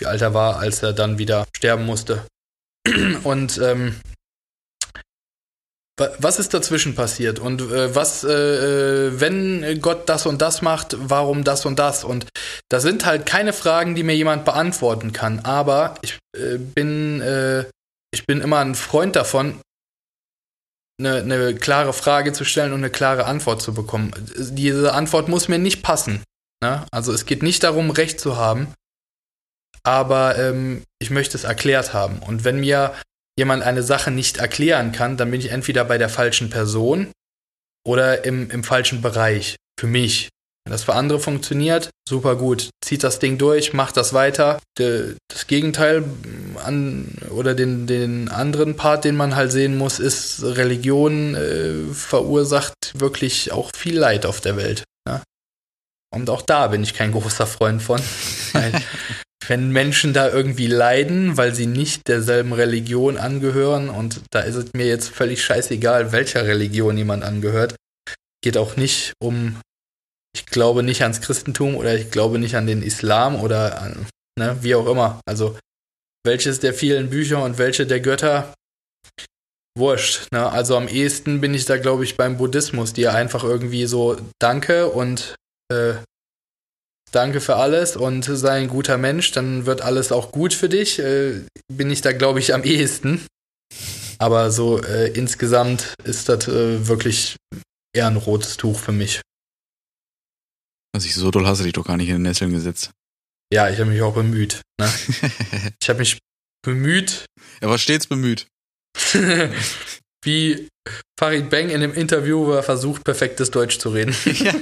wie 0.00 0.06
alt 0.06 0.22
er 0.22 0.34
war, 0.34 0.58
als 0.58 0.82
er 0.82 0.92
dann 0.92 1.18
wieder 1.18 1.46
sterben 1.56 1.86
musste. 1.86 2.26
Und 3.24 3.58
ähm, 3.58 4.00
was 6.18 6.38
ist 6.38 6.54
dazwischen 6.54 6.94
passiert? 6.94 7.38
Und 7.38 7.60
äh, 7.60 7.94
was, 7.94 8.24
äh, 8.24 8.30
äh, 8.30 9.20
wenn 9.20 9.80
Gott 9.82 10.08
das 10.08 10.24
und 10.24 10.40
das 10.40 10.62
macht, 10.62 10.96
warum 10.98 11.44
das 11.44 11.66
und 11.66 11.78
das? 11.78 12.04
Und 12.04 12.26
das 12.70 12.82
sind 12.82 13.04
halt 13.04 13.26
keine 13.26 13.52
Fragen, 13.52 13.94
die 13.94 14.02
mir 14.02 14.16
jemand 14.16 14.46
beantworten 14.46 15.12
kann. 15.12 15.40
Aber 15.40 15.96
ich 16.00 16.18
äh, 16.34 16.56
bin, 16.56 17.20
äh, 17.20 17.64
ich 18.12 18.26
bin 18.26 18.40
immer 18.40 18.60
ein 18.60 18.74
Freund 18.74 19.14
davon, 19.14 19.60
eine, 20.98 21.16
eine 21.16 21.54
klare 21.54 21.92
Frage 21.92 22.32
zu 22.32 22.44
stellen 22.44 22.72
und 22.72 22.78
eine 22.80 22.90
klare 22.90 23.26
Antwort 23.26 23.60
zu 23.60 23.74
bekommen. 23.74 24.12
Diese 24.36 24.94
Antwort 24.94 25.28
muss 25.28 25.48
mir 25.48 25.58
nicht 25.58 25.82
passen. 25.82 26.22
Ne? 26.62 26.86
Also 26.90 27.12
es 27.12 27.26
geht 27.26 27.42
nicht 27.42 27.62
darum, 27.62 27.90
Recht 27.90 28.20
zu 28.20 28.36
haben, 28.36 28.72
aber 29.82 30.38
ähm, 30.38 30.82
ich 30.98 31.10
möchte 31.10 31.36
es 31.36 31.44
erklärt 31.44 31.92
haben. 31.92 32.18
Und 32.18 32.44
wenn 32.44 32.60
mir 32.60 32.94
jemand 33.38 33.62
eine 33.62 33.82
Sache 33.82 34.10
nicht 34.10 34.38
erklären 34.38 34.92
kann, 34.92 35.16
dann 35.16 35.30
bin 35.30 35.40
ich 35.40 35.50
entweder 35.50 35.84
bei 35.84 35.98
der 35.98 36.08
falschen 36.08 36.50
Person 36.50 37.10
oder 37.86 38.24
im, 38.24 38.50
im 38.50 38.64
falschen 38.64 39.02
Bereich. 39.02 39.56
Für 39.78 39.86
mich. 39.86 40.28
Wenn 40.64 40.72
das 40.72 40.84
für 40.84 40.94
andere 40.94 41.18
funktioniert, 41.18 41.88
super 42.06 42.36
gut. 42.36 42.68
Zieht 42.84 43.02
das 43.02 43.18
Ding 43.18 43.38
durch, 43.38 43.72
macht 43.72 43.96
das 43.96 44.12
weiter. 44.12 44.60
Das 44.74 45.46
Gegenteil 45.46 46.04
an 46.62 47.16
oder 47.30 47.54
den, 47.54 47.86
den 47.86 48.28
anderen 48.28 48.76
Part, 48.76 49.04
den 49.04 49.16
man 49.16 49.36
halt 49.36 49.52
sehen 49.52 49.78
muss, 49.78 49.98
ist, 49.98 50.42
Religion 50.42 51.34
äh, 51.34 51.94
verursacht 51.94 52.74
wirklich 52.92 53.52
auch 53.52 53.70
viel 53.74 53.98
Leid 53.98 54.26
auf 54.26 54.42
der 54.42 54.58
Welt. 54.58 54.84
Ja? 55.08 55.22
Und 56.14 56.28
auch 56.28 56.42
da 56.42 56.66
bin 56.66 56.82
ich 56.82 56.92
kein 56.92 57.12
großer 57.12 57.46
Freund 57.46 57.82
von. 57.82 58.00
wenn 59.50 59.72
Menschen 59.72 60.12
da 60.12 60.30
irgendwie 60.30 60.68
leiden, 60.68 61.36
weil 61.36 61.54
sie 61.54 61.66
nicht 61.66 62.06
derselben 62.06 62.52
Religion 62.52 63.18
angehören, 63.18 63.88
und 63.90 64.20
da 64.30 64.40
ist 64.40 64.54
es 64.54 64.72
mir 64.74 64.86
jetzt 64.86 65.10
völlig 65.10 65.44
scheißegal, 65.44 66.12
welcher 66.12 66.46
Religion 66.46 66.96
jemand 66.96 67.24
angehört, 67.24 67.74
geht 68.42 68.56
auch 68.56 68.76
nicht 68.76 69.12
um 69.20 69.60
ich 70.32 70.46
glaube 70.46 70.84
nicht 70.84 71.02
ans 71.02 71.20
Christentum 71.20 71.74
oder 71.74 71.96
ich 71.96 72.12
glaube 72.12 72.38
nicht 72.38 72.54
an 72.54 72.68
den 72.68 72.82
Islam 72.82 73.34
oder 73.40 73.82
an, 73.82 74.06
ne, 74.38 74.56
wie 74.60 74.76
auch 74.76 74.86
immer. 74.86 75.20
Also 75.26 75.58
welches 76.24 76.60
der 76.60 76.72
vielen 76.72 77.10
Bücher 77.10 77.42
und 77.42 77.58
welche 77.58 77.84
der 77.86 77.98
Götter, 77.98 78.54
wurscht. 79.76 80.30
Ne? 80.32 80.48
Also 80.50 80.76
am 80.76 80.88
ehesten 80.88 81.40
bin 81.40 81.54
ich 81.54 81.64
da, 81.64 81.78
glaube 81.78 82.04
ich, 82.04 82.16
beim 82.16 82.36
Buddhismus, 82.36 82.92
die 82.92 83.08
einfach 83.08 83.44
irgendwie 83.44 83.86
so 83.86 84.16
Danke 84.38 84.88
und 84.88 85.34
äh, 85.72 85.94
Danke 87.12 87.40
für 87.40 87.56
alles 87.56 87.96
und 87.96 88.24
sei 88.24 88.58
ein 88.58 88.68
guter 88.68 88.96
Mensch, 88.96 89.32
dann 89.32 89.66
wird 89.66 89.82
alles 89.82 90.12
auch 90.12 90.30
gut 90.30 90.54
für 90.54 90.68
dich. 90.68 90.98
Äh, 91.00 91.40
bin 91.68 91.90
ich 91.90 92.02
da, 92.02 92.12
glaube 92.12 92.38
ich, 92.38 92.54
am 92.54 92.62
ehesten. 92.62 93.26
Aber 94.18 94.50
so 94.50 94.82
äh, 94.82 95.08
insgesamt 95.08 95.94
ist 96.04 96.28
das 96.28 96.46
äh, 96.46 96.86
wirklich 96.86 97.36
eher 97.92 98.06
ein 98.06 98.16
rotes 98.16 98.56
Tuch 98.56 98.78
für 98.78 98.92
mich. 98.92 99.22
Also 100.92 101.06
ich 101.06 101.14
so 101.14 101.30
doll 101.30 101.46
hasse 101.46 101.62
dich 101.62 101.72
doch 101.72 101.86
gar 101.86 101.96
nicht 101.96 102.08
in 102.08 102.16
den 102.16 102.22
Nesseln 102.22 102.52
gesetzt. 102.52 102.90
Ja, 103.52 103.68
ich 103.68 103.80
habe 103.80 103.90
mich 103.90 104.02
auch 104.02 104.14
bemüht. 104.14 104.60
Ne? 104.80 104.92
ich 105.80 105.88
habe 105.88 106.00
mich 106.00 106.18
bemüht. 106.62 107.26
Er 107.60 107.70
war 107.70 107.78
stets 107.78 108.06
bemüht. 108.06 108.46
Wie 110.22 110.68
Farid 111.18 111.48
Bang 111.50 111.70
in 111.70 111.80
dem 111.80 111.94
Interview 111.94 112.46
war 112.46 112.62
versucht, 112.62 113.04
perfektes 113.04 113.50
Deutsch 113.50 113.78
zu 113.78 113.90
reden. 113.90 114.14
ja, 114.24 114.54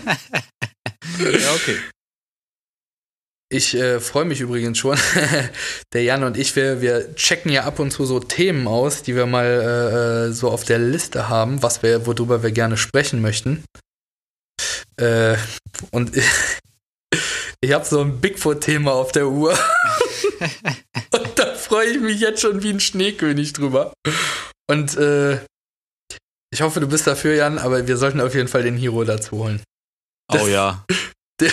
okay. 1.55 1.79
Ich 3.51 3.75
äh, 3.75 3.99
freue 3.99 4.27
mich 4.27 4.41
übrigens 4.41 4.77
schon. 4.77 4.99
der 5.93 6.03
Jan 6.03 6.23
und 6.23 6.37
ich, 6.37 6.55
wir, 6.55 6.83
wir 6.83 7.15
checken 7.15 7.51
ja 7.51 7.65
ab 7.65 7.79
und 7.79 7.91
zu 7.91 8.05
so 8.05 8.21
Themen 8.21 8.69
aus, 8.69 9.03
die 9.03 9.17
wir 9.17 9.25
mal 9.25 9.47
äh, 9.47 10.29
äh 10.29 10.33
so 10.33 10.51
auf 10.51 10.65
der 10.65 10.79
Liste 10.79 11.31
haben, 11.31 11.63
was 11.63 11.83
wir, 11.83 12.07
worüber 12.07 12.43
wir 12.43 12.53
gerne 12.53 12.77
sprechen 12.77 13.23
möchten. 13.23 13.65
Äh, 14.97 15.37
und 15.93 16.15
ich, 17.61 17.73
habe 17.73 17.87
so 17.87 18.03
ein 18.03 18.21
Bigfoot-Thema 18.21 18.93
auf 18.93 19.13
der 19.13 19.29
Uhr. 19.29 19.53
und 21.13 21.39
da 21.39 21.55
freue 21.55 21.87
ich 21.87 22.01
mich 22.01 22.21
jetzt 22.21 22.43
schon 22.43 22.63
wie 22.63 22.71
ein 22.71 22.81
Schneekönig 22.81 23.55
drüber. 23.55 23.95
Und 24.67 24.95
äh, 24.99 25.41
ich 26.51 26.61
hoffe, 26.61 26.81
du 26.81 26.87
bist 26.87 27.07
dafür, 27.07 27.35
Jan, 27.35 27.59
aber 27.59 27.87
wir 27.87 27.97
sollten 27.97 28.21
auf 28.21 28.35
jeden 28.35 28.49
Fall 28.49 28.63
den 28.63 28.77
Hero 28.77 29.05
dazu 29.05 29.39
holen. 29.39 29.63
Oh 30.31 30.47
ja. 30.47 30.85
Der, 31.41 31.53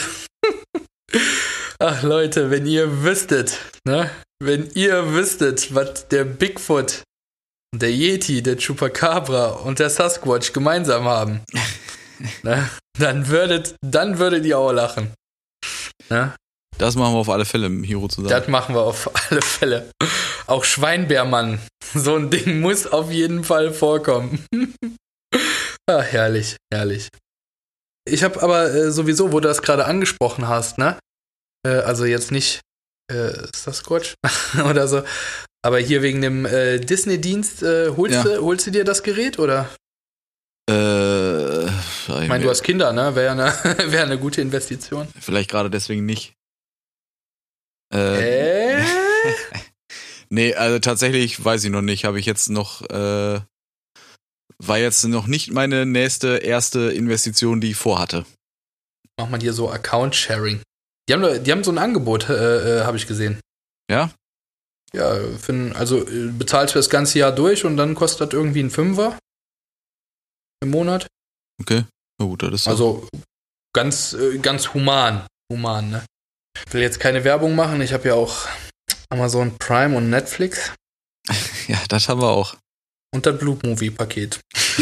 ach 1.86 2.02
Leute, 2.02 2.50
wenn 2.50 2.66
ihr 2.66 3.04
wüsstet, 3.04 3.60
ne? 3.86 4.10
Wenn 4.40 4.70
ihr 4.74 5.14
wüsstet, 5.14 5.74
was 5.76 6.08
der 6.08 6.26
Bigfoot, 6.26 7.04
der 7.76 7.92
Yeti, 7.92 8.42
der 8.42 8.58
Chupacabra 8.58 9.50
und 9.50 9.80
der 9.80 9.90
Sasquatch 9.90 10.52
gemeinsam 10.52 11.06
haben. 11.06 11.44
ne? 12.44 12.70
Dann 12.98 13.28
würdet, 13.28 13.76
dann 13.82 14.18
würdet 14.18 14.46
ihr 14.46 14.58
auch 14.58 14.72
lachen. 14.72 15.14
Ne? 16.10 16.34
Das 16.78 16.96
machen 16.96 17.14
wir 17.14 17.20
auf 17.20 17.30
alle 17.30 17.46
Fälle 17.46 17.68
im 17.68 17.84
Hero 17.84 18.08
zusammen. 18.08 18.30
Das 18.30 18.48
machen 18.48 18.76
wir 18.76 18.82
auf 18.82 19.10
alle 19.30 19.42
Fälle. 19.42 19.90
Auch 20.48 20.64
Schweinbärmann. 20.64 21.60
So 21.94 22.16
ein 22.16 22.30
Ding 22.30 22.62
muss 22.62 22.88
auf 22.88 23.12
jeden 23.12 23.44
Fall 23.44 23.72
vorkommen. 23.74 24.46
ah, 25.90 26.02
herrlich, 26.02 26.58
herrlich. 26.74 27.10
Ich 28.08 28.24
habe 28.24 28.42
aber 28.42 28.74
äh, 28.74 28.92
sowieso, 28.92 29.32
wo 29.32 29.40
du 29.40 29.48
das 29.48 29.62
gerade 29.62 29.86
angesprochen 29.86 30.48
hast, 30.48 30.78
ne? 30.78 30.98
Äh, 31.66 31.82
also 31.82 32.06
jetzt 32.06 32.32
nicht, 32.32 32.62
äh, 33.12 33.44
ist 33.52 33.66
das 33.66 33.78
Squatch 33.78 34.14
oder 34.70 34.88
so, 34.88 35.04
aber 35.66 35.80
hier 35.80 36.04
wegen 36.04 36.22
dem 36.22 36.46
äh, 36.46 36.80
Disney-Dienst, 36.80 37.64
äh, 37.64 37.90
holst, 37.90 38.16
ja. 38.16 38.24
du, 38.24 38.42
holst 38.42 38.68
du 38.68 38.72
dir 38.72 38.84
das 38.84 39.02
Gerät 39.02 39.40
oder? 39.40 39.70
Äh, 40.70 41.66
ich 41.66 42.28
meine, 42.28 42.44
du 42.44 42.50
hast 42.50 42.64
Kinder, 42.64 42.92
ne? 42.94 43.16
Wäre 43.16 43.32
eine, 43.32 43.92
wär 43.92 44.04
eine 44.04 44.18
gute 44.20 44.42
Investition. 44.42 45.08
Vielleicht 45.20 45.50
gerade 45.50 45.70
deswegen 45.70 46.06
nicht. 46.06 46.34
Äh? 47.94 48.80
äh? 48.80 48.84
nee, 50.30 50.54
also 50.56 50.80
tatsächlich 50.80 51.44
weiß 51.44 51.64
ich 51.64 51.72
noch 51.72 51.82
nicht. 51.82 52.06
Habe 52.06 52.20
ich 52.20 52.26
jetzt 52.26 52.50
noch, 52.50 52.82
äh, 52.90 53.42
war 54.58 54.78
jetzt 54.78 55.04
noch 55.04 55.28
nicht 55.28 55.52
meine 55.52 55.86
nächste 55.86 56.38
erste 56.38 56.92
Investition, 56.92 57.62
die 57.62 57.72
ich 57.72 57.78
vorhatte. 57.78 58.26
Mach 59.20 59.30
mal 59.30 59.40
hier 59.40 59.54
so 59.54 59.70
Account-Sharing. 59.70 60.62
Die 61.08 61.14
haben, 61.14 61.44
die 61.44 61.52
haben 61.52 61.64
so 61.64 61.72
ein 61.72 61.78
Angebot, 61.78 62.30
äh, 62.30 62.80
äh, 62.80 62.84
habe 62.84 62.98
ich 62.98 63.08
gesehen. 63.08 63.40
Ja? 63.90 64.12
Ja, 64.94 65.16
für, 65.38 65.74
also 65.76 66.08
äh, 66.08 66.30
bezahlst 66.32 66.74
du 66.74 66.80
das 66.80 66.90
ganze 66.90 67.20
Jahr 67.20 67.32
durch 67.32 67.66
und 67.66 67.78
dann 67.78 67.96
kostet 67.96 68.22
das 68.22 68.34
irgendwie 68.34 68.62
ein 68.62 68.72
Fünfer 68.72 69.18
im 70.64 70.72
Monat. 70.72 71.08
Okay, 71.62 71.86
na 72.20 72.26
gut, 72.26 72.44
das 72.44 72.62
ist 72.62 72.68
Also 72.68 73.08
ganz, 73.74 74.14
äh, 74.14 74.38
ganz 74.40 74.74
human. 74.74 75.28
Human, 75.52 75.90
ne? 75.92 76.06
Ich 76.66 76.74
will 76.74 76.82
jetzt 76.82 77.00
keine 77.00 77.24
Werbung 77.24 77.56
machen. 77.56 77.82
Ich 77.82 77.94
habe 77.94 78.08
ja 78.08 78.16
auch 78.16 78.48
Amazon 79.10 79.58
Prime 79.58 79.96
und 79.96 80.10
Netflix. 80.10 80.74
ja, 81.68 81.78
das 81.90 82.10
haben 82.10 82.22
wir 82.22 82.30
auch. 82.30 82.56
Und 83.14 83.26
das 83.26 83.38
Blue 83.38 83.58
Movie 83.64 83.92
Paket. 83.92 84.40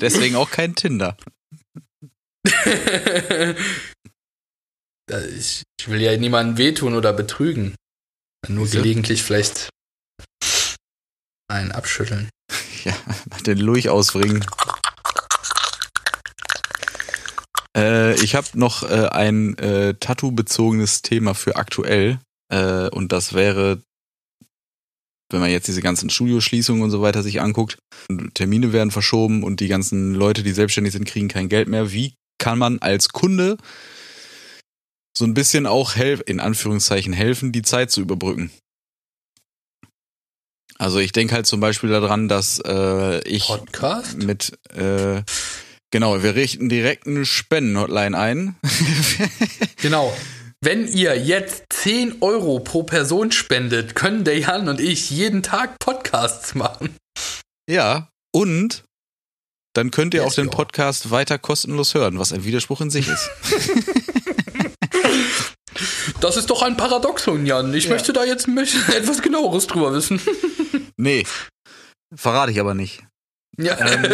Deswegen 0.00 0.36
auch 0.36 0.50
kein 0.50 0.74
Tinder. 0.74 1.16
ich, 5.18 5.62
ich, 5.80 5.88
will 5.88 6.00
ja 6.00 6.16
niemandem 6.16 6.58
wehtun 6.58 6.94
oder 6.94 7.12
betrügen. 7.12 7.74
Nur 8.48 8.64
Wieso? 8.64 8.78
gelegentlich 8.78 9.22
vielleicht 9.22 9.68
einen 11.48 11.72
abschütteln. 11.72 12.28
Ja, 12.82 12.96
den 13.44 13.58
Lurch 13.58 13.90
ausbringen. 13.90 14.42
Äh, 17.76 18.14
ich 18.22 18.34
habe 18.34 18.46
noch 18.54 18.82
äh, 18.82 19.08
ein 19.08 19.56
äh, 19.58 19.92
Tattoo-bezogenes 20.00 21.02
Thema 21.02 21.34
für 21.34 21.56
aktuell. 21.56 22.18
Äh, 22.50 22.88
und 22.88 23.12
das 23.12 23.34
wäre, 23.34 23.82
wenn 25.30 25.40
man 25.40 25.50
jetzt 25.50 25.68
diese 25.68 25.82
ganzen 25.82 26.10
Studioschließungen 26.10 26.82
und 26.82 26.90
so 26.90 27.02
weiter 27.02 27.22
sich 27.22 27.40
anguckt, 27.40 27.78
Termine 28.34 28.72
werden 28.72 28.90
verschoben 28.90 29.42
und 29.42 29.60
die 29.60 29.68
ganzen 29.68 30.14
Leute, 30.14 30.42
die 30.42 30.52
selbstständig 30.52 30.94
sind, 30.94 31.04
kriegen 31.04 31.28
kein 31.28 31.48
Geld 31.48 31.68
mehr. 31.68 31.92
Wie 31.92 32.14
kann 32.38 32.58
man 32.58 32.78
als 32.78 33.10
Kunde 33.10 33.56
so 35.20 35.26
ein 35.26 35.34
bisschen 35.34 35.66
auch 35.66 35.96
helfen, 35.96 36.24
in 36.26 36.40
Anführungszeichen 36.40 37.12
helfen, 37.12 37.52
die 37.52 37.62
Zeit 37.62 37.90
zu 37.90 38.00
überbrücken? 38.00 38.50
Also 40.78 40.98
ich 40.98 41.12
denke 41.12 41.34
halt 41.34 41.46
zum 41.46 41.60
Beispiel 41.60 41.90
daran, 41.90 42.26
dass 42.26 42.58
äh, 42.66 43.20
ich 43.28 43.46
Podcast? 43.46 44.16
mit 44.16 44.58
äh, 44.74 45.22
Genau, 45.92 46.22
wir 46.22 46.36
richten 46.36 46.68
direkt 46.68 47.06
eine 47.06 47.26
Spendenhotline 47.26 48.16
ein. 48.16 48.56
genau. 49.82 50.16
Wenn 50.62 50.86
ihr 50.86 51.18
jetzt 51.18 51.64
10 51.70 52.22
Euro 52.22 52.60
pro 52.60 52.84
Person 52.84 53.32
spendet, 53.32 53.96
können 53.96 54.24
der 54.24 54.38
Jan 54.38 54.68
und 54.68 54.80
ich 54.80 55.10
jeden 55.10 55.42
Tag 55.42 55.78
Podcasts 55.80 56.54
machen. 56.54 56.96
Ja, 57.68 58.08
und 58.32 58.84
dann 59.74 59.90
könnt 59.90 60.14
ihr 60.14 60.22
yes, 60.22 60.32
auch 60.32 60.34
den 60.34 60.50
Podcast 60.50 61.10
weiter 61.10 61.38
kostenlos 61.38 61.94
hören, 61.94 62.18
was 62.18 62.32
ein 62.32 62.44
Widerspruch 62.44 62.80
in 62.80 62.90
sich 62.90 63.08
ist. 63.08 63.30
Das 66.20 66.36
ist 66.36 66.50
doch 66.50 66.60
ein 66.62 66.76
Paradoxon, 66.76 67.46
Jan. 67.46 67.72
Ich 67.72 67.84
ja. 67.84 67.90
möchte 67.90 68.12
da 68.12 68.24
jetzt 68.24 68.46
etwas 68.94 69.22
genaueres 69.22 69.66
drüber 69.66 69.92
wissen. 69.92 70.20
Nee, 70.96 71.24
verrate 72.14 72.52
ich 72.52 72.60
aber 72.60 72.74
nicht. 72.74 73.02
Ja. 73.56 73.78
Ähm. 73.80 74.04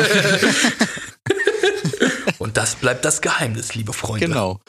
Und 2.39 2.57
das 2.57 2.77
bleibt 2.77 3.05
das 3.05 3.23
Geheimnis, 3.23 3.75
liebe 3.75 3.93
Freunde. 3.93 4.29
Genau. 4.29 4.61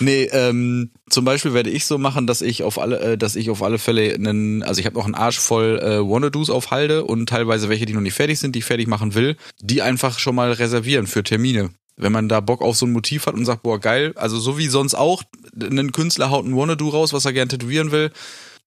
Nee, 0.00 0.24
ähm, 0.32 0.90
zum 1.08 1.24
Beispiel 1.24 1.54
werde 1.54 1.70
ich 1.70 1.86
so 1.86 1.96
machen, 1.96 2.26
dass 2.26 2.42
ich 2.42 2.62
auf 2.62 2.78
alle, 2.78 3.00
äh, 3.00 3.16
dass 3.16 3.36
ich 3.36 3.48
auf 3.48 3.62
alle 3.62 3.78
Fälle 3.78 4.12
einen, 4.12 4.62
also 4.62 4.80
ich 4.80 4.86
habe 4.86 4.96
noch 4.96 5.06
einen 5.06 5.14
Arsch 5.14 5.38
voll 5.38 5.78
äh, 5.78 6.00
Wannadoos 6.00 6.50
auf 6.50 6.70
Halde 6.70 7.04
und 7.04 7.26
teilweise 7.26 7.70
welche, 7.70 7.86
die 7.86 7.94
noch 7.94 8.02
nicht 8.02 8.12
fertig 8.12 8.38
sind, 8.38 8.54
die 8.54 8.58
ich 8.58 8.66
fertig 8.66 8.86
machen 8.86 9.14
will, 9.14 9.36
die 9.62 9.80
einfach 9.80 10.18
schon 10.18 10.34
mal 10.34 10.52
reservieren 10.52 11.06
für 11.06 11.22
Termine. 11.22 11.70
Wenn 11.96 12.12
man 12.12 12.28
da 12.28 12.40
Bock 12.40 12.62
auf 12.62 12.76
so 12.76 12.86
ein 12.86 12.92
Motiv 12.92 13.26
hat 13.26 13.34
und 13.34 13.44
sagt, 13.44 13.62
boah, 13.62 13.78
geil, 13.78 14.12
also 14.16 14.38
so 14.38 14.58
wie 14.58 14.68
sonst 14.68 14.94
auch, 14.94 15.22
ein 15.60 15.92
Künstler 15.92 16.30
haut 16.30 16.46
ein 16.46 16.56
Wannadoo 16.56 16.88
raus, 16.88 17.12
was 17.12 17.24
er 17.24 17.32
gern 17.32 17.48
tätowieren 17.48 17.90
will, 17.90 18.10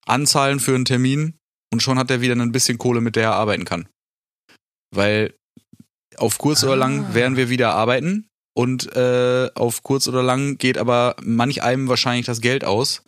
anzahlen 0.06 0.60
für 0.60 0.76
einen 0.76 0.86
Termin 0.86 1.34
und 1.74 1.82
schon 1.82 1.98
hat 1.98 2.12
er 2.12 2.22
wieder 2.22 2.36
ein 2.36 2.52
bisschen 2.52 2.78
Kohle, 2.78 3.02
mit 3.02 3.16
der 3.16 3.24
er 3.24 3.34
arbeiten 3.36 3.66
kann. 3.66 3.88
Weil 4.94 5.34
auf 6.18 6.38
kurz 6.38 6.64
oder 6.64 6.76
lang 6.76 7.08
Ah. 7.10 7.14
werden 7.14 7.36
wir 7.36 7.50
wieder 7.50 7.74
arbeiten 7.74 8.28
und 8.56 8.96
äh, 8.96 9.50
auf 9.56 9.84
kurz 9.84 10.08
oder 10.08 10.24
lang 10.24 10.58
geht 10.58 10.78
aber 10.78 11.16
manch 11.22 11.64
einem 11.64 11.90
wahrscheinlich 11.90 12.26
das 12.26 12.42
Geld 12.42 12.64
aus. 12.64 13.04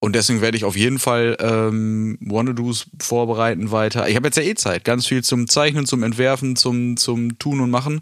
Und 0.00 0.14
deswegen 0.14 0.40
werde 0.40 0.56
ich 0.56 0.64
auf 0.64 0.76
jeden 0.76 1.00
Fall 1.00 1.36
ähm, 1.40 2.18
Wannadoos 2.20 2.86
vorbereiten 3.02 3.72
weiter. 3.72 4.08
Ich 4.08 4.14
habe 4.14 4.28
jetzt 4.28 4.36
ja 4.36 4.44
eh 4.44 4.54
Zeit, 4.54 4.84
ganz 4.84 5.06
viel 5.06 5.24
zum 5.24 5.48
Zeichnen, 5.48 5.86
zum 5.86 6.04
Entwerfen, 6.04 6.54
zum, 6.54 6.96
zum 6.96 7.38
Tun 7.40 7.60
und 7.60 7.70
Machen. 7.70 8.00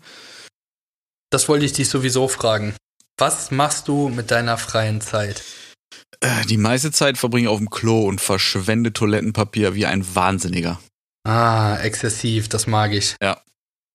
Das 1.31 1.49
wollte 1.49 1.65
ich 1.65 1.73
dich 1.73 1.89
sowieso 1.89 2.29
fragen. 2.29 2.75
Was 3.19 3.51
machst 3.51 3.89
du 3.89 4.09
mit 4.09 4.31
deiner 4.31 4.59
freien 4.59 5.01
Zeit? 5.01 5.43
Äh, 6.21 6.47
die 6.47 6.57
meiste 6.57 6.93
Zeit 6.93 7.19
verbringe 7.19 7.49
ich 7.49 7.53
auf 7.53 7.59
dem 7.59 7.71
Klo 7.71 8.07
und 8.07 8.21
verschwende 8.21 8.93
Toilettenpapier 8.93 9.75
wie 9.75 9.87
ein 9.87 10.15
Wahnsinniger. 10.15 10.81
Ah, 11.25 11.79
exzessiv, 11.79 12.49
das 12.49 12.67
mag 12.67 12.93
ich. 12.93 13.17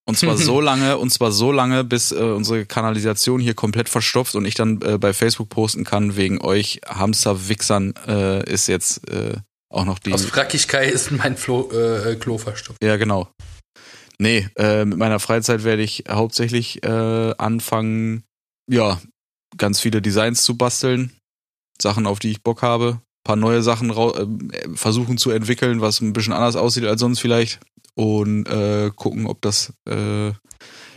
Und 0.04 0.18
zwar 0.18 0.36
so 0.36 0.60
lange, 0.70 0.98
und 0.98 1.10
zwar 1.10 1.32
so 1.32 1.52
lange, 1.52 1.84
bis 1.84 2.12
äh, 2.12 2.16
unsere 2.16 2.66
Kanalisation 2.66 3.40
hier 3.40 3.54
komplett 3.54 3.88
verstopft 3.88 4.34
und 4.34 4.44
ich 4.44 4.54
dann 4.54 4.82
äh, 4.82 4.98
bei 4.98 5.12
Facebook 5.12 5.48
posten 5.48 5.84
kann, 5.84 6.16
wegen 6.16 6.40
euch 6.40 6.80
Hamsterwichsern 6.86 7.94
äh, 8.06 8.50
ist 8.50 8.66
jetzt 8.66 9.08
äh, 9.08 9.36
auch 9.68 9.84
noch 9.84 9.98
die. 9.98 10.12
Aus 10.12 10.24
Frackigkeit 10.24 10.90
ist 10.90 11.10
mein 11.12 11.36
Flo, 11.36 11.70
äh, 11.72 12.16
Klo 12.16 12.38
verstopft. 12.38 12.82
Ja, 12.82 12.96
genau. 12.96 13.28
Nee, 14.18 14.48
äh, 14.56 14.84
mit 14.84 14.98
meiner 14.98 15.20
Freizeit 15.20 15.64
werde 15.64 15.82
ich 15.82 16.04
hauptsächlich 16.08 16.82
äh, 16.84 17.34
anfangen, 17.38 18.24
ja, 18.70 19.00
ganz 19.56 19.80
viele 19.80 20.00
Designs 20.02 20.44
zu 20.44 20.56
basteln. 20.56 21.12
Sachen, 21.80 22.06
auf 22.06 22.18
die 22.18 22.30
ich 22.30 22.42
Bock 22.42 22.62
habe. 22.62 23.00
paar 23.24 23.36
neue 23.36 23.62
Sachen 23.62 23.90
äh, 23.90 24.68
versuchen 24.74 25.18
zu 25.18 25.30
entwickeln, 25.30 25.80
was 25.80 26.00
ein 26.00 26.12
bisschen 26.12 26.32
anders 26.32 26.56
aussieht 26.56 26.84
als 26.84 27.00
sonst 27.00 27.20
vielleicht. 27.20 27.60
Und 27.94 28.46
äh, 28.46 28.90
gucken, 28.94 29.26
ob 29.26 29.42
das 29.42 29.72
äh, 29.88 30.32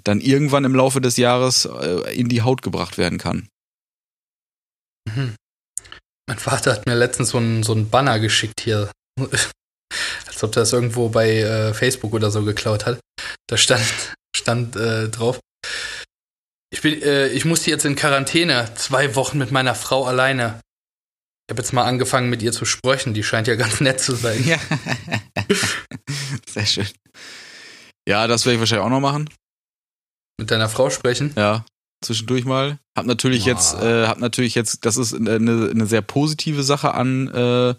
dann 0.04 0.22
irgendwann 0.22 0.64
im 0.64 0.76
Laufe 0.76 1.02
des 1.02 1.18
Jahres 1.18 1.66
äh, 1.66 2.16
in 2.16 2.30
die 2.30 2.42
Haut 2.42 2.62
gebracht 2.62 2.98
werden 2.98 3.18
kann. 3.18 3.50
Mhm. 5.08 5.36
Mein 6.28 6.40
Vater 6.40 6.72
hat 6.72 6.86
mir 6.86 6.96
letztens 6.96 7.30
so 7.30 7.38
ein, 7.38 7.64
so 7.64 7.74
ein 7.74 7.90
Banner 7.90 8.20
geschickt 8.20 8.62
hier. 8.62 8.92
Als 10.36 10.44
ob 10.44 10.52
das 10.52 10.74
irgendwo 10.74 11.07
bei 11.07 11.38
äh, 11.38 11.74
Facebook 11.74 12.14
oder 12.14 12.30
so 12.30 12.44
geklaut 12.44 12.86
hat. 12.86 12.99
Da 13.48 13.56
stand, 13.56 13.86
stand 14.36 14.76
äh, 14.76 15.07
drauf. 15.07 15.40
Ich, 16.72 16.82
bin, 16.82 17.02
äh, 17.02 17.30
ich 17.30 17.45
musste 17.45 17.70
jetzt 17.70 17.86
in 17.86 17.95
Quarantäne, 17.95 18.70
zwei 18.76 19.16
Wochen 19.16 19.38
mit 19.38 19.52
meiner 19.52 19.76
Frau 19.76 20.03
alleine. 20.03 20.60
Ich 21.48 21.53
habe 21.53 21.62
jetzt 21.62 21.72
mal 21.72 21.86
angefangen, 21.86 22.30
mit 22.30 22.44
ihr 22.44 22.52
zu 22.52 22.66
sprechen. 22.66 23.14
Die 23.14 23.24
scheint 23.24 23.48
ja 23.48 23.56
ganz 23.56 23.80
nett 23.80 24.02
zu 24.02 24.14
sein. 24.14 24.44
Ja. 24.45 24.57
Sehr 26.49 26.66
schön. 26.66 26.88
Ja, 28.06 28.28
das 28.28 28.45
werde 28.45 28.56
ich 28.56 28.60
wahrscheinlich 28.60 28.86
auch 28.86 28.90
noch 28.90 28.99
machen. 28.99 29.30
Mit 30.38 30.52
deiner 30.52 30.68
Frau 30.68 30.90
sprechen. 30.90 31.32
Ja, 31.38 31.66
zwischendurch 32.03 32.44
mal. 32.44 32.78
Hab 32.98 33.06
natürlich 33.06 33.45
Boah. 33.45 33.52
jetzt, 33.52 33.74
äh, 33.76 34.06
hab 34.06 34.20
natürlich 34.20 34.53
jetzt, 34.53 34.86
das 34.86 34.98
ist 34.98 35.14
eine, 35.14 35.36
eine 35.72 35.86
sehr 35.86 36.02
positive 36.02 36.64
Sache 36.64 36.94
an, 36.94 37.30
äh, 37.30 37.76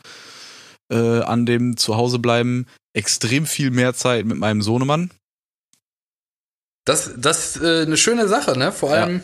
äh, 0.90 1.20
an 1.20 1.46
dem 1.46 1.76
Zuhausebleiben. 1.76 2.66
Extrem 2.94 3.46
viel 3.46 3.70
mehr 3.70 3.94
Zeit 3.94 4.24
mit 4.26 4.38
meinem 4.38 4.62
Sohnemann. 4.62 5.10
Das, 6.84 7.10
das 7.16 7.56
ist 7.56 7.62
äh, 7.62 7.82
eine 7.82 7.96
schöne 7.96 8.28
Sache, 8.28 8.56
ne? 8.58 8.72
Vor 8.72 8.94
Ja. 8.94 9.02
allem, 9.04 9.22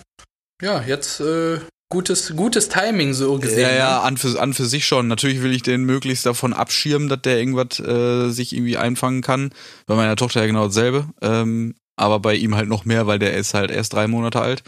ja, 0.60 0.82
jetzt 0.82 1.20
äh, 1.20 1.60
gutes, 1.90 2.34
gutes 2.34 2.68
Timing 2.68 3.14
so 3.14 3.38
gesehen. 3.38 3.60
Ja, 3.60 3.72
ja, 3.72 3.96
Ne? 3.98 4.02
an 4.02 4.16
für, 4.16 4.40
an 4.40 4.52
für 4.52 4.64
sich 4.66 4.84
schon. 4.86 5.06
Natürlich 5.08 5.42
will 5.42 5.52
ich 5.54 5.62
den 5.62 5.84
möglichst 5.84 6.26
davon 6.26 6.52
abschirmen, 6.52 7.08
dass 7.08 7.22
der 7.22 7.38
irgendwas 7.38 7.78
äh, 7.78 8.30
sich 8.30 8.52
irgendwie 8.54 8.76
einfangen 8.76 9.22
kann. 9.22 9.50
Bei 9.86 9.94
meiner 9.94 10.16
Tochter 10.16 10.40
ja 10.40 10.46
genau 10.46 10.66
dasselbe. 10.66 11.06
Ähm, 11.20 11.74
aber 11.96 12.18
bei 12.20 12.34
ihm 12.34 12.56
halt 12.56 12.68
noch 12.68 12.84
mehr, 12.84 13.06
weil 13.06 13.18
der 13.20 13.34
ist 13.36 13.54
halt 13.54 13.70
erst 13.70 13.92
drei 13.92 14.08
Monate 14.08 14.40
alt. 14.40 14.62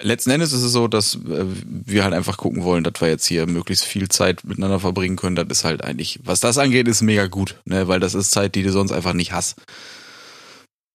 Letzten 0.00 0.30
Endes 0.30 0.52
ist 0.52 0.62
es 0.62 0.72
so, 0.72 0.88
dass 0.88 1.16
äh, 1.16 1.44
wir 1.64 2.04
halt 2.04 2.14
einfach 2.14 2.38
gucken 2.38 2.64
wollen, 2.64 2.82
dass 2.82 3.00
wir 3.00 3.08
jetzt 3.08 3.26
hier 3.26 3.46
möglichst 3.46 3.84
viel 3.84 4.08
Zeit 4.08 4.44
miteinander 4.44 4.80
verbringen 4.80 5.16
können. 5.16 5.36
Das 5.36 5.46
ist 5.48 5.64
halt 5.64 5.84
eigentlich, 5.84 6.20
was 6.24 6.40
das 6.40 6.58
angeht, 6.58 6.88
ist 6.88 7.02
mega 7.02 7.26
gut, 7.26 7.60
ne? 7.64 7.86
weil 7.86 8.00
das 8.00 8.14
ist 8.14 8.30
Zeit, 8.30 8.54
die 8.54 8.62
du 8.62 8.72
sonst 8.72 8.92
einfach 8.92 9.12
nicht 9.12 9.32
hast. 9.32 9.56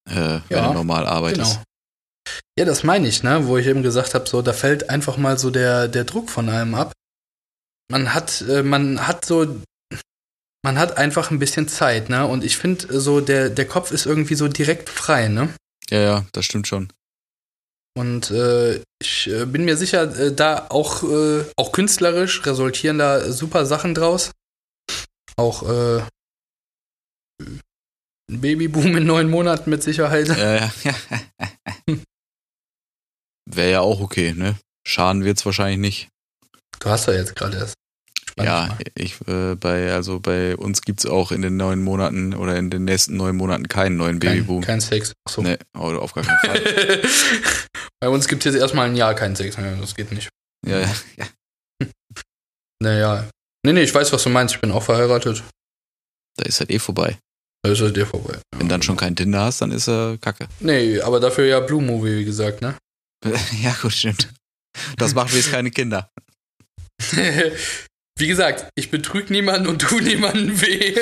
Äh, 0.10 0.40
wenn 0.50 0.64
du 0.64 0.74
normal 0.74 1.06
arbeitest. 1.06 1.54
Genau. 1.54 1.64
Ja, 2.58 2.66
das 2.66 2.84
meine 2.84 3.08
ich, 3.08 3.24
ne? 3.24 3.48
Wo 3.48 3.58
ich 3.58 3.68
eben 3.68 3.84
gesagt 3.84 4.14
habe, 4.14 4.28
so, 4.28 4.42
da 4.42 4.54
fällt 4.54 4.90
einfach 4.90 5.18
mal 5.18 5.38
so 5.38 5.52
der, 5.52 5.88
der 5.88 6.04
Druck 6.04 6.30
von 6.30 6.50
einem 6.50 6.76
ab. 6.76 6.94
Man 7.90 8.14
hat, 8.14 8.42
äh, 8.42 8.64
man 8.64 9.08
hat 9.08 9.26
so, 9.26 9.62
man 10.64 10.78
hat 10.78 10.98
einfach 10.98 11.32
ein 11.32 11.40
bisschen 11.40 11.68
Zeit, 11.68 12.10
ne? 12.10 12.26
Und 12.28 12.44
ich 12.44 12.58
finde, 12.58 13.00
so, 13.00 13.22
der, 13.22 13.50
der 13.50 13.68
Kopf 13.68 13.92
ist 13.92 14.06
irgendwie 14.06 14.36
so 14.36 14.48
direkt 14.48 14.90
frei, 14.90 15.28
ne? 15.28 15.54
Ja, 15.90 16.00
ja, 16.00 16.26
das 16.34 16.46
stimmt 16.46 16.68
schon. 16.68 16.92
Und 17.98 18.32
äh, 18.32 18.82
ich 19.02 19.28
äh, 19.28 19.46
bin 19.46 19.66
mir 19.66 19.76
sicher, 19.76 20.04
äh, 20.18 20.34
da 20.34 20.68
auch, 20.70 21.04
äh, 21.04 21.44
auch 21.58 21.72
künstlerisch 21.72 22.46
resultieren 22.46 22.98
da 22.98 23.32
super 23.32 23.66
Sachen 23.66 23.94
draus. 23.94 24.32
Auch 25.36 25.64
äh, 25.64 26.04
ein 27.42 28.42
Babyboom 28.42 28.96
in 28.98 29.06
neun 29.06 29.30
Monaten 29.30 29.70
mit 29.70 29.84
Sicherheit. 29.84 30.30
Ja, 30.30 30.56
ja, 30.56 30.72
ja. 30.84 31.98
Wäre 33.46 33.72
ja 33.72 33.82
auch 33.82 34.00
okay, 34.00 34.34
ne? 34.34 34.58
Schaden 34.88 35.26
wird's 35.26 35.46
wahrscheinlich 35.46 35.80
nicht. 35.80 36.10
Du 36.80 36.90
hast 36.90 37.08
ja 37.08 37.14
jetzt 37.14 37.36
gerade 37.36 37.58
erst. 37.58 37.76
Spann 38.32 38.46
dich 38.46 38.54
ja, 38.54 38.68
mal. 38.68 38.78
ich 38.96 39.28
äh, 39.28 39.56
bei 39.56 39.92
also 39.92 40.20
bei 40.20 40.56
uns 40.56 40.82
gibt's 40.82 41.06
auch 41.06 41.32
in 41.32 41.42
den 41.42 41.58
neun 41.58 41.82
Monaten 41.82 42.34
oder 42.34 42.58
in 42.58 42.70
den 42.70 42.86
nächsten 42.86 43.18
neun 43.18 43.36
Monaten 43.36 43.68
keinen 43.68 43.98
neuen 43.98 44.20
Babyboom. 44.20 44.62
Kein, 44.62 44.80
kein 44.80 44.82
Sex. 44.82 45.14
Achso. 45.28 45.42
Nee, 45.42 45.58
oh, 45.78 45.94
auf 45.96 46.14
gar 46.14 46.24
keinen 46.24 46.40
Fall. 46.40 47.02
Bei 48.00 48.10
uns 48.10 48.28
gibt 48.28 48.46
es 48.46 48.54
jetzt 48.54 48.62
erstmal 48.62 48.90
ein 48.90 48.96
Jahr 48.96 49.14
keinen 49.14 49.36
Sex. 49.36 49.58
mehr. 49.58 49.76
Das 49.76 49.96
geht 49.96 50.12
nicht. 50.12 50.30
ja, 50.66 50.80
ja, 50.80 50.94
ja. 51.18 51.28
Naja. 52.82 53.30
Nee, 53.64 53.74
nee, 53.74 53.84
ich 53.84 53.94
weiß, 53.94 54.12
was 54.12 54.24
du 54.24 54.30
meinst. 54.30 54.56
Ich 54.56 54.62
bin 54.62 54.72
auch 54.72 54.82
verheiratet. 54.82 55.44
Da 56.38 56.46
ist 56.46 56.60
halt 56.60 56.72
eh 56.72 56.80
vorbei. 56.80 57.20
Da 57.64 57.72
ist 57.72 57.80
es 57.80 57.94
dir 57.94 58.08
vorbei. 58.08 58.40
Wenn 58.58 58.70
dann 58.70 58.82
schon 58.82 58.98
kein 58.98 59.16
Tinder 59.16 59.42
hast, 59.42 59.62
dann 59.62 59.72
ist 59.72 59.88
er 59.88 60.18
Kacke. 60.18 60.48
Nee, 60.60 61.00
aber 61.02 61.20
dafür 61.20 61.46
ja 61.46 61.60
Blue 61.60 61.82
Movie, 61.82 62.18
wie 62.18 62.26
gesagt, 62.26 62.62
ne? 62.62 62.76
ja, 63.62 63.76
gut, 63.80 63.94
stimmt. 63.94 64.34
Das 64.98 65.14
macht 65.14 65.34
jetzt 65.34 65.52
keine 65.52 65.70
Kinder. 65.70 66.10
Wie 68.22 68.28
gesagt, 68.28 68.68
ich 68.76 68.92
betrüge 68.92 69.34
niemanden 69.34 69.66
und 69.66 69.82
tu 69.82 70.00
niemanden 70.00 70.62
weh. 70.62 70.96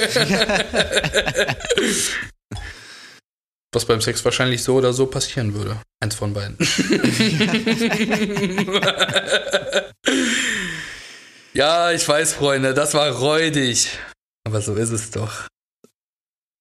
Was 3.74 3.84
beim 3.84 4.00
Sex 4.00 4.24
wahrscheinlich 4.24 4.64
so 4.64 4.76
oder 4.76 4.94
so 4.94 5.06
passieren 5.06 5.54
würde. 5.54 5.82
Eins 6.00 6.16
von 6.16 6.34
beiden. 6.34 6.58
ja, 11.54 11.92
ich 11.92 12.08
weiß, 12.08 12.36
Freunde, 12.36 12.74
das 12.74 12.94
war 12.94 13.12
räudig. 13.12 14.00
Aber 14.48 14.62
so 14.62 14.76
ist 14.76 14.92
es 14.92 15.12
doch. 15.12 15.46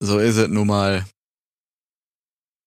So 0.01 0.18
ist 0.18 0.39
es 0.39 0.48
nun 0.48 0.66
mal. 0.66 1.05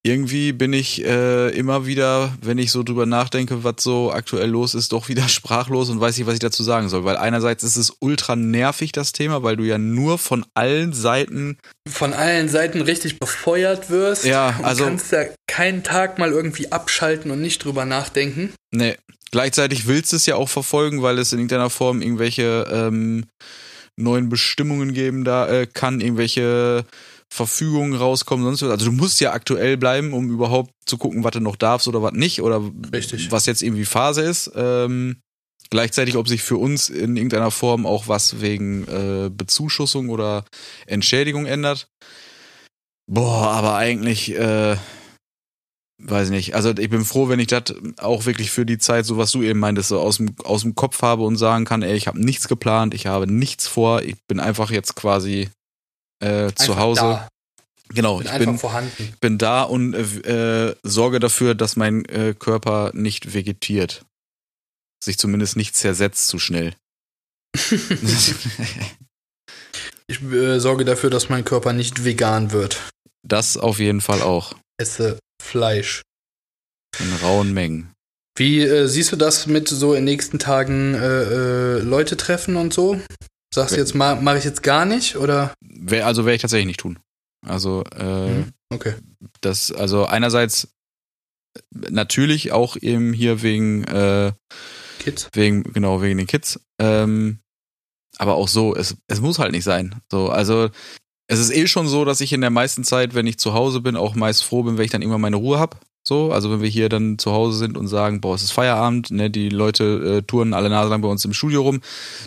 Irgendwie 0.04 0.52
bin 0.52 0.74
ich 0.74 1.06
äh, 1.06 1.50
immer 1.50 1.86
wieder, 1.86 2.36
wenn 2.42 2.58
ich 2.58 2.72
so 2.72 2.82
drüber 2.82 3.06
nachdenke, 3.06 3.64
was 3.64 3.76
so 3.80 4.12
aktuell 4.12 4.50
los 4.50 4.74
ist, 4.74 4.94
doch 4.94 5.10
wieder 5.10 5.28
sprachlos 5.30 5.90
und 5.90 6.00
weiß 6.00 6.18
nicht, 6.18 6.26
was 6.26 6.34
ich 6.34 6.40
dazu 6.40 6.64
sagen 6.64 6.90
soll. 6.90 7.04
Weil 7.04 7.18
einerseits 7.18 7.64
ist 7.64 7.76
es 7.76 7.94
ultra 8.00 8.36
nervig, 8.36 8.92
das 8.94 9.12
Thema, 9.12 9.44
weil 9.44 9.58
du 9.58 9.64
ja 9.64 9.78
nur 9.78 10.18
von 10.18 10.44
allen 10.56 10.94
Seiten 10.94 11.58
Von 11.88 12.14
allen 12.14 12.50
Seiten 12.50 12.82
richtig 12.82 13.20
befeuert 13.20 13.92
wirst. 13.92 14.26
Ja, 14.26 14.60
also- 14.64 14.86
kannst 14.86 15.12
ja 15.12 15.26
keinen 15.48 15.84
Tag 15.84 16.18
mal 16.18 16.32
irgendwie 16.32 16.72
abschalten 16.72 17.30
und 17.30 17.42
nicht 17.42 17.64
drüber 17.64 17.86
nachdenken. 17.86 18.54
Nee, 18.72 18.96
gleichzeitig 19.32 19.86
willst 19.86 20.14
du 20.14 20.16
es 20.16 20.26
ja 20.26 20.36
auch 20.36 20.50
verfolgen, 20.50 21.04
weil 21.04 21.20
es 21.20 21.32
in 21.32 21.38
irgendeiner 21.38 21.70
Form 21.70 22.02
irgendwelche 22.02 22.68
ähm, 22.72 23.26
neuen 23.98 24.30
Bestimmungen 24.30 24.94
geben 24.94 25.24
da 25.26 25.48
äh, 25.48 25.68
kann, 25.68 26.02
irgendwelche 26.02 26.86
Verfügungen 27.34 27.96
rauskommen, 27.96 28.44
sonst 28.44 28.62
was. 28.62 28.72
Also 28.72 28.88
du 28.88 28.92
musst 28.92 29.22
ja 29.22 29.32
aktuell 29.32 29.78
bleiben, 29.78 30.12
um 30.12 30.30
überhaupt 30.30 30.74
zu 30.86 30.98
gucken, 30.98 31.24
was 31.24 31.32
du 31.32 31.40
noch 31.40 31.56
darfst 31.56 31.88
oder 31.88 32.04
was 32.04 32.12
nicht 32.12 32.42
oder 32.42 32.62
Richtig. 32.92 33.32
was 33.32 33.46
jetzt 33.46 33.62
irgendwie 33.62 33.86
Phase 33.86 34.22
ist. 34.22 34.52
Ähm, 34.54 35.22
gleichzeitig, 35.70 36.18
ob 36.18 36.28
sich 36.28 36.44
für 36.44 36.58
uns 36.58 36.90
in 36.90 37.16
irgendeiner 37.16 37.50
Form 37.50 37.86
auch 37.86 38.10
was 38.10 38.42
wegen 38.42 38.86
äh, 38.90 39.30
Bezuschussung 39.30 40.10
oder 40.10 40.44
Entschädigung 40.88 41.46
ändert. 41.46 41.88
Boah, 43.08 43.52
aber 43.52 43.76
eigentlich, 43.76 44.36
äh, 44.36 44.76
weiß 46.00 46.32
nicht. 46.32 46.54
Also 46.54 46.72
ich 46.72 46.90
bin 46.90 47.06
froh, 47.06 47.30
wenn 47.30 47.40
ich 47.40 47.48
das 47.48 47.74
auch 47.98 48.26
wirklich 48.26 48.52
für 48.52 48.66
die 48.66 48.78
Zeit, 48.78 49.06
so 49.06 49.18
was 49.18 49.32
du 49.32 49.42
eben 49.42 49.60
meintest, 49.60 49.88
so 49.88 50.02
aus 50.02 50.18
dem, 50.18 50.36
aus 50.44 50.64
dem 50.64 50.76
Kopf 50.76 51.02
habe 51.02 51.24
und 51.24 51.38
sagen 51.38 51.64
kann, 51.64 51.82
ey, 51.82 51.96
ich 51.96 52.08
habe 52.08 52.22
nichts 52.22 52.50
geplant, 52.50 52.94
ich 52.94 53.08
habe 53.08 53.26
nichts 53.26 53.68
vor, 53.68 54.02
ich 54.02 54.16
bin 54.28 54.42
einfach 54.42 54.70
jetzt 54.70 54.98
quasi 54.98 55.50
äh, 56.22 56.52
zu 56.56 56.78
Hause. 56.78 57.02
Da. 57.02 57.28
Genau, 57.94 58.20
Bin 58.20 58.28
ich 58.28 58.38
bin, 58.38 58.58
vorhanden. 58.58 59.14
bin 59.20 59.38
da 59.38 59.64
und 59.64 59.94
äh, 59.94 60.76
sorge 60.84 61.20
dafür, 61.20 61.56
dass 61.56 61.76
mein 61.76 62.06
äh, 62.06 62.34
Körper 62.38 62.92
nicht 62.94 63.34
vegetiert. 63.34 64.06
Sich 65.04 65.18
zumindest 65.18 65.58
nicht 65.58 65.76
zersetzt 65.76 66.28
zu 66.28 66.40
schnell. 66.40 66.74
Ich 70.08 70.22
äh, 70.24 70.60
sorge 70.60 70.84
dafür, 70.84 71.10
dass 71.10 71.30
mein 71.30 71.46
Körper 71.46 71.72
nicht 71.72 72.04
vegan 72.04 72.52
wird. 72.52 72.82
das 73.26 73.56
auf 73.56 73.80
jeden 73.80 74.02
Fall 74.02 74.22
auch. 74.22 74.56
esse 74.78 75.20
Fleisch. 75.42 76.02
In 77.00 77.14
rauen 77.24 77.54
Mengen. 77.54 77.94
Wie 78.38 78.60
äh, 78.62 78.88
siehst 78.88 79.14
du 79.14 79.16
das 79.16 79.48
mit 79.48 79.70
so 79.70 79.92
in 79.94 80.00
den 80.06 80.14
nächsten 80.14 80.38
Tagen 80.38 80.96
äh, 80.96 80.98
äh, 81.24 81.80
Leute 81.80 82.18
treffen 82.18 82.58
und 82.58 82.74
so? 82.74 83.00
Sagst 83.54 83.76
du 83.76 83.80
jetzt 83.80 83.96
mal, 83.96 84.16
mache 84.22 84.38
ich 84.38 84.44
jetzt 84.46 84.64
gar 84.64 84.86
nicht 84.86 85.18
oder? 85.18 85.54
Wär, 85.62 86.06
also 86.08 86.26
werde 86.26 86.36
ich 86.36 86.42
tatsächlich 86.42 86.68
nicht 86.68 86.80
tun. 86.80 87.00
Also 87.46 87.84
äh, 87.96 88.30
Mhm, 88.30 88.54
Okay. 88.72 88.94
das, 89.42 89.72
also 89.72 90.06
einerseits 90.06 90.70
natürlich 91.72 92.52
auch 92.52 92.78
eben 92.78 93.14
hier 93.14 93.42
wegen, 93.42 93.84
äh, 93.86 94.32
Kids. 95.00 95.30
wegen, 95.34 95.64
genau, 95.74 96.02
wegen 96.02 96.18
den 96.18 96.28
Kids. 96.28 96.60
Ähm, 96.80 97.40
aber 98.18 98.36
auch 98.36 98.48
so, 98.48 98.76
es, 98.76 98.96
es 99.08 99.20
muss 99.20 99.40
halt 99.40 99.52
nicht 99.52 99.64
sein. 99.64 99.96
So, 100.12 100.30
also 100.30 100.70
es 101.28 101.40
ist 101.40 101.52
eh 101.52 101.68
schon 101.68 101.88
so, 101.88 102.06
dass 102.06 102.22
ich 102.22 102.32
in 102.34 102.42
der 102.42 102.50
meisten 102.50 102.84
Zeit, 102.84 103.16
wenn 103.16 103.28
ich 103.28 103.38
zu 103.38 103.54
Hause 103.54 103.82
bin, 103.82 103.96
auch 103.98 104.16
meist 104.16 104.44
froh 104.44 104.64
bin, 104.64 104.78
wenn 104.78 104.86
ich 104.86 104.92
dann 104.92 105.02
irgendwann 105.02 105.22
meine 105.22 105.38
Ruhe 105.38 105.60
hab. 105.60 105.80
So, 106.12 106.34
also 106.34 106.52
wenn 106.52 106.62
wir 106.62 106.68
hier 106.68 106.90
dann 106.90 107.18
zu 107.18 107.32
Hause 107.32 107.58
sind 107.58 107.78
und 107.78 107.88
sagen, 107.88 108.20
boah, 108.20 108.36
es 108.36 108.42
ist 108.42 108.52
Feierabend, 108.52 109.12
ne, 109.12 109.30
die 109.30 109.48
Leute 109.48 110.18
äh, 110.18 110.22
touren 110.24 110.54
alle 110.54 110.70
Nase 110.70 110.90
lang 110.90 111.02
bei 111.02 111.08
uns 111.08 111.24
im 111.24 111.32
Studio 111.32 111.62
rum, 111.62 111.80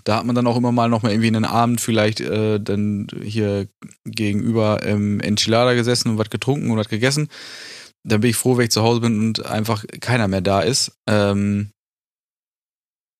da 0.04 0.16
hat 0.16 0.24
man 0.24 0.34
dann 0.34 0.46
auch 0.46 0.56
immer 0.56 0.72
mal 0.72 0.88
noch 0.88 1.02
mal 1.02 1.10
irgendwie 1.12 1.26
einen 1.26 1.44
Abend 1.44 1.82
vielleicht 1.82 2.18
äh, 2.22 2.58
dann 2.58 3.08
hier 3.22 3.68
gegenüber 4.06 4.82
ähm, 4.84 5.20
Enchilada 5.20 5.74
gesessen 5.74 6.08
und 6.08 6.16
was 6.16 6.30
getrunken 6.30 6.70
und 6.70 6.78
was 6.78 6.88
gegessen. 6.88 7.28
Dann 8.04 8.22
bin 8.22 8.30
ich 8.30 8.36
froh, 8.36 8.56
wenn 8.56 8.64
ich 8.64 8.70
zu 8.70 8.80
Hause 8.80 9.00
bin 9.00 9.20
und 9.20 9.44
einfach 9.44 9.84
keiner 10.00 10.28
mehr 10.28 10.40
da 10.40 10.62
ist. 10.62 10.96
Ähm, 11.06 11.68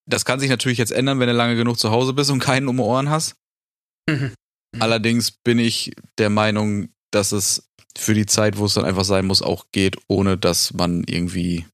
das 0.09 0.25
kann 0.25 0.39
sich 0.39 0.49
natürlich 0.49 0.79
jetzt 0.79 0.93
ändern, 0.93 1.19
wenn 1.19 1.27
du 1.27 1.33
lange 1.35 1.55
genug 1.55 1.77
zu 1.77 1.91
Hause 1.91 2.13
bist 2.13 2.31
und 2.31 2.39
keinen 2.39 2.67
um 2.69 2.79
Ohren 2.79 3.11
hast. 3.11 3.35
Mhm. 4.09 4.33
Allerdings 4.79 5.29
bin 5.29 5.59
ich 5.59 5.91
der 6.17 6.31
Meinung, 6.31 6.89
dass 7.11 7.33
es 7.33 7.69
für 7.97 8.13
die 8.13 8.25
Zeit, 8.25 8.57
wo 8.57 8.65
es 8.65 8.73
dann 8.73 8.85
einfach 8.85 9.05
sein 9.05 9.25
muss, 9.25 9.41
auch 9.41 9.65
geht, 9.71 9.97
ohne 10.07 10.37
dass 10.37 10.73
man 10.73 11.03
irgendwie, 11.07 11.65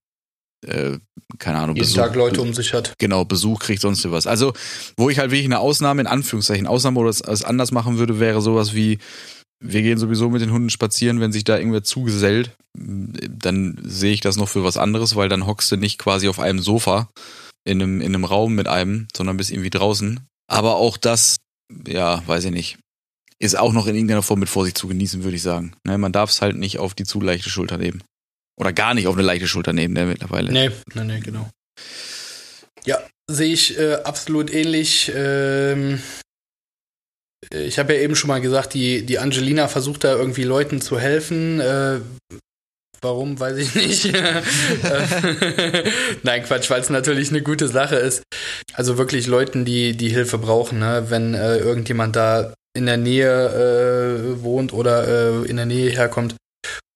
äh, 0.66 0.98
keine 1.40 1.60
Ahnung, 1.60 1.76
Jeden 1.76 1.94
Tag 1.94 2.16
Leute 2.16 2.42
um 2.42 2.54
sich 2.54 2.74
hat. 2.74 2.94
genau, 2.98 3.26
Besuch 3.26 3.60
kriegt, 3.60 3.82
sonst 3.82 4.10
was. 4.12 4.28
Also, 4.28 4.54
wo 4.98 5.10
ich 5.10 5.20
halt 5.20 5.32
wirklich 5.32 5.46
eine 5.46 5.60
Ausnahme, 5.60 6.02
in 6.02 6.08
Anführungszeichen, 6.08 6.68
Ausnahme 6.68 7.00
oder 7.00 7.10
es 7.10 7.44
anders 7.44 7.72
machen 7.72 7.98
würde, 7.98 8.20
wäre 8.20 8.42
sowas 8.42 8.76
wie, 8.76 9.00
wir 9.64 9.82
gehen 9.82 9.98
sowieso 9.98 10.30
mit 10.30 10.42
den 10.42 10.52
Hunden 10.52 10.70
spazieren, 10.70 11.20
wenn 11.20 11.32
sich 11.32 11.44
da 11.44 11.58
irgendwer 11.58 11.84
zugesellt, 11.84 12.52
dann 12.78 13.80
sehe 13.84 14.14
ich 14.14 14.22
das 14.22 14.38
noch 14.38 14.50
für 14.50 14.64
was 14.64 14.78
anderes, 14.78 15.16
weil 15.16 15.30
dann 15.30 15.46
hockst 15.46 15.72
du 15.72 15.78
nicht 15.78 16.00
quasi 16.00 16.28
auf 16.28 16.40
einem 16.40 16.60
Sofa 16.60 17.10
in 17.64 17.82
einem, 17.82 18.02
in 18.02 18.16
einem 18.16 18.26
Raum 18.26 18.56
mit 18.56 18.68
einem, 18.68 19.08
sondern 19.16 19.38
bist 19.38 19.52
irgendwie 19.52 19.70
draußen. 19.70 20.22
Aber 20.48 20.76
auch 20.76 20.98
das, 20.98 21.38
ja, 21.88 22.24
weiß 22.28 22.46
ich 22.46 22.52
nicht, 22.52 22.80
ist 23.42 23.58
auch 23.58 23.74
noch 23.74 23.88
in 23.88 23.96
irgendeiner 23.96 24.22
Form 24.22 24.40
mit 24.40 24.50
Vorsicht 24.50 24.78
zu 24.78 24.88
genießen, 24.88 25.24
würde 25.24 25.36
ich 25.36 25.42
sagen. 25.42 25.74
Ne, 25.86 25.98
man 25.98 26.12
darf 26.12 26.30
es 26.30 26.42
halt 26.42 26.58
nicht 26.58 26.78
auf 26.78 26.94
die 26.94 27.06
zu 27.06 27.20
leichte 27.20 27.50
Schulter 27.50 27.78
nehmen. 27.78 28.04
Oder 28.60 28.72
gar 28.72 28.94
nicht 28.94 29.08
auf 29.08 29.16
eine 29.16 29.24
leichte 29.24 29.48
Schulter 29.48 29.74
nehmen, 29.74 29.96
ne, 29.96 30.06
mittlerweile. 30.06 30.52
Nee, 30.52 30.70
nee, 30.94 31.04
nee, 31.04 31.20
genau. 31.20 31.50
Ja, 32.86 33.00
sehe 33.30 33.52
ich 33.52 33.78
äh, 33.80 33.96
absolut 34.04 34.54
ähnlich. 34.54 35.12
Ähm, 35.16 36.00
ich 37.52 37.80
habe 37.80 37.96
ja 37.96 38.02
eben 38.02 38.16
schon 38.16 38.28
mal 38.28 38.42
gesagt, 38.42 38.76
die, 38.76 39.04
die 39.06 39.18
Angelina 39.18 39.68
versucht 39.68 40.04
da 40.04 40.16
irgendwie 40.16 40.44
Leuten 40.44 40.80
zu 40.80 41.00
helfen. 41.00 41.60
Äh, 41.60 42.02
warum, 43.02 43.40
weiß 43.40 43.58
ich 43.58 43.74
nicht. 43.76 44.06
Äh, 44.84 45.84
Nein, 46.24 46.44
Quatsch, 46.44 46.70
weil 46.70 46.82
es 46.82 46.90
natürlich 46.90 47.30
eine 47.30 47.42
gute 47.42 47.68
Sache 47.68 47.96
ist. 47.96 48.24
Also 48.74 48.98
wirklich 48.98 49.26
Leuten, 49.28 49.66
die, 49.66 49.98
die 49.98 50.10
Hilfe 50.10 50.38
brauchen, 50.38 50.80
ne? 50.80 51.06
wenn 51.10 51.34
äh, 51.34 51.58
irgendjemand 51.58 52.16
da 52.16 52.54
in 52.74 52.86
der 52.86 52.98
Nähe 52.98 54.36
äh, 54.36 54.44
wohnt 54.44 54.74
oder 54.74 55.08
äh, 55.08 55.50
in 55.50 55.58
der 55.58 55.66
Nähe 55.66 55.90
herkommt. 55.90 56.36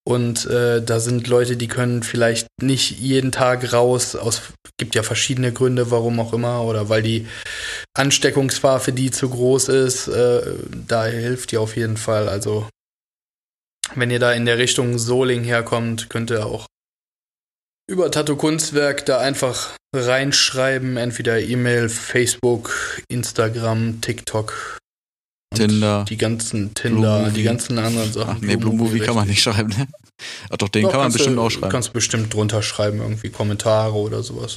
Und 0.08 0.46
äh, 0.46 0.82
da 0.82 1.00
sind 1.00 1.26
Leute, 1.26 1.56
die 1.56 1.66
können 1.66 2.04
vielleicht 2.04 2.46
nicht 2.62 2.92
jeden 3.00 3.32
Tag 3.32 3.72
raus. 3.72 4.14
Aus 4.14 4.40
gibt 4.78 4.94
ja 4.94 5.02
verschiedene 5.02 5.52
Gründe, 5.52 5.90
warum 5.90 6.20
auch 6.20 6.32
immer, 6.32 6.62
oder 6.62 6.88
weil 6.88 7.02
die 7.02 7.26
Ansteckungsgefahr 7.94 8.78
für 8.78 8.92
die 8.92 9.10
zu 9.10 9.28
groß 9.28 9.68
ist. 9.68 10.06
Äh, 10.06 10.54
da 10.86 11.06
hilft 11.06 11.50
die 11.50 11.58
auf 11.58 11.76
jeden 11.76 11.96
Fall. 11.96 12.28
Also 12.28 12.68
wenn 13.94 14.10
ihr 14.10 14.20
da 14.20 14.32
in 14.32 14.46
der 14.46 14.58
Richtung 14.58 14.98
Soling 14.98 15.42
herkommt, 15.42 16.08
könnt 16.08 16.30
ihr 16.30 16.46
auch 16.46 16.66
über 17.88 18.10
Tattoo 18.10 18.36
Kunstwerk 18.36 19.06
da 19.06 19.18
einfach 19.18 19.76
reinschreiben, 19.94 20.96
entweder 20.96 21.40
E-Mail, 21.40 21.88
Facebook, 21.88 23.00
Instagram, 23.08 24.00
TikTok. 24.00 24.78
Tinder, 25.56 26.04
Die 26.08 26.16
ganzen 26.16 26.74
Tinder, 26.74 27.30
die 27.30 27.42
ganzen 27.42 27.78
anderen 27.78 28.12
Sachen. 28.12 28.36
Ach 28.38 28.40
nee, 28.40 28.56
Blue 28.56 28.74
Movie 28.74 29.00
kann 29.00 29.14
man 29.14 29.28
nicht 29.28 29.42
schreiben, 29.42 29.70
ne? 29.70 29.86
Ach 30.50 30.56
doch, 30.56 30.68
den 30.68 30.82
Doch, 30.84 30.92
kann 30.92 31.00
man 31.00 31.12
bestimmt 31.12 31.36
du, 31.36 31.42
auch 31.42 31.50
schreiben. 31.50 31.70
Kannst 31.70 31.92
bestimmt 31.92 32.32
drunter 32.32 32.62
schreiben, 32.62 33.00
irgendwie 33.00 33.30
Kommentare 33.30 33.94
oder 33.94 34.22
sowas. 34.22 34.56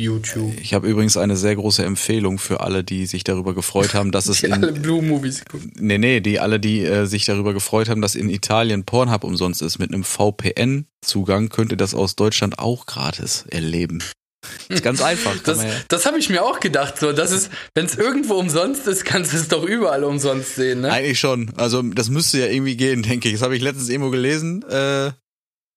YouTube. 0.00 0.52
Ich 0.60 0.74
habe 0.74 0.88
übrigens 0.88 1.16
eine 1.16 1.36
sehr 1.36 1.54
große 1.54 1.84
Empfehlung 1.84 2.38
für 2.38 2.60
alle, 2.60 2.82
die 2.82 3.06
sich 3.06 3.24
darüber 3.24 3.54
gefreut 3.54 3.94
haben, 3.94 4.10
dass 4.10 4.26
es 4.28 4.40
Die 4.40 4.50
alle 4.50 4.68
in, 4.68 4.82
Blue 4.82 5.02
Movies 5.02 5.44
gucken. 5.44 5.72
nee, 5.78 5.98
nee, 5.98 6.20
die 6.20 6.40
alle, 6.40 6.58
die 6.58 6.82
äh, 6.84 7.06
sich 7.06 7.24
darüber 7.24 7.52
gefreut 7.52 7.88
haben, 7.88 8.00
dass 8.02 8.14
in 8.14 8.28
Italien 8.28 8.84
Pornhub 8.84 9.22
umsonst 9.22 9.62
ist 9.62 9.78
mit 9.78 9.92
einem 9.92 10.02
VPN-Zugang, 10.04 11.50
könnt 11.50 11.72
ihr 11.72 11.76
das 11.76 11.94
aus 11.94 12.16
Deutschland 12.16 12.58
auch 12.58 12.86
gratis 12.86 13.44
erleben. 13.48 14.02
Ist 14.68 14.82
ganz 14.82 15.00
einfach. 15.02 15.36
Das, 15.44 15.62
ja- 15.62 15.70
das 15.88 16.06
habe 16.06 16.18
ich 16.18 16.28
mir 16.28 16.42
auch 16.44 16.60
gedacht. 16.60 16.98
So, 16.98 17.12
das 17.12 17.30
ist, 17.30 17.50
wenn 17.74 17.86
es 17.86 17.94
irgendwo 17.96 18.34
umsonst 18.34 18.86
ist, 18.86 19.04
kannst 19.04 19.32
du 19.32 19.36
es 19.36 19.48
doch 19.48 19.62
überall 19.64 20.02
umsonst 20.04 20.56
sehen, 20.56 20.80
ne? 20.80 20.90
Eigentlich 20.92 21.20
schon. 21.20 21.52
Also 21.56 21.82
das 21.82 22.08
müsste 22.10 22.38
ja 22.40 22.46
irgendwie 22.46 22.76
gehen, 22.76 23.02
denke 23.08 23.28
ich. 23.28 23.34
Das 23.34 23.42
habe 23.42 23.56
ich 23.56 23.62
letztens 23.62 23.88
irgendwo 23.88 24.10
gelesen, 24.10 24.62
äh, 24.68 25.12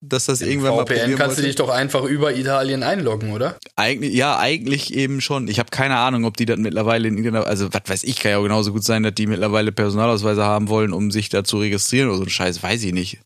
dass 0.02 0.26
das 0.26 0.42
irgendwann 0.42 0.76
mal 0.76 0.86
VPN 0.86 0.98
probieren 0.98 1.18
kannst 1.18 1.38
du 1.38 1.42
wollte. 1.42 1.48
dich 1.48 1.56
doch 1.56 1.70
einfach 1.70 2.04
über 2.04 2.36
Italien 2.36 2.84
einloggen, 2.84 3.32
oder? 3.34 3.58
Eigentlich, 3.76 4.14
ja, 4.14 4.38
eigentlich 4.38 4.94
eben 4.94 5.20
schon. 5.22 5.48
Ich 5.48 5.58
habe 5.58 5.70
keine 5.72 5.98
Ahnung, 5.98 6.26
ob 6.26 6.38
die 6.38 6.46
das 6.46 6.58
mittlerweile 6.58 7.08
in 7.08 7.18
irgendeiner, 7.18 7.48
also 7.48 7.74
was 7.74 7.82
weiß 7.88 8.04
ich, 8.04 8.20
kann 8.20 8.32
ja 8.32 8.38
auch 8.38 8.44
genauso 8.44 8.72
gut 8.72 8.84
sein, 8.84 9.02
dass 9.04 9.16
die 9.16 9.26
mittlerweile 9.26 9.72
Personalausweise 9.72 10.44
haben 10.44 10.70
wollen, 10.70 10.94
um 10.94 11.10
sich 11.12 11.30
da 11.30 11.44
zu 11.44 11.58
registrieren 11.58 12.10
oder 12.10 12.18
so 12.18 12.24
ein 12.24 12.30
Scheiß, 12.30 12.62
weiß 12.62 12.84
ich 12.84 12.94
nicht. 12.94 13.20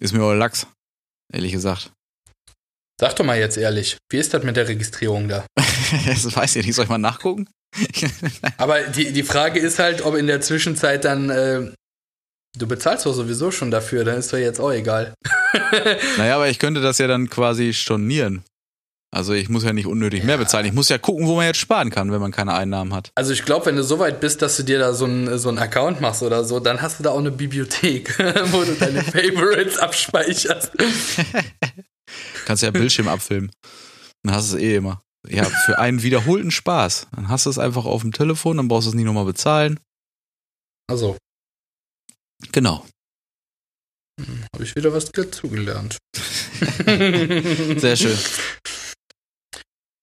Ist 0.00 0.14
mir 0.14 0.22
auch 0.22 0.32
Lachs, 0.34 0.66
ehrlich 1.32 1.52
gesagt. 1.52 1.90
Sag 3.00 3.14
doch 3.14 3.24
mal 3.24 3.38
jetzt 3.38 3.56
ehrlich, 3.56 3.96
wie 4.10 4.18
ist 4.18 4.34
das 4.34 4.42
mit 4.42 4.56
der 4.56 4.66
Registrierung 4.66 5.28
da? 5.28 5.46
das 6.06 6.34
weiß 6.34 6.56
ich 6.56 6.66
nicht, 6.66 6.74
soll 6.74 6.84
ich 6.84 6.90
mal 6.90 6.98
nachgucken? 6.98 7.48
Aber 8.58 8.80
die, 8.80 9.12
die 9.12 9.22
Frage 9.22 9.60
ist 9.60 9.78
halt, 9.78 10.02
ob 10.02 10.16
in 10.16 10.26
der 10.26 10.40
Zwischenzeit 10.40 11.04
dann, 11.04 11.30
äh, 11.30 11.70
du 12.58 12.66
bezahlst 12.66 13.06
doch 13.06 13.12
sowieso 13.12 13.52
schon 13.52 13.70
dafür, 13.70 14.04
dann 14.04 14.18
ist 14.18 14.32
doch 14.32 14.38
jetzt 14.38 14.58
auch 14.58 14.72
egal. 14.72 15.14
naja, 16.18 16.34
aber 16.34 16.48
ich 16.48 16.58
könnte 16.58 16.80
das 16.80 16.98
ja 16.98 17.06
dann 17.06 17.30
quasi 17.30 17.72
stornieren. 17.72 18.42
Also 19.10 19.32
ich 19.32 19.48
muss 19.48 19.64
ja 19.64 19.72
nicht 19.72 19.86
unnötig 19.86 20.24
mehr 20.24 20.36
bezahlen. 20.36 20.66
Ich 20.66 20.74
muss 20.74 20.90
ja 20.90 20.98
gucken, 20.98 21.26
wo 21.26 21.36
man 21.36 21.46
jetzt 21.46 21.60
sparen 21.60 21.90
kann, 21.90 22.12
wenn 22.12 22.20
man 22.20 22.32
keine 22.32 22.52
Einnahmen 22.52 22.92
hat. 22.94 23.10
Also 23.14 23.32
ich 23.32 23.44
glaube, 23.44 23.66
wenn 23.66 23.76
du 23.76 23.82
so 23.82 23.98
weit 24.00 24.20
bist, 24.20 24.42
dass 24.42 24.56
du 24.56 24.64
dir 24.64 24.78
da 24.78 24.92
so 24.92 25.06
einen 25.06 25.38
so 25.38 25.48
einen 25.48 25.58
Account 25.58 26.00
machst 26.00 26.22
oder 26.22 26.44
so, 26.44 26.60
dann 26.60 26.82
hast 26.82 26.98
du 26.98 27.04
da 27.04 27.10
auch 27.10 27.18
eine 27.18 27.30
Bibliothek, 27.30 28.18
wo 28.52 28.64
du 28.64 28.74
deine 28.74 29.02
Favorites 29.02 29.78
abspeicherst. 29.78 30.72
Kannst 32.46 32.62
ja 32.62 32.70
Bildschirm 32.70 33.08
abfilmen. 33.08 33.50
Dann 34.22 34.34
hast 34.34 34.52
du 34.52 34.56
es 34.56 34.62
eh 34.62 34.76
immer. 34.76 35.02
Ja, 35.28 35.44
für 35.44 35.78
einen 35.78 36.02
wiederholten 36.02 36.50
Spaß. 36.50 37.08
Dann 37.14 37.28
hast 37.28 37.46
du 37.46 37.50
es 37.50 37.58
einfach 37.58 37.84
auf 37.84 38.02
dem 38.02 38.12
Telefon, 38.12 38.56
dann 38.56 38.68
brauchst 38.68 38.86
du 38.86 38.90
es 38.90 38.94
nicht 38.94 39.04
nochmal 39.04 39.24
bezahlen. 39.24 39.78
Also, 40.90 41.16
Genau. 42.52 42.86
habe 44.54 44.64
ich 44.64 44.74
wieder 44.76 44.92
was 44.92 45.10
dazugelernt. 45.10 45.98
Sehr 46.86 47.96
schön. 47.96 48.18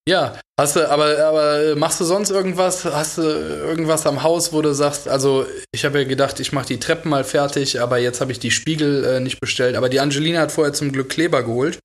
Ja, 0.08 0.40
hast 0.60 0.76
du, 0.76 0.88
aber, 0.90 1.18
aber 1.26 1.76
machst 1.76 2.00
du 2.00 2.06
sonst 2.06 2.30
irgendwas? 2.30 2.86
Hast 2.86 3.18
du 3.18 3.22
irgendwas 3.24 4.06
am 4.06 4.22
Haus, 4.22 4.54
wo 4.54 4.62
du 4.62 4.74
sagst, 4.74 5.08
also 5.08 5.48
ich 5.74 5.84
habe 5.84 6.00
ja 6.02 6.08
gedacht, 6.08 6.40
ich 6.40 6.52
mache 6.52 6.68
die 6.68 6.80
Treppen 6.80 7.10
mal 7.10 7.24
fertig, 7.24 7.82
aber 7.82 7.98
jetzt 7.98 8.22
habe 8.22 8.32
ich 8.32 8.40
die 8.40 8.52
Spiegel 8.52 9.04
äh, 9.04 9.20
nicht 9.20 9.40
bestellt. 9.40 9.76
Aber 9.76 9.90
die 9.90 10.00
Angelina 10.00 10.42
hat 10.42 10.52
vorher 10.52 10.74
zum 10.74 10.92
Glück 10.92 11.10
Kleber 11.10 11.42
geholt. 11.42 11.80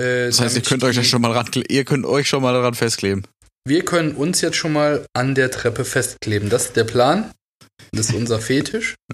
Äh, 0.00 0.26
Das 0.26 0.40
heißt, 0.40 0.56
ihr 0.56 0.62
könnt 0.62 0.84
euch 0.84 1.08
schon 1.08 1.22
mal 1.22 1.32
ran, 1.32 1.46
ihr 1.68 1.84
könnt 1.84 2.06
euch 2.06 2.28
schon 2.28 2.42
mal 2.42 2.52
daran 2.52 2.74
festkleben. 2.74 3.26
Wir 3.66 3.84
können 3.84 4.16
uns 4.16 4.40
jetzt 4.40 4.56
schon 4.56 4.72
mal 4.72 5.04
an 5.12 5.34
der 5.34 5.50
Treppe 5.50 5.84
festkleben. 5.84 6.48
Das 6.48 6.66
ist 6.66 6.76
der 6.76 6.84
Plan. 6.84 7.30
Das 7.92 8.08
ist 8.08 8.14
unser 8.14 8.40
Fetisch. 8.40 8.94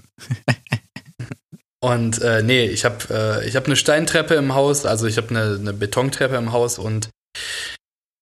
Und 1.79 2.21
äh, 2.21 2.41
nee, 2.41 2.65
ich 2.65 2.85
habe 2.85 3.41
äh, 3.43 3.47
ich 3.47 3.55
hab 3.55 3.67
eine 3.67 3.75
Steintreppe 3.75 4.33
im 4.33 4.55
Haus, 4.55 4.85
also 4.85 5.05
ich 5.05 5.17
habe 5.17 5.29
eine, 5.29 5.57
eine 5.59 5.73
Betontreppe 5.73 6.35
im 6.35 6.51
Haus 6.51 6.79
und 6.79 7.09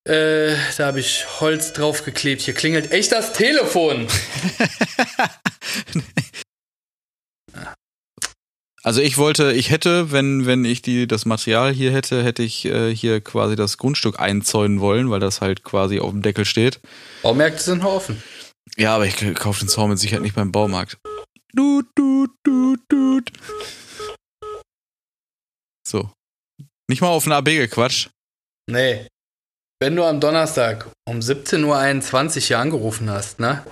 äh, 0.08 0.54
da 0.78 0.88
habe 0.88 1.00
ich 1.00 1.26
Holz 1.40 1.72
draufgeklebt. 1.72 2.42
Hier 2.42 2.54
klingelt 2.54 2.92
echt 2.92 3.14
das 3.14 3.32
Telefon. 3.32 4.08
Also 8.86 9.02
ich 9.02 9.18
wollte, 9.18 9.52
ich 9.52 9.72
hätte, 9.72 10.12
wenn, 10.12 10.46
wenn 10.46 10.64
ich 10.64 10.84
die, 10.84 11.08
das 11.08 11.26
Material 11.26 11.74
hier 11.74 11.92
hätte, 11.92 12.24
hätte 12.24 12.44
ich 12.44 12.66
äh, 12.66 12.96
hier 12.96 13.20
quasi 13.20 13.56
das 13.56 13.80
Grundstück 13.80 14.20
einzäunen 14.20 14.80
wollen, 14.80 15.10
weil 15.10 15.20
das 15.20 15.42
halt 15.42 15.64
quasi 15.64 16.00
auf 16.00 16.12
dem 16.12 16.22
Deckel 16.22 16.46
steht. 16.46 16.80
Baumärkte 17.24 17.64
sind 17.64 17.82
noch 17.82 17.94
offen. 17.94 18.22
Ja, 18.78 18.94
aber 18.94 19.08
ich 19.08 19.16
kaufe 19.34 19.62
den 19.62 19.70
Zaun 19.70 19.90
mit 19.90 19.98
Sicherheit 19.98 20.22
nicht 20.22 20.36
beim 20.36 20.52
Baumarkt. 20.52 21.00
Dut, 21.56 21.88
dut, 21.96 22.30
dut, 22.44 22.80
dut. 22.88 23.32
So. 25.88 26.12
Nicht 26.88 27.02
mal 27.02 27.08
auf 27.08 27.26
ein 27.26 27.32
AB 27.32 27.46
gequatscht. 27.46 28.12
Nee. 28.70 29.08
Wenn 29.82 29.96
du 29.96 30.04
am 30.04 30.20
Donnerstag 30.20 30.92
um 31.10 31.22
17.21 31.22 32.36
Uhr 32.36 32.42
hier 32.42 32.60
angerufen 32.60 33.10
hast, 33.10 33.40
ne? 33.40 33.66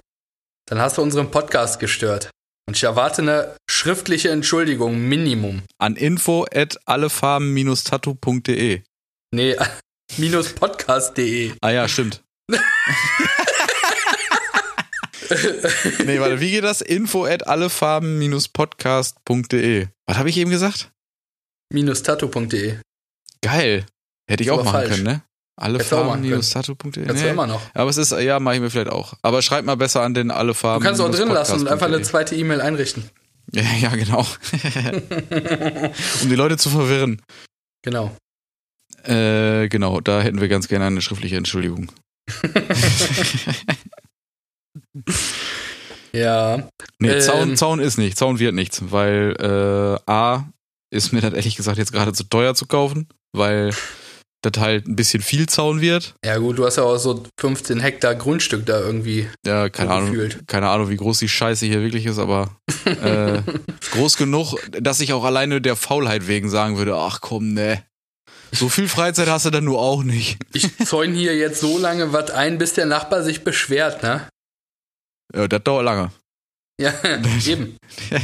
Dann 0.67 0.79
hast 0.79 0.97
du 0.97 1.03
unseren 1.03 1.29
Podcast 1.29 1.79
gestört. 1.79 2.31
Und 2.67 2.75
ich 2.77 2.83
erwarte 2.83 3.21
eine 3.21 3.55
schriftliche 3.69 4.31
Entschuldigung, 4.31 5.07
Minimum. 5.07 5.61
An 5.79 5.95
info 5.95 6.45
at 6.53 6.77
allefarben-tattoo.de. 6.87 8.81
Nee, 9.31 9.55
minus 10.17 10.53
podcast.de. 10.53 11.53
Ah 11.61 11.69
ja, 11.71 11.87
stimmt. 11.87 12.21
nee, 16.05 16.19
warte, 16.19 16.39
wie 16.39 16.51
geht 16.51 16.63
das? 16.63 16.81
Info 16.81 17.25
at 17.25 17.47
allefarben-podcast.de. 17.47 19.87
Was 20.07 20.17
habe 20.17 20.29
ich 20.29 20.37
eben 20.37 20.51
gesagt? 20.51 20.91
Minus 21.71 22.03
tattoo.de. 22.03 22.77
Geil. 23.41 23.85
Hätte 24.29 24.43
ich 24.43 24.51
auch 24.51 24.63
machen 24.63 24.71
falsch. 24.71 24.89
können, 24.89 25.03
ne? 25.03 25.23
Alle 25.55 25.75
Hättest 25.75 25.91
du 25.91 25.95
auch 25.97 26.01
machen 26.05 26.09
Farben 26.13 26.29
minus 26.29 26.49
tattoo.de. 26.49 27.05
Kannst 27.05 27.21
du 27.21 27.25
Nee. 27.27 27.31
immer 27.31 27.45
noch. 27.47 27.61
Aber 27.73 27.89
es 27.89 27.97
ist, 27.97 28.11
ja, 28.11 28.39
mache 28.39 28.55
ich 28.55 28.61
mir 28.61 28.69
vielleicht 28.71 28.89
auch. 28.89 29.13
Aber 29.21 29.41
schreib 29.43 29.65
mal 29.65 29.75
besser 29.77 30.01
an 30.01 30.13
den 30.15 30.31
alle 30.31 30.47
Du 30.49 30.53
Farben. 30.55 30.83
kannst 30.83 30.99
auch 30.99 31.11
drin 31.11 31.27
lassen 31.29 31.59
und 31.61 31.67
einfach 31.67 31.85
eine 31.87 32.01
zweite 32.01 32.35
E-Mail 32.35 32.61
einrichten. 32.61 33.09
Ja, 33.51 33.61
ja, 33.79 33.89
genau. 33.89 34.19
um 36.23 36.29
die 36.29 36.35
Leute 36.35 36.57
zu 36.57 36.69
verwirren. 36.69 37.21
Genau. 37.83 38.15
Äh, 39.03 39.67
genau, 39.67 39.99
da 39.99 40.21
hätten 40.21 40.39
wir 40.39 40.47
ganz 40.47 40.69
gerne 40.69 40.85
eine 40.85 41.01
schriftliche 41.01 41.35
Entschuldigung. 41.35 41.91
Ja. 46.13 46.69
Nee, 46.99 47.09
Ähm. 47.09 47.21
Zaun, 47.21 47.57
Zaun 47.57 47.79
ist 47.79 47.97
nicht, 47.97 48.17
Zaun 48.17 48.39
wird 48.39 48.53
nichts, 48.53 48.81
weil 48.91 49.35
äh, 50.07 50.11
A 50.11 50.45
ist 50.91 51.11
mir 51.11 51.21
das 51.21 51.33
ehrlich 51.33 51.55
gesagt 51.55 51.77
jetzt 51.79 51.91
gerade 51.91 52.13
zu 52.13 52.23
teuer 52.23 52.53
zu 52.53 52.67
kaufen, 52.67 53.07
weil 53.35 53.71
das 54.43 54.61
halt 54.61 54.87
ein 54.87 54.95
bisschen 54.95 55.23
viel 55.23 55.47
Zaun 55.47 55.81
wird. 55.81 56.15
Ja 56.23 56.37
gut, 56.37 56.57
du 56.59 56.65
hast 56.65 56.75
ja 56.75 56.83
auch 56.83 56.97
so 56.97 57.23
15 57.39 57.79
Hektar 57.79 58.13
Grundstück 58.15 58.65
da 58.65 58.79
irgendwie 58.79 59.27
Ja, 59.45 59.69
keine 59.69 59.89
so 59.89 59.95
Ahnung, 59.95 60.11
gefühlt. 60.11 60.47
keine 60.47 60.69
Ahnung, 60.69 60.89
wie 60.89 60.97
groß 60.97 61.19
die 61.19 61.29
Scheiße 61.29 61.65
hier 61.65 61.81
wirklich 61.81 62.05
ist, 62.05 62.19
aber 62.19 62.55
äh, 62.85 63.41
groß 63.91 64.17
genug, 64.17 64.55
dass 64.71 64.99
ich 64.99 65.13
auch 65.13 65.23
alleine 65.23 65.61
der 65.61 65.75
Faulheit 65.75 66.27
wegen 66.27 66.49
sagen 66.49 66.77
würde, 66.77 66.95
ach 66.95 67.21
komm, 67.21 67.53
ne. 67.53 67.83
So 68.51 68.69
viel 68.69 68.87
Freizeit 68.87 69.29
hast 69.29 69.45
du 69.47 69.49
dann 69.49 69.63
nur 69.63 69.79
auch 69.79 70.03
nicht. 70.03 70.37
Ich 70.53 70.77
zäune 70.85 71.15
hier 71.15 71.35
jetzt 71.35 71.59
so 71.59 71.79
lange 71.79 72.13
was 72.13 72.29
ein, 72.29 72.59
bis 72.59 72.73
der 72.73 72.85
Nachbar 72.85 73.23
sich 73.23 73.43
beschwert, 73.43 74.03
ne? 74.03 74.27
Ja, 75.35 75.47
das 75.47 75.63
dauert 75.63 75.85
lange. 75.85 76.11
Ja, 76.79 76.93
eben. 77.47 77.77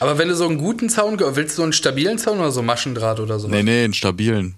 Aber 0.00 0.18
wenn 0.18 0.28
du 0.28 0.36
so 0.36 0.46
einen 0.46 0.58
guten 0.58 0.88
Zaun, 0.88 1.18
willst 1.18 1.52
du 1.54 1.56
so 1.56 1.62
einen 1.62 1.72
stabilen 1.72 2.18
Zaun 2.18 2.38
oder 2.38 2.52
so 2.52 2.62
Maschendraht 2.62 3.20
oder 3.20 3.38
so? 3.38 3.48
Nee, 3.48 3.62
nee, 3.62 3.84
einen 3.84 3.94
stabilen. 3.94 4.56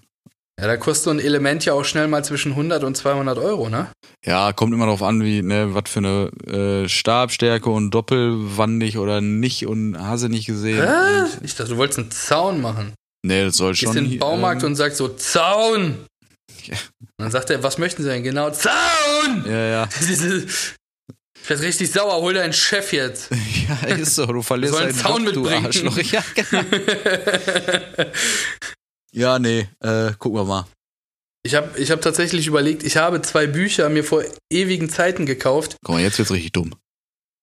Ja, 0.60 0.66
da 0.66 0.76
kostet 0.76 1.04
so 1.04 1.10
ein 1.10 1.20
Element 1.20 1.64
ja 1.64 1.72
auch 1.72 1.84
schnell 1.84 2.08
mal 2.08 2.24
zwischen 2.24 2.52
100 2.52 2.82
und 2.82 2.96
200 2.96 3.38
Euro, 3.38 3.68
ne? 3.68 3.86
Ja, 4.24 4.52
kommt 4.52 4.72
immer 4.74 4.86
darauf 4.86 5.02
an, 5.04 5.22
wie, 5.22 5.40
ne, 5.42 5.72
was 5.74 5.84
für 5.88 6.00
eine 6.00 6.82
äh, 6.84 6.88
Stabstärke 6.88 7.70
und 7.70 7.92
doppelwandig 7.92 8.98
oder 8.98 9.20
nicht 9.20 9.66
und 9.66 9.96
hast 9.96 10.24
du 10.24 10.28
nicht 10.28 10.46
gesehen. 10.46 10.82
Hä? 10.84 11.20
Und, 11.20 11.44
Ich 11.44 11.54
dachte, 11.54 11.70
du 11.70 11.76
wolltest 11.76 12.00
einen 12.00 12.10
Zaun 12.10 12.60
machen. 12.60 12.92
nee, 13.24 13.44
das 13.44 13.56
soll 13.56 13.72
Gehst 13.72 13.84
schon. 13.84 13.96
in 13.96 14.10
den 14.10 14.18
Baumarkt 14.18 14.62
ähm, 14.64 14.70
und 14.70 14.74
sagst 14.76 14.98
so, 14.98 15.08
Zaun! 15.08 16.04
Ja. 16.64 16.74
Und 16.98 17.08
dann 17.18 17.30
sagt 17.30 17.50
er, 17.50 17.62
was 17.62 17.78
möchten 17.78 18.02
Sie 18.02 18.08
denn 18.08 18.24
genau? 18.24 18.50
Zaun! 18.50 19.44
Ja, 19.46 19.66
ja. 19.66 19.88
Ich 21.40 21.50
werd 21.50 21.62
richtig 21.62 21.90
sauer, 21.92 22.20
hol 22.20 22.34
deinen 22.34 22.52
Chef 22.52 22.92
jetzt. 22.92 23.30
Ja, 23.68 23.94
ist 23.96 24.16
so. 24.16 24.26
Du 24.26 24.42
verlierst 24.42 24.74
einen 24.76 24.88
deinen 24.88 24.98
Zaun 24.98 25.24
Job, 25.24 25.34
du 25.34 25.40
mitbringen. 25.42 25.66
Arschloch. 25.66 25.98
Ja, 25.98 26.22
genau. 26.34 26.62
ja, 29.12 29.38
nee, 29.38 29.68
äh, 29.80 30.12
gucken 30.18 30.38
wir 30.38 30.44
mal. 30.44 30.66
Ich 31.42 31.54
habe 31.54 31.78
ich 31.78 31.90
hab 31.90 32.02
tatsächlich 32.02 32.46
überlegt, 32.46 32.82
ich 32.82 32.96
habe 32.96 33.22
zwei 33.22 33.46
Bücher 33.46 33.88
mir 33.88 34.04
vor 34.04 34.22
ewigen 34.50 34.90
Zeiten 34.90 35.24
gekauft. 35.24 35.76
Guck 35.84 35.94
mal, 35.94 36.02
jetzt 36.02 36.18
wird's 36.18 36.32
richtig 36.32 36.52
dumm. 36.52 36.74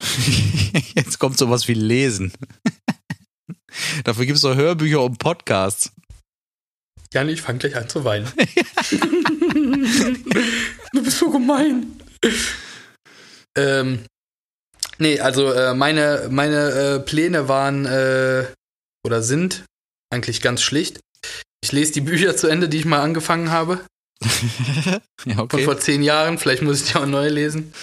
jetzt 0.95 1.19
kommt 1.19 1.37
sowas 1.37 1.67
wie 1.67 1.73
Lesen. 1.73 2.33
Dafür 4.03 4.25
gibt's 4.25 4.41
doch 4.41 4.55
Hörbücher 4.55 5.01
und 5.01 5.17
Podcasts. 5.17 5.91
Jan, 7.13 7.29
ich 7.29 7.41
fange 7.41 7.59
gleich 7.59 7.75
an 7.75 7.89
zu 7.89 8.03
weinen. 8.03 8.31
du 10.93 11.03
bist 11.03 11.17
so 11.17 11.29
gemein. 11.29 11.99
Ähm, 13.57 14.05
nee, 14.97 15.19
also 15.19 15.51
äh, 15.53 15.73
meine, 15.73 16.27
meine 16.29 16.71
äh, 16.71 16.99
Pläne 16.99 17.47
waren 17.47 17.85
äh, 17.85 18.45
oder 19.05 19.21
sind 19.21 19.63
eigentlich 20.11 20.41
ganz 20.41 20.61
schlicht. 20.61 20.99
Ich 21.65 21.71
lese 21.71 21.93
die 21.93 22.01
Bücher 22.01 22.37
zu 22.37 22.47
Ende, 22.47 22.69
die 22.69 22.77
ich 22.77 22.85
mal 22.85 23.01
angefangen 23.01 23.49
habe. 23.49 23.79
ja, 25.25 25.33
Von 25.33 25.39
okay. 25.39 25.63
vor 25.63 25.79
zehn 25.79 26.03
Jahren. 26.03 26.37
Vielleicht 26.37 26.61
muss 26.61 26.79
ich 26.83 26.91
die 26.91 26.95
auch 26.95 27.07
neu 27.07 27.27
lesen. 27.27 27.73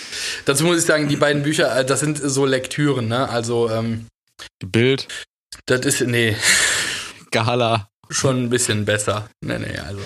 Dazu 0.45 0.63
muss 0.63 0.79
ich 0.79 0.85
sagen, 0.85 1.09
die 1.09 1.17
beiden 1.17 1.43
Bücher, 1.43 1.77
äh, 1.77 1.85
das 1.85 1.99
sind 1.99 2.17
so 2.23 2.47
Lektüren, 2.47 3.09
ne? 3.09 3.29
Also, 3.29 3.69
ähm, 3.71 4.07
Bild, 4.65 5.09
das 5.67 5.85
ist, 5.85 6.01
nee, 6.03 6.37
Gala. 7.33 7.89
schon 8.09 8.45
ein 8.45 8.51
bisschen 8.51 8.85
besser. 8.85 9.29
Nee, 9.45 9.59
nee, 9.59 9.77
also. 9.77 10.01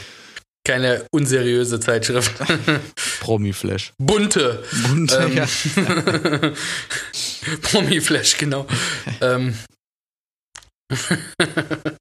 Keine 0.66 1.04
unseriöse 1.12 1.78
Zeitschrift. 1.78 2.32
Promi-Flash. 3.20 3.92
Bunte. 3.98 4.64
Bunt, 4.88 5.12
Ähm, 5.12 5.36
ja. 5.36 5.46
Promi-Flash, 7.60 8.38
genau. 8.38 8.66
ähm. 9.20 9.54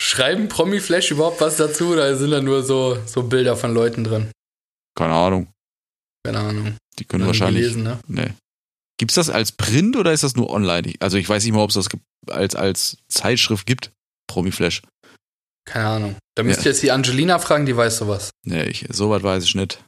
Schreiben 0.00 0.48
Promi-Flash 0.48 1.10
überhaupt 1.10 1.40
was 1.40 1.56
dazu 1.56 1.88
oder 1.92 2.16
sind 2.16 2.30
da 2.30 2.40
nur 2.40 2.62
so, 2.62 2.98
so 3.06 3.22
Bilder 3.22 3.56
von 3.56 3.72
Leuten 3.74 4.04
drin? 4.04 4.30
Keine 4.96 5.14
Ahnung. 5.14 5.52
Keine 6.24 6.40
Ahnung. 6.40 6.76
Die 6.98 7.04
können 7.04 7.26
wahrscheinlich. 7.26 7.62
gelesen, 7.62 7.82
ne? 7.84 8.00
Nee. 8.06 8.32
Gibt's 8.98 9.14
das 9.14 9.30
als 9.30 9.52
Print 9.52 9.96
oder 9.96 10.12
ist 10.12 10.24
das 10.24 10.36
nur 10.36 10.50
online? 10.50 10.92
Also 11.00 11.16
ich 11.16 11.28
weiß 11.28 11.44
nicht 11.44 11.52
mal, 11.54 11.62
ob 11.62 11.70
es 11.70 11.76
das 11.76 11.88
als, 12.28 12.54
als 12.54 12.98
Zeitschrift 13.08 13.66
gibt. 13.66 13.92
Promi-Flash. 14.28 14.82
Keine 15.66 15.86
Ahnung. 15.86 16.16
Da 16.36 16.42
müsst 16.42 16.60
Ja. 16.60 16.66
ihr 16.66 16.70
jetzt 16.72 16.82
die 16.82 16.90
Angelina 16.90 17.38
fragen, 17.38 17.64
die 17.66 17.76
weiß 17.76 17.98
sowas. 17.98 18.30
Nee, 18.44 18.64
ich, 18.64 18.86
soweit 18.90 19.22
weiß 19.22 19.44
ich 19.44 19.54
nicht. 19.54 19.82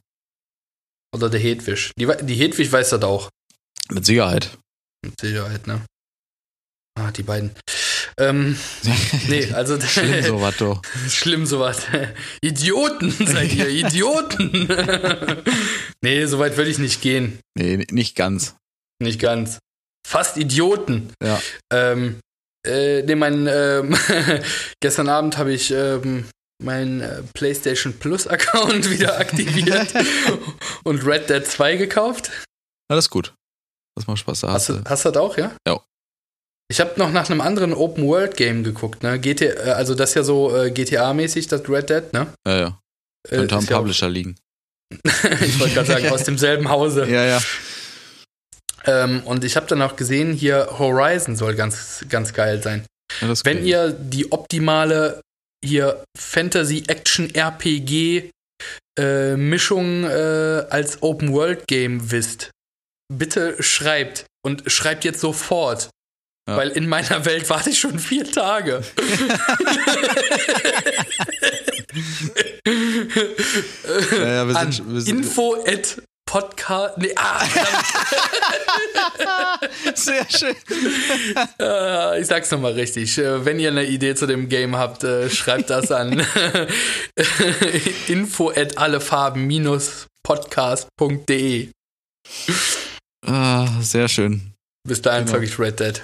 Oder 1.13 1.29
der 1.29 1.39
Hedwig. 1.39 1.91
Die, 1.97 2.07
die 2.23 2.35
Hedwig 2.35 2.71
weiß 2.71 2.89
das 2.91 3.03
auch. 3.03 3.29
Mit 3.89 4.05
Sicherheit. 4.05 4.57
Mit 5.05 5.19
Sicherheit, 5.19 5.67
ne? 5.67 5.85
Ah, 6.97 7.11
die 7.11 7.23
beiden. 7.23 7.51
Ähm, 8.17 8.57
nee, 9.27 9.51
also. 9.53 9.79
Schlimm 9.81 10.23
sowas 10.23 10.57
doch. 10.57 10.81
Schlimm 11.09 11.45
sowas. 11.45 11.81
Idioten 12.41 13.11
seid 13.11 13.53
ihr, 13.53 13.69
Idioten. 13.69 14.67
nee, 16.01 16.25
so 16.25 16.39
weit 16.39 16.57
würde 16.57 16.69
ich 16.71 16.79
nicht 16.79 17.01
gehen. 17.01 17.39
Nee, 17.57 17.85
nicht 17.91 18.15
ganz. 18.15 18.55
Nicht 19.01 19.19
ganz. 19.19 19.59
Fast 20.07 20.37
Idioten. 20.37 21.13
Ja. 21.23 21.41
Ähm, 21.71 22.19
äh, 22.65 23.01
nee, 23.03 23.15
mein, 23.15 23.47
ähm, 23.47 23.95
gestern 24.81 25.09
Abend 25.09 25.37
habe 25.37 25.51
ich 25.53 25.71
ähm, 25.71 26.25
meinen 26.61 27.01
äh, 27.01 27.23
PlayStation 27.33 27.93
Plus 27.99 28.27
Account 28.27 28.89
wieder 28.89 29.17
aktiviert 29.19 29.93
und 30.83 31.05
Red 31.05 31.29
Dead 31.29 31.45
2 31.45 31.75
gekauft. 31.77 32.31
Alles 32.89 33.09
gut. 33.09 33.33
Das 33.95 34.07
macht 34.07 34.19
Spaß. 34.19 34.41
Da 34.41 34.47
Hast 34.53 34.53
hast 34.53 34.69
du, 34.69 34.73
du. 34.83 34.89
hast 34.89 35.05
du 35.05 35.11
das 35.11 35.21
auch, 35.21 35.37
ja? 35.37 35.55
Ja. 35.67 35.81
Ich 36.71 36.79
habe 36.79 36.93
noch 36.97 37.11
nach 37.11 37.29
einem 37.29 37.41
anderen 37.41 37.73
Open 37.73 38.07
World 38.07 38.37
Game 38.37 38.63
geguckt, 38.63 39.03
ne? 39.03 39.19
GTA, 39.19 39.45
äh, 39.45 39.71
also 39.71 39.95
das 39.95 40.11
ist 40.11 40.15
ja 40.15 40.23
so 40.23 40.55
äh, 40.55 40.71
GTA-mäßig, 40.71 41.47
das 41.47 41.67
Red 41.69 41.89
Dead, 41.89 42.13
ne? 42.13 42.27
Ja, 42.47 42.57
ja. 42.59 42.79
Äh, 43.29 43.35
Könnte 43.37 43.55
am 43.55 43.63
ist 43.63 43.69
ja 43.69 43.75
auch- 43.75 43.79
Publisher 43.81 44.09
liegen. 44.09 44.35
ich 45.03 45.59
wollte 45.59 45.73
gerade 45.73 45.87
sagen, 45.87 46.09
aus 46.09 46.23
demselben 46.23 46.69
Hause. 46.69 47.05
Ja, 47.09 47.25
ja. 47.25 47.41
Ähm, 48.85 49.21
und 49.25 49.43
ich 49.43 49.55
habe 49.55 49.65
dann 49.67 49.81
auch 49.81 49.95
gesehen, 49.95 50.33
hier 50.33 50.67
Horizon 50.77 51.35
soll 51.35 51.55
ganz, 51.55 52.05
ganz 52.09 52.33
geil 52.33 52.61
sein. 52.61 52.85
ja 53.21 53.33
Wenn 53.43 53.57
geht. 53.57 53.65
ihr 53.65 53.89
die 53.91 54.31
optimale 54.31 55.21
hier 55.65 56.03
Fantasy-Action-RPG 56.17 58.29
äh, 58.99 59.35
Mischung 59.35 60.03
äh, 60.03 60.65
als 60.69 61.01
Open-World-Game 61.01 62.11
wisst, 62.11 62.51
bitte 63.11 63.55
schreibt. 63.61 64.25
Und 64.45 64.69
schreibt 64.69 65.05
jetzt 65.05 65.21
sofort. 65.21 65.89
Ja. 66.47 66.57
Weil 66.57 66.69
in 66.69 66.89
meiner 66.89 67.23
Welt 67.29 67.49
warte 67.49 67.69
ich 67.69 67.79
schon 67.79 67.99
vier 67.99 68.29
Tage. 68.29 68.81
ja, 74.11 74.25
ja, 74.25 74.41
An 74.43 74.71
sind, 74.71 75.01
sind 75.01 75.17
info 75.19 75.55
at 75.65 76.01
podcast. 76.25 76.97
Nee, 76.97 77.13
ah, 77.15 77.45
sehr 79.95 80.25
schön. 80.29 80.55
Äh, 81.59 82.21
ich 82.21 82.27
sag's 82.27 82.49
nochmal 82.51 82.73
richtig. 82.73 83.17
Äh, 83.17 83.43
Wenn 83.45 83.59
ihr 83.59 83.69
eine 83.69 83.85
Idee 83.85 84.13
zu 84.15 84.25
dem 84.27 84.47
Game 84.49 84.75
habt, 84.77 85.03
äh, 85.03 85.29
schreibt 85.29 85.69
das 85.69 85.91
an 85.91 86.25
info 88.07 88.49
at 88.51 88.77
allefarben-podcast.de. 88.77 91.69
Ah, 93.25 93.67
sehr 93.81 94.07
schön. 94.09 94.53
Bis 94.87 95.01
dahin 95.01 95.25
Genau. 95.25 95.39
ich 95.39 95.57
Red 95.59 95.79
Dead. 95.79 96.01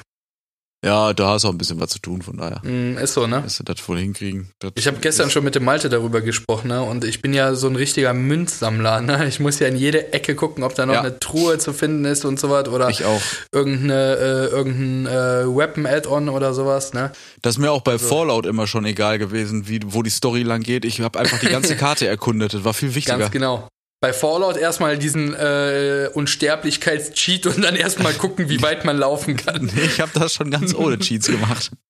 Ja, 0.85 1.11
da 1.13 1.27
hast 1.31 1.43
du 1.43 1.49
auch 1.49 1.51
ein 1.51 1.57
bisschen 1.57 1.77
was 1.81 1.89
zu 1.89 1.99
tun, 1.99 2.21
von 2.21 2.37
daher. 2.37 2.61
Mm, 2.63 2.97
ist 2.97 3.13
so, 3.13 3.27
ne? 3.27 3.41
Dass 3.41 3.57
du 3.57 3.63
das 3.63 3.85
wohl 3.89 3.97
hinkriegen. 3.99 4.49
Das 4.59 4.71
Ich 4.75 4.87
habe 4.87 4.97
gestern 5.01 5.27
ist- 5.27 5.33
schon 5.33 5.43
mit 5.43 5.53
dem 5.55 5.65
Malte 5.65 5.89
darüber 5.89 6.21
gesprochen, 6.21 6.69
ne? 6.69 6.81
Und 6.81 7.03
ich 7.03 7.21
bin 7.21 7.33
ja 7.33 7.53
so 7.53 7.67
ein 7.67 7.75
richtiger 7.75 8.13
Münzsammler, 8.13 9.01
ne? 9.01 9.27
Ich 9.27 9.41
muss 9.41 9.59
ja 9.59 9.67
in 9.67 9.75
jede 9.75 10.13
Ecke 10.13 10.35
gucken, 10.35 10.63
ob 10.63 10.75
da 10.75 10.85
noch 10.85 10.93
Ja. 10.93 11.01
eine 11.01 11.19
Truhe 11.19 11.57
zu 11.57 11.73
finden 11.73 12.05
ist 12.05 12.23
und 12.23 12.39
so 12.39 12.49
was 12.49 12.69
oder 12.69 12.89
Ich 12.89 13.03
auch. 13.03 13.21
irgendeine 13.51 14.15
äh, 14.15 14.45
irgendein 14.47 15.05
äh, 15.13 15.45
Weapon-Add-on 15.53 16.29
oder 16.29 16.53
sowas, 16.53 16.93
ne? 16.93 17.11
Das 17.41 17.55
ist 17.55 17.59
mir 17.59 17.71
auch 17.71 17.81
bei 17.81 17.93
Also 17.93 18.07
Fallout 18.07 18.45
immer 18.45 18.65
schon 18.65 18.85
egal 18.85 19.19
gewesen, 19.19 19.67
wie, 19.67 19.81
wo 19.85 20.01
die 20.01 20.09
Story 20.09 20.43
lang 20.43 20.61
geht. 20.63 20.85
Ich 20.85 21.01
habe 21.01 21.19
einfach 21.19 21.39
die 21.39 21.47
ganze 21.47 21.75
Karte 21.75 22.07
erkundet. 22.07 22.53
Das 22.53 22.63
war 22.63 22.73
viel 22.73 22.95
wichtiger. 22.95 23.17
Ganz 23.17 23.31
genau. 23.31 23.67
Bei 24.01 24.13
Fallout 24.13 24.55
erstmal 24.55 24.97
diesen 24.97 25.33
äh, 25.33 26.09
Unsterblichkeits-Cheat 26.13 27.47
und 27.47 27.61
dann 27.61 27.75
erstmal 27.75 28.13
gucken, 28.13 28.47
wie 28.49 28.61
weit 28.61 28.85
man 28.85 28.97
laufen 28.97 29.35
kann. 29.35 29.69
Ich 29.83 29.99
habe 29.99 30.11
das 30.13 30.33
schon 30.33 30.51
ganz 30.51 30.73
ohne 30.73 30.99
Cheats 30.99 31.27
gemacht. 31.27 31.71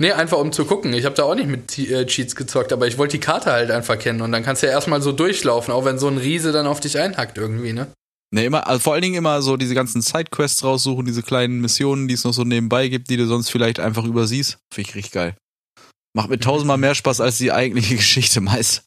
Nee, 0.00 0.10
einfach 0.10 0.38
um 0.38 0.50
zu 0.50 0.64
gucken. 0.64 0.92
Ich 0.94 1.04
habe 1.04 1.14
da 1.14 1.22
auch 1.22 1.34
nicht 1.36 1.46
mit 1.46 1.78
äh, 1.78 2.04
Cheats 2.06 2.34
gezockt, 2.34 2.72
aber 2.72 2.88
ich 2.88 2.98
wollte 2.98 3.18
die 3.18 3.20
Karte 3.20 3.52
halt 3.52 3.70
einfach 3.70 3.96
kennen 3.96 4.20
und 4.20 4.32
dann 4.32 4.42
kannst 4.42 4.62
du 4.62 4.66
ja 4.66 4.72
erstmal 4.72 5.00
so 5.00 5.12
durchlaufen, 5.12 5.72
auch 5.72 5.84
wenn 5.84 5.96
so 5.96 6.08
ein 6.08 6.18
Riese 6.18 6.50
dann 6.50 6.66
auf 6.66 6.80
dich 6.80 6.98
einhackt 6.98 7.38
irgendwie, 7.38 7.72
ne? 7.72 7.86
Ne, 8.30 8.44
immer, 8.44 8.66
also 8.66 8.80
vor 8.80 8.92
allen 8.94 9.02
Dingen 9.02 9.14
immer 9.14 9.40
so 9.40 9.56
diese 9.56 9.74
ganzen 9.74 10.02
Sidequests 10.02 10.62
raussuchen, 10.62 11.06
diese 11.06 11.22
kleinen 11.22 11.60
Missionen, 11.60 12.08
die 12.08 12.14
es 12.14 12.24
noch 12.24 12.34
so 12.34 12.42
nebenbei 12.42 12.88
gibt, 12.88 13.08
die 13.10 13.16
du 13.16 13.26
sonst 13.26 13.48
vielleicht 13.50 13.80
einfach 13.80 14.04
übersiehst. 14.04 14.58
Finde 14.72 14.90
ich 14.90 14.96
richtig 14.96 15.12
geil. 15.12 15.36
Macht 16.14 16.28
mir 16.28 16.38
tausendmal 16.40 16.78
mehr 16.78 16.94
Spaß 16.94 17.20
als 17.20 17.38
die 17.38 17.52
eigentliche 17.52 17.96
Geschichte 17.96 18.40
meist. 18.40 18.84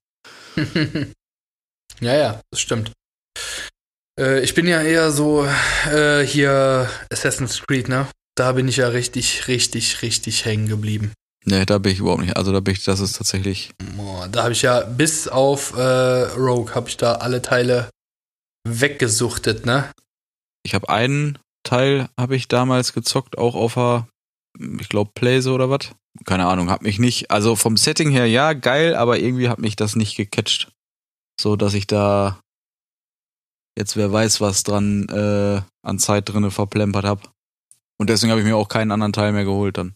Ja, 2.01 2.15
ja, 2.15 2.41
das 2.51 2.59
stimmt. 2.59 2.91
Äh, 4.19 4.41
ich 4.43 4.53
bin 4.53 4.67
ja 4.67 4.81
eher 4.81 5.11
so 5.11 5.45
äh, 5.91 6.25
hier 6.25 6.89
Assassin's 7.11 7.61
Creed, 7.61 7.87
ne? 7.89 8.07
Da 8.35 8.53
bin 8.53 8.67
ich 8.67 8.77
ja 8.77 8.87
richtig, 8.87 9.47
richtig, 9.47 10.01
richtig 10.01 10.45
hängen 10.45 10.67
geblieben. 10.67 11.13
Ne, 11.45 11.65
da 11.65 11.77
bin 11.79 11.91
ich 11.91 11.99
überhaupt 11.99 12.21
nicht. 12.21 12.37
Also 12.37 12.51
da 12.51 12.59
bin 12.59 12.73
ich, 12.73 12.83
das 12.83 12.99
ist 12.99 13.17
tatsächlich. 13.17 13.71
Boah, 13.95 14.27
da 14.27 14.43
habe 14.43 14.53
ich 14.53 14.61
ja 14.61 14.81
bis 14.81 15.27
auf 15.27 15.75
äh, 15.75 15.81
Rogue 15.81 16.73
habe 16.75 16.89
ich 16.89 16.97
da 16.97 17.15
alle 17.15 17.41
Teile 17.41 17.89
weggesuchtet, 18.67 19.65
ne? 19.65 19.91
Ich 20.63 20.75
habe 20.75 20.89
einen 20.89 21.39
Teil 21.63 22.09
habe 22.19 22.35
ich 22.35 22.47
damals 22.47 22.93
gezockt, 22.93 23.37
auch 23.37 23.55
auf 23.55 23.73
der, 23.73 24.07
ich 24.79 24.89
glaube, 24.89 25.11
Playse 25.13 25.51
oder 25.51 25.69
was. 25.69 25.91
Keine 26.25 26.45
Ahnung, 26.45 26.69
hat 26.69 26.81
mich 26.83 26.99
nicht. 26.99 27.31
Also 27.31 27.55
vom 27.55 27.77
Setting 27.77 28.11
her 28.11 28.25
ja, 28.27 28.53
geil, 28.53 28.95
aber 28.95 29.19
irgendwie 29.19 29.49
hat 29.49 29.59
mich 29.59 29.75
das 29.75 29.95
nicht 29.95 30.17
gecatcht. 30.17 30.71
So 31.41 31.55
dass 31.55 31.73
ich 31.73 31.87
da 31.87 32.39
jetzt 33.77 33.97
wer 33.97 34.11
weiß, 34.11 34.41
was 34.41 34.63
dran 34.63 35.07
äh, 35.09 35.61
an 35.81 35.99
Zeit 35.99 36.29
drinne 36.29 36.51
verplempert 36.51 37.05
habe. 37.05 37.21
Und 37.97 38.09
deswegen 38.09 38.31
habe 38.31 38.41
ich 38.41 38.47
mir 38.47 38.55
auch 38.55 38.69
keinen 38.69 38.91
anderen 38.91 39.13
Teil 39.13 39.31
mehr 39.31 39.45
geholt 39.45 39.77
dann. 39.77 39.95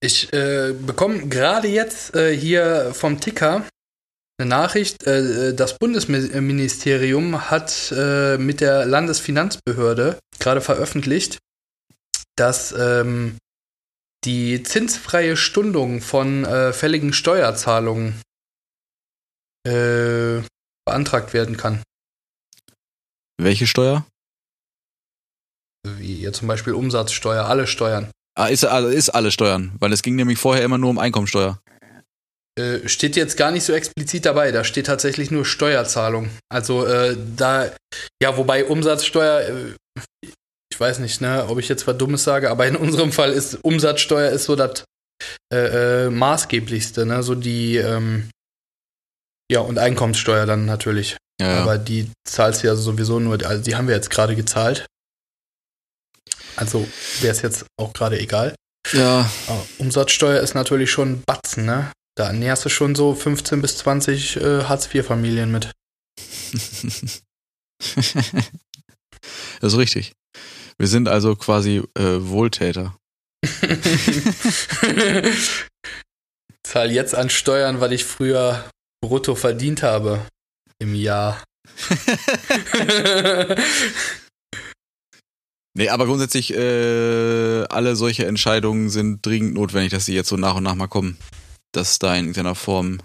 Ich 0.00 0.32
äh, 0.32 0.72
bekomme 0.72 1.28
gerade 1.28 1.66
jetzt 1.68 2.14
äh, 2.14 2.36
hier 2.36 2.92
vom 2.94 3.20
Ticker 3.20 3.66
eine 4.38 4.48
Nachricht. 4.48 5.04
Äh, 5.04 5.54
das 5.54 5.78
Bundesministerium 5.78 7.50
hat 7.50 7.92
äh, 7.96 8.36
mit 8.38 8.60
der 8.60 8.86
Landesfinanzbehörde 8.86 10.18
gerade 10.38 10.60
veröffentlicht, 10.60 11.38
dass 12.36 12.72
ähm, 12.72 13.38
die 14.24 14.62
zinsfreie 14.62 15.36
Stundung 15.36 16.00
von 16.00 16.44
äh, 16.44 16.72
fälligen 16.72 17.12
Steuerzahlungen 17.12 18.20
äh, 19.66 20.42
beantragt 20.84 21.32
werden 21.32 21.56
kann. 21.56 21.82
Welche 23.38 23.66
Steuer? 23.66 24.06
Wie 25.86 26.30
zum 26.32 26.48
Beispiel 26.48 26.72
Umsatzsteuer, 26.72 27.44
alle 27.44 27.66
Steuern. 27.66 28.10
Ah, 28.36 28.46
ist, 28.46 28.64
also 28.64 28.88
ist 28.88 29.10
alle 29.10 29.30
Steuern, 29.30 29.72
weil 29.78 29.92
es 29.92 30.02
ging 30.02 30.16
nämlich 30.16 30.38
vorher 30.38 30.64
immer 30.64 30.78
nur 30.78 30.90
um 30.90 30.98
Einkommensteuer. 30.98 31.60
Äh, 32.58 32.88
steht 32.88 33.16
jetzt 33.16 33.36
gar 33.36 33.50
nicht 33.50 33.64
so 33.64 33.72
explizit 33.72 34.26
dabei, 34.26 34.52
da 34.52 34.64
steht 34.64 34.86
tatsächlich 34.86 35.30
nur 35.30 35.44
Steuerzahlung. 35.44 36.30
Also 36.48 36.86
äh, 36.86 37.16
da, 37.36 37.70
ja, 38.22 38.36
wobei 38.36 38.64
Umsatzsteuer, 38.64 39.40
äh, 39.40 40.28
ich 40.72 40.80
weiß 40.80 41.00
nicht, 41.00 41.20
ne, 41.20 41.46
ob 41.48 41.58
ich 41.58 41.68
jetzt 41.68 41.86
was 41.86 41.98
Dummes 41.98 42.24
sage, 42.24 42.50
aber 42.50 42.66
in 42.66 42.76
unserem 42.76 43.12
Fall 43.12 43.32
ist 43.32 43.56
Umsatzsteuer 43.62 44.30
ist 44.30 44.44
so 44.44 44.56
das 44.56 44.84
äh, 45.52 46.06
äh, 46.06 46.10
maßgeblichste, 46.10 47.06
ne, 47.06 47.22
so 47.22 47.34
die, 47.34 47.76
ähm, 47.76 48.30
ja, 49.50 49.60
und 49.60 49.78
Einkommenssteuer 49.78 50.46
dann 50.46 50.64
natürlich. 50.66 51.16
Ja. 51.40 51.62
Aber 51.62 51.78
die 51.78 52.10
zahlst 52.24 52.62
du 52.62 52.68
ja 52.68 52.76
sowieso 52.76 53.18
nur, 53.20 53.44
also 53.44 53.62
die 53.62 53.74
haben 53.76 53.88
wir 53.88 53.94
jetzt 53.94 54.10
gerade 54.10 54.36
gezahlt. 54.36 54.86
Also 56.56 56.86
wäre 57.20 57.34
es 57.34 57.42
jetzt 57.42 57.66
auch 57.76 57.92
gerade 57.92 58.18
egal. 58.20 58.54
ja. 58.92 59.28
Aber 59.48 59.66
Umsatzsteuer 59.78 60.40
ist 60.40 60.54
natürlich 60.54 60.90
schon 60.90 61.12
ein 61.12 61.22
Batzen, 61.26 61.64
ne? 61.66 61.90
Da 62.16 62.32
näherst 62.32 62.64
du 62.64 62.68
schon 62.68 62.94
so 62.94 63.14
15 63.14 63.60
bis 63.60 63.78
20 63.78 64.36
äh, 64.36 64.62
Hartz-IV-Familien 64.64 65.50
mit. 65.50 65.72
das 69.60 69.72
ist 69.72 69.76
richtig. 69.76 70.12
Wir 70.78 70.86
sind 70.86 71.08
also 71.08 71.34
quasi 71.34 71.82
äh, 71.98 72.20
Wohltäter. 72.20 72.96
Zahl 76.62 76.92
jetzt 76.92 77.16
an 77.16 77.30
Steuern, 77.30 77.80
was 77.80 77.90
ich 77.90 78.04
früher 78.04 78.64
brutto 79.08 79.34
verdient 79.34 79.82
habe 79.82 80.20
im 80.78 80.94
Jahr. 80.94 81.42
Nee, 85.76 85.88
aber 85.88 86.06
grundsätzlich, 86.06 86.54
äh, 86.54 87.64
alle 87.64 87.96
solche 87.96 88.26
Entscheidungen 88.26 88.90
sind 88.90 89.26
dringend 89.26 89.54
notwendig, 89.54 89.90
dass 89.90 90.04
sie 90.04 90.14
jetzt 90.14 90.28
so 90.28 90.36
nach 90.36 90.54
und 90.54 90.62
nach 90.62 90.76
mal 90.76 90.86
kommen. 90.86 91.16
Dass 91.72 91.98
da 91.98 92.12
in 92.14 92.26
irgendeiner 92.26 92.54
Form. 92.54 92.98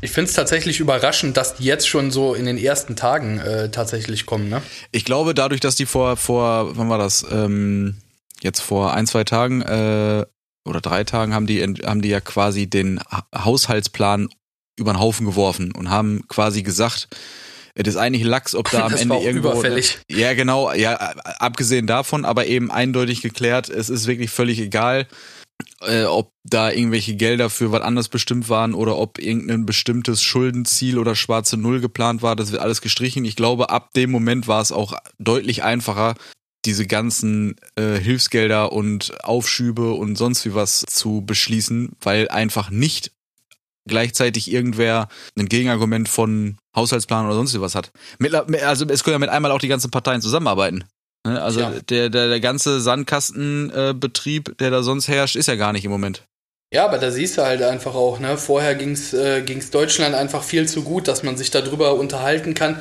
ich 0.00 0.10
finde 0.10 0.28
es 0.28 0.34
tatsächlich 0.34 0.80
überraschend, 0.80 1.36
dass 1.36 1.54
die 1.54 1.62
jetzt 1.64 1.86
schon 1.86 2.10
so 2.10 2.34
in 2.34 2.44
den 2.44 2.58
ersten 2.58 2.96
Tagen 2.96 3.38
äh, 3.38 3.70
tatsächlich 3.70 4.26
kommen, 4.26 4.48
ne? 4.48 4.62
Ich 4.90 5.04
glaube, 5.04 5.32
dadurch, 5.32 5.60
dass 5.60 5.76
die 5.76 5.86
vor, 5.86 6.16
vor, 6.16 6.76
wann 6.76 6.88
war 6.88 6.98
das? 6.98 7.24
Ähm, 7.30 7.98
jetzt 8.42 8.62
vor 8.62 8.94
ein, 8.94 9.06
zwei 9.06 9.22
Tagen 9.22 9.62
äh, 9.62 10.26
oder 10.68 10.80
drei 10.80 11.04
Tagen 11.04 11.32
haben 11.34 11.46
die, 11.46 11.62
haben 11.62 12.02
die 12.02 12.08
ja 12.08 12.20
quasi 12.20 12.66
den 12.68 12.98
Ha- 13.12 13.28
Haushaltsplan 13.32 14.28
über 14.78 14.92
den 14.92 15.00
Haufen 15.00 15.26
geworfen 15.26 15.72
und 15.72 15.90
haben 15.90 16.26
quasi 16.28 16.62
gesagt, 16.62 17.08
es 17.74 17.86
ist 17.86 17.96
eigentlich 17.96 18.24
Lachs, 18.24 18.54
ob 18.54 18.70
da 18.70 18.82
am 18.84 18.92
Das 18.92 19.00
Ende 19.02 19.14
war 19.14 19.20
auch 19.20 19.24
irgendwo. 19.24 19.50
überfällig. 19.52 19.98
Ja, 20.10 20.34
genau, 20.34 20.72
ja, 20.72 20.94
abgesehen 20.94 21.86
davon, 21.86 22.24
aber 22.24 22.46
eben 22.46 22.70
eindeutig 22.70 23.20
geklärt, 23.22 23.68
es 23.68 23.88
ist 23.88 24.06
wirklich 24.06 24.30
völlig 24.30 24.58
egal, 24.58 25.06
äh, 25.80 26.04
ob 26.04 26.32
da 26.44 26.70
irgendwelche 26.70 27.14
Gelder 27.14 27.50
für 27.50 27.72
was 27.72 27.82
anderes 27.82 28.08
bestimmt 28.08 28.48
waren 28.48 28.74
oder 28.74 28.96
ob 28.96 29.18
irgendein 29.18 29.66
bestimmtes 29.66 30.22
Schuldenziel 30.22 30.98
oder 30.98 31.14
schwarze 31.14 31.56
Null 31.56 31.80
geplant 31.80 32.22
war, 32.22 32.36
das 32.36 32.52
wird 32.52 32.62
alles 32.62 32.80
gestrichen. 32.80 33.24
Ich 33.24 33.36
glaube, 33.36 33.70
ab 33.70 33.92
dem 33.94 34.10
Moment 34.10 34.48
war 34.48 34.60
es 34.60 34.72
auch 34.72 34.94
deutlich 35.18 35.62
einfacher, 35.62 36.14
diese 36.64 36.86
ganzen 36.86 37.56
äh, 37.76 37.98
Hilfsgelder 37.98 38.72
und 38.72 39.24
Aufschübe 39.24 39.92
und 39.92 40.16
sonst 40.16 40.44
wie 40.44 40.54
was 40.54 40.84
zu 40.88 41.22
beschließen, 41.24 41.92
weil 42.00 42.28
einfach 42.28 42.70
nicht 42.70 43.12
gleichzeitig 43.88 44.50
irgendwer 44.52 45.08
ein 45.36 45.46
Gegenargument 45.46 46.08
von 46.08 46.56
Haushaltsplan 46.76 47.26
oder 47.26 47.34
sonst 47.34 47.60
was 47.60 47.74
hat. 47.74 47.90
Mittler- 48.18 48.46
Also 48.64 48.86
es 48.86 49.02
können 49.02 49.14
ja 49.14 49.18
mit 49.18 49.30
einmal 49.30 49.50
auch 49.50 49.58
die 49.58 49.68
ganzen 49.68 49.90
Parteien 49.90 50.22
zusammenarbeiten. 50.22 50.84
Ne? 51.26 51.42
Also 51.42 51.60
Tja. 51.60 51.72
der, 51.88 52.10
der, 52.10 52.28
der 52.28 52.40
ganze 52.40 52.80
Sandkastenbetrieb, 52.80 54.48
äh, 54.50 54.54
der 54.54 54.70
da 54.70 54.82
sonst 54.82 55.08
herrscht, 55.08 55.36
ist 55.36 55.48
ja 55.48 55.56
gar 55.56 55.72
nicht 55.72 55.84
im 55.84 55.90
Moment. 55.90 56.24
Ja, 56.72 56.84
aber 56.84 56.98
da 56.98 57.10
siehst 57.10 57.38
du 57.38 57.42
halt 57.42 57.62
einfach 57.62 57.94
auch, 57.94 58.18
ne? 58.20 58.36
Vorher 58.36 58.74
ging's 58.74 59.14
äh, 59.14 59.40
ging's 59.42 59.70
Deutschland 59.70 60.14
einfach 60.14 60.42
viel 60.42 60.68
zu 60.68 60.82
gut, 60.82 61.08
dass 61.08 61.22
man 61.22 61.36
sich 61.38 61.50
darüber 61.50 61.94
unterhalten 61.94 62.52
kann. 62.52 62.80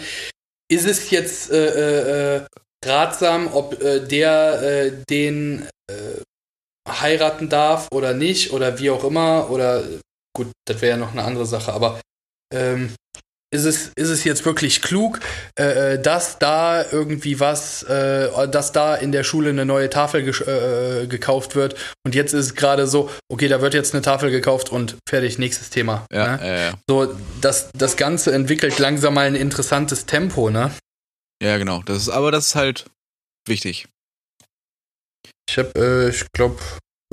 Ist 0.69 0.85
es 0.85 1.09
jetzt 1.09 1.49
äh, 1.51 2.35
äh, 2.35 2.45
ratsam, 2.85 3.47
ob 3.53 3.81
äh, 3.81 4.01
der 4.05 4.61
äh, 4.61 4.91
den 5.09 5.65
äh, 5.89 5.93
heiraten 6.89 7.47
darf 7.47 7.87
oder 7.91 8.13
nicht 8.13 8.51
oder 8.51 8.77
wie 8.79 8.89
auch 8.89 9.05
immer 9.05 9.49
oder 9.49 9.83
gut, 10.37 10.51
das 10.65 10.81
wäre 10.81 10.91
ja 10.91 10.97
noch 10.97 11.11
eine 11.11 11.23
andere 11.23 11.45
Sache, 11.45 11.73
aber 11.73 11.99
ähm, 12.53 12.93
ist 13.53 13.63
es, 13.65 13.91
ist 13.95 14.09
es 14.09 14.23
jetzt 14.23 14.45
wirklich 14.45 14.81
klug, 14.81 15.19
äh, 15.57 15.93
äh, 15.93 16.01
dass 16.01 16.37
da 16.37 16.83
irgendwie 16.91 17.39
was, 17.39 17.81
äh, 17.83 18.47
dass 18.49 18.71
da 18.73 18.95
in 18.95 19.11
der 19.11 19.23
Schule 19.23 19.49
eine 19.49 19.65
neue 19.65 19.89
Tafel 19.89 20.21
gesch- 20.23 20.45
äh, 20.45 21.07
gekauft 21.07 21.55
wird 21.55 21.75
und 22.05 22.13
jetzt 22.13 22.33
ist 22.33 22.45
es 22.45 22.55
gerade 22.55 22.87
so, 22.87 23.09
okay, 23.31 23.47
da 23.47 23.61
wird 23.61 23.73
jetzt 23.73 23.93
eine 23.93 24.01
Tafel 24.01 24.31
gekauft 24.31 24.69
und 24.69 24.97
fertig, 25.09 25.39
nächstes 25.39 25.69
Thema. 25.69 26.05
Ja, 26.11 26.37
ne? 26.37 26.47
ja, 26.47 26.59
ja. 26.67 26.73
So, 26.89 27.17
das, 27.41 27.69
das 27.73 27.97
Ganze 27.97 28.33
entwickelt 28.33 28.79
langsam 28.79 29.13
mal 29.15 29.25
ein 29.27 29.35
interessantes 29.35 30.05
Tempo, 30.05 30.49
ne? 30.49 30.71
ja, 31.41 31.57
genau. 31.57 31.81
Das 31.83 31.97
ist, 31.97 32.09
aber 32.09 32.31
das 32.31 32.47
ist 32.47 32.55
halt 32.55 32.85
wichtig. 33.47 33.87
Ich 35.49 35.57
hab, 35.57 35.77
äh, 35.77 36.09
ich 36.09 36.25
glaube, 36.33 36.59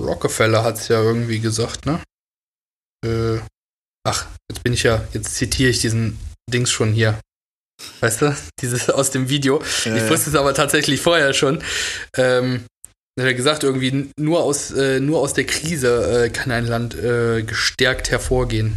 Rockefeller 0.00 0.64
hat's 0.64 0.88
ja 0.88 1.00
irgendwie 1.00 1.38
gesagt, 1.38 1.86
ne? 1.86 2.00
Äh, 3.04 3.40
ach, 4.06 4.26
jetzt 4.50 4.62
bin 4.62 4.72
ich 4.72 4.82
ja, 4.82 5.06
jetzt 5.12 5.34
zitiere 5.34 5.70
ich 5.70 5.80
diesen 5.80 6.18
Dings 6.50 6.70
schon 6.70 6.92
hier. 6.92 7.20
Weißt 8.00 8.22
du? 8.22 8.36
Dieses 8.60 8.88
aus 8.90 9.10
dem 9.10 9.28
Video. 9.28 9.60
Ich 9.62 9.86
Äh, 9.86 10.08
wusste 10.10 10.30
es 10.30 10.36
aber 10.36 10.54
tatsächlich 10.54 11.00
vorher 11.00 11.32
schon. 11.34 11.62
Ähm, 12.16 12.64
Er 13.18 13.28
hat 13.28 13.36
gesagt, 13.36 13.62
irgendwie 13.62 14.10
nur 14.18 14.42
aus, 14.42 14.70
äh, 14.72 14.98
nur 15.00 15.20
aus 15.20 15.34
der 15.34 15.44
Krise 15.46 16.24
äh, 16.24 16.30
kann 16.30 16.50
ein 16.50 16.66
Land 16.66 16.94
äh, 16.96 17.42
gestärkt 17.44 18.10
hervorgehen. 18.10 18.76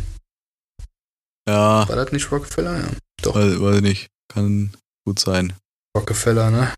Ja, 1.47 1.87
War 1.87 1.95
das 1.95 2.11
nicht 2.11 2.31
Rockefeller? 2.31 2.77
Ja. 2.79 2.87
Doch, 3.21 3.35
weiß, 3.35 3.59
weiß 3.59 3.75
ich 3.77 3.81
nicht. 3.81 4.07
Kann 4.31 4.75
gut 5.07 5.19
sein. 5.19 5.53
Rockefeller, 5.97 6.51
ne? 6.51 6.73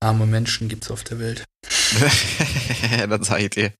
Arme 0.00 0.26
Menschen 0.26 0.68
gibt's 0.68 0.90
auf 0.90 1.02
der 1.04 1.18
Welt. 1.18 1.44
Dann 3.08 3.22
sag 3.24 3.40
ich 3.40 3.50
dir. 3.50 3.72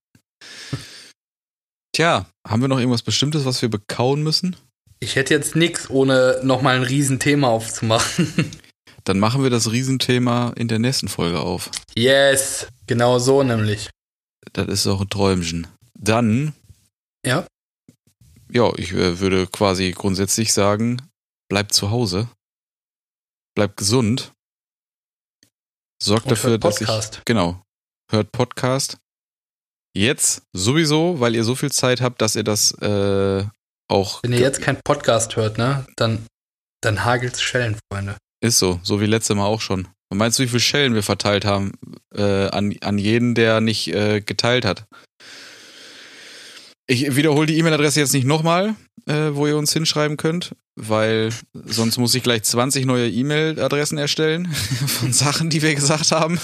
Tja, 1.99 2.31
haben 2.47 2.63
wir 2.63 2.69
noch 2.69 2.79
irgendwas 2.79 3.03
Bestimmtes, 3.03 3.45
was 3.45 3.61
wir 3.61 3.69
bekauen 3.69 4.23
müssen? 4.23 4.55
Ich 5.01 5.17
hätte 5.17 5.35
jetzt 5.35 5.57
nix, 5.57 5.91
ohne 5.91 6.39
nochmal 6.45 6.77
ein 6.77 6.85
Riesenthema 6.85 7.49
aufzumachen. 7.49 8.53
Dann 9.03 9.19
machen 9.19 9.43
wir 9.43 9.51
das 9.51 9.73
Riesenthema 9.73 10.53
in 10.55 10.69
der 10.69 10.79
nächsten 10.79 11.09
Folge 11.09 11.41
auf. 11.41 11.73
yes, 11.97 12.69
genau 12.87 13.19
so 13.19 13.43
nämlich. 13.43 13.91
Das 14.53 14.69
ist 14.69 14.87
auch 14.87 15.01
ein 15.01 15.09
Träumchen. 15.09 15.67
Dann, 15.99 16.55
Ja. 17.27 17.45
ja, 18.49 18.73
ich 18.77 18.93
äh, 18.93 19.19
würde 19.19 19.49
quasi 19.49 19.91
grundsätzlich 19.91 20.53
sagen, 20.53 21.03
bleibt 21.49 21.75
zu 21.75 21.91
Hause. 21.91 22.29
Bleibt 23.57 23.77
gesund. 23.77 24.33
Sorgt 26.01 26.27
Und 26.27 26.31
dafür, 26.31 26.59
dass 26.59 26.81
ich. 26.81 26.87
Podcast. 26.87 27.23
Genau. 27.25 27.61
Hört 28.09 28.31
Podcast. 28.31 28.99
Jetzt 29.99 30.43
sowieso, 30.53 31.19
weil 31.19 31.35
ihr 31.35 31.43
so 31.43 31.57
viel 31.57 31.73
Zeit 31.73 32.01
habt, 32.01 32.23
dass 32.23 32.37
ihr 32.37 32.45
das 32.45 32.71
äh, 32.81 33.45
auch. 33.89 34.23
Wenn 34.23 34.33
ihr 34.33 34.39
jetzt 34.39 34.63
keinen 34.63 34.79
Podcast 34.85 35.35
hört, 35.35 35.59
ne, 35.59 35.87
dann, 35.97 36.25
dann 36.81 37.05
hagelt's 37.05 37.43
Schellen, 37.43 37.77
Freunde. 37.93 38.17
Ist 38.41 38.61
so, 38.61 38.79
so 38.85 39.01
wie 39.01 39.07
letztes 39.07 39.35
Mal 39.35 39.47
auch 39.47 39.61
schon. 39.61 39.89
Und 40.09 40.19
meinst 40.19 40.39
du, 40.39 40.45
wie 40.45 40.47
viele 40.47 40.61
Schellen 40.61 40.95
wir 40.95 41.03
verteilt 41.03 41.45
haben 41.45 41.73
äh, 42.15 42.47
an, 42.47 42.77
an 42.81 42.99
jeden, 42.99 43.35
der 43.35 43.61
nicht 43.61 43.89
äh, 43.89 44.21
geteilt 44.21 44.65
hat? 44.65 44.85
Ich 46.87 47.17
wiederhole 47.17 47.49
die 47.49 47.59
E-Mail-Adresse 47.59 47.99
jetzt 47.99 48.15
nicht 48.15 48.25
nochmal, 48.25 48.77
äh, 49.07 49.31
wo 49.33 49.49
ihr 49.49 49.57
uns 49.57 49.73
hinschreiben 49.73 50.17
könnt, 50.17 50.55
weil 50.77 51.31
sonst 51.53 51.99
muss 51.99 52.15
ich 52.15 52.23
gleich 52.23 52.45
20 52.45 52.87
neue 52.87 53.11
E-Mail-Adressen 53.11 53.99
erstellen 53.99 54.47
von 55.01 55.13
Sachen, 55.13 55.51
die 55.51 55.61
wir 55.61 55.75
gesagt 55.75 56.13
haben. 56.13 56.39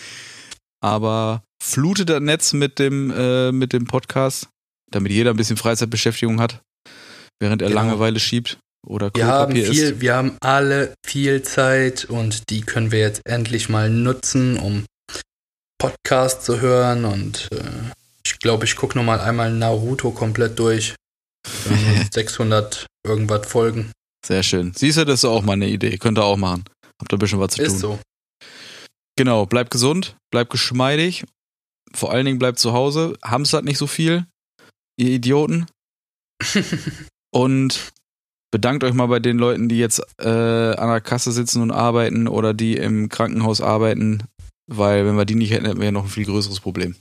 Aber 0.80 1.44
flutet 1.64 2.10
das 2.10 2.20
Netz 2.20 2.52
mit 2.52 2.78
dem, 2.78 3.10
äh, 3.10 3.50
mit 3.52 3.72
dem 3.72 3.86
Podcast, 3.86 4.48
damit 4.90 5.12
jeder 5.12 5.30
ein 5.30 5.36
bisschen 5.36 5.56
Freizeitbeschäftigung 5.56 6.40
hat, 6.40 6.60
während 7.40 7.62
er 7.62 7.68
Genau. 7.68 7.80
Langeweile 7.80 8.20
schiebt 8.20 8.58
oder 8.86 9.10
Wir 9.14 9.26
haben 9.26 9.54
viel, 9.54 9.64
isst. 9.64 10.00
wir 10.00 10.14
haben 10.14 10.36
alle 10.42 10.94
viel 11.06 11.42
Zeit 11.42 12.04
und 12.04 12.50
die 12.50 12.60
können 12.60 12.92
wir 12.92 13.00
jetzt 13.00 13.22
endlich 13.24 13.68
mal 13.68 13.88
nutzen, 13.90 14.58
um 14.58 14.84
Podcast 15.78 16.44
zu 16.44 16.60
hören 16.60 17.04
und 17.04 17.48
äh, 17.52 17.62
ich 18.26 18.38
glaube, 18.38 18.64
ich 18.64 18.76
gucke 18.76 18.96
noch 18.96 19.04
mal 19.04 19.20
einmal 19.20 19.50
Naruto 19.52 20.10
komplett 20.10 20.58
durch. 20.58 20.94
Ähm, 21.68 22.06
600 22.12 22.86
irgendwas 23.06 23.46
Folgen. 23.46 23.90
Sehr 24.24 24.42
schön. 24.42 24.72
Siehst 24.74 24.96
du, 24.98 25.04
das 25.04 25.20
ist 25.20 25.24
auch 25.26 25.42
mal 25.42 25.52
eine 25.54 25.68
Idee. 25.68 25.98
Könnt 25.98 26.18
ihr 26.18 26.24
auch 26.24 26.38
machen. 26.38 26.64
Habt 27.00 27.12
ihr 27.12 27.16
ein 27.16 27.18
bisschen 27.18 27.40
was 27.40 27.52
zu 27.52 27.58
tun. 27.58 27.66
Ist 27.66 27.80
so. 27.80 27.98
Genau, 29.16 29.44
bleibt 29.46 29.70
gesund, 29.70 30.16
bleibt 30.32 30.50
geschmeidig. 30.50 31.24
Vor 31.94 32.12
allen 32.12 32.26
Dingen 32.26 32.38
bleibt 32.38 32.58
zu 32.58 32.72
Hause. 32.72 33.16
Hamstert 33.22 33.64
nicht 33.64 33.78
so 33.78 33.86
viel, 33.86 34.26
ihr 34.96 35.10
Idioten. 35.10 35.66
Und 37.32 37.92
bedankt 38.50 38.84
euch 38.84 38.94
mal 38.94 39.06
bei 39.06 39.20
den 39.20 39.38
Leuten, 39.38 39.68
die 39.68 39.78
jetzt 39.78 40.00
äh, 40.20 40.28
an 40.28 40.88
der 40.88 41.00
Kasse 41.00 41.32
sitzen 41.32 41.60
und 41.60 41.72
arbeiten 41.72 42.28
oder 42.28 42.54
die 42.54 42.76
im 42.76 43.08
Krankenhaus 43.08 43.60
arbeiten, 43.60 44.22
weil 44.70 45.04
wenn 45.04 45.16
wir 45.16 45.24
die 45.24 45.34
nicht 45.34 45.50
hätten, 45.50 45.66
hätten 45.66 45.78
wir 45.78 45.86
ja 45.86 45.92
noch 45.92 46.04
ein 46.04 46.10
viel 46.10 46.24
größeres 46.24 46.60
Problem. 46.60 46.94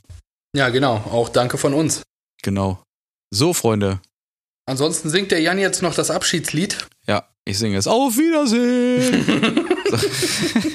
Ja, 0.55 0.69
genau. 0.69 0.95
Auch 0.95 1.29
danke 1.29 1.59
von 1.59 1.75
uns. 1.75 2.01
Genau. 2.41 2.81
So, 3.31 3.53
Freunde. 3.53 3.99
Ansonsten 4.65 5.09
singt 5.09 5.31
der 5.31 5.41
Jan 5.41 5.59
jetzt 5.59 5.83
noch 5.83 5.93
das 5.93 6.09
Abschiedslied. 6.09 6.87
Ja, 7.05 7.29
ich 7.45 7.59
singe 7.59 7.77
es. 7.77 7.87
Auf 7.87 8.17
Wiedersehen! 8.17 9.67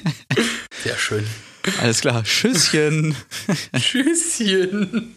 Sehr 0.83 0.97
schön. 0.97 1.27
Alles 1.81 2.01
klar. 2.01 2.25
Tschüsschen. 2.25 3.17
Tschüsschen. 3.77 5.15